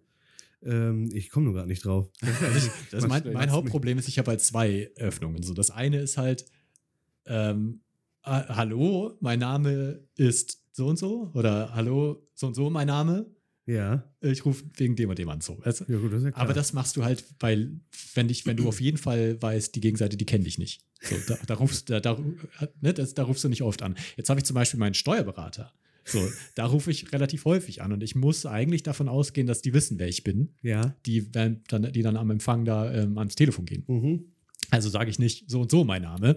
Ähm, 0.62 1.08
ich 1.12 1.30
komme 1.30 1.46
nur 1.46 1.54
gerade 1.54 1.68
nicht 1.68 1.84
drauf. 1.84 2.10
Das 2.90 3.06
mein, 3.06 3.32
mein 3.32 3.50
Hauptproblem 3.50 3.98
ist, 3.98 4.08
ich 4.08 4.18
habe 4.18 4.30
halt 4.30 4.40
zwei 4.40 4.90
Öffnungen. 4.96 5.42
So, 5.42 5.54
das 5.54 5.70
eine 5.70 6.00
ist 6.00 6.18
halt, 6.18 6.44
ähm, 7.26 7.80
ah, 8.22 8.56
hallo, 8.56 9.16
mein 9.20 9.38
Name 9.38 10.04
ist 10.16 10.62
so 10.72 10.86
und 10.86 10.98
so 10.98 11.30
oder 11.34 11.74
hallo, 11.74 12.26
so 12.34 12.46
und 12.48 12.54
so 12.54 12.68
mein 12.70 12.86
Name. 12.88 13.26
Ja. 13.66 14.04
Ich 14.20 14.44
rufe 14.44 14.64
wegen 14.76 14.96
dem 14.96 15.10
und 15.10 15.18
dem 15.18 15.28
an. 15.28 15.40
So. 15.40 15.58
Also, 15.62 15.84
Ja, 15.88 15.98
gut, 15.98 16.12
das 16.12 16.24
ja 16.24 16.30
aber 16.34 16.52
das 16.54 16.72
machst 16.72 16.96
du 16.96 17.04
halt, 17.04 17.24
weil, 17.38 17.70
wenn, 18.14 18.28
dich, 18.28 18.44
wenn 18.46 18.56
du 18.56 18.66
auf 18.68 18.80
jeden 18.80 18.98
Fall 18.98 19.40
weißt, 19.40 19.74
die 19.74 19.80
Gegenseite, 19.80 20.16
die 20.16 20.26
kennt 20.26 20.46
dich 20.46 20.58
nicht. 20.58 20.82
So, 21.02 21.14
da, 21.28 21.38
da, 21.46 21.54
rufst, 21.54 21.88
da, 21.90 22.00
da, 22.00 22.18
ne, 22.80 22.92
das, 22.94 23.14
da 23.14 23.22
rufst 23.22 23.44
du 23.44 23.48
nicht 23.48 23.62
oft 23.62 23.82
an. 23.82 23.96
Jetzt 24.16 24.28
habe 24.28 24.40
ich 24.40 24.44
zum 24.44 24.54
Beispiel 24.54 24.80
meinen 24.80 24.94
Steuerberater. 24.94 25.72
So, 26.04 26.26
da 26.56 26.66
rufe 26.66 26.90
ich 26.90 27.12
relativ 27.12 27.44
häufig 27.44 27.82
an 27.82 27.92
und 27.92 28.02
ich 28.02 28.14
muss 28.16 28.44
eigentlich 28.46 28.82
davon 28.82 29.08
ausgehen, 29.08 29.46
dass 29.46 29.62
die 29.62 29.72
wissen, 29.74 29.98
wer 29.98 30.08
ich 30.08 30.24
bin, 30.24 30.48
Ja. 30.62 30.96
die, 31.06 31.30
dann, 31.30 31.62
die 31.92 32.02
dann 32.02 32.16
am 32.16 32.30
Empfang 32.30 32.64
da 32.64 32.92
ähm, 32.92 33.16
ans 33.18 33.34
Telefon 33.36 33.66
gehen. 33.66 33.84
Mhm. 33.86 34.24
Also 34.70 34.88
sage 34.88 35.10
ich 35.10 35.18
nicht 35.18 35.48
so 35.50 35.60
und 35.60 35.70
so 35.70 35.84
mein 35.84 36.02
Name, 36.02 36.36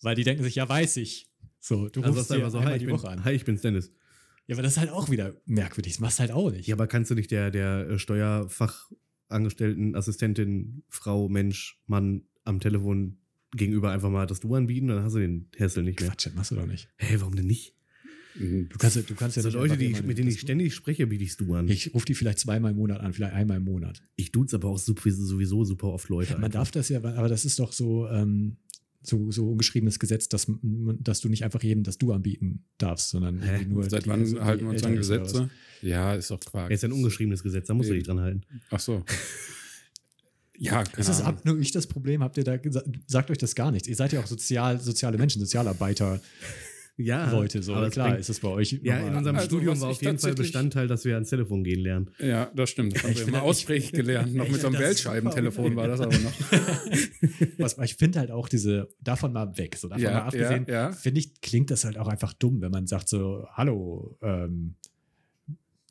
weil 0.00 0.14
die 0.14 0.22
denken 0.24 0.42
sich, 0.44 0.54
ja, 0.54 0.68
weiß 0.68 0.96
ich. 0.98 1.28
So, 1.60 1.88
du 1.88 2.02
Also 2.02 2.18
rufst 2.18 2.30
dir 2.30 2.50
so, 2.50 2.58
einmal 2.58 2.72
hi 2.72 2.76
ich, 2.76 2.80
die 2.80 2.86
bin, 2.86 2.94
Woche 2.94 3.08
an. 3.08 3.24
hi, 3.24 3.32
ich 3.32 3.44
bin's 3.44 3.62
Dennis. 3.62 3.90
Ja, 4.46 4.54
aber 4.56 4.62
das 4.62 4.72
ist 4.72 4.78
halt 4.78 4.90
auch 4.90 5.10
wieder 5.10 5.34
merkwürdig. 5.46 5.94
Das 5.94 6.00
machst 6.00 6.18
du 6.18 6.20
halt 6.22 6.30
auch 6.32 6.50
nicht. 6.50 6.66
Ja, 6.68 6.74
aber 6.74 6.86
kannst 6.86 7.10
du 7.10 7.14
nicht 7.14 7.30
der, 7.30 7.50
der 7.50 7.88
äh, 7.88 7.98
Steuerfachangestellten, 7.98 9.94
Assistentin, 9.94 10.82
Frau, 10.88 11.28
Mensch, 11.28 11.80
Mann 11.86 12.22
am 12.44 12.60
Telefon 12.60 13.18
gegenüber 13.56 13.90
einfach 13.90 14.10
mal 14.10 14.26
das 14.26 14.40
Du 14.40 14.54
anbieten? 14.54 14.88
Dann 14.88 15.02
hast 15.02 15.14
du 15.14 15.20
den 15.20 15.48
Hassel 15.58 15.82
nicht 15.82 16.00
mehr. 16.00 16.10
Quatsch, 16.10 16.26
das 16.26 16.34
machst 16.34 16.50
du 16.50 16.56
doch 16.56 16.66
nicht. 16.66 16.88
Hey, 16.96 17.20
warum 17.20 17.34
denn 17.36 17.46
nicht? 17.46 17.74
Mhm. 18.36 18.68
Du 18.68 18.78
kannst, 18.78 18.96
du 18.96 19.14
kannst 19.14 19.36
ja 19.36 19.42
So 19.42 19.48
nicht 19.48 19.56
Leute, 19.56 19.76
die 19.76 19.86
ich, 19.86 20.02
mit 20.02 20.18
denen 20.18 20.28
ich 20.28 20.40
ständig 20.40 20.74
spreche, 20.74 21.06
biete 21.06 21.22
ich's 21.24 21.36
Du 21.36 21.54
an. 21.54 21.68
Ich, 21.68 21.86
Ich 21.86 21.94
rufe 21.94 22.04
die 22.04 22.14
vielleicht 22.14 22.40
zweimal 22.40 22.72
im 22.72 22.76
Monat 22.78 23.00
an, 23.00 23.12
vielleicht 23.12 23.32
einmal 23.34 23.58
im 23.58 23.64
Monat. 23.64 24.02
ich 24.16 24.32
duze 24.32 24.56
aber 24.56 24.68
auch 24.68 24.78
sowieso 24.78 25.64
super 25.64 25.88
oft 25.88 26.08
Leute. 26.08 26.32
Man 26.34 26.44
einfach. 26.44 26.58
darf 26.58 26.70
das 26.72 26.88
ja, 26.88 26.98
aber 26.98 27.28
das 27.28 27.44
ist 27.44 27.60
doch 27.60 27.72
so, 27.72 28.08
ähm, 28.08 28.56
so, 29.04 29.30
so 29.30 29.50
ungeschriebenes 29.50 29.98
Gesetz, 29.98 30.28
dass, 30.28 30.46
dass 30.62 31.20
du 31.20 31.28
nicht 31.28 31.44
einfach 31.44 31.62
jedem 31.62 31.82
das 31.84 31.98
Du 31.98 32.12
anbieten 32.12 32.64
darfst, 32.78 33.10
sondern 33.10 33.40
Hä? 33.42 33.64
nur. 33.66 33.88
Seit 33.88 34.04
die- 34.06 34.08
wann 34.10 34.20
also 34.20 34.36
die 34.36 34.40
halten 34.42 34.64
wir 34.64 34.70
uns 34.70 34.82
an 34.84 34.92
ist. 34.94 34.98
Gesetze? 34.98 35.50
Ja, 35.82 36.14
ist 36.14 36.30
doch 36.30 36.40
Quark. 36.40 36.70
Ja, 36.70 36.74
ist 36.74 36.84
ein 36.84 36.92
ungeschriebenes 36.92 37.42
Gesetz, 37.42 37.66
da 37.66 37.74
musst 37.74 37.90
du 37.90 37.94
dich 37.94 38.04
dran 38.04 38.20
halten. 38.20 38.42
Ach 38.70 38.80
so. 38.80 39.04
Ja, 40.56 40.82
Ist 40.82 40.92
keine 40.92 41.06
das 41.08 41.20
Ahnung. 41.20 41.38
ab, 41.38 41.44
nur 41.44 41.58
ich 41.58 41.72
das 41.72 41.88
Problem? 41.88 42.22
Habt 42.22 42.36
ihr 42.38 42.44
da 42.44 42.56
sagt 43.08 43.28
euch 43.32 43.38
das 43.38 43.56
gar 43.56 43.72
nicht? 43.72 43.88
Ihr 43.88 43.96
seid 43.96 44.12
ja 44.12 44.20
auch 44.20 44.26
sozial, 44.28 44.80
soziale 44.80 45.18
Menschen, 45.18 45.40
Sozialarbeiter, 45.40 46.20
Ja, 46.96 47.28
Leute. 47.32 47.60
So 47.62 47.74
aber 47.74 47.90
klar 47.90 48.08
bringt- 48.08 48.20
ist 48.20 48.28
das 48.28 48.38
bei 48.38 48.48
euch. 48.48 48.78
Ja, 48.82 48.98
in 48.98 49.16
unserem 49.16 49.34
Also, 49.36 49.48
Studium 49.48 49.80
war 49.80 49.88
auf 49.90 50.00
jeden 50.00 50.16
Fall 50.18 50.34
Bestandteil, 50.34 50.86
dass 50.86 51.04
wir 51.04 51.14
ans 51.14 51.28
Telefon 51.28 51.64
gehen 51.64 51.80
lernen. 51.80 52.10
Ja, 52.20 52.50
das 52.54 52.70
stimmt. 52.70 52.94
Das 52.94 53.02
haben 53.02 53.10
Ich 53.12 53.18
wir 53.18 53.28
immer 53.28 53.42
auswendig 53.42 53.90
gelernt. 53.92 54.32
Noch 54.34 54.48
mit 54.48 54.60
so 54.60 54.68
einem 54.68 54.78
Weltscheibentelefon 54.78 55.74
war 55.74 55.88
das 55.88 56.00
aber 56.00 56.16
noch. 56.18 56.32
Was, 57.58 57.76
ich 57.78 57.96
finde 57.96 58.20
halt 58.20 58.30
auch 58.30 58.48
diese, 58.48 58.88
davon 59.00 59.32
mal 59.32 59.56
weg, 59.58 59.76
so 59.76 59.88
davon 59.88 60.04
Ja, 60.04 60.12
mal 60.12 60.22
abgesehen, 60.22 60.66
ja, 60.68 60.74
ja. 60.74 60.92
finde 60.92 61.18
ich, 61.20 61.40
klingt 61.40 61.70
das 61.72 61.84
halt 61.84 61.98
auch 61.98 62.06
einfach 62.08 62.32
dumm, 62.32 62.60
wenn 62.60 62.70
man 62.70 62.86
sagt 62.86 63.08
so, 63.08 63.44
hallo, 63.54 64.16
ähm, 64.22 64.74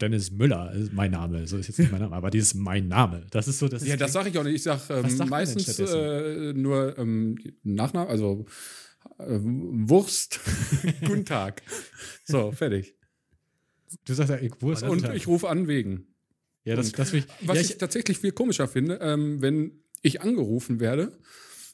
Dennis 0.02 0.32
Müller 0.32 0.72
ist 0.74 0.92
mein 0.94 1.12
Name, 1.12 1.48
so 1.48 1.58
ist 1.58 1.68
jetzt 1.68 1.80
nicht 1.80 1.92
mein 1.92 2.02
Name, 2.02 2.16
aber 2.16 2.30
dieses 2.30 2.56
mein 2.56 2.88
Name, 2.88 3.26
das 3.32 3.48
ist 3.48 3.60
so, 3.60 3.68
das 3.68 3.86
Ja, 3.86 3.96
das 3.96 4.12
sage 4.14 4.30
ich 4.30 4.38
auch 4.38 4.44
nicht. 4.44 4.56
Ich 4.56 4.64
sage 4.64 4.82
ähm, 4.90 5.30
meistens 5.30 5.80
äh, 5.80 6.54
nur 6.54 6.98
ähm, 6.98 7.38
Nachname, 7.64 8.10
also 8.10 8.46
Wurst. 9.18 10.40
Guten 11.06 11.26
Tag. 11.26 11.62
So, 12.26 12.52
fertig. 12.52 12.96
du 14.06 14.14
sagst 14.14 14.32
ja, 14.32 14.40
ich, 14.40 14.54
wo 14.60 14.72
ist 14.72 14.84
Und 14.84 15.08
ich 15.14 15.28
rufe 15.28 15.50
an 15.50 15.68
wegen. 15.68 16.08
ja, 16.64 16.76
das, 16.76 16.92
das 16.92 17.14
ich, 17.14 17.26
Was 17.42 17.58
ja, 17.58 17.62
ich, 17.62 17.78
tatsächlich 17.78 18.18
viel 18.18 18.32
komischer 18.32 18.68
finde, 18.68 19.00
ähm, 19.02 19.42
wenn 19.42 19.84
ich 20.02 20.22
angerufen 20.22 20.80
werde, 20.80 21.18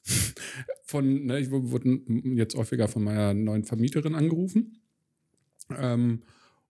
von, 0.83 1.25
ne, 1.25 1.39
ich 1.39 1.51
wurde 1.51 2.01
jetzt 2.35 2.55
häufiger 2.55 2.87
von 2.87 3.03
meiner 3.03 3.33
neuen 3.33 3.63
Vermieterin 3.63 4.15
angerufen. 4.15 4.81
Ähm, 5.77 6.23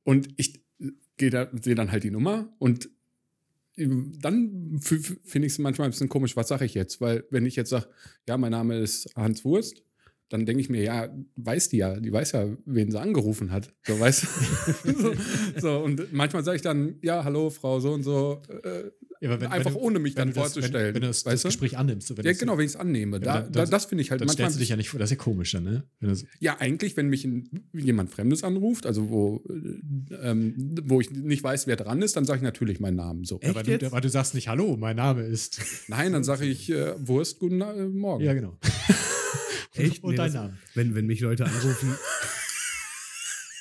und 0.04 0.30
ich 0.38 0.62
gehe 1.18 1.30
da, 1.30 1.50
sehe 1.62 1.76
dann 1.76 1.92
halt 1.92 2.04
die 2.04 2.12
Nummer 2.12 2.54
und 2.60 2.90
dann 3.88 4.80
finde 4.82 5.46
ich 5.48 5.54
es 5.54 5.60
manchmal 5.60 5.88
ein 5.88 5.92
bisschen 5.92 6.10
komisch, 6.10 6.36
was 6.36 6.50
sage 6.50 6.66
ich 6.66 6.74
jetzt? 6.74 7.00
Weil 7.00 7.24
wenn 7.30 7.46
ich 7.46 7.56
jetzt 7.56 7.70
sage, 7.70 7.88
ja, 8.28 8.38
mein 8.38 8.52
Name 8.52 8.78
ist 8.78 9.16
Hans 9.16 9.46
Wurst, 9.46 9.84
dann 10.30 10.46
denke 10.46 10.62
ich 10.62 10.70
mir, 10.70 10.84
ja, 10.84 11.10
weiß 11.36 11.70
die 11.70 11.78
ja, 11.78 12.00
die 12.00 12.12
weiß 12.12 12.32
ja, 12.34 12.46
wen 12.66 12.92
sie 12.92 13.00
angerufen 13.00 13.52
hat. 13.52 13.74
So, 13.86 14.00
weißt 14.00 14.24
du? 14.86 14.94
so, 15.02 15.14
so, 15.58 15.80
und 15.80 16.14
manchmal 16.14 16.44
sage 16.44 16.56
ich 16.58 16.62
dann, 16.62 16.96
ja, 17.02 17.24
hallo, 17.24 17.50
Frau 17.50 17.80
so 17.80 17.92
und 17.94 18.04
so, 18.04 18.42
äh, 18.64 18.92
ja, 19.22 19.32
wenn- 19.42 19.48
einfach 19.48 19.72
wenn 19.72 19.74
du- 19.74 19.80
ohne 19.86 20.00
mich 20.00 20.16
wenn 20.16 20.28
dann 20.28 20.28
du 20.30 20.34
das, 20.36 20.54
vorzustellen. 20.54 20.88
Wenn, 20.90 20.96
wenn 20.96 21.02
du 21.02 21.08
das, 21.08 21.26
weißt 21.26 21.34
das 21.34 21.42
du? 21.42 21.48
Gespräch 21.50 21.78
annimmst, 21.78 22.16
wenn 22.18 22.26
Ja, 22.26 22.32
genau, 22.34 22.58
wenn 22.58 22.64
ich 22.66 22.72
es 22.72 22.76
annehme. 22.78 23.20
Da, 23.20 23.42
dann- 23.42 23.52
da, 23.52 23.66
das 23.66 23.86
finde 23.86 24.04
ich 24.04 24.12
halt 24.12 24.22
dann 24.22 24.28
manchmal. 24.28 24.46
stellst 24.46 24.56
du 24.58 24.60
dich 24.60 24.70
ja 24.70 24.76
nicht 24.78 24.90
vor, 24.90 25.00
das 25.00 25.12
ist 25.12 25.18
ja 25.18 25.24
komisch 25.24 25.52
dann, 25.52 25.64
ne? 25.64 25.84
Ja, 26.40 26.58
eigentlich, 26.60 26.96
wenn 26.96 27.10
mich 27.10 27.26
ein, 27.26 27.50
jemand 27.74 28.12
Fremdes 28.12 28.44
anruft, 28.44 28.86
also 28.86 29.10
wo, 29.10 29.44
äh, 29.50 30.16
ähm, 30.30 30.76
wo 30.86 31.02
ich 31.02 31.12
nicht 31.12 31.44
weiß, 31.44 31.68
wer 31.68 31.76
dran 31.76 32.02
ist, 32.02 32.16
dann 32.16 32.26
sage 32.26 32.38
ich 32.38 32.44
natürlich 32.44 32.80
meinen 32.80 32.96
Namen. 32.96 33.26
So. 33.26 33.40
Echt 33.42 33.50
aber, 33.50 33.64
du, 33.64 33.72
jetzt? 33.72 33.84
aber 33.84 34.00
du 34.00 34.10
sagst 34.10 34.36
nicht, 34.36 34.48
hallo, 34.48 34.78
mein 34.78 34.96
Name 34.96 35.24
ist. 35.24 35.60
Nein, 35.90 36.14
dann 36.14 36.24
sage 36.24 36.46
ich 36.46 36.70
äh, 36.72 36.94
Wurst, 37.06 37.40
guten 37.40 37.60
äh, 37.62 37.88
Morgen. 37.88 38.24
Ja, 38.24 38.34
genau. 38.34 38.58
Echt? 39.80 40.04
Und 40.04 40.12
Nee, 40.12 40.18
dein 40.18 40.34
Name. 40.34 40.58
Wenn, 40.76 40.96
wenn 40.96 41.06
mich 41.06 41.20
Leute 41.22 41.46
anrufen, 41.46 41.94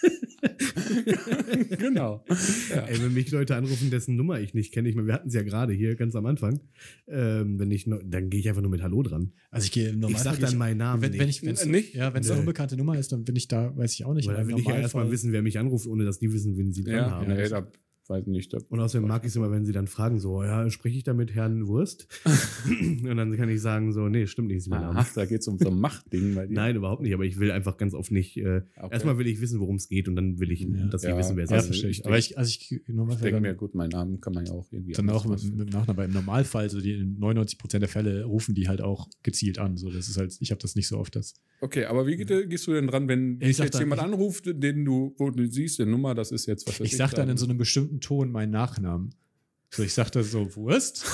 genau. 1.79 2.25
Ja. 2.71 2.83
ey, 2.87 3.03
wenn 3.03 3.12
mich 3.14 3.31
Leute 3.31 3.57
anrufen, 3.57 3.91
dessen 3.91 4.16
Nummer 4.16 4.41
ich 4.41 4.55
nicht 4.55 4.73
kenne, 4.73 4.89
ich 4.89 4.95
meine, 4.95 5.07
wir 5.09 5.14
hatten 5.14 5.29
es 5.29 5.35
ja 5.35 5.43
gerade 5.43 5.73
hier 5.73 5.97
ganz 5.97 6.14
am 6.14 6.27
Anfang, 6.27 6.61
ähm, 7.07 7.59
wenn 7.59 7.71
ich 7.71 7.87
noch, 7.87 8.01
dann 8.05 8.31
gehe 8.31 8.41
ich 8.41 8.49
einfach 8.49 8.62
nur 8.62 8.71
mit 8.71 8.83
Hallo 8.83 9.03
dran. 9.03 9.33
Also 9.51 9.64
ich 9.66 9.73
gehe 9.73 9.93
normal. 9.93 10.12
ich 10.12 10.19
sag 10.19 10.39
dann 10.41 10.57
meinen 10.57 10.79
Namen 10.79 11.03
wenn, 11.03 11.11
nicht. 11.11 11.21
wenn 11.21 11.29
ich, 11.29 11.43
wenn's, 11.43 11.62
N- 11.62 11.71
nicht? 11.71 11.95
Ja, 11.95 12.12
wenn 12.14 12.23
es 12.23 12.31
eine 12.31 12.41
unbekannte 12.41 12.77
Nummer 12.77 12.99
ist, 12.99 13.12
dann 13.12 13.25
bin 13.25 13.37
ich 13.37 13.49
da, 13.49 13.77
weiß 13.77 13.95
ich 13.95 14.05
auch 14.05 14.14
nicht. 14.14 14.29
Weil 14.29 14.37
dann 14.37 14.49
will 14.49 14.59
ich 14.59 14.66
ja 14.66 14.77
erstmal 14.79 15.11
wissen, 15.11 15.33
wer 15.33 15.43
mich 15.43 15.59
anruft, 15.59 15.87
ohne 15.87 16.05
dass 16.05 16.19
die 16.19 16.33
wissen, 16.33 16.57
wen 16.57 16.73
sie 16.73 16.85
dran 16.85 16.95
Ja, 16.95 17.11
haben. 17.11 17.29
da 17.29 17.66
weiß 18.09 18.22
ich 18.22 18.28
nicht. 18.32 18.54
Und 18.54 18.80
außerdem 18.80 19.06
mag 19.06 19.22
ich 19.24 19.28
es 19.28 19.36
immer, 19.36 19.50
wenn 19.50 19.64
sie 19.66 19.72
dann 19.72 19.86
fragen, 19.86 20.18
so, 20.18 20.42
ja, 20.42 20.68
spreche 20.70 20.96
ich 20.96 21.04
da 21.04 21.12
mit 21.14 21.34
Herrn 21.34 21.66
Wurst? 21.66 22.09
Und 22.68 23.16
dann 23.16 23.36
kann 23.36 23.48
ich 23.48 23.61
sagen, 23.61 23.92
so, 23.92 24.09
nee, 24.09 24.26
stimmt 24.26 24.48
nicht. 24.48 24.70
Aha, 24.72 25.06
da 25.14 25.24
geht 25.26 25.40
es 25.40 25.48
um 25.48 25.59
so 25.59 25.68
ein 25.68 25.78
Machtding 25.78 26.34
bei 26.34 26.46
dir. 26.46 26.54
Nein, 26.54 26.76
überhaupt 26.76 27.02
nicht, 27.02 27.12
aber 27.14 27.24
ich 27.24 27.38
will 27.38 27.50
einfach 27.50 27.76
ganz 27.76 27.94
oft 27.94 28.11
nicht. 28.11 28.36
Äh, 28.36 28.62
Okay. 28.78 28.94
Erstmal 28.94 29.18
will 29.18 29.26
ich 29.26 29.40
wissen, 29.40 29.61
worum 29.61 29.76
es 29.76 29.88
geht 29.88 30.09
und 30.09 30.16
dann 30.16 30.38
will 30.38 30.50
ich, 30.52 30.61
Ja. 30.61 30.86
dass 30.86 31.02
sie 31.02 31.09
Ja. 31.09 31.18
wissen, 31.18 31.36
wer 31.36 31.44
es 31.44 31.50
Ja, 31.50 31.56
ist. 31.59 31.66
verstehe 31.66 31.90
ich. 31.90 32.00
ich 32.00 32.06
Aber 32.06 32.16
ich, 32.18 32.38
also 32.38 32.48
ich, 32.48 32.72
Ich 32.72 32.88
Normalfall 32.88 33.22
denke 33.30 33.32
dann, 33.34 33.42
mir, 33.42 33.54
gut, 33.54 33.74
meinen 33.74 33.90
Namen 33.90 34.20
kann 34.20 34.32
man 34.32 34.46
ja 34.46 34.52
auch 34.52 34.66
irgendwie. 34.72 34.92
dann 34.92 35.11
auch 35.11 35.26
mit, 35.26 35.42
mit 35.44 35.66
Nachnamen. 35.72 35.90
Aber 35.90 36.04
im 36.04 36.12
Normalfall, 36.12 36.70
so 36.70 36.80
die 36.80 36.92
in 36.92 37.18
99% 37.18 37.78
der 37.80 37.88
Fälle 37.88 38.24
rufen 38.24 38.54
die 38.54 38.68
halt 38.68 38.80
auch 38.80 39.09
gezielt 39.22 39.59
an. 39.59 39.76
So, 39.76 39.90
das 39.90 40.09
ist 40.09 40.16
halt, 40.16 40.36
ich 40.40 40.50
habe 40.50 40.61
das 40.61 40.74
nicht 40.76 40.88
so 40.88 40.98
oft. 40.98 41.14
Das, 41.16 41.34
Okay, 41.61 41.84
aber 41.86 42.06
wie 42.06 42.16
geht, 42.16 42.28
gehst 42.48 42.66
du 42.68 42.72
denn 42.72 42.86
dran, 42.86 43.09
wenn 43.09 43.34
Ich 43.40 43.48
dich 43.48 43.56
sag 43.56 43.64
jetzt 43.64 43.74
dann- 43.74 43.82
jemand 43.82 44.00
ich- 44.00 44.06
anruft, 44.06 44.44
den 44.46 44.84
du, 44.84 45.14
wo 45.18 45.30
du 45.30 45.46
siehst, 45.50 45.78
die 45.80 45.86
Nummer, 45.86 46.14
das 46.14 46.30
ist 46.30 46.46
jetzt 46.46 46.66
was 46.68 46.78
weiß 46.80 46.86
ich 46.86 46.96
sage 46.96 47.16
dann 47.16 47.28
in 47.28 47.36
so 47.36 47.46
einem 47.46 47.59
bestimmten 47.59 48.00
Ton 48.00 48.30
meinen 48.30 48.50
Nachnamen. 48.52 49.11
So, 49.70 49.82
ich 49.82 49.92
sage 49.92 50.11
da 50.12 50.22
so, 50.22 50.54
Wurst. 50.56 51.04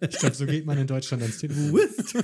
ich 0.00 0.18
glaube, 0.18 0.34
so 0.34 0.46
geht 0.46 0.66
man 0.66 0.78
in 0.78 0.86
Deutschland 0.86 1.22
ans 1.22 1.38
Telefon. 1.38 1.72
Wurst. 1.72 2.14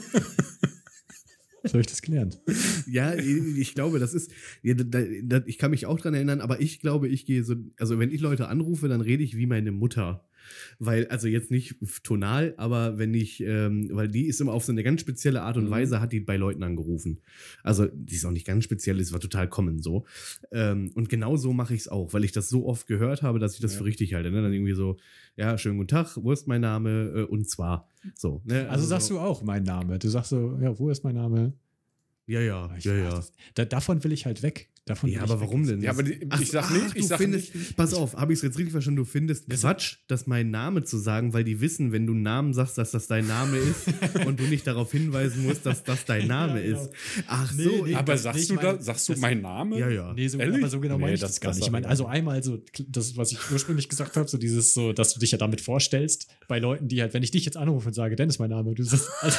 So 1.65 1.71
habe 1.73 1.81
ich 1.81 1.87
das 1.87 2.01
gelernt. 2.03 2.41
Ja, 2.87 3.15
ich 3.15 3.75
glaube, 3.75 3.99
das 3.99 4.15
ist, 4.15 4.31
ja, 4.63 4.75
da, 4.75 5.03
da, 5.23 5.43
ich 5.47 5.59
kann 5.59 5.73
mich 5.73 5.85
auch 5.87 5.99
dran 5.99 6.15
erinnern, 6.15 6.41
aber 6.41 6.61
ich 6.61 6.79
glaube, 6.81 7.09
ich 7.09 7.27
gehe 7.27 7.43
so, 7.43 7.57
also 7.79 7.99
wenn 7.99 8.11
ich 8.13 8.21
Leute 8.21 8.49
anrufe, 8.49 8.87
dann 8.89 9.01
rede 9.01 9.25
ich 9.25 9.37
wie 9.37 9.47
meine 9.47 9.73
Mutter. 9.73 10.29
Weil, 10.79 11.07
also 11.09 11.29
jetzt 11.29 11.51
nicht 11.51 11.77
tonal, 12.03 12.55
aber 12.57 12.99
wenn 12.99 13.15
ich, 13.15 13.41
ähm, 13.43 13.89
weil 13.93 14.09
die 14.09 14.27
ist 14.27 14.41
immer 14.41 14.53
auf 14.53 14.65
so 14.65 14.73
eine 14.73 14.83
ganz 14.83 15.01
spezielle 15.01 15.43
Art 15.43 15.57
und 15.57 15.65
Mhm. 15.67 15.71
Weise, 15.71 16.01
hat 16.01 16.13
die 16.13 16.21
bei 16.21 16.37
Leuten 16.37 16.63
angerufen. 16.63 17.21
Also, 17.63 17.87
die 17.93 18.15
ist 18.15 18.25
auch 18.25 18.31
nicht 18.31 18.47
ganz 18.47 18.65
speziell, 18.65 19.01
es 19.01 19.13
war 19.13 19.21
total 19.21 19.49
common 19.49 19.81
so. 19.81 20.05
Ähm, 20.53 20.91
und 20.95 21.09
genau 21.09 21.37
so 21.37 21.53
mache 21.53 21.75
ich 21.75 21.81
es 21.81 21.89
auch, 21.89 22.13
weil 22.13 22.25
ich 22.25 22.33
das 22.33 22.49
so 22.49 22.67
oft 22.67 22.87
gehört 22.87 23.23
habe, 23.23 23.39
dass 23.39 23.55
ich 23.55 23.61
das 23.61 23.73
Ja. 23.73 23.79
für 23.79 23.85
richtig 23.85 24.15
halte. 24.15 24.31
Ne? 24.31 24.43
Dann 24.43 24.53
irgendwie 24.53 24.75
so, 24.75 24.97
ja, 25.37 25.57
schönen 25.59 25.77
guten 25.79 25.89
Tag, 25.89 26.17
wo 26.17 26.33
ist 26.33 26.47
mein 26.47 26.61
Name? 26.61 27.13
Äh, 27.15 27.23
und 27.25 27.49
zwar. 27.49 27.89
So, 28.15 28.41
ne? 28.45 28.69
Also 28.71 28.87
sagst 28.87 29.09
so. 29.09 29.15
du 29.15 29.21
auch 29.21 29.43
meinen 29.43 29.65
Namen. 29.65 29.99
Du 29.99 30.09
sagst 30.09 30.31
so, 30.31 30.59
ja, 30.61 30.79
wo 30.79 30.91
ist 30.91 31.03
mein 31.05 31.15
Name? 31.17 31.53
Ja, 32.27 32.41
ja, 32.41 32.71
Ich- 32.77 32.85
ja, 32.85 32.95
ja. 32.95 33.11
das- 33.11 33.33
Da, 33.55 33.65
davon 33.65 34.03
will 34.03 34.13
ich 34.13 34.27
halt 34.27 34.43
weg. 34.43 34.69
Davon 34.89 35.11
Ja, 35.11 35.23
aber 35.23 35.41
warum 35.41 35.67
denn? 35.67 35.83
Ja, 35.83 35.91
aber 35.91 36.05
die, 36.05 36.21
ich 36.41 36.49
sag 36.53 36.71
nicht, 36.71 36.95
du 36.95 36.99
ich 37.01 37.09
sag 37.09 37.19
findest, 37.19 37.53
nicht. 37.57 37.77
pass 37.77 37.93
auf, 37.93 38.15
habe 38.15 38.33
ich 38.33 38.39
es 38.39 38.43
jetzt 38.45 38.57
richtig 38.57 38.71
verstanden? 38.71 38.99
Du 38.99 39.05
findest 39.05 39.51
Quatsch, 39.51 39.97
das 40.07 40.29
mein 40.29 40.53
Name 40.53 40.85
zu 40.85 40.97
sagen, 40.99 41.33
weil 41.33 41.43
die 41.43 41.61
wissen, 41.61 41.91
wenn 41.91 42.07
du 42.07 42.13
einen 42.13 42.23
Namen 42.23 42.55
sagst, 42.55 42.79
dass 42.79 42.93
das 42.93 43.09
dein 43.09 43.27
Name 43.27 43.57
ist 43.57 43.89
und 44.27 44.39
du 44.39 44.45
nicht 44.45 44.65
darauf 44.65 44.93
hinweisen 44.93 45.43
musst, 45.45 45.67
dass 45.67 45.83
das 45.83 46.05
dein 46.05 46.29
Name 46.29 46.61
Ja, 46.61 46.67
genau. 46.69 46.83
ist. 46.85 46.91
Ach 47.27 47.53
Nee, 47.57 47.65
so, 47.65 47.85
nee, 47.85 47.95
Aber 47.97 48.17
sagst 48.17 48.39
nicht, 48.39 48.51
du 48.53 48.57
da, 48.65 48.81
sagst 48.81 49.09
du 49.09 49.17
meinen 49.17 49.43
Namen? 49.43 49.77
ja, 49.77 49.89
ja. 49.89 50.13
Nee, 50.15 50.29
so, 50.29 50.39
Ehrlich? 50.39 50.59
aber 50.59 50.69
so 50.69 50.79
genau 50.79 50.99
Nee, 50.99 51.03
meine 51.03 51.15
ich 51.15 51.21
das- 51.21 51.41
gar 51.41 51.53
nicht. 51.53 51.65
Ich 51.65 51.71
meine, 51.73 51.89
also 51.89 52.07
einmal 52.07 52.41
so, 52.45 52.63
das, 52.89 53.17
was 53.17 53.33
ich 53.33 53.39
ursprünglich 53.51 53.89
gesagt 53.89 54.17
habe, 54.17 54.29
so 54.29 54.39
dieses 54.39 54.73
so, 54.73 54.93
dass 54.93 55.13
du 55.15 55.19
dich 55.19 55.33
ja 55.33 55.39
damit 55.39 55.61
vorstellst, 55.63 56.29
bei 56.47 56.61
Leuten, 56.61 56.87
die 56.87 57.01
halt, 57.03 57.13
wenn 57.13 57.25
ich 57.25 57.33
dich 57.33 57.45
jetzt 57.45 57.57
anrufe 57.57 57.89
und 57.89 57.95
sage, 57.95 58.15
Dennis, 58.15 58.39
mein 58.39 58.51
Name, 58.51 58.73
du 58.75 58.85
sagst, 58.85 59.09
also, 59.21 59.37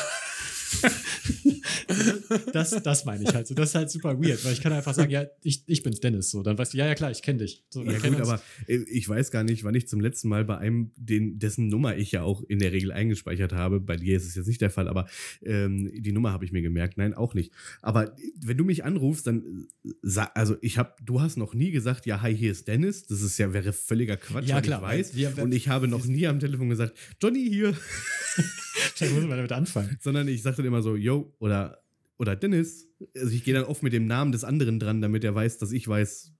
das, 2.53 2.72
das 2.84 3.05
meine 3.05 3.24
ich 3.24 3.34
halt 3.34 3.47
so. 3.47 3.53
Das 3.55 3.70
ist 3.70 3.76
halt 3.76 3.89
super 3.89 4.20
weird, 4.22 4.43
weil 4.45 4.53
ich 4.53 4.61
kann 4.61 4.74
einfach 4.74 4.93
sagen, 4.93 5.11
ja, 5.11 5.26
ich, 5.41 5.63
ich 5.68 5.84
bin's 5.84 5.99
Dennis. 5.99 6.30
So, 6.32 6.43
dann 6.43 6.57
weißt 6.57 6.74
du, 6.74 6.78
ja, 6.78 6.86
ja, 6.88 6.95
klar, 6.95 7.11
ich 7.11 7.22
kenne 7.22 7.39
dich. 7.39 7.63
So, 7.70 7.84
Ja 7.84 7.97
gut, 7.99 8.20
aber 8.22 8.41
ich 8.68 9.07
weiß 9.07 9.32
gar 9.32 9.43
nicht, 9.43 9.63
wann 9.63 9.76
ich 9.76 9.88
zum 9.88 9.99
letzten 10.01 10.30
Mal 10.30 10.45
bei 10.45 10.57
einem, 10.57 10.91
den, 10.95 11.39
dessen 11.39 11.68
Nummer 11.68 11.97
ich 11.97 12.11
ja 12.11 12.24
auch 12.24 12.43
in 12.43 12.59
der 12.59 12.72
Regel 12.72 12.91
eingespeichert 12.91 13.53
habe, 13.53 13.80
bei 13.80 13.97
dir 13.97 14.18
ist 14.18 14.26
es 14.26 14.36
jetzt 14.36 14.47
nicht 14.47 14.61
der 14.61 14.70
Fall, 14.70 14.88
aber 14.88 15.07
ähm, 15.43 15.91
die 15.93 16.11
Nummer 16.11 16.32
habe 16.32 16.45
ich 16.45 16.51
mir 16.51 16.61
gemerkt, 16.61 16.97
nein, 16.97 17.13
auch 17.13 17.34
nicht. 17.34 17.51
Aber 17.82 18.15
wenn 18.41 18.57
du 18.57 18.63
mich 18.63 18.84
anrufst, 18.84 19.28
dann 19.28 19.68
äh, 19.86 19.89
sag, 20.01 20.32
also 20.36 20.55
ich 20.61 20.78
habe, 20.78 20.93
du 21.03 21.22
hast 21.22 21.38
noch 21.38 21.53
nie 21.53 21.72
gesagt, 21.72 22.05
ja, 22.05 22.22
hi, 22.22 22.36
hier 22.36 22.51
ist 22.51 22.68
Dennis, 22.68 23.05
das 23.07 23.22
ist 23.22 23.38
ja, 23.38 23.53
wäre 23.53 23.74
völliger 23.74 24.18
Quatsch, 24.18 24.47
Ja, 24.47 24.61
klar, 24.61 24.82
ich 24.82 24.88
weiß. 24.99 25.15
wir- 25.15 25.38
und 25.38 25.53
ich 25.53 25.68
habe 25.70 25.88
noch 25.88 26.05
nie 26.05 26.28
am 26.28 26.39
Telefon 26.39 26.70
gesagt, 26.70 26.93
Johnny 27.22 27.47
hier, 27.49 27.76
Vielleicht 28.95 29.13
muss 29.13 29.24
man 29.24 29.38
damit 29.38 29.51
anfangen. 29.51 29.97
sondern 30.01 30.28
ich 30.28 30.41
sage 30.41 30.57
dann 30.58 30.66
immer 30.66 30.82
so, 30.82 30.95
yo, 30.95 31.34
oder, 31.39 31.82
oder 32.18 32.36
Dennis. 32.36 32.89
Also 33.16 33.34
ich 33.34 33.43
gehe 33.43 33.53
dann 33.53 33.64
oft 33.66 33.84
mit 33.84 33.93
dem 33.93 34.08
Namen 34.08 34.32
des 34.32 34.43
anderen 34.43 34.80
dran, 34.80 35.01
damit 35.01 35.24
er 35.24 35.34
weiß, 35.36 35.58
dass 35.58 35.72
ich 35.72 35.88
weiß, 35.88 36.34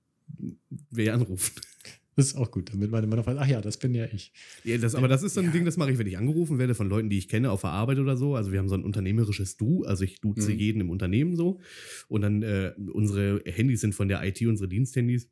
wer 0.90 1.14
anruft. 1.14 1.60
Das 2.16 2.26
ist 2.26 2.36
auch 2.36 2.50
gut, 2.50 2.72
damit 2.74 2.90
man 2.90 3.04
immer 3.04 3.14
noch 3.14 3.28
weiß, 3.28 3.36
ach 3.38 3.46
ja, 3.46 3.60
das 3.60 3.76
bin 3.76 3.94
ja 3.94 4.04
ich. 4.12 4.32
Ja, 4.64 4.76
das, 4.76 4.96
aber 4.96 5.06
das 5.06 5.22
ist 5.22 5.34
so 5.34 5.40
ein 5.40 5.52
Ding, 5.52 5.64
das 5.64 5.76
mache 5.76 5.92
ich, 5.92 5.98
wenn 5.98 6.06
ich 6.08 6.18
angerufen 6.18 6.58
werde 6.58 6.74
von 6.74 6.88
Leuten, 6.88 7.08
die 7.08 7.16
ich 7.16 7.28
kenne 7.28 7.52
auf 7.52 7.60
der 7.60 7.70
Arbeit 7.70 8.00
oder 8.00 8.16
so. 8.16 8.34
Also 8.34 8.50
wir 8.50 8.58
haben 8.58 8.68
so 8.68 8.74
ein 8.74 8.82
unternehmerisches 8.82 9.56
Du, 9.56 9.84
also 9.84 10.02
ich 10.02 10.20
duze 10.20 10.50
Mhm. 10.50 10.58
jeden 10.58 10.80
im 10.80 10.90
Unternehmen 10.90 11.36
so. 11.36 11.60
Und 12.08 12.22
dann 12.22 12.42
äh, 12.42 12.72
unsere 12.92 13.40
Handys 13.44 13.82
sind 13.82 13.94
von 13.94 14.08
der 14.08 14.24
IT, 14.26 14.42
unsere 14.48 14.68
Diensthandys, 14.68 15.30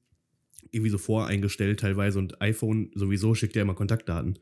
irgendwie 0.70 0.90
so 0.90 0.98
voreingestellt 0.98 1.80
teilweise 1.80 2.18
und 2.18 2.40
iPhone 2.40 2.90
sowieso 2.94 3.34
schickt 3.34 3.56
ja 3.56 3.62
immer 3.62 3.74
Kontaktdaten. 3.74 4.38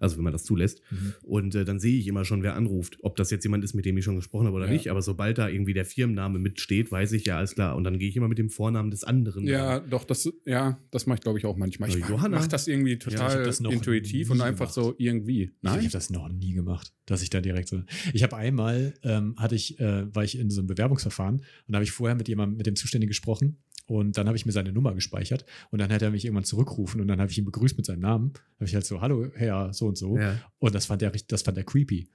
Also 0.00 0.16
wenn 0.16 0.24
man 0.24 0.32
das 0.32 0.44
zulässt. 0.44 0.80
Mhm. 0.90 1.14
Und 1.22 1.54
äh, 1.54 1.64
dann 1.64 1.78
sehe 1.80 1.98
ich 1.98 2.06
immer 2.06 2.24
schon, 2.24 2.42
wer 2.42 2.54
anruft. 2.54 2.98
Ob 3.02 3.16
das 3.16 3.30
jetzt 3.30 3.44
jemand 3.44 3.64
ist, 3.64 3.74
mit 3.74 3.84
dem 3.84 3.96
ich 3.98 4.04
schon 4.04 4.16
gesprochen 4.16 4.46
habe 4.46 4.56
oder 4.56 4.66
Ja. 4.66 4.72
nicht. 4.72 4.88
Aber 4.90 5.02
sobald 5.02 5.38
da 5.38 5.48
irgendwie 5.48 5.74
der 5.74 5.84
Firmenname 5.84 6.38
mitsteht, 6.38 6.90
weiß 6.92 7.12
ich 7.12 7.24
ja, 7.24 7.38
alles 7.38 7.54
klar. 7.54 7.76
Und 7.76 7.84
dann 7.84 7.98
gehe 7.98 8.08
ich 8.08 8.16
immer 8.16 8.28
mit 8.28 8.38
dem 8.38 8.50
Vornamen 8.50 8.90
des 8.90 9.04
anderen. 9.04 9.46
Ja, 9.46 9.78
dran. 9.80 9.90
doch, 9.90 10.04
das, 10.04 10.30
ja, 10.46 10.78
das 10.90 11.06
mache 11.06 11.16
ich, 11.16 11.22
glaube 11.22 11.38
ich, 11.38 11.44
auch 11.46 11.56
manchmal. 11.56 11.88
Ich 11.90 11.96
Also 12.02 12.08
Johanna. 12.14 12.36
mache 12.38 12.48
das 12.48 12.66
irgendwie 12.68 12.92
ich 12.94 12.98
total 12.98 13.38
hab 13.38 13.44
das 13.44 13.60
noch 13.60 13.70
intuitiv 13.72 14.30
und 14.30 14.40
einfach 14.40 14.72
gemacht. 14.72 14.74
so 14.74 14.94
irgendwie. 14.98 15.42
Ich 15.44 15.50
Nein? 15.62 15.76
habe 15.78 15.88
das 15.88 16.10
noch 16.10 16.28
nie 16.28 16.52
gemacht, 16.52 16.92
dass 17.06 17.22
ich 17.22 17.30
da 17.30 17.40
direkt 17.40 17.68
so. 17.68 17.82
Ich 18.12 18.22
habe 18.22 18.36
einmal, 18.36 18.94
ähm, 19.02 19.34
hatte 19.36 19.54
ich, 19.54 19.78
äh, 19.80 20.14
war 20.14 20.24
ich 20.24 20.38
in 20.38 20.50
so 20.50 20.60
einem 20.60 20.68
Bewerbungsverfahren 20.68 21.36
und 21.36 21.44
da 21.68 21.76
habe 21.76 21.84
ich 21.84 21.90
vorher 21.92 22.14
mit 22.16 22.28
jemandem, 22.28 22.56
mit 22.56 22.66
dem 22.66 22.76
Zuständigen 22.76 23.08
gesprochen 23.08 23.56
und 23.88 24.18
dann 24.18 24.26
habe 24.26 24.36
ich 24.36 24.44
mir 24.44 24.52
seine 24.52 24.70
Nummer 24.70 24.94
gespeichert 24.94 25.46
und 25.70 25.80
dann 25.80 25.90
hat 25.90 26.02
er 26.02 26.10
mich 26.10 26.24
irgendwann 26.24 26.44
zurückgerufen 26.44 27.00
und 27.00 27.08
dann 27.08 27.20
habe 27.20 27.30
ich 27.30 27.38
ihn 27.38 27.46
begrüßt 27.46 27.76
mit 27.76 27.86
seinem 27.86 28.00
Namen. 28.00 28.34
habe 28.56 28.66
ich 28.66 28.74
halt 28.74 28.84
so, 28.84 29.00
hallo, 29.00 29.28
Herr, 29.34 29.72
so 29.72 29.86
und 29.86 29.96
so. 29.96 30.18
Ja. 30.18 30.38
Und 30.58 30.74
das 30.74 30.86
fand 30.86 31.02
er 31.02 31.10
das 31.10 31.42
fand 31.42 31.56
er 31.56 31.64
creepy. 31.64 32.06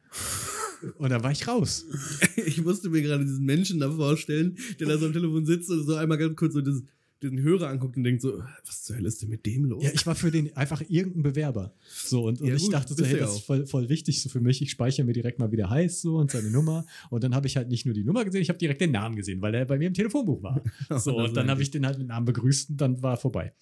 Und 0.98 1.10
dann 1.10 1.24
war 1.24 1.32
ich 1.32 1.48
raus. 1.48 1.86
Ich 2.46 2.62
musste 2.62 2.90
mir 2.90 3.02
gerade 3.02 3.26
diesen 3.26 3.46
Menschen 3.46 3.80
da 3.80 3.90
vorstellen, 3.90 4.58
der 4.80 4.88
da 4.88 4.98
so 4.98 5.08
am 5.08 5.14
Telefon 5.14 5.46
sitzt 5.46 5.70
und 5.72 5.84
so 5.84 5.96
einmal 5.96 6.18
ganz 6.18 6.36
kurz 6.36 6.54
so 6.54 6.62
das, 6.62 6.84
den 7.30 7.42
Hörer 7.42 7.70
anguckt 7.70 7.98
und 7.98 8.04
denkt 8.04 8.22
so, 8.22 8.44
was 8.66 8.84
zur 8.84 8.98
Hölle 8.98 9.08
ist 9.08 9.22
denn 9.22 9.30
mit 9.30 9.46
dem 9.46 9.66
los? 9.66 9.84
Ja, 9.84 9.92
ich 9.94 10.06
war 10.06 10.16
für 10.16 10.32
den 10.32 10.56
einfach 10.56 10.82
irgendein 10.88 11.24
Bewerber. 11.24 11.74
So, 11.88 12.26
und, 12.28 12.42
und 12.42 12.48
Ja, 12.48 12.56
ich 12.56 12.64
gut, 12.64 12.74
dachte 12.74 12.94
so, 12.94 13.06
hey, 13.06 13.20
das 13.20 13.36
ist 13.36 13.46
voll, 13.46 13.66
voll 13.66 13.90
wichtig 13.90 14.22
so 14.22 14.30
für 14.30 14.40
mich. 14.42 14.62
Ich 14.62 14.72
speichere 14.72 15.06
mir 15.06 15.14
direkt 15.14 15.40
mal, 15.40 15.52
wie 15.52 15.58
der 15.58 15.70
heißt 15.70 16.02
so 16.02 16.18
und 16.18 16.32
seine 16.32 16.50
Nummer. 16.50 16.86
Und 17.10 17.24
dann 17.24 17.36
habe 17.36 17.48
ich 17.48 17.58
halt 17.58 17.70
nicht 17.70 17.86
nur 17.86 17.94
die 17.94 18.04
Nummer 18.04 18.26
gesehen, 18.26 18.42
ich 18.42 18.50
habe 18.50 18.60
direkt 18.60 18.82
den 18.82 18.92
Namen 18.92 19.16
gesehen, 19.16 19.42
weil 19.42 19.54
er 19.56 19.66
bei 19.66 19.78
mir 19.78 19.88
im 19.88 19.94
Telefonbuch 19.94 20.42
war. 20.44 20.62
So, 21.04 21.18
und 21.18 21.36
dann 21.36 21.50
habe 21.50 21.62
ich 21.62 21.72
den 21.72 21.86
halt 21.86 21.98
mit 21.98 22.08
Namen 22.08 22.26
begrüßt 22.26 22.70
und 22.72 22.78
dann 22.78 23.02
war 23.02 23.14
er 23.14 23.18
vorbei. 23.18 23.54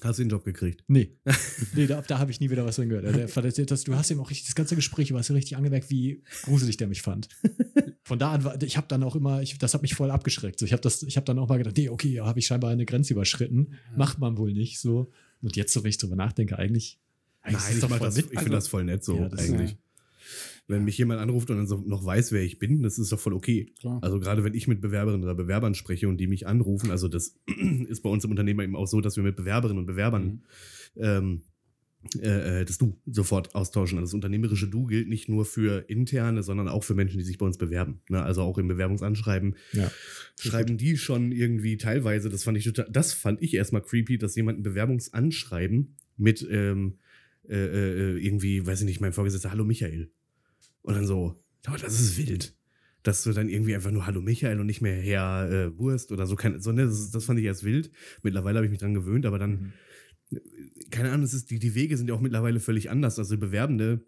Hast 0.00 0.18
du 0.18 0.24
den 0.24 0.30
Job 0.30 0.44
gekriegt? 0.44 0.82
Nee, 0.88 1.16
nee 1.74 1.86
da, 1.86 2.02
da 2.02 2.18
habe 2.18 2.30
ich 2.30 2.40
nie 2.40 2.50
wieder 2.50 2.64
was 2.64 2.76
drin 2.76 2.88
gehört. 2.88 3.04
Der, 3.04 3.64
das, 3.66 3.84
du 3.84 3.94
hast 3.94 4.10
ihm 4.10 4.20
auch 4.20 4.30
richtig, 4.30 4.48
das 4.48 4.54
ganze 4.54 4.74
Gespräch, 4.74 5.08
du 5.08 5.18
hast 5.18 5.28
ja 5.28 5.34
richtig 5.34 5.56
angemerkt, 5.56 5.90
wie 5.90 6.22
gruselig 6.42 6.76
der 6.76 6.88
mich 6.88 7.02
fand. 7.02 7.28
Von 8.02 8.18
da 8.18 8.32
an 8.32 8.44
war, 8.44 8.60
ich 8.62 8.76
habe 8.76 8.88
dann 8.88 9.02
auch 9.02 9.14
immer, 9.14 9.42
ich, 9.42 9.58
das 9.58 9.74
hat 9.74 9.82
mich 9.82 9.94
voll 9.94 10.10
abgeschreckt. 10.10 10.58
So, 10.58 10.66
ich 10.66 10.72
habe 10.72 10.88
habe 10.88 11.24
dann 11.24 11.38
auch 11.38 11.48
mal 11.48 11.58
gedacht, 11.58 11.76
nee, 11.76 11.88
okay, 11.88 12.08
ja, 12.08 12.26
habe 12.26 12.38
ich 12.38 12.46
scheinbar 12.46 12.70
eine 12.70 12.86
Grenze 12.86 13.12
überschritten. 13.12 13.74
Macht 13.96 14.18
man 14.18 14.36
wohl 14.38 14.52
nicht 14.52 14.80
so. 14.80 15.12
Und 15.42 15.56
jetzt, 15.56 15.72
so 15.72 15.84
wenn 15.84 15.90
ich 15.90 15.98
drüber 15.98 16.16
nachdenke, 16.16 16.58
eigentlich, 16.58 16.98
eigentlich 17.42 17.62
Nein, 17.62 17.76
ist 17.76 17.82
ich, 17.82 17.98
das, 17.98 18.16
ich 18.16 18.24
finde 18.24 18.50
das 18.50 18.68
voll 18.68 18.84
nett 18.84 19.04
so 19.04 19.16
Ja, 19.16 19.28
das 19.28 19.40
eigentlich. 19.40 19.76
Wenn 20.68 20.84
mich 20.84 20.98
jemand 20.98 21.18
anruft 21.20 21.50
und 21.50 21.56
dann 21.56 21.66
so 21.66 21.78
noch 21.86 22.04
weiß, 22.04 22.30
wer 22.32 22.42
ich 22.42 22.58
bin, 22.58 22.82
das 22.82 22.98
ist 22.98 23.10
doch 23.10 23.18
voll 23.18 23.32
okay. 23.32 23.72
Klar. 23.80 23.98
Also 24.02 24.20
gerade 24.20 24.44
wenn 24.44 24.54
ich 24.54 24.68
mit 24.68 24.80
Bewerberinnen 24.82 25.24
oder 25.24 25.34
Bewerbern 25.34 25.74
spreche 25.74 26.08
und 26.08 26.18
die 26.18 26.26
mich 26.26 26.46
anrufen, 26.46 26.90
also 26.90 27.08
das 27.08 27.36
ist 27.88 28.02
bei 28.02 28.10
uns 28.10 28.24
im 28.24 28.30
Unternehmen 28.30 28.60
eben 28.60 28.76
auch 28.76 28.86
so, 28.86 29.00
dass 29.00 29.16
wir 29.16 29.24
mit 29.24 29.34
Bewerberinnen 29.36 29.78
und 29.80 29.86
Bewerbern 29.86 30.42
Mhm. 30.94 31.02
ähm, 31.02 31.42
äh, 32.20 32.60
äh, 32.60 32.64
das 32.64 32.78
Du 32.78 32.96
sofort 33.06 33.54
austauschen. 33.54 33.98
Also 33.98 34.06
das 34.10 34.14
unternehmerische 34.14 34.68
Du 34.68 34.86
gilt 34.86 35.08
nicht 35.08 35.28
nur 35.28 35.44
für 35.44 35.88
interne, 35.88 36.42
sondern 36.44 36.68
auch 36.68 36.84
für 36.84 36.94
Menschen, 36.94 37.18
die 37.18 37.24
sich 37.24 37.38
bei 37.38 37.46
uns 37.46 37.58
bewerben. 37.58 38.00
Ne? 38.08 38.22
Also 38.22 38.42
auch 38.42 38.56
im 38.58 38.68
Bewerbungsanschreiben 38.68 39.56
Ja. 39.72 39.90
schreiben 40.38 40.76
die 40.78 40.96
schon 40.96 41.32
irgendwie 41.32 41.76
teilweise, 41.76 42.28
das 42.28 42.44
fand 42.44 42.56
ich 42.58 42.64
total, 42.64 42.88
das 42.90 43.14
fand 43.14 43.42
ich 43.42 43.54
erstmal 43.54 43.82
creepy, 43.82 44.16
dass 44.18 44.36
jemand 44.36 44.60
ein 44.60 44.62
Bewerbungsanschreiben 44.62 45.96
mit 46.16 46.46
ähm, 46.50 46.98
äh, 47.48 47.54
äh, 47.56 48.18
irgendwie, 48.18 48.66
weiß 48.66 48.80
ich 48.80 48.86
nicht, 48.86 49.00
mein 49.00 49.12
Vorgesetzter, 49.12 49.50
hallo 49.50 49.64
Michael. 49.64 50.10
Und 50.82 50.94
dann 50.94 51.06
so, 51.06 51.42
aber 51.66 51.78
das 51.78 52.00
ist 52.00 52.16
wild. 52.16 52.54
Dass 53.02 53.22
du 53.22 53.32
dann 53.32 53.48
irgendwie 53.48 53.74
einfach 53.74 53.90
nur 53.90 54.06
Hallo 54.06 54.20
Michael 54.20 54.60
und 54.60 54.66
nicht 54.66 54.80
mehr 54.80 55.00
Herr 55.00 55.50
äh, 55.50 55.78
Wurst 55.78 56.12
oder 56.12 56.26
so. 56.26 56.34
Kein, 56.36 56.60
so 56.60 56.72
ne, 56.72 56.84
das, 56.86 57.10
das 57.10 57.24
fand 57.24 57.38
ich 57.38 57.44
erst 57.46 57.64
wild. 57.64 57.90
Mittlerweile 58.22 58.56
habe 58.58 58.66
ich 58.66 58.70
mich 58.70 58.80
dran 58.80 58.94
gewöhnt, 58.94 59.24
aber 59.26 59.38
dann, 59.38 59.72
Mhm. 60.30 60.40
keine 60.90 61.10
Ahnung, 61.10 61.24
es 61.24 61.32
ist, 61.32 61.50
die, 61.50 61.58
die 61.58 61.74
Wege 61.74 61.96
sind 61.96 62.08
ja 62.08 62.14
auch 62.14 62.20
mittlerweile 62.20 62.60
völlig 62.60 62.90
anders. 62.90 63.18
Also 63.18 63.38
Bewerbende 63.38 64.04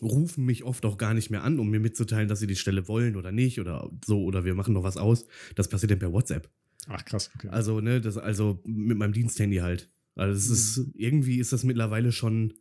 rufen 0.00 0.46
mich 0.46 0.64
oft 0.64 0.86
auch 0.86 0.96
gar 0.96 1.12
nicht 1.14 1.30
mehr 1.30 1.42
an, 1.44 1.58
um 1.58 1.68
mir 1.68 1.80
mitzuteilen, 1.80 2.28
dass 2.28 2.40
sie 2.40 2.46
die 2.46 2.56
Stelle 2.56 2.88
wollen 2.88 3.16
oder 3.16 3.32
nicht 3.32 3.60
oder 3.60 3.90
so 4.04 4.22
oder 4.24 4.44
wir 4.44 4.54
machen 4.54 4.72
noch 4.72 4.84
was 4.84 4.96
aus. 4.96 5.26
Das 5.54 5.68
passiert 5.68 5.90
dann 5.90 5.98
per 5.98 6.12
WhatsApp. 6.12 6.48
Ach, 6.88 7.04
krass. 7.04 7.30
Okay. 7.36 7.48
Also, 7.48 7.80
ne, 7.80 8.00
das, 8.00 8.16
also 8.16 8.62
mit 8.64 8.96
meinem 8.96 9.12
Diensthandy 9.12 9.56
halt. 9.56 9.90
Also 10.14 10.36
es 10.36 10.48
ist, 10.48 10.90
irgendwie 10.94 11.38
ist 11.38 11.52
das 11.52 11.64
mittlerweile 11.64 12.12
schon, 12.12 12.54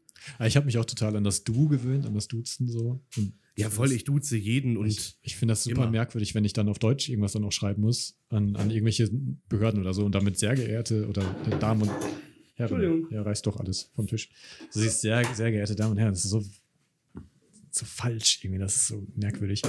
ich 0.46 0.56
habe 0.56 0.66
mich 0.66 0.78
auch 0.78 0.86
total 0.86 1.16
an 1.16 1.24
das 1.24 1.44
Du 1.44 1.68
gewöhnt, 1.68 2.06
an 2.06 2.14
das 2.14 2.28
Duzen 2.28 2.68
so. 2.68 3.04
Und 3.18 3.34
ja 3.58 3.70
voll, 3.70 3.92
ich 3.92 4.04
duze 4.04 4.38
jeden 4.38 4.78
und 4.78 4.88
ich, 4.88 5.18
ich 5.22 5.36
finde 5.36 5.52
das 5.54 5.64
super 5.64 5.84
immer. 5.84 5.92
merkwürdig, 5.92 6.36
wenn 6.36 6.46
ich 6.46 6.54
dann 6.54 6.70
auf 6.70 6.80
Deutsch 6.80 7.10
irgendwas 7.10 7.34
dann 7.34 7.42
noch 7.42 7.52
schreiben 7.52 7.82
muss 7.82 8.18
an, 8.30 8.56
an 8.56 8.72
irgendwelche 8.72 9.10
Behörden 9.50 9.80
oder 9.80 9.94
so 9.94 10.06
und 10.06 10.16
damit 10.16 10.38
sehr 10.38 10.56
geehrte 10.56 11.08
oder 11.08 11.24
Damen 11.60 11.84
und 11.84 11.92
Herren. 12.56 12.82
Entschuldigung. 12.82 13.12
Ja, 13.12 13.22
reißt 13.24 13.46
doch 13.46 13.58
alles 13.58 13.90
vom 13.94 14.08
Tisch. 14.08 14.30
Du 14.74 14.80
siehst 14.80 15.02
sehr, 15.02 15.24
sehr 15.34 15.52
geehrte 15.52 15.76
Damen 15.76 15.92
und 15.92 15.98
Herren, 15.98 16.14
das 16.14 16.24
ist 16.24 16.32
so, 16.32 16.44
so 17.76 17.86
falsch 17.86 18.40
irgendwie, 18.44 18.60
das 18.60 18.76
ist 18.76 18.88
so 18.88 19.06
merkwürdig. 19.16 19.62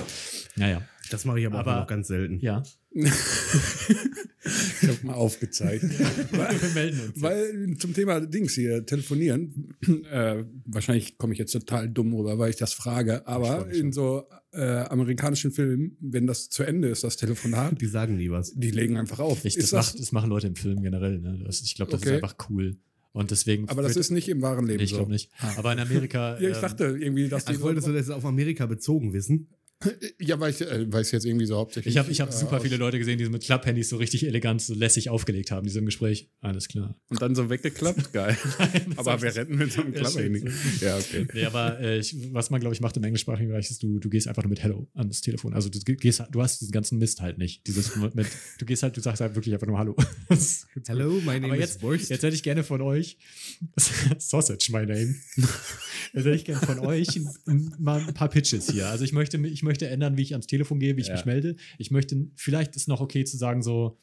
Naja, 0.56 0.82
das 1.10 1.24
mache 1.24 1.40
ich 1.40 1.46
aber, 1.46 1.60
Aber- 1.60 1.76
auch 1.76 1.80
noch 1.80 1.86
ganz 1.86 2.08
selten. 2.08 2.38
ja. 2.40 2.62
Ich 4.82 4.88
habe 4.88 5.06
mal 5.06 5.14
aufgezeigt. 5.14 5.82
Wir 6.32 6.70
melden 6.74 7.00
uns. 7.00 7.22
Weil 7.22 7.76
zum 7.78 7.94
Thema 7.94 8.20
Dings 8.20 8.54
hier, 8.54 8.84
telefonieren, 8.84 9.74
äh, 10.10 10.44
wahrscheinlich 10.66 11.16
komme 11.16 11.32
ich 11.32 11.38
jetzt 11.38 11.52
total 11.52 11.88
dumm 11.88 12.12
rüber, 12.12 12.38
weil 12.38 12.50
ich 12.50 12.56
das 12.56 12.72
frage, 12.72 13.24
aber 13.26 13.70
in 13.72 13.92
so 13.92 14.24
äh, 14.52 14.60
amerikanischen 14.62 15.52
Filmen, 15.52 15.96
wenn 16.00 16.26
das 16.26 16.48
zu 16.50 16.64
Ende 16.64 16.88
ist, 16.88 17.04
das 17.04 17.16
Telefonat, 17.16 17.80
Die 17.80 17.86
sagen 17.86 18.16
nie 18.16 18.30
was. 18.30 18.52
die 18.54 18.72
legen 18.72 18.96
einfach 18.96 19.20
auf. 19.20 19.44
Ich, 19.44 19.54
das, 19.54 19.64
ist 19.64 19.72
das, 19.72 19.86
macht, 19.92 20.00
das 20.00 20.12
machen 20.12 20.28
Leute 20.30 20.48
im 20.48 20.56
Film 20.56 20.82
generell. 20.82 21.20
Ne? 21.20 21.40
Das, 21.46 21.62
ich 21.62 21.76
glaube, 21.76 21.92
das 21.92 22.00
Okay. 22.02 22.16
ist 22.16 22.22
einfach 22.24 22.36
cool. 22.50 22.76
Und 23.12 23.30
deswegen. 23.30 23.68
aber 23.68 23.82
das 23.82 23.96
ist 23.96 24.10
nicht 24.10 24.28
im 24.28 24.40
wahren 24.40 24.66
Leben 24.66 24.78
Nee, 24.78 24.84
ich 24.84 24.90
so. 24.90 24.96
glaube 24.96 25.12
nicht. 25.12 25.30
Aber 25.56 25.72
in 25.72 25.78
Amerika. 25.78 26.38
Ja, 26.40 26.48
ich 26.48 26.56
ähm, 26.56 26.62
dachte 26.62 26.84
irgendwie, 26.84 27.28
dass 27.28 27.44
die 27.44 27.56
Ach, 27.56 27.60
wolltest 27.60 27.86
du 27.86 27.92
das 27.92 28.08
auf 28.08 28.24
Amerika 28.24 28.66
bezogen 28.66 29.12
wissen? 29.12 29.48
Ja, 30.20 30.38
weil 30.40 30.50
ich 30.50 30.60
äh, 30.60 30.90
weiß 30.92 31.10
jetzt 31.12 31.26
irgendwie 31.26 31.46
so 31.46 31.56
hauptsächlich. 31.56 31.94
Ich 31.94 31.98
habe 31.98 32.10
ich 32.10 32.20
hab 32.20 32.28
äh, 32.28 32.32
super 32.32 32.60
viele 32.60 32.76
Leute 32.76 32.98
gesehen, 32.98 33.18
die 33.18 33.28
mit 33.28 33.42
Klapphandys 33.42 33.88
so 33.88 33.96
richtig 33.96 34.26
elegant, 34.26 34.62
so 34.62 34.74
lässig 34.74 35.10
aufgelegt 35.10 35.50
haben, 35.50 35.66
die 35.66 35.72
so 35.72 35.78
im 35.78 35.86
Gespräch. 35.86 36.30
Alles 36.40 36.68
klar. 36.68 36.96
Und 37.08 37.20
dann 37.22 37.34
so 37.34 37.50
weggeklappt, 37.50 38.12
geil. 38.12 38.36
aber 38.96 39.12
das 39.12 39.22
wir 39.22 39.34
retten 39.34 39.56
mit 39.56 39.72
so 39.72 39.82
einem 39.82 39.92
Klapphandy. 39.92 40.44
Ja, 40.80 40.96
okay. 40.96 41.26
Nee, 41.32 41.44
aber 41.44 41.80
äh, 41.80 41.98
ich, 41.98 42.16
was 42.32 42.50
man, 42.50 42.60
glaube 42.60 42.74
ich, 42.74 42.80
macht 42.80 42.96
im 42.96 43.04
englischsprachigen 43.04 43.48
Bereich, 43.48 43.70
ist, 43.70 43.82
du, 43.82 43.98
du 43.98 44.08
gehst 44.08 44.28
einfach 44.28 44.42
nur 44.42 44.50
mit 44.50 44.62
Hello 44.62 44.88
ans 44.94 45.20
Telefon. 45.20 45.54
Also 45.54 45.68
du 45.68 45.78
gehst, 45.80 46.22
du 46.30 46.42
hast 46.42 46.60
diesen 46.60 46.72
ganzen 46.72 46.98
Mist 46.98 47.20
halt 47.20 47.38
nicht. 47.38 47.66
Dieses 47.66 47.96
mit, 48.14 48.26
du 48.58 48.64
gehst 48.64 48.82
halt, 48.82 48.96
du 48.96 49.00
sagst 49.00 49.20
halt 49.20 49.34
wirklich 49.34 49.54
einfach 49.54 49.66
nur 49.66 49.78
Hallo. 49.78 49.96
Hello, 50.86 51.12
my 51.20 51.40
name 51.40 51.46
Aber 51.46 51.54
is 51.56 51.60
jetzt, 51.60 51.82
Wurst. 51.82 52.10
jetzt 52.10 52.22
hätte 52.22 52.34
ich 52.34 52.42
gerne 52.42 52.62
von 52.62 52.80
euch, 52.80 53.18
Sausage, 54.18 54.68
my 54.70 54.86
name. 54.86 55.14
Jetzt 56.14 56.24
hätte 56.24 56.34
ich 56.34 56.44
gerne 56.44 56.60
von 56.60 56.78
euch 56.80 57.20
mal 57.78 58.00
ein 58.00 58.14
paar 58.14 58.28
Pitches 58.28 58.70
hier. 58.70 58.88
Also 58.88 59.04
ich 59.04 59.12
möchte, 59.12 59.38
ich 59.38 59.62
möchte 59.62 59.71
möchte 59.72 59.88
ändern, 59.88 60.16
wie 60.18 60.22
ich 60.22 60.32
ans 60.34 60.46
Telefon 60.46 60.78
gehe, 60.78 60.96
wie 60.96 61.00
ich 61.00 61.08
Ja. 61.08 61.14
mich 61.14 61.24
melde. 61.24 61.56
Ich 61.78 61.90
möchte, 61.90 62.26
vielleicht 62.36 62.76
ist 62.76 62.88
noch 62.88 63.00
okay 63.00 63.24
zu 63.24 63.36
sagen, 63.38 63.62
so, 63.62 63.96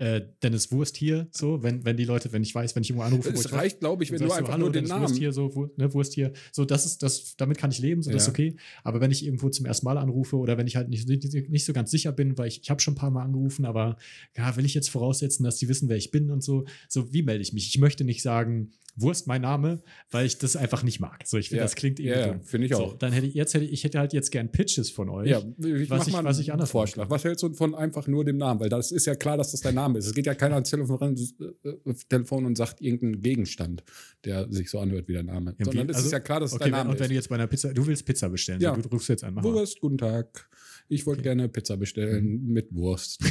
äh, 0.00 0.22
Dennis 0.42 0.72
Wurst 0.72 0.96
hier, 0.96 1.28
so, 1.30 1.62
wenn, 1.62 1.84
wenn 1.84 1.96
die 1.96 2.04
Leute, 2.06 2.32
wenn 2.32 2.42
ich 2.42 2.54
weiß, 2.54 2.74
wenn 2.74 2.82
ich 2.82 2.90
irgendwo 2.90 3.04
anrufe, 3.06 3.28
Es 3.30 3.44
ich 3.44 3.52
reicht, 3.52 3.80
glaube 3.80 4.02
ich, 4.02 4.10
wenn 4.10 4.18
du 4.18 4.32
einfach 4.32 4.52
hallo, 4.52 4.64
nur 4.64 4.72
den 4.72 4.84
Dennis 4.86 4.90
Wurst 5.00 5.02
Namen. 5.12 5.18
hier, 5.18 5.32
so, 5.32 5.54
Wur- 5.54 5.70
ne, 5.76 5.92
Wurst 5.94 6.14
hier, 6.14 6.32
so, 6.52 6.64
das 6.64 6.86
ist, 6.86 7.02
das, 7.02 7.36
damit 7.36 7.58
kann 7.58 7.70
ich 7.70 7.78
leben, 7.78 8.02
so, 8.02 8.10
das 8.10 8.22
ist 8.22 8.26
Ja. 8.28 8.32
okay. 8.32 8.56
Aber 8.82 9.00
wenn 9.00 9.10
ich 9.10 9.24
irgendwo 9.24 9.48
zum 9.50 9.66
ersten 9.66 9.84
Mal 9.84 9.98
anrufe 9.98 10.36
oder 10.36 10.56
wenn 10.58 10.66
ich 10.66 10.76
halt 10.76 10.88
nicht, 10.88 11.06
nicht, 11.08 11.50
nicht 11.50 11.64
so 11.64 11.72
ganz 11.72 11.90
sicher 11.90 12.12
bin, 12.12 12.36
weil 12.38 12.48
ich, 12.48 12.60
ich 12.62 12.70
habe 12.70 12.80
schon 12.80 12.94
ein 12.94 12.96
paar 12.96 13.10
Mal 13.10 13.22
angerufen, 13.24 13.64
aber 13.66 13.96
ja, 14.36 14.56
will 14.56 14.64
ich 14.64 14.74
jetzt 14.74 14.90
voraussetzen, 14.90 15.44
dass 15.44 15.56
die 15.56 15.68
wissen, 15.68 15.88
wer 15.88 15.96
ich 15.98 16.10
bin 16.10 16.30
und 16.30 16.42
so, 16.42 16.64
so, 16.88 17.12
wie 17.12 17.22
melde 17.22 17.42
ich 17.42 17.52
mich? 17.52 17.68
Ich 17.68 17.78
möchte 17.78 18.04
nicht 18.04 18.22
sagen, 18.22 18.70
Wurst, 18.96 19.28
mein 19.28 19.40
Name, 19.42 19.82
weil 20.10 20.26
ich 20.26 20.38
das 20.38 20.56
einfach 20.56 20.82
nicht 20.82 20.98
mag. 20.98 21.22
So, 21.24 21.38
ich 21.38 21.48
finde, 21.48 21.58
Ja. 21.60 21.64
das 21.64 21.76
klingt 21.76 22.00
irgendwie 22.00 22.20
Ja, 22.20 22.26
ja, 22.32 22.40
finde 22.42 22.66
ich 22.66 22.72
so, 22.74 22.78
auch. 22.84 22.94
Dann 22.98 23.12
hätte 23.12 23.28
ich, 23.28 23.34
jetzt 23.34 23.54
hätte 23.54 23.64
ich, 23.64 23.84
hätte 23.84 24.00
halt 24.00 24.12
jetzt 24.12 24.30
gern 24.32 24.50
Pitches 24.50 24.90
von 24.90 25.08
euch. 25.08 25.28
Ja, 25.28 25.38
ich 25.38 25.88
was 25.88 26.00
mach 26.00 26.06
ich- 26.08 26.12
mal 26.12 26.24
was 26.24 26.38
ich 26.40 26.52
anders 26.52 26.70
Vorschlag. 26.72 27.08
Was 27.08 27.22
hältst 27.22 27.42
du 27.44 27.52
von 27.54 27.74
einfach 27.76 28.08
nur 28.08 28.24
dem 28.24 28.36
Namen? 28.36 28.58
Weil 28.60 28.68
das 28.68 28.90
ist 28.90 29.06
ja 29.06 29.14
klar, 29.14 29.36
dass 29.36 29.52
das 29.52 29.60
dein 29.60 29.76
Name 29.76 29.89
ist. 29.96 30.06
Es 30.06 30.14
geht 30.14 30.26
ja 30.26 30.34
keiner 30.34 30.54
ans 30.56 30.70
Telefon, 30.70 30.96
ran, 30.96 31.16
äh, 31.16 31.94
Telefon 32.08 32.46
und 32.46 32.56
sagt 32.56 32.80
irgendeinen 32.80 33.20
Gegenstand, 33.20 33.82
der 34.24 34.50
sich 34.52 34.70
so 34.70 34.78
anhört 34.80 35.08
wie 35.08 35.12
der 35.14 35.22
Name. 35.22 35.54
Ja, 35.58 35.64
Sondern 35.66 35.88
es 35.90 35.96
also- 35.96 36.06
ist 36.06 36.12
ja 36.12 36.20
klar, 36.20 36.40
dass 36.40 36.50
es 36.50 36.56
Okay, 36.56 36.64
dein 36.64 36.72
wenn, 36.72 36.78
Name 36.78 36.90
und 36.90 37.00
wenn 37.00 37.08
du 37.08 37.14
jetzt 37.14 37.28
bei 37.28 37.34
einer 37.36 37.46
Pizza, 37.46 37.72
du 37.72 37.86
willst 37.86 38.04
Pizza 38.04 38.28
bestellen, 38.28 38.60
Ja. 38.60 38.74
so, 38.74 38.80
du 38.82 38.88
rufst 38.88 39.08
jetzt 39.08 39.24
an. 39.24 39.34
Mal. 39.34 39.44
Wurst, 39.44 39.80
guten 39.80 39.98
Tag. 39.98 40.48
Ich 40.88 41.06
wollte 41.06 41.20
Okay. 41.20 41.28
gerne 41.28 41.48
Pizza 41.48 41.76
bestellen 41.76 42.46
mit 42.46 42.74
Wurst. 42.74 43.20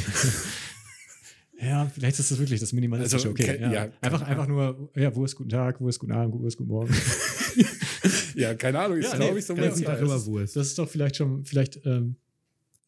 Ja, 1.62 1.90
vielleicht 1.94 2.18
ist 2.18 2.30
das 2.30 2.38
wirklich 2.38 2.58
das 2.58 2.72
Minimalistische. 2.72 3.28
Also, 3.28 3.30
okay, 3.32 3.58
ke- 3.58 3.60
ja. 3.60 3.70
ja, 3.70 3.88
einfach, 4.00 4.22
einfach 4.22 4.46
nur, 4.48 4.90
ja, 4.96 5.14
wo 5.14 5.26
ist 5.26 5.36
guten 5.36 5.50
Tag, 5.50 5.78
wo 5.78 5.88
ist 5.88 5.98
guten 5.98 6.12
Abend, 6.12 6.34
wo 6.40 6.46
ist 6.46 6.56
guten 6.56 6.70
Morgen. 6.70 6.90
ja, 8.34 8.54
keine 8.54 8.78
Ahnung. 8.78 8.96
Ist, 8.96 9.10
Ja, 9.12 9.16
glaube 9.18 9.34
nee, 9.34 9.38
ich, 9.40 9.44
so. 9.44 9.84
Tag 9.84 10.00
immer 10.00 10.24
Wurst. 10.24 10.56
Das 10.56 10.68
ist 10.68 10.78
doch 10.78 10.88
vielleicht 10.88 11.16
schon, 11.16 11.44
vielleicht 11.44 11.84
ähm, 11.84 12.16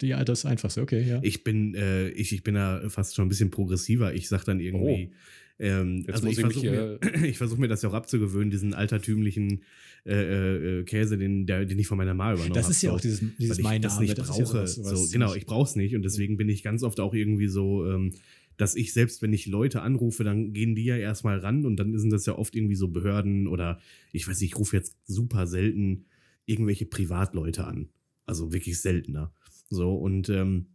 die, 0.02 0.08
ja, 0.08 0.24
das 0.24 0.44
Einfachste. 0.44 0.82
Okay, 0.82 1.02
ja. 1.08 1.20
Ich 1.22 1.44
bin, 1.44 1.74
äh, 1.74 2.08
ich, 2.10 2.32
ich 2.32 2.42
bin 2.42 2.54
da 2.54 2.82
fast 2.88 3.14
schon 3.14 3.26
ein 3.26 3.28
bisschen 3.28 3.50
progressiver. 3.50 4.14
Ich 4.14 4.28
sag 4.28 4.44
dann 4.44 4.60
irgendwie, 4.60 5.12
ähm, 5.58 5.98
Jetzt 5.98 6.14
also 6.14 6.26
ich 6.26 6.38
ich 6.38 6.40
versuche 6.40 6.70
mir, 6.70 6.98
ich 7.24 7.38
versuch 7.38 7.56
mir 7.56 7.68
das 7.68 7.82
ja 7.82 7.88
auch 7.88 7.94
abzugewöhnen, 7.94 8.50
diesen 8.50 8.74
altertümlichen 8.74 9.62
äh, 10.04 10.80
äh, 10.80 10.84
Käse, 10.84 11.16
den, 11.16 11.46
der, 11.46 11.64
den 11.64 11.78
ich 11.78 11.86
von 11.86 11.98
meiner 11.98 12.14
Mama 12.14 12.32
übernommen 12.32 12.54
das 12.54 12.64
habe. 12.64 12.72
ist 12.72 12.82
ja 12.82 12.90
so. 12.90 12.96
auch 12.96 13.00
dieses, 13.00 13.20
dieses 13.38 13.50
weil 13.50 13.58
ich 13.58 13.62
mein 13.62 13.82
das 13.82 13.94
Name, 13.94 14.06
nicht 14.06 14.18
das 14.18 14.28
brauche. 14.28 14.40
ja 14.40 14.46
sowas, 14.46 14.74
sowas 14.74 14.90
so, 14.90 15.12
genau, 15.12 15.34
ich 15.34 15.46
brauche 15.46 15.68
es 15.68 15.76
nicht 15.76 15.94
und 15.94 16.02
deswegen 16.02 16.36
bin 16.36 16.48
ich 16.48 16.64
ganz 16.64 16.82
oft 16.82 16.98
auch 16.98 17.14
irgendwie 17.14 17.46
so, 17.46 17.88
ähm, 17.88 18.12
dass 18.56 18.74
ich 18.74 18.92
selbst, 18.92 19.22
wenn 19.22 19.32
ich 19.32 19.46
Leute 19.46 19.82
anrufe, 19.82 20.24
dann 20.24 20.52
gehen 20.52 20.74
die 20.74 20.84
ja 20.84 20.96
erstmal 20.96 21.38
ran 21.38 21.64
und 21.64 21.76
dann 21.76 21.96
sind 21.96 22.10
das 22.10 22.26
ja 22.26 22.36
oft 22.36 22.56
irgendwie 22.56 22.74
so 22.74 22.88
Behörden 22.88 23.46
oder 23.46 23.78
ich 24.12 24.26
weiß 24.26 24.40
nicht, 24.40 24.52
ich 24.52 24.58
rufe 24.58 24.76
jetzt 24.76 24.96
super 25.06 25.46
selten 25.46 26.06
irgendwelche 26.44 26.86
Privatleute 26.86 27.64
an. 27.64 27.88
Also 28.26 28.52
wirklich 28.52 28.80
seltener. 28.80 29.32
So 29.72 29.94
und 29.94 30.28
ähm, 30.28 30.66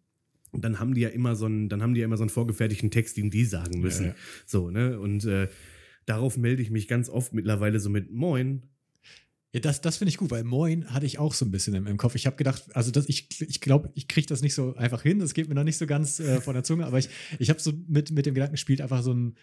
dann 0.53 0.79
haben 0.79 0.93
die 0.93 1.01
ja 1.01 1.09
immer 1.09 1.35
so 1.35 1.45
einen, 1.45 1.69
dann 1.69 1.81
haben 1.81 1.93
die 1.93 1.99
ja 1.99 2.05
immer 2.05 2.17
so 2.17 2.23
einen 2.23 2.29
vorgefertigten 2.29 2.91
Text, 2.91 3.17
den 3.17 3.29
die 3.29 3.45
sagen 3.45 3.79
müssen. 3.79 4.05
Ja, 4.05 4.09
ja. 4.09 4.15
So, 4.45 4.69
ne? 4.69 4.99
Und 4.99 5.25
äh, 5.25 5.49
darauf 6.05 6.37
melde 6.37 6.61
ich 6.61 6.71
mich 6.71 6.87
ganz 6.87 7.09
oft 7.09 7.33
mittlerweile 7.33 7.79
so 7.79 7.89
mit 7.89 8.11
Moin. 8.11 8.63
Ja, 9.53 9.59
das, 9.59 9.81
das 9.81 9.97
finde 9.97 10.09
ich 10.09 10.17
gut, 10.17 10.31
weil 10.31 10.43
Moin 10.43 10.93
hatte 10.93 11.05
ich 11.05 11.19
auch 11.19 11.33
so 11.33 11.45
ein 11.45 11.51
bisschen 11.51 11.73
im, 11.73 11.87
im 11.87 11.97
Kopf. 11.97 12.15
Ich 12.15 12.25
habe 12.25 12.35
gedacht, 12.35 12.75
also 12.75 12.91
das, 12.91 13.07
ich, 13.07 13.41
ich 13.41 13.61
glaube, 13.61 13.91
ich 13.95 14.07
kriege 14.07 14.27
das 14.27 14.41
nicht 14.41 14.53
so 14.53 14.75
einfach 14.75 15.03
hin. 15.03 15.19
Das 15.19 15.33
geht 15.33 15.47
mir 15.47 15.55
noch 15.55 15.63
nicht 15.63 15.77
so 15.77 15.85
ganz 15.85 16.19
äh, 16.19 16.41
von 16.41 16.53
der 16.53 16.63
Zunge, 16.63 16.85
aber 16.85 16.97
ich, 16.97 17.09
ich 17.39 17.49
habe 17.49 17.59
so 17.59 17.73
mit, 17.87 18.11
mit 18.11 18.25
dem 18.25 18.33
Gedanken 18.33 18.53
gespielt, 18.53 18.81
einfach 18.81 19.03
so 19.03 19.13
ein, 19.13 19.35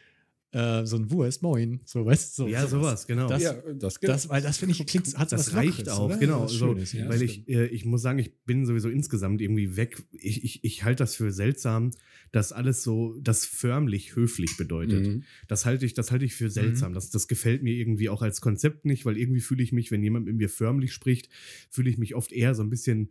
äh, 0.55 0.87
so 0.87 0.97
ein 0.97 1.11
Wurst, 1.11 1.43
Moin. 1.43 1.81
So, 1.85 2.07
weißt 2.07 2.39
du? 2.39 2.43
So, 2.45 2.49
ja, 2.49 2.67
sowas, 2.67 3.07
genau. 3.07 3.29
Das- 3.29 3.43
ja, 3.43 3.55
das 3.79 3.99
geht. 3.99 4.09
Das, 4.09 4.29
weil 4.29 4.41
das 4.41 4.59
finde 4.59 4.75
ich, 4.75 4.87
klingt, 4.87 5.07
hat 5.19 5.29
so 5.31 5.37
das 5.37 5.49
was 5.49 5.55
reicht 5.55 5.79
Lockeres, 5.79 5.89
auch, 5.99 6.05
oder? 6.07 6.17
genau. 6.19 6.45
Was 6.45 6.53
So, 6.53 6.69
Schönes, 6.75 6.93
ja. 6.93 7.09
weil 7.09 7.23
ich, 7.23 7.49
äh, 7.49 7.67
ich 7.67 7.85
muss 7.85 8.03
sagen, 8.03 8.19
ich 8.21 8.33
bin 8.45 8.65
sowieso 8.65 8.89
insgesamt 8.89 9.41
irgendwie 9.41 9.77
weg. 9.77 10.03
Ich, 10.13 10.45
ich, 10.45 10.65
ich 10.65 10.85
halte 10.85 11.03
das 11.03 11.17
für 11.17 11.33
seltsam, 11.33 11.91
dass 12.31 12.53
alles 12.53 12.83
so, 12.83 13.17
das 13.21 13.45
förmlich 13.45 14.15
höflich 14.17 14.57
bedeutet. 14.57 15.07
Mhm. 15.07 15.23
Das 15.49 15.67
halte 15.67 15.87
ich, 15.87 15.95
das 15.95 16.11
halte 16.13 16.25
ich 16.25 16.35
für 16.35 16.51
seltsam. 16.51 16.95
Das, 16.95 17.11
das 17.11 17.27
gefällt 17.29 17.63
mir 17.63 17.75
irgendwie 17.75 18.09
auch 18.09 18.23
als 18.23 18.41
Konzept 18.41 18.85
nicht, 18.85 19.05
weil 19.05 19.19
irgendwie 19.19 19.41
fühle 19.41 19.63
ich 19.63 19.73
mich, 19.73 19.91
wenn 19.91 20.03
jemand 20.03 20.27
mit 20.27 20.37
mir 20.37 20.49
förmlich 20.49 20.93
spricht, 20.93 21.29
fühle 21.71 21.91
ich 21.91 21.99
mich 21.99 22.15
oft 22.15 22.33
eher 22.33 22.55
so 22.55 22.63
ein 22.63 22.71
bisschen, 22.71 23.11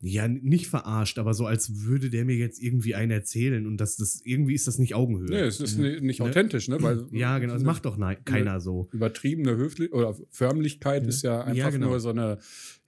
ja, 0.00 0.28
nicht 0.28 0.66
verarscht, 0.68 1.18
aber 1.18 1.32
so, 1.32 1.46
als 1.46 1.84
würde 1.86 2.10
der 2.10 2.24
mir 2.26 2.36
jetzt 2.36 2.62
irgendwie 2.62 2.94
einen 2.94 3.10
erzählen 3.12 3.66
und 3.66 3.78
das, 3.78 3.96
das 3.96 4.20
irgendwie 4.24 4.52
ist 4.54 4.66
das 4.66 4.78
nicht 4.78 4.94
Augenhöhe. 4.94 5.28
Nee, 5.30 5.36
es 5.40 5.58
ist 5.58 5.78
ni- 5.78 6.00
nicht 6.02 6.20
Ne? 6.20 6.26
authentisch, 6.26 6.68
ne? 6.68 6.80
Weil 6.82 7.06
ja, 7.12 7.38
genau, 7.38 7.54
das 7.54 7.62
eine 7.62 7.66
macht 7.66 7.86
doch 7.86 7.96
keiner 8.24 8.60
so. 8.60 8.88
Übertriebene 8.92 9.56
Höflich 9.56 9.92
oder 9.92 10.14
Förmlichkeit 10.30 11.04
Ja. 11.04 11.08
ist 11.08 11.22
ja 11.22 11.40
einfach 11.40 11.56
Ja, 11.56 11.70
genau. 11.70 11.88
nur 11.88 12.00
so 12.00 12.10
eine, 12.10 12.38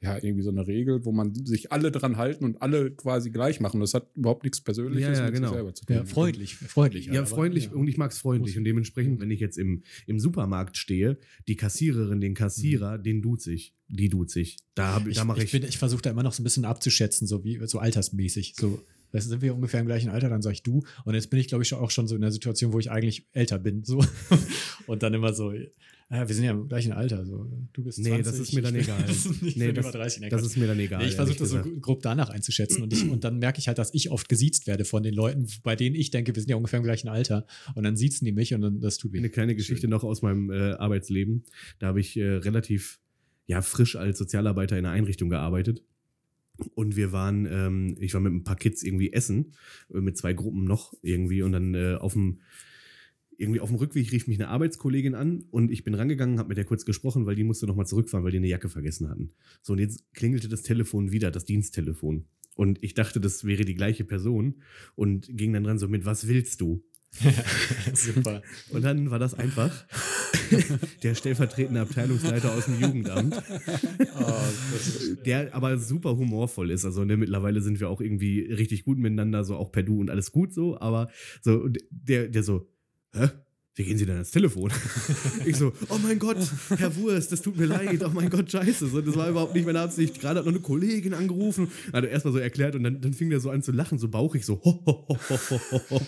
ja, 0.00 0.16
irgendwie 0.22 0.42
so 0.42 0.50
eine 0.50 0.66
Regel, 0.66 1.04
wo 1.04 1.10
man 1.12 1.34
sich 1.34 1.72
alle 1.72 1.90
dran 1.90 2.16
halten 2.16 2.44
und 2.44 2.62
alle 2.62 2.90
quasi 2.92 3.30
gleich 3.30 3.58
machen. 3.60 3.80
Das 3.80 3.94
hat 3.94 4.08
überhaupt 4.14 4.44
nichts 4.44 4.60
Persönliches 4.60 5.02
Ja, 5.18 5.24
ja, 5.24 5.24
mit 5.26 5.34
genau. 5.34 5.48
sich 5.48 5.54
selber 5.56 5.74
zu 5.74 5.84
tun. 5.86 5.96
ja, 5.96 6.04
freundlich, 6.04 6.54
freundlich. 6.56 7.06
Ja, 7.06 7.20
aber- 7.20 7.26
freundlich 7.26 7.64
ja. 7.66 7.72
und 7.72 7.88
ich 7.88 7.96
mag 7.96 8.12
es 8.12 8.18
freundlich. 8.18 8.56
Und 8.56 8.64
dementsprechend, 8.64 9.20
wenn 9.20 9.30
ich 9.30 9.40
jetzt 9.40 9.58
im, 9.58 9.82
im 10.06 10.20
Supermarkt 10.20 10.76
stehe, 10.76 11.18
die 11.48 11.56
Kassiererin, 11.56 12.20
den 12.20 12.34
Kassierer, 12.34 12.98
den 12.98 13.22
duze 13.22 13.52
ich. 13.52 13.74
Die 13.88 14.08
duze 14.08 14.40
ich. 14.40 14.58
Da, 14.74 15.02
Ich, 15.08 15.16
da 15.16 15.24
mache 15.24 15.38
ich, 15.38 15.44
ich. 15.46 15.52
bin- 15.52 15.68
ich 15.68 15.78
versuche 15.78 16.02
da 16.02 16.10
immer 16.10 16.22
noch 16.22 16.32
so 16.32 16.42
ein 16.42 16.44
bisschen 16.44 16.64
abzuschätzen, 16.64 17.26
so 17.26 17.42
wie 17.42 17.58
so 17.66 17.78
altersmäßig. 17.78 18.54
So, 18.56 18.80
du, 19.12 19.20
sind 19.20 19.42
wir 19.42 19.54
ungefähr 19.54 19.80
im 19.80 19.86
gleichen 19.86 20.10
Alter, 20.10 20.28
dann 20.28 20.42
sage 20.42 20.54
ich 20.54 20.62
du. 20.62 20.82
Und 21.04 21.14
jetzt 21.14 21.30
bin 21.30 21.38
ich, 21.38 21.48
glaube 21.48 21.64
ich, 21.64 21.74
auch 21.74 21.90
schon 21.90 22.06
so 22.06 22.14
in 22.14 22.20
der 22.20 22.32
Situation, 22.32 22.72
wo 22.72 22.78
ich 22.78 22.90
eigentlich 22.90 23.26
älter 23.32 23.58
bin. 23.58 23.84
So. 23.84 24.04
Und 24.86 25.02
dann 25.02 25.14
immer 25.14 25.32
so, 25.32 25.52
ja, 26.10 26.26
wir 26.26 26.34
sind 26.34 26.44
ja 26.44 26.52
im 26.52 26.68
gleichen 26.68 26.92
Alter. 26.92 27.26
So. 27.26 27.46
Du 27.72 27.84
bist 27.84 27.98
Nee, 27.98 28.08
20, 28.08 28.24
das 28.24 28.38
ist 28.38 28.54
mir 28.54 28.62
dann 28.62 28.74
egal. 28.74 29.04
ich 29.42 29.56
Nee, 29.56 29.66
bin 29.66 29.74
das, 29.74 29.84
über 29.84 29.98
30. 29.98 30.20
Nee, 30.22 30.28
das 30.30 30.42
ist 30.42 30.56
mir 30.56 30.66
dann 30.66 30.78
egal. 30.78 31.02
Nee, 31.02 31.08
ich 31.08 31.16
versuche 31.16 31.38
das 31.38 31.50
so 31.50 31.62
grob 31.80 32.00
danach 32.02 32.30
einzuschätzen 32.30 32.82
und, 32.82 32.92
ich, 32.94 33.08
und 33.08 33.24
dann 33.24 33.38
merke 33.38 33.58
ich 33.58 33.68
halt, 33.68 33.76
dass 33.76 33.92
ich 33.92 34.10
oft 34.10 34.28
gesiezt 34.28 34.66
werde 34.66 34.86
von 34.86 35.02
den 35.02 35.12
Leuten, 35.12 35.46
bei 35.62 35.76
denen 35.76 35.94
ich 35.94 36.10
denke, 36.10 36.34
wir 36.34 36.40
sind 36.40 36.48
ja 36.48 36.56
ungefähr 36.56 36.78
im 36.78 36.84
gleichen 36.84 37.08
Alter. 37.08 37.46
Und 37.74 37.84
dann 37.84 37.96
siezen 37.96 38.24
die 38.24 38.32
mich 38.32 38.54
und 38.54 38.62
dann 38.62 38.80
das 38.80 38.96
tut 38.96 39.12
weh. 39.12 39.18
Eine 39.18 39.28
kleine 39.28 39.54
Geschichte 39.54 39.86
noch 39.86 40.02
aus 40.02 40.22
meinem 40.22 40.50
äh, 40.50 40.72
Arbeitsleben. 40.72 41.44
Da 41.78 41.88
habe 41.88 42.00
ich 42.00 42.16
äh, 42.16 42.24
relativ 42.26 43.00
ja, 43.46 43.60
frisch 43.60 43.96
als 43.96 44.18
Sozialarbeiter 44.18 44.78
in 44.78 44.86
einer 44.86 44.94
Einrichtung 44.94 45.28
gearbeitet. 45.28 45.82
Und 46.74 46.96
wir 46.96 47.12
waren, 47.12 47.46
ähm, 47.50 47.96
ich 48.00 48.14
war 48.14 48.20
mit 48.20 48.32
ein 48.32 48.44
paar 48.44 48.56
Kids 48.56 48.82
irgendwie 48.82 49.12
essen, 49.12 49.52
äh, 49.92 50.00
mit 50.00 50.16
zwei 50.16 50.32
Gruppen 50.32 50.64
noch 50.64 50.94
irgendwie. 51.02 51.42
Und 51.42 51.52
dann 51.52 51.74
äh, 51.74 51.94
auf 51.94 52.14
dem, 52.14 52.40
irgendwie 53.36 53.60
auf 53.60 53.68
dem 53.68 53.78
Rückweg 53.78 54.10
rief 54.10 54.26
mich 54.26 54.38
eine 54.38 54.48
Arbeitskollegin 54.48 55.14
an 55.14 55.44
und 55.50 55.70
ich 55.70 55.84
bin 55.84 55.94
rangegangen, 55.94 56.38
habe 56.38 56.48
mit 56.48 56.58
der 56.58 56.64
kurz 56.64 56.84
gesprochen, 56.84 57.24
weil 57.24 57.36
die 57.36 57.44
musste 57.44 57.66
nochmal 57.66 57.86
zurückfahren, 57.86 58.24
weil 58.24 58.32
die 58.32 58.38
eine 58.38 58.48
Jacke 58.48 58.68
vergessen 58.68 59.08
hatten. 59.08 59.32
So, 59.62 59.74
und 59.74 59.78
jetzt 59.78 60.12
klingelte 60.12 60.48
das 60.48 60.62
Telefon 60.62 61.12
wieder, 61.12 61.30
das 61.30 61.44
Diensttelefon. 61.44 62.26
Und 62.56 62.82
ich 62.82 62.94
dachte, 62.94 63.20
das 63.20 63.44
wäre 63.44 63.64
die 63.64 63.76
gleiche 63.76 64.04
Person 64.04 64.62
und 64.96 65.28
ging 65.30 65.52
dann 65.52 65.62
dran 65.62 65.78
so 65.78 65.86
mit, 65.86 66.04
was 66.04 66.26
willst 66.26 66.60
du? 66.60 66.84
Super. 67.94 68.42
Und 68.70 68.82
dann 68.82 69.10
war 69.10 69.18
das 69.18 69.34
einfach 69.34 69.86
der 71.02 71.14
stellvertretende 71.14 71.80
Abteilungsleiter 71.80 72.52
aus 72.52 72.66
dem 72.66 72.80
Jugendamt, 72.80 73.34
Oh, 74.18 75.14
der 75.24 75.54
aber 75.54 75.78
super 75.78 76.16
humorvoll 76.16 76.70
ist. 76.70 76.84
Also 76.84 77.04
ne, 77.04 77.16
mittlerweile 77.16 77.60
sind 77.60 77.80
wir 77.80 77.88
auch 77.88 78.00
irgendwie 78.00 78.40
richtig 78.40 78.84
gut 78.84 78.98
miteinander, 78.98 79.44
so 79.44 79.56
auch 79.56 79.72
per 79.72 79.82
Du 79.82 80.00
und 80.00 80.10
alles 80.10 80.32
gut 80.32 80.52
so, 80.52 80.78
aber 80.80 81.08
so 81.42 81.68
der, 81.90 82.28
der 82.28 82.42
so, 82.42 82.68
hä? 83.12 83.28
Wie 83.78 83.84
gehen 83.84 83.96
Sie 83.96 84.06
denn 84.06 84.16
ans 84.16 84.32
Telefon? 84.32 84.72
ich 85.46 85.54
so, 85.54 85.72
oh 85.88 85.98
mein 86.02 86.18
Gott, 86.18 86.36
Herr 86.76 86.96
Wurst, 86.96 87.30
das 87.30 87.42
tut 87.42 87.56
mir 87.56 87.66
leid, 87.66 88.02
oh 88.04 88.10
mein 88.12 88.28
Gott, 88.28 88.50
scheiße. 88.50 88.88
So, 88.88 89.00
das 89.00 89.14
war 89.14 89.30
überhaupt 89.30 89.54
nicht 89.54 89.66
meine 89.66 89.78
Absicht. 89.78 90.20
Gerade 90.20 90.40
hat 90.40 90.46
noch 90.46 90.52
eine 90.52 90.60
Kollegin 90.60 91.14
angerufen, 91.14 91.68
hat 91.92 92.02
er 92.02 92.10
erstmal 92.10 92.32
so 92.32 92.40
erklärt 92.40 92.74
und 92.74 92.82
dann, 92.82 93.00
dann 93.00 93.12
fing 93.14 93.30
der 93.30 93.38
so 93.38 93.50
an 93.50 93.62
zu 93.62 93.70
lachen, 93.70 93.96
so 93.98 94.08
bauchig, 94.08 94.44
so. 94.44 94.60
Ho, 94.64 94.82
ho, 94.84 95.16
ho, 95.30 95.80
ho, 95.90 96.00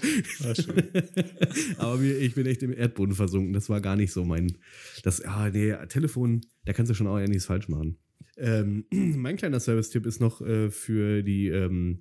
schön. 0.53 0.83
Aber 1.79 1.99
mir, 1.99 2.19
ich 2.19 2.35
bin 2.35 2.47
echt 2.47 2.65
im 2.65 2.73
Erdboden 2.73 3.15
versunken. 3.15 3.53
Das 3.53 3.69
war 3.69 3.81
gar 3.81 3.95
nicht 3.95 4.13
so 4.13 4.25
mein. 4.25 4.59
Das, 5.05 5.25
ah, 5.25 5.49
nee, 5.49 5.73
Telefon, 5.89 6.41
da 6.65 6.73
kannst 6.73 6.91
du 6.91 6.95
schon 6.95 7.07
auch 7.07 7.21
ja 7.21 7.29
nichts 7.29 7.45
falsch 7.45 7.69
machen. 7.69 7.99
Ähm, 8.37 8.85
mein 8.91 9.37
kleiner 9.37 9.61
Service-Tipp 9.61 10.07
ist 10.07 10.21
noch 10.21 10.41
äh, 10.41 10.73
für 10.73 11.23
die 11.23 11.47
ähm, 11.47 12.01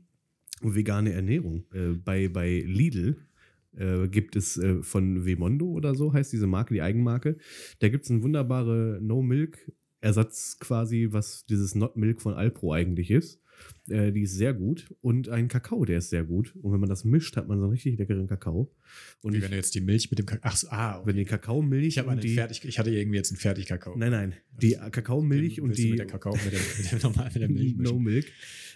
vegane 0.62 1.14
Ernährung. 1.14 1.66
Äh, 1.76 1.90
bei, 1.90 2.28
bei 2.28 2.64
Lidl 2.66 3.18
äh, 3.80 4.08
gibt 4.08 4.36
es 4.36 4.58
äh, 4.58 4.84
von 4.84 5.26
Vemondo 5.26 5.66
oder 5.66 5.96
so, 5.96 6.14
heißt 6.14 6.32
diese 6.32 6.48
Marke, 6.48 6.74
die 6.74 6.82
Eigenmarke. 6.82 7.38
Da 7.80 7.90
gibt 7.90 8.06
es 8.06 8.12
einen 8.12 8.22
wunderbare 8.22 9.00
No-Milk-Ersatz 9.02 10.58
quasi, 10.60 11.08
was 11.12 11.46
dieses 11.46 11.76
Not 11.76 11.96
Milk 11.96 12.22
von 12.22 12.34
Alpro 12.34 12.74
eigentlich 12.74 13.12
ist. 13.12 13.42
Äh, 13.90 14.12
die 14.12 14.22
ist 14.22 14.36
sehr 14.36 14.54
gut. 14.54 14.94
Und 15.02 15.30
ein 15.30 15.48
Kakao, 15.48 15.84
der 15.86 15.98
ist 15.98 16.10
sehr 16.10 16.24
gut. 16.24 16.56
Und 16.62 16.74
wenn 16.74 16.80
man 16.80 16.90
das 16.90 17.04
mischt, 17.04 17.36
hat 17.38 17.48
man 17.48 17.58
so 17.58 17.66
einen 17.66 17.72
richtig 17.72 17.98
leckeren 17.98 18.28
Kakao. 18.28 18.72
Und 19.22 19.34
Wie 19.34 19.42
wenn 19.42 19.52
du 19.52 19.58
jetzt 19.58 19.76
die 19.76 19.82
Milch 19.82 20.10
mit 20.10 20.20
dem 20.20 20.26
Kakao. 20.26 20.52
Ach, 20.52 20.56
so, 20.56 20.68
ah, 20.70 21.02
wenn 21.06 21.16
die 21.16 21.26
Kakaomilch 21.26 21.88
ich 21.88 21.98
habe 21.98 22.16
die. 22.18 22.36
fertig. 22.36 22.64
Ich 22.66 22.80
hatte 22.80 22.92
irgendwie 22.92 23.18
jetzt 23.18 23.32
einen 23.32 23.40
Fertigkakao. 23.40 23.98
Nein, 23.98 24.12
nein. 24.12 24.34
Die 24.62 24.74
Kakaomilch 24.74 25.62
und 25.62 25.78
die 25.78 25.90
mit 25.92 26.00
der 26.00 26.08
Kakao 26.08 26.34
mit 26.34 26.54
der, 26.54 26.60
mit 26.60 26.92
der, 26.92 27.00
normal, 27.04 27.32
mit 27.34 27.42
der 27.42 27.50
Milch. 27.50 27.76
No? 27.78 28.00
Milk. 28.00 28.26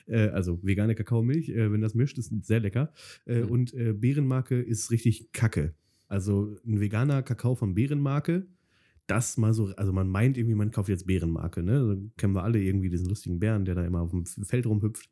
Äh, 0.08 0.30
also 0.30 0.60
vegane 0.64 0.96
Kakaomilch, 0.96 1.50
äh, 1.50 1.72
wenn 1.72 1.82
das 1.82 1.94
mischt, 1.96 2.18
ist 2.18 2.34
sehr 2.46 2.60
lecker. 2.60 2.92
Äh, 3.26 3.42
Mhm. 3.42 3.50
Und 3.52 3.74
äh, 3.74 3.94
Beerenmarke 3.94 4.62
ist 4.62 4.92
richtig 4.92 5.32
kacke. 5.34 5.74
Also 6.08 6.56
ein 6.66 6.80
veganer 6.80 7.24
Kakao 7.24 7.56
von 7.56 7.74
Beerenmarke, 7.74 8.46
das 9.08 9.38
mal 9.38 9.54
so, 9.54 9.68
also 9.76 9.92
man 9.92 10.08
meint 10.08 10.38
irgendwie, 10.38 10.56
man 10.56 10.72
kauft 10.72 10.90
jetzt 10.90 11.08
Bärenmarke, 11.08 11.64
ne? 11.64 11.80
Also 11.80 12.12
kennen 12.18 12.34
wir 12.36 12.44
alle 12.44 12.62
irgendwie 12.62 12.90
diesen 12.90 13.08
lustigen 13.08 13.40
Bären, 13.40 13.66
der 13.66 13.76
da 13.76 13.86
immer 13.86 14.02
auf 14.02 14.12
dem 14.12 14.26
Feld 14.26 14.66
rumhüpft. 14.66 15.10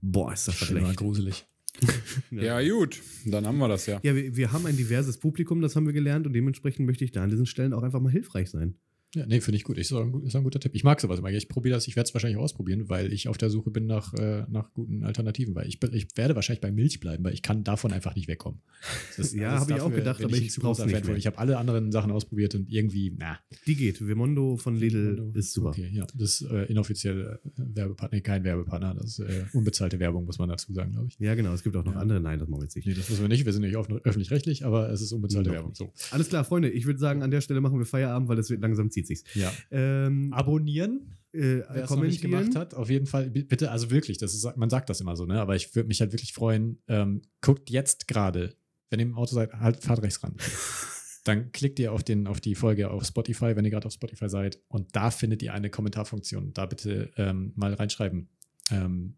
Boah, 0.00 0.32
ist 0.32 0.48
das 0.48 0.56
schlecht. 0.56 0.96
gruselig. 0.96 1.46
Ja, 2.30 2.60
gut, 2.68 3.00
dann 3.24 3.46
haben 3.46 3.56
wir 3.58 3.68
das 3.68 3.86
ja. 3.86 3.98
Ja, 4.02 4.14
wir, 4.14 4.36
wir 4.36 4.52
haben 4.52 4.66
ein 4.66 4.76
diverses 4.76 5.18
Publikum, 5.18 5.62
das 5.62 5.74
haben 5.74 5.86
wir 5.86 5.94
gelernt 5.94 6.26
und 6.26 6.34
dementsprechend 6.34 6.86
möchte 6.86 7.04
ich 7.04 7.12
da 7.12 7.22
an 7.22 7.30
diesen 7.30 7.46
Stellen 7.46 7.72
auch 7.72 7.82
einfach 7.82 8.00
mal 8.00 8.12
hilfreich 8.12 8.50
sein. 8.50 8.74
Ja, 9.14 9.26
nee, 9.26 9.40
finde 9.40 9.56
ich 9.56 9.64
gut. 9.64 9.76
Ich, 9.76 9.90
ist, 9.90 9.92
ein, 9.92 10.22
ist 10.24 10.34
ein 10.36 10.42
guter 10.42 10.58
Tipp. 10.58 10.74
Ich 10.74 10.84
mag 10.84 11.00
sowas 11.00 11.18
immer. 11.18 11.30
Ich 11.30 11.48
probiere 11.48 11.74
das, 11.74 11.86
ich 11.86 11.96
werde 11.96 12.08
es 12.08 12.14
wahrscheinlich 12.14 12.38
auch 12.38 12.44
ausprobieren, 12.44 12.88
weil 12.88 13.12
ich 13.12 13.28
auf 13.28 13.36
der 13.36 13.50
Suche 13.50 13.70
bin 13.70 13.86
nach, 13.86 14.14
äh, 14.14 14.44
nach 14.48 14.72
guten 14.72 15.04
Alternativen. 15.04 15.54
Weil 15.54 15.66
ich, 15.68 15.78
ich 15.92 16.08
werde 16.16 16.34
wahrscheinlich 16.34 16.60
bei 16.62 16.72
Milch 16.72 16.98
bleiben, 17.00 17.22
weil 17.24 17.34
ich 17.34 17.42
kann 17.42 17.62
davon 17.62 17.92
einfach 17.92 18.14
nicht 18.14 18.28
wegkommen. 18.28 18.60
Das 19.16 19.34
Ja, 19.34 19.60
habe 19.60 19.72
ich 19.72 19.80
auch 19.80 19.92
gedacht, 19.94 20.24
aber 20.24 20.34
ich 20.36 20.56
großer 20.56 20.86
nicht 20.86 21.04
mehr. 21.04 21.16
Ich 21.16 21.26
habe 21.26 21.38
alle 21.38 21.58
anderen 21.58 21.92
Sachen 21.92 22.10
ausprobiert 22.10 22.54
und 22.54 22.70
irgendwie, 22.70 23.14
na. 23.18 23.38
Die 23.66 23.76
geht. 23.76 24.06
Vimondo 24.06 24.56
von 24.56 24.76
Lidl 24.76 25.30
ist 25.34 25.52
super. 25.52 25.68
Okay, 25.70 25.90
ja. 25.92 26.06
Das 26.14 26.40
ist 26.40 26.50
äh, 26.50 26.64
inoffiziell 26.64 27.38
äh, 27.44 27.48
Werbepartner, 27.56 28.16
nee, 28.16 28.22
kein 28.22 28.44
Werbepartner. 28.44 28.94
Das 28.94 29.18
ist 29.18 29.20
äh, 29.20 29.44
unbezahlte 29.52 30.00
Werbung, 30.00 30.24
muss 30.24 30.38
man 30.38 30.48
dazu 30.48 30.72
sagen, 30.72 30.92
glaube 30.92 31.08
ich. 31.08 31.18
Ja, 31.18 31.34
genau. 31.34 31.52
Es 31.52 31.62
gibt 31.62 31.76
auch 31.76 31.84
noch 31.84 31.94
Ja. 31.94 32.00
andere. 32.00 32.20
Nein, 32.20 32.38
das 32.38 32.48
machen 32.48 32.60
wir 32.60 32.64
jetzt 32.64 32.76
nicht. 32.76 32.86
Nee, 32.86 32.94
das 32.94 33.08
müssen 33.10 33.22
wir 33.22 33.28
nicht. 33.28 33.44
Wir 33.44 33.52
sind 33.52 33.62
nicht 33.62 33.76
öffentlich-rechtlich, 33.76 34.64
aber 34.64 34.90
es 34.90 35.02
ist 35.02 35.12
unbezahlte 35.12 35.50
Werbung. 35.50 35.74
So. 35.74 35.92
Alles 36.10 36.28
klar, 36.28 36.44
Freunde. 36.44 36.70
Ich 36.70 36.86
würde 36.86 36.98
sagen, 36.98 37.22
an 37.22 37.30
der 37.30 37.40
Stelle 37.42 37.60
machen 37.60 37.78
wir 37.78 37.86
Feierabend, 37.86 38.28
weil 38.28 38.38
es 38.38 38.48
wird 38.50 38.62
langsam 38.62 38.90
zieht 39.04 39.18
sich's. 39.18 39.34
Ja. 39.34 39.52
Ähm, 39.70 40.32
Abonnieren, 40.32 41.16
äh, 41.32 41.38
wer 41.70 41.84
es 41.84 41.90
noch 41.90 42.02
nicht 42.02 42.20
gemacht 42.20 42.54
hat, 42.56 42.74
auf 42.74 42.90
jeden 42.90 43.06
Fall, 43.06 43.30
bi- 43.30 43.44
bitte, 43.44 43.70
also 43.70 43.90
wirklich, 43.90 44.18
das 44.18 44.34
ist, 44.34 44.56
man 44.56 44.70
sagt 44.70 44.90
das 44.90 45.00
immer 45.00 45.16
so, 45.16 45.24
ne? 45.26 45.40
Aber 45.40 45.56
ich 45.56 45.74
würde 45.74 45.88
mich 45.88 46.00
halt 46.00 46.12
wirklich 46.12 46.32
freuen, 46.32 46.78
ähm, 46.88 47.22
guckt 47.40 47.70
jetzt 47.70 48.06
gerade, 48.08 48.54
wenn 48.90 49.00
ihr 49.00 49.06
im 49.06 49.14
Auto 49.16 49.34
seid, 49.34 49.52
halt, 49.54 49.82
fahrt 49.82 50.02
rechts 50.02 50.22
ran. 50.22 50.34
Dann 51.24 51.52
klickt 51.52 51.78
ihr 51.78 51.92
auf, 51.92 52.02
den, 52.02 52.26
auf 52.26 52.40
die 52.40 52.56
Folge 52.56 52.90
auf 52.90 53.04
Spotify, 53.06 53.54
wenn 53.54 53.64
ihr 53.64 53.70
gerade 53.70 53.86
auf 53.86 53.92
Spotify 53.92 54.28
seid, 54.28 54.58
und 54.68 54.94
da 54.96 55.10
findet 55.12 55.40
ihr 55.42 55.54
eine 55.54 55.70
Kommentarfunktion. 55.70 56.52
Da 56.52 56.66
bitte 56.66 57.12
ähm, 57.16 57.52
mal 57.54 57.72
reinschreiben. 57.74 58.28
Ähm, 58.70 59.14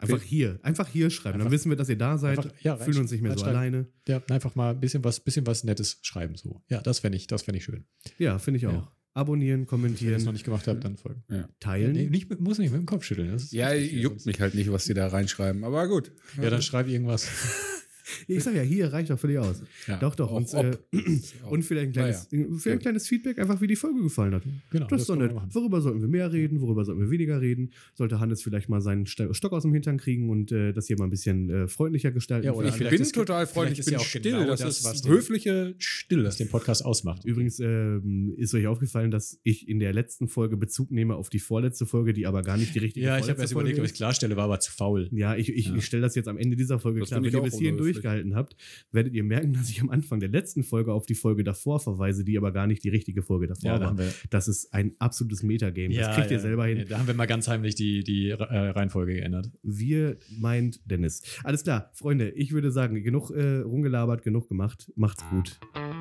Einfach 0.00 0.22
hier. 0.22 0.60
Einfach 0.62 0.86
hier 0.88 1.10
schreiben. 1.10 1.38
Dann 1.38 1.40
Einfach- 1.42 1.52
wissen 1.52 1.70
wir, 1.70 1.76
dass 1.76 1.88
ihr 1.88 1.98
da 1.98 2.18
seid. 2.18 2.38
einfach- 2.38 2.52
ja, 2.60 2.76
fühlen 2.76 2.98
uns 2.98 3.10
nicht 3.10 3.20
mehr 3.20 3.36
so 3.38 3.44
alleine. 3.44 3.86
ja, 4.06 4.20
einfach 4.30 4.54
mal 4.54 4.70
ein 4.70 4.80
bisschen 4.80 5.02
was, 5.04 5.18
bisschen 5.20 5.44
was 5.46 5.64
Nettes 5.64 5.98
schreiben. 6.02 6.36
So. 6.36 6.60
Ja, 6.68 6.80
das 6.80 6.98
fände 7.00 7.16
ich, 7.16 7.26
das 7.26 7.42
fänd 7.42 7.56
ich 7.56 7.64
schön. 7.64 7.84
Ja, 8.18 8.38
finde 8.38 8.58
ich 8.58 8.66
auch. 8.68 8.72
Ja. 8.72 8.92
Abonnieren, 9.18 9.50
Wenn 9.50 9.58
ihr 9.58 9.62
es 9.64 9.68
kommentieren, 9.68 10.24
noch 10.24 10.32
nicht 10.32 10.44
gemacht 10.44 10.68
habt, 10.68 10.84
dann 10.84 10.96
folgen. 10.96 11.22
teilen. 11.58 11.92
Nee, 11.92 12.08
nicht, 12.08 12.38
muss 12.40 12.58
nicht 12.58 12.70
mit 12.70 12.80
dem 12.80 12.86
Kopf 12.86 13.02
schütteln. 13.04 13.32
Das 13.32 13.42
ist 13.44 13.52
Ja, 13.52 13.72
juckt 13.72 14.24
mich 14.26 14.40
halt 14.40 14.54
nicht, 14.54 14.70
was 14.70 14.84
die 14.84 14.94
da 14.94 15.08
reinschreiben, 15.08 15.64
aber 15.64 15.88
gut. 15.88 16.12
Ja, 16.40 16.50
dann 16.50 16.62
schreib 16.62 16.86
irgendwas. 16.88 17.28
Ich 18.26 18.42
sag 18.44 18.54
ja, 18.54 18.62
hier 18.62 18.92
reicht 18.92 19.10
doch 19.10 19.18
völlig 19.18 19.38
aus. 19.38 19.62
Ja. 19.86 19.96
Doch, 19.98 20.14
doch. 20.14 20.30
Und, 20.30 20.52
äh, 20.54 20.76
und 21.50 21.62
vielleicht 21.64 21.88
ein 21.88 21.92
kleines, 21.92 22.28
vielleicht 22.30 22.66
ein 22.66 22.78
kleines 22.78 23.06
Feedback, 23.08 23.38
einfach 23.38 23.60
wie 23.60 23.66
die 23.66 23.76
Folge 23.76 24.02
gefallen 24.02 24.34
hat. 24.34 24.42
Genau, 24.70 24.86
Das 24.86 25.02
ist 25.02 25.08
doch 25.10 25.16
nett. 25.16 25.32
Worüber 25.52 25.80
sollten 25.80 26.00
wir 26.00 26.08
mehr 26.08 26.32
reden? 26.32 26.60
Worüber 26.60 26.84
sollten 26.84 27.00
wir 27.00 27.10
weniger 27.10 27.40
reden? 27.40 27.70
Sollte 27.94 28.20
Hannes 28.20 28.42
vielleicht 28.42 28.68
mal 28.68 28.80
seinen 28.80 29.06
Stock 29.06 29.52
aus 29.52 29.62
dem 29.62 29.72
Hintern 29.72 29.98
kriegen 29.98 30.30
und 30.30 30.52
äh, 30.52 30.72
das 30.72 30.86
hier 30.86 30.96
mal 30.98 31.04
ein 31.04 31.10
bisschen 31.10 31.50
äh, 31.50 31.68
freundlicher 31.68 32.10
gestalten? 32.10 32.46
Ja, 32.46 32.52
oder 32.52 32.68
Ich 32.68 32.76
bin 32.78 32.88
ist- 33.00 33.14
total 33.14 33.46
freundlich, 33.46 33.74
ich 33.74 33.80
ist 33.80 33.84
bin 33.86 33.94
ja 33.94 33.98
auch 34.00 34.04
still. 34.04 34.22
genau 34.22 34.46
das, 34.46 34.60
das, 34.60 34.78
ist 34.80 34.84
was 34.84 35.08
höfliche 35.08 35.74
Stille. 35.78 36.24
was 36.24 36.36
den 36.36 36.48
Podcast 36.48 36.84
ausmacht. 36.84 37.24
Übrigens 37.24 37.60
ähm, 37.60 38.34
ist 38.36 38.54
euch 38.54 38.66
aufgefallen, 38.66 39.10
dass 39.10 39.38
ich 39.42 39.68
in 39.68 39.78
der 39.78 39.92
letzten 39.92 40.28
Folge 40.28 40.56
Bezug 40.56 40.90
nehme 40.90 41.14
auf 41.16 41.28
die 41.30 41.38
vorletzte 41.38 41.86
Folge, 41.86 42.12
die 42.12 42.26
aber 42.26 42.42
gar 42.42 42.56
nicht 42.56 42.74
die 42.74 42.78
richtige 42.78 43.06
ja, 43.06 43.18
ich 43.18 43.28
habe 43.28 43.40
erst 43.40 43.52
überlegt, 43.52 43.78
ob 43.78 43.84
ich 43.84 43.92
es 43.92 43.96
klarstelle, 43.96 44.36
war 44.36 44.44
aber 44.44 44.60
zu 44.60 44.72
faul. 44.72 45.08
Ja, 45.12 45.36
ich, 45.36 45.48
ich, 45.52 45.68
Ja. 45.68 45.76
ich 45.76 45.84
stelle 45.84 46.02
das 46.02 46.14
jetzt 46.14 46.28
am 46.28 46.38
Ende 46.38 46.56
dieser 46.56 46.78
Folge 46.78 47.00
Das 47.00 47.08
klar. 47.08 47.20
Wenn 47.22 47.28
ich 47.28 47.34
ihr 47.34 47.42
bis 47.42 47.58
hierhin 47.58 47.74
unhöflich. 47.76 47.97
Durchgehalten 48.02 48.34
habt, 48.34 48.56
werdet 48.92 49.14
ihr 49.14 49.24
merken, 49.24 49.52
dass 49.54 49.68
ich 49.70 49.80
am 49.80 49.90
Anfang 49.90 50.20
der 50.20 50.28
letzten 50.28 50.62
Folge 50.62 50.92
auf 50.92 51.06
die 51.06 51.14
Folge 51.14 51.44
davor 51.44 51.80
verweise, 51.80 52.24
die 52.24 52.36
aber 52.38 52.52
gar 52.52 52.66
nicht 52.66 52.84
die 52.84 52.88
richtige 52.88 53.22
Folge 53.22 53.46
davor 53.46 53.70
Ja, 53.72 53.80
war. 53.80 53.98
wir, 53.98 54.12
Das 54.30 54.48
ist 54.48 54.72
ein 54.72 54.92
absolutes 54.98 55.42
Metagame. 55.42 55.94
das 55.94 56.14
kriegt 56.16 56.30
ihr 56.30 56.40
selber 56.40 56.66
hin. 56.66 56.78
Ja, 56.78 56.84
Da 56.84 56.98
haben 56.98 57.06
wir 57.06 57.14
mal 57.14 57.26
ganz 57.26 57.48
heimlich 57.48 57.74
die, 57.74 58.02
die 58.04 58.30
äh, 58.30 58.34
Reihenfolge 58.34 59.14
geändert. 59.14 59.50
Wir 59.62 60.16
meint 60.38 60.80
Dennis. 60.90 61.22
Alles 61.44 61.62
klar, 61.62 61.90
Freunde, 61.94 62.30
ich 62.30 62.52
würde 62.52 62.70
sagen, 62.70 63.02
genug 63.02 63.30
äh, 63.30 63.58
rumgelabert, 63.58 64.22
genug 64.22 64.48
gemacht. 64.48 64.90
Macht's 64.96 65.24
gut. 65.30 65.58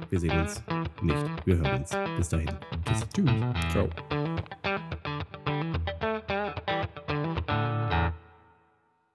Wir 0.09 0.19
sehen 0.19 0.31
uns 0.39 0.63
nicht. 1.01 1.45
Wir 1.45 1.57
hören 1.57 1.79
uns. 1.81 1.91
Bis 2.17 2.29
dahin. 2.29 2.49
Tschüss. 2.85 3.07
Tschüss. 3.13 3.71
Ciao. 3.71 5.56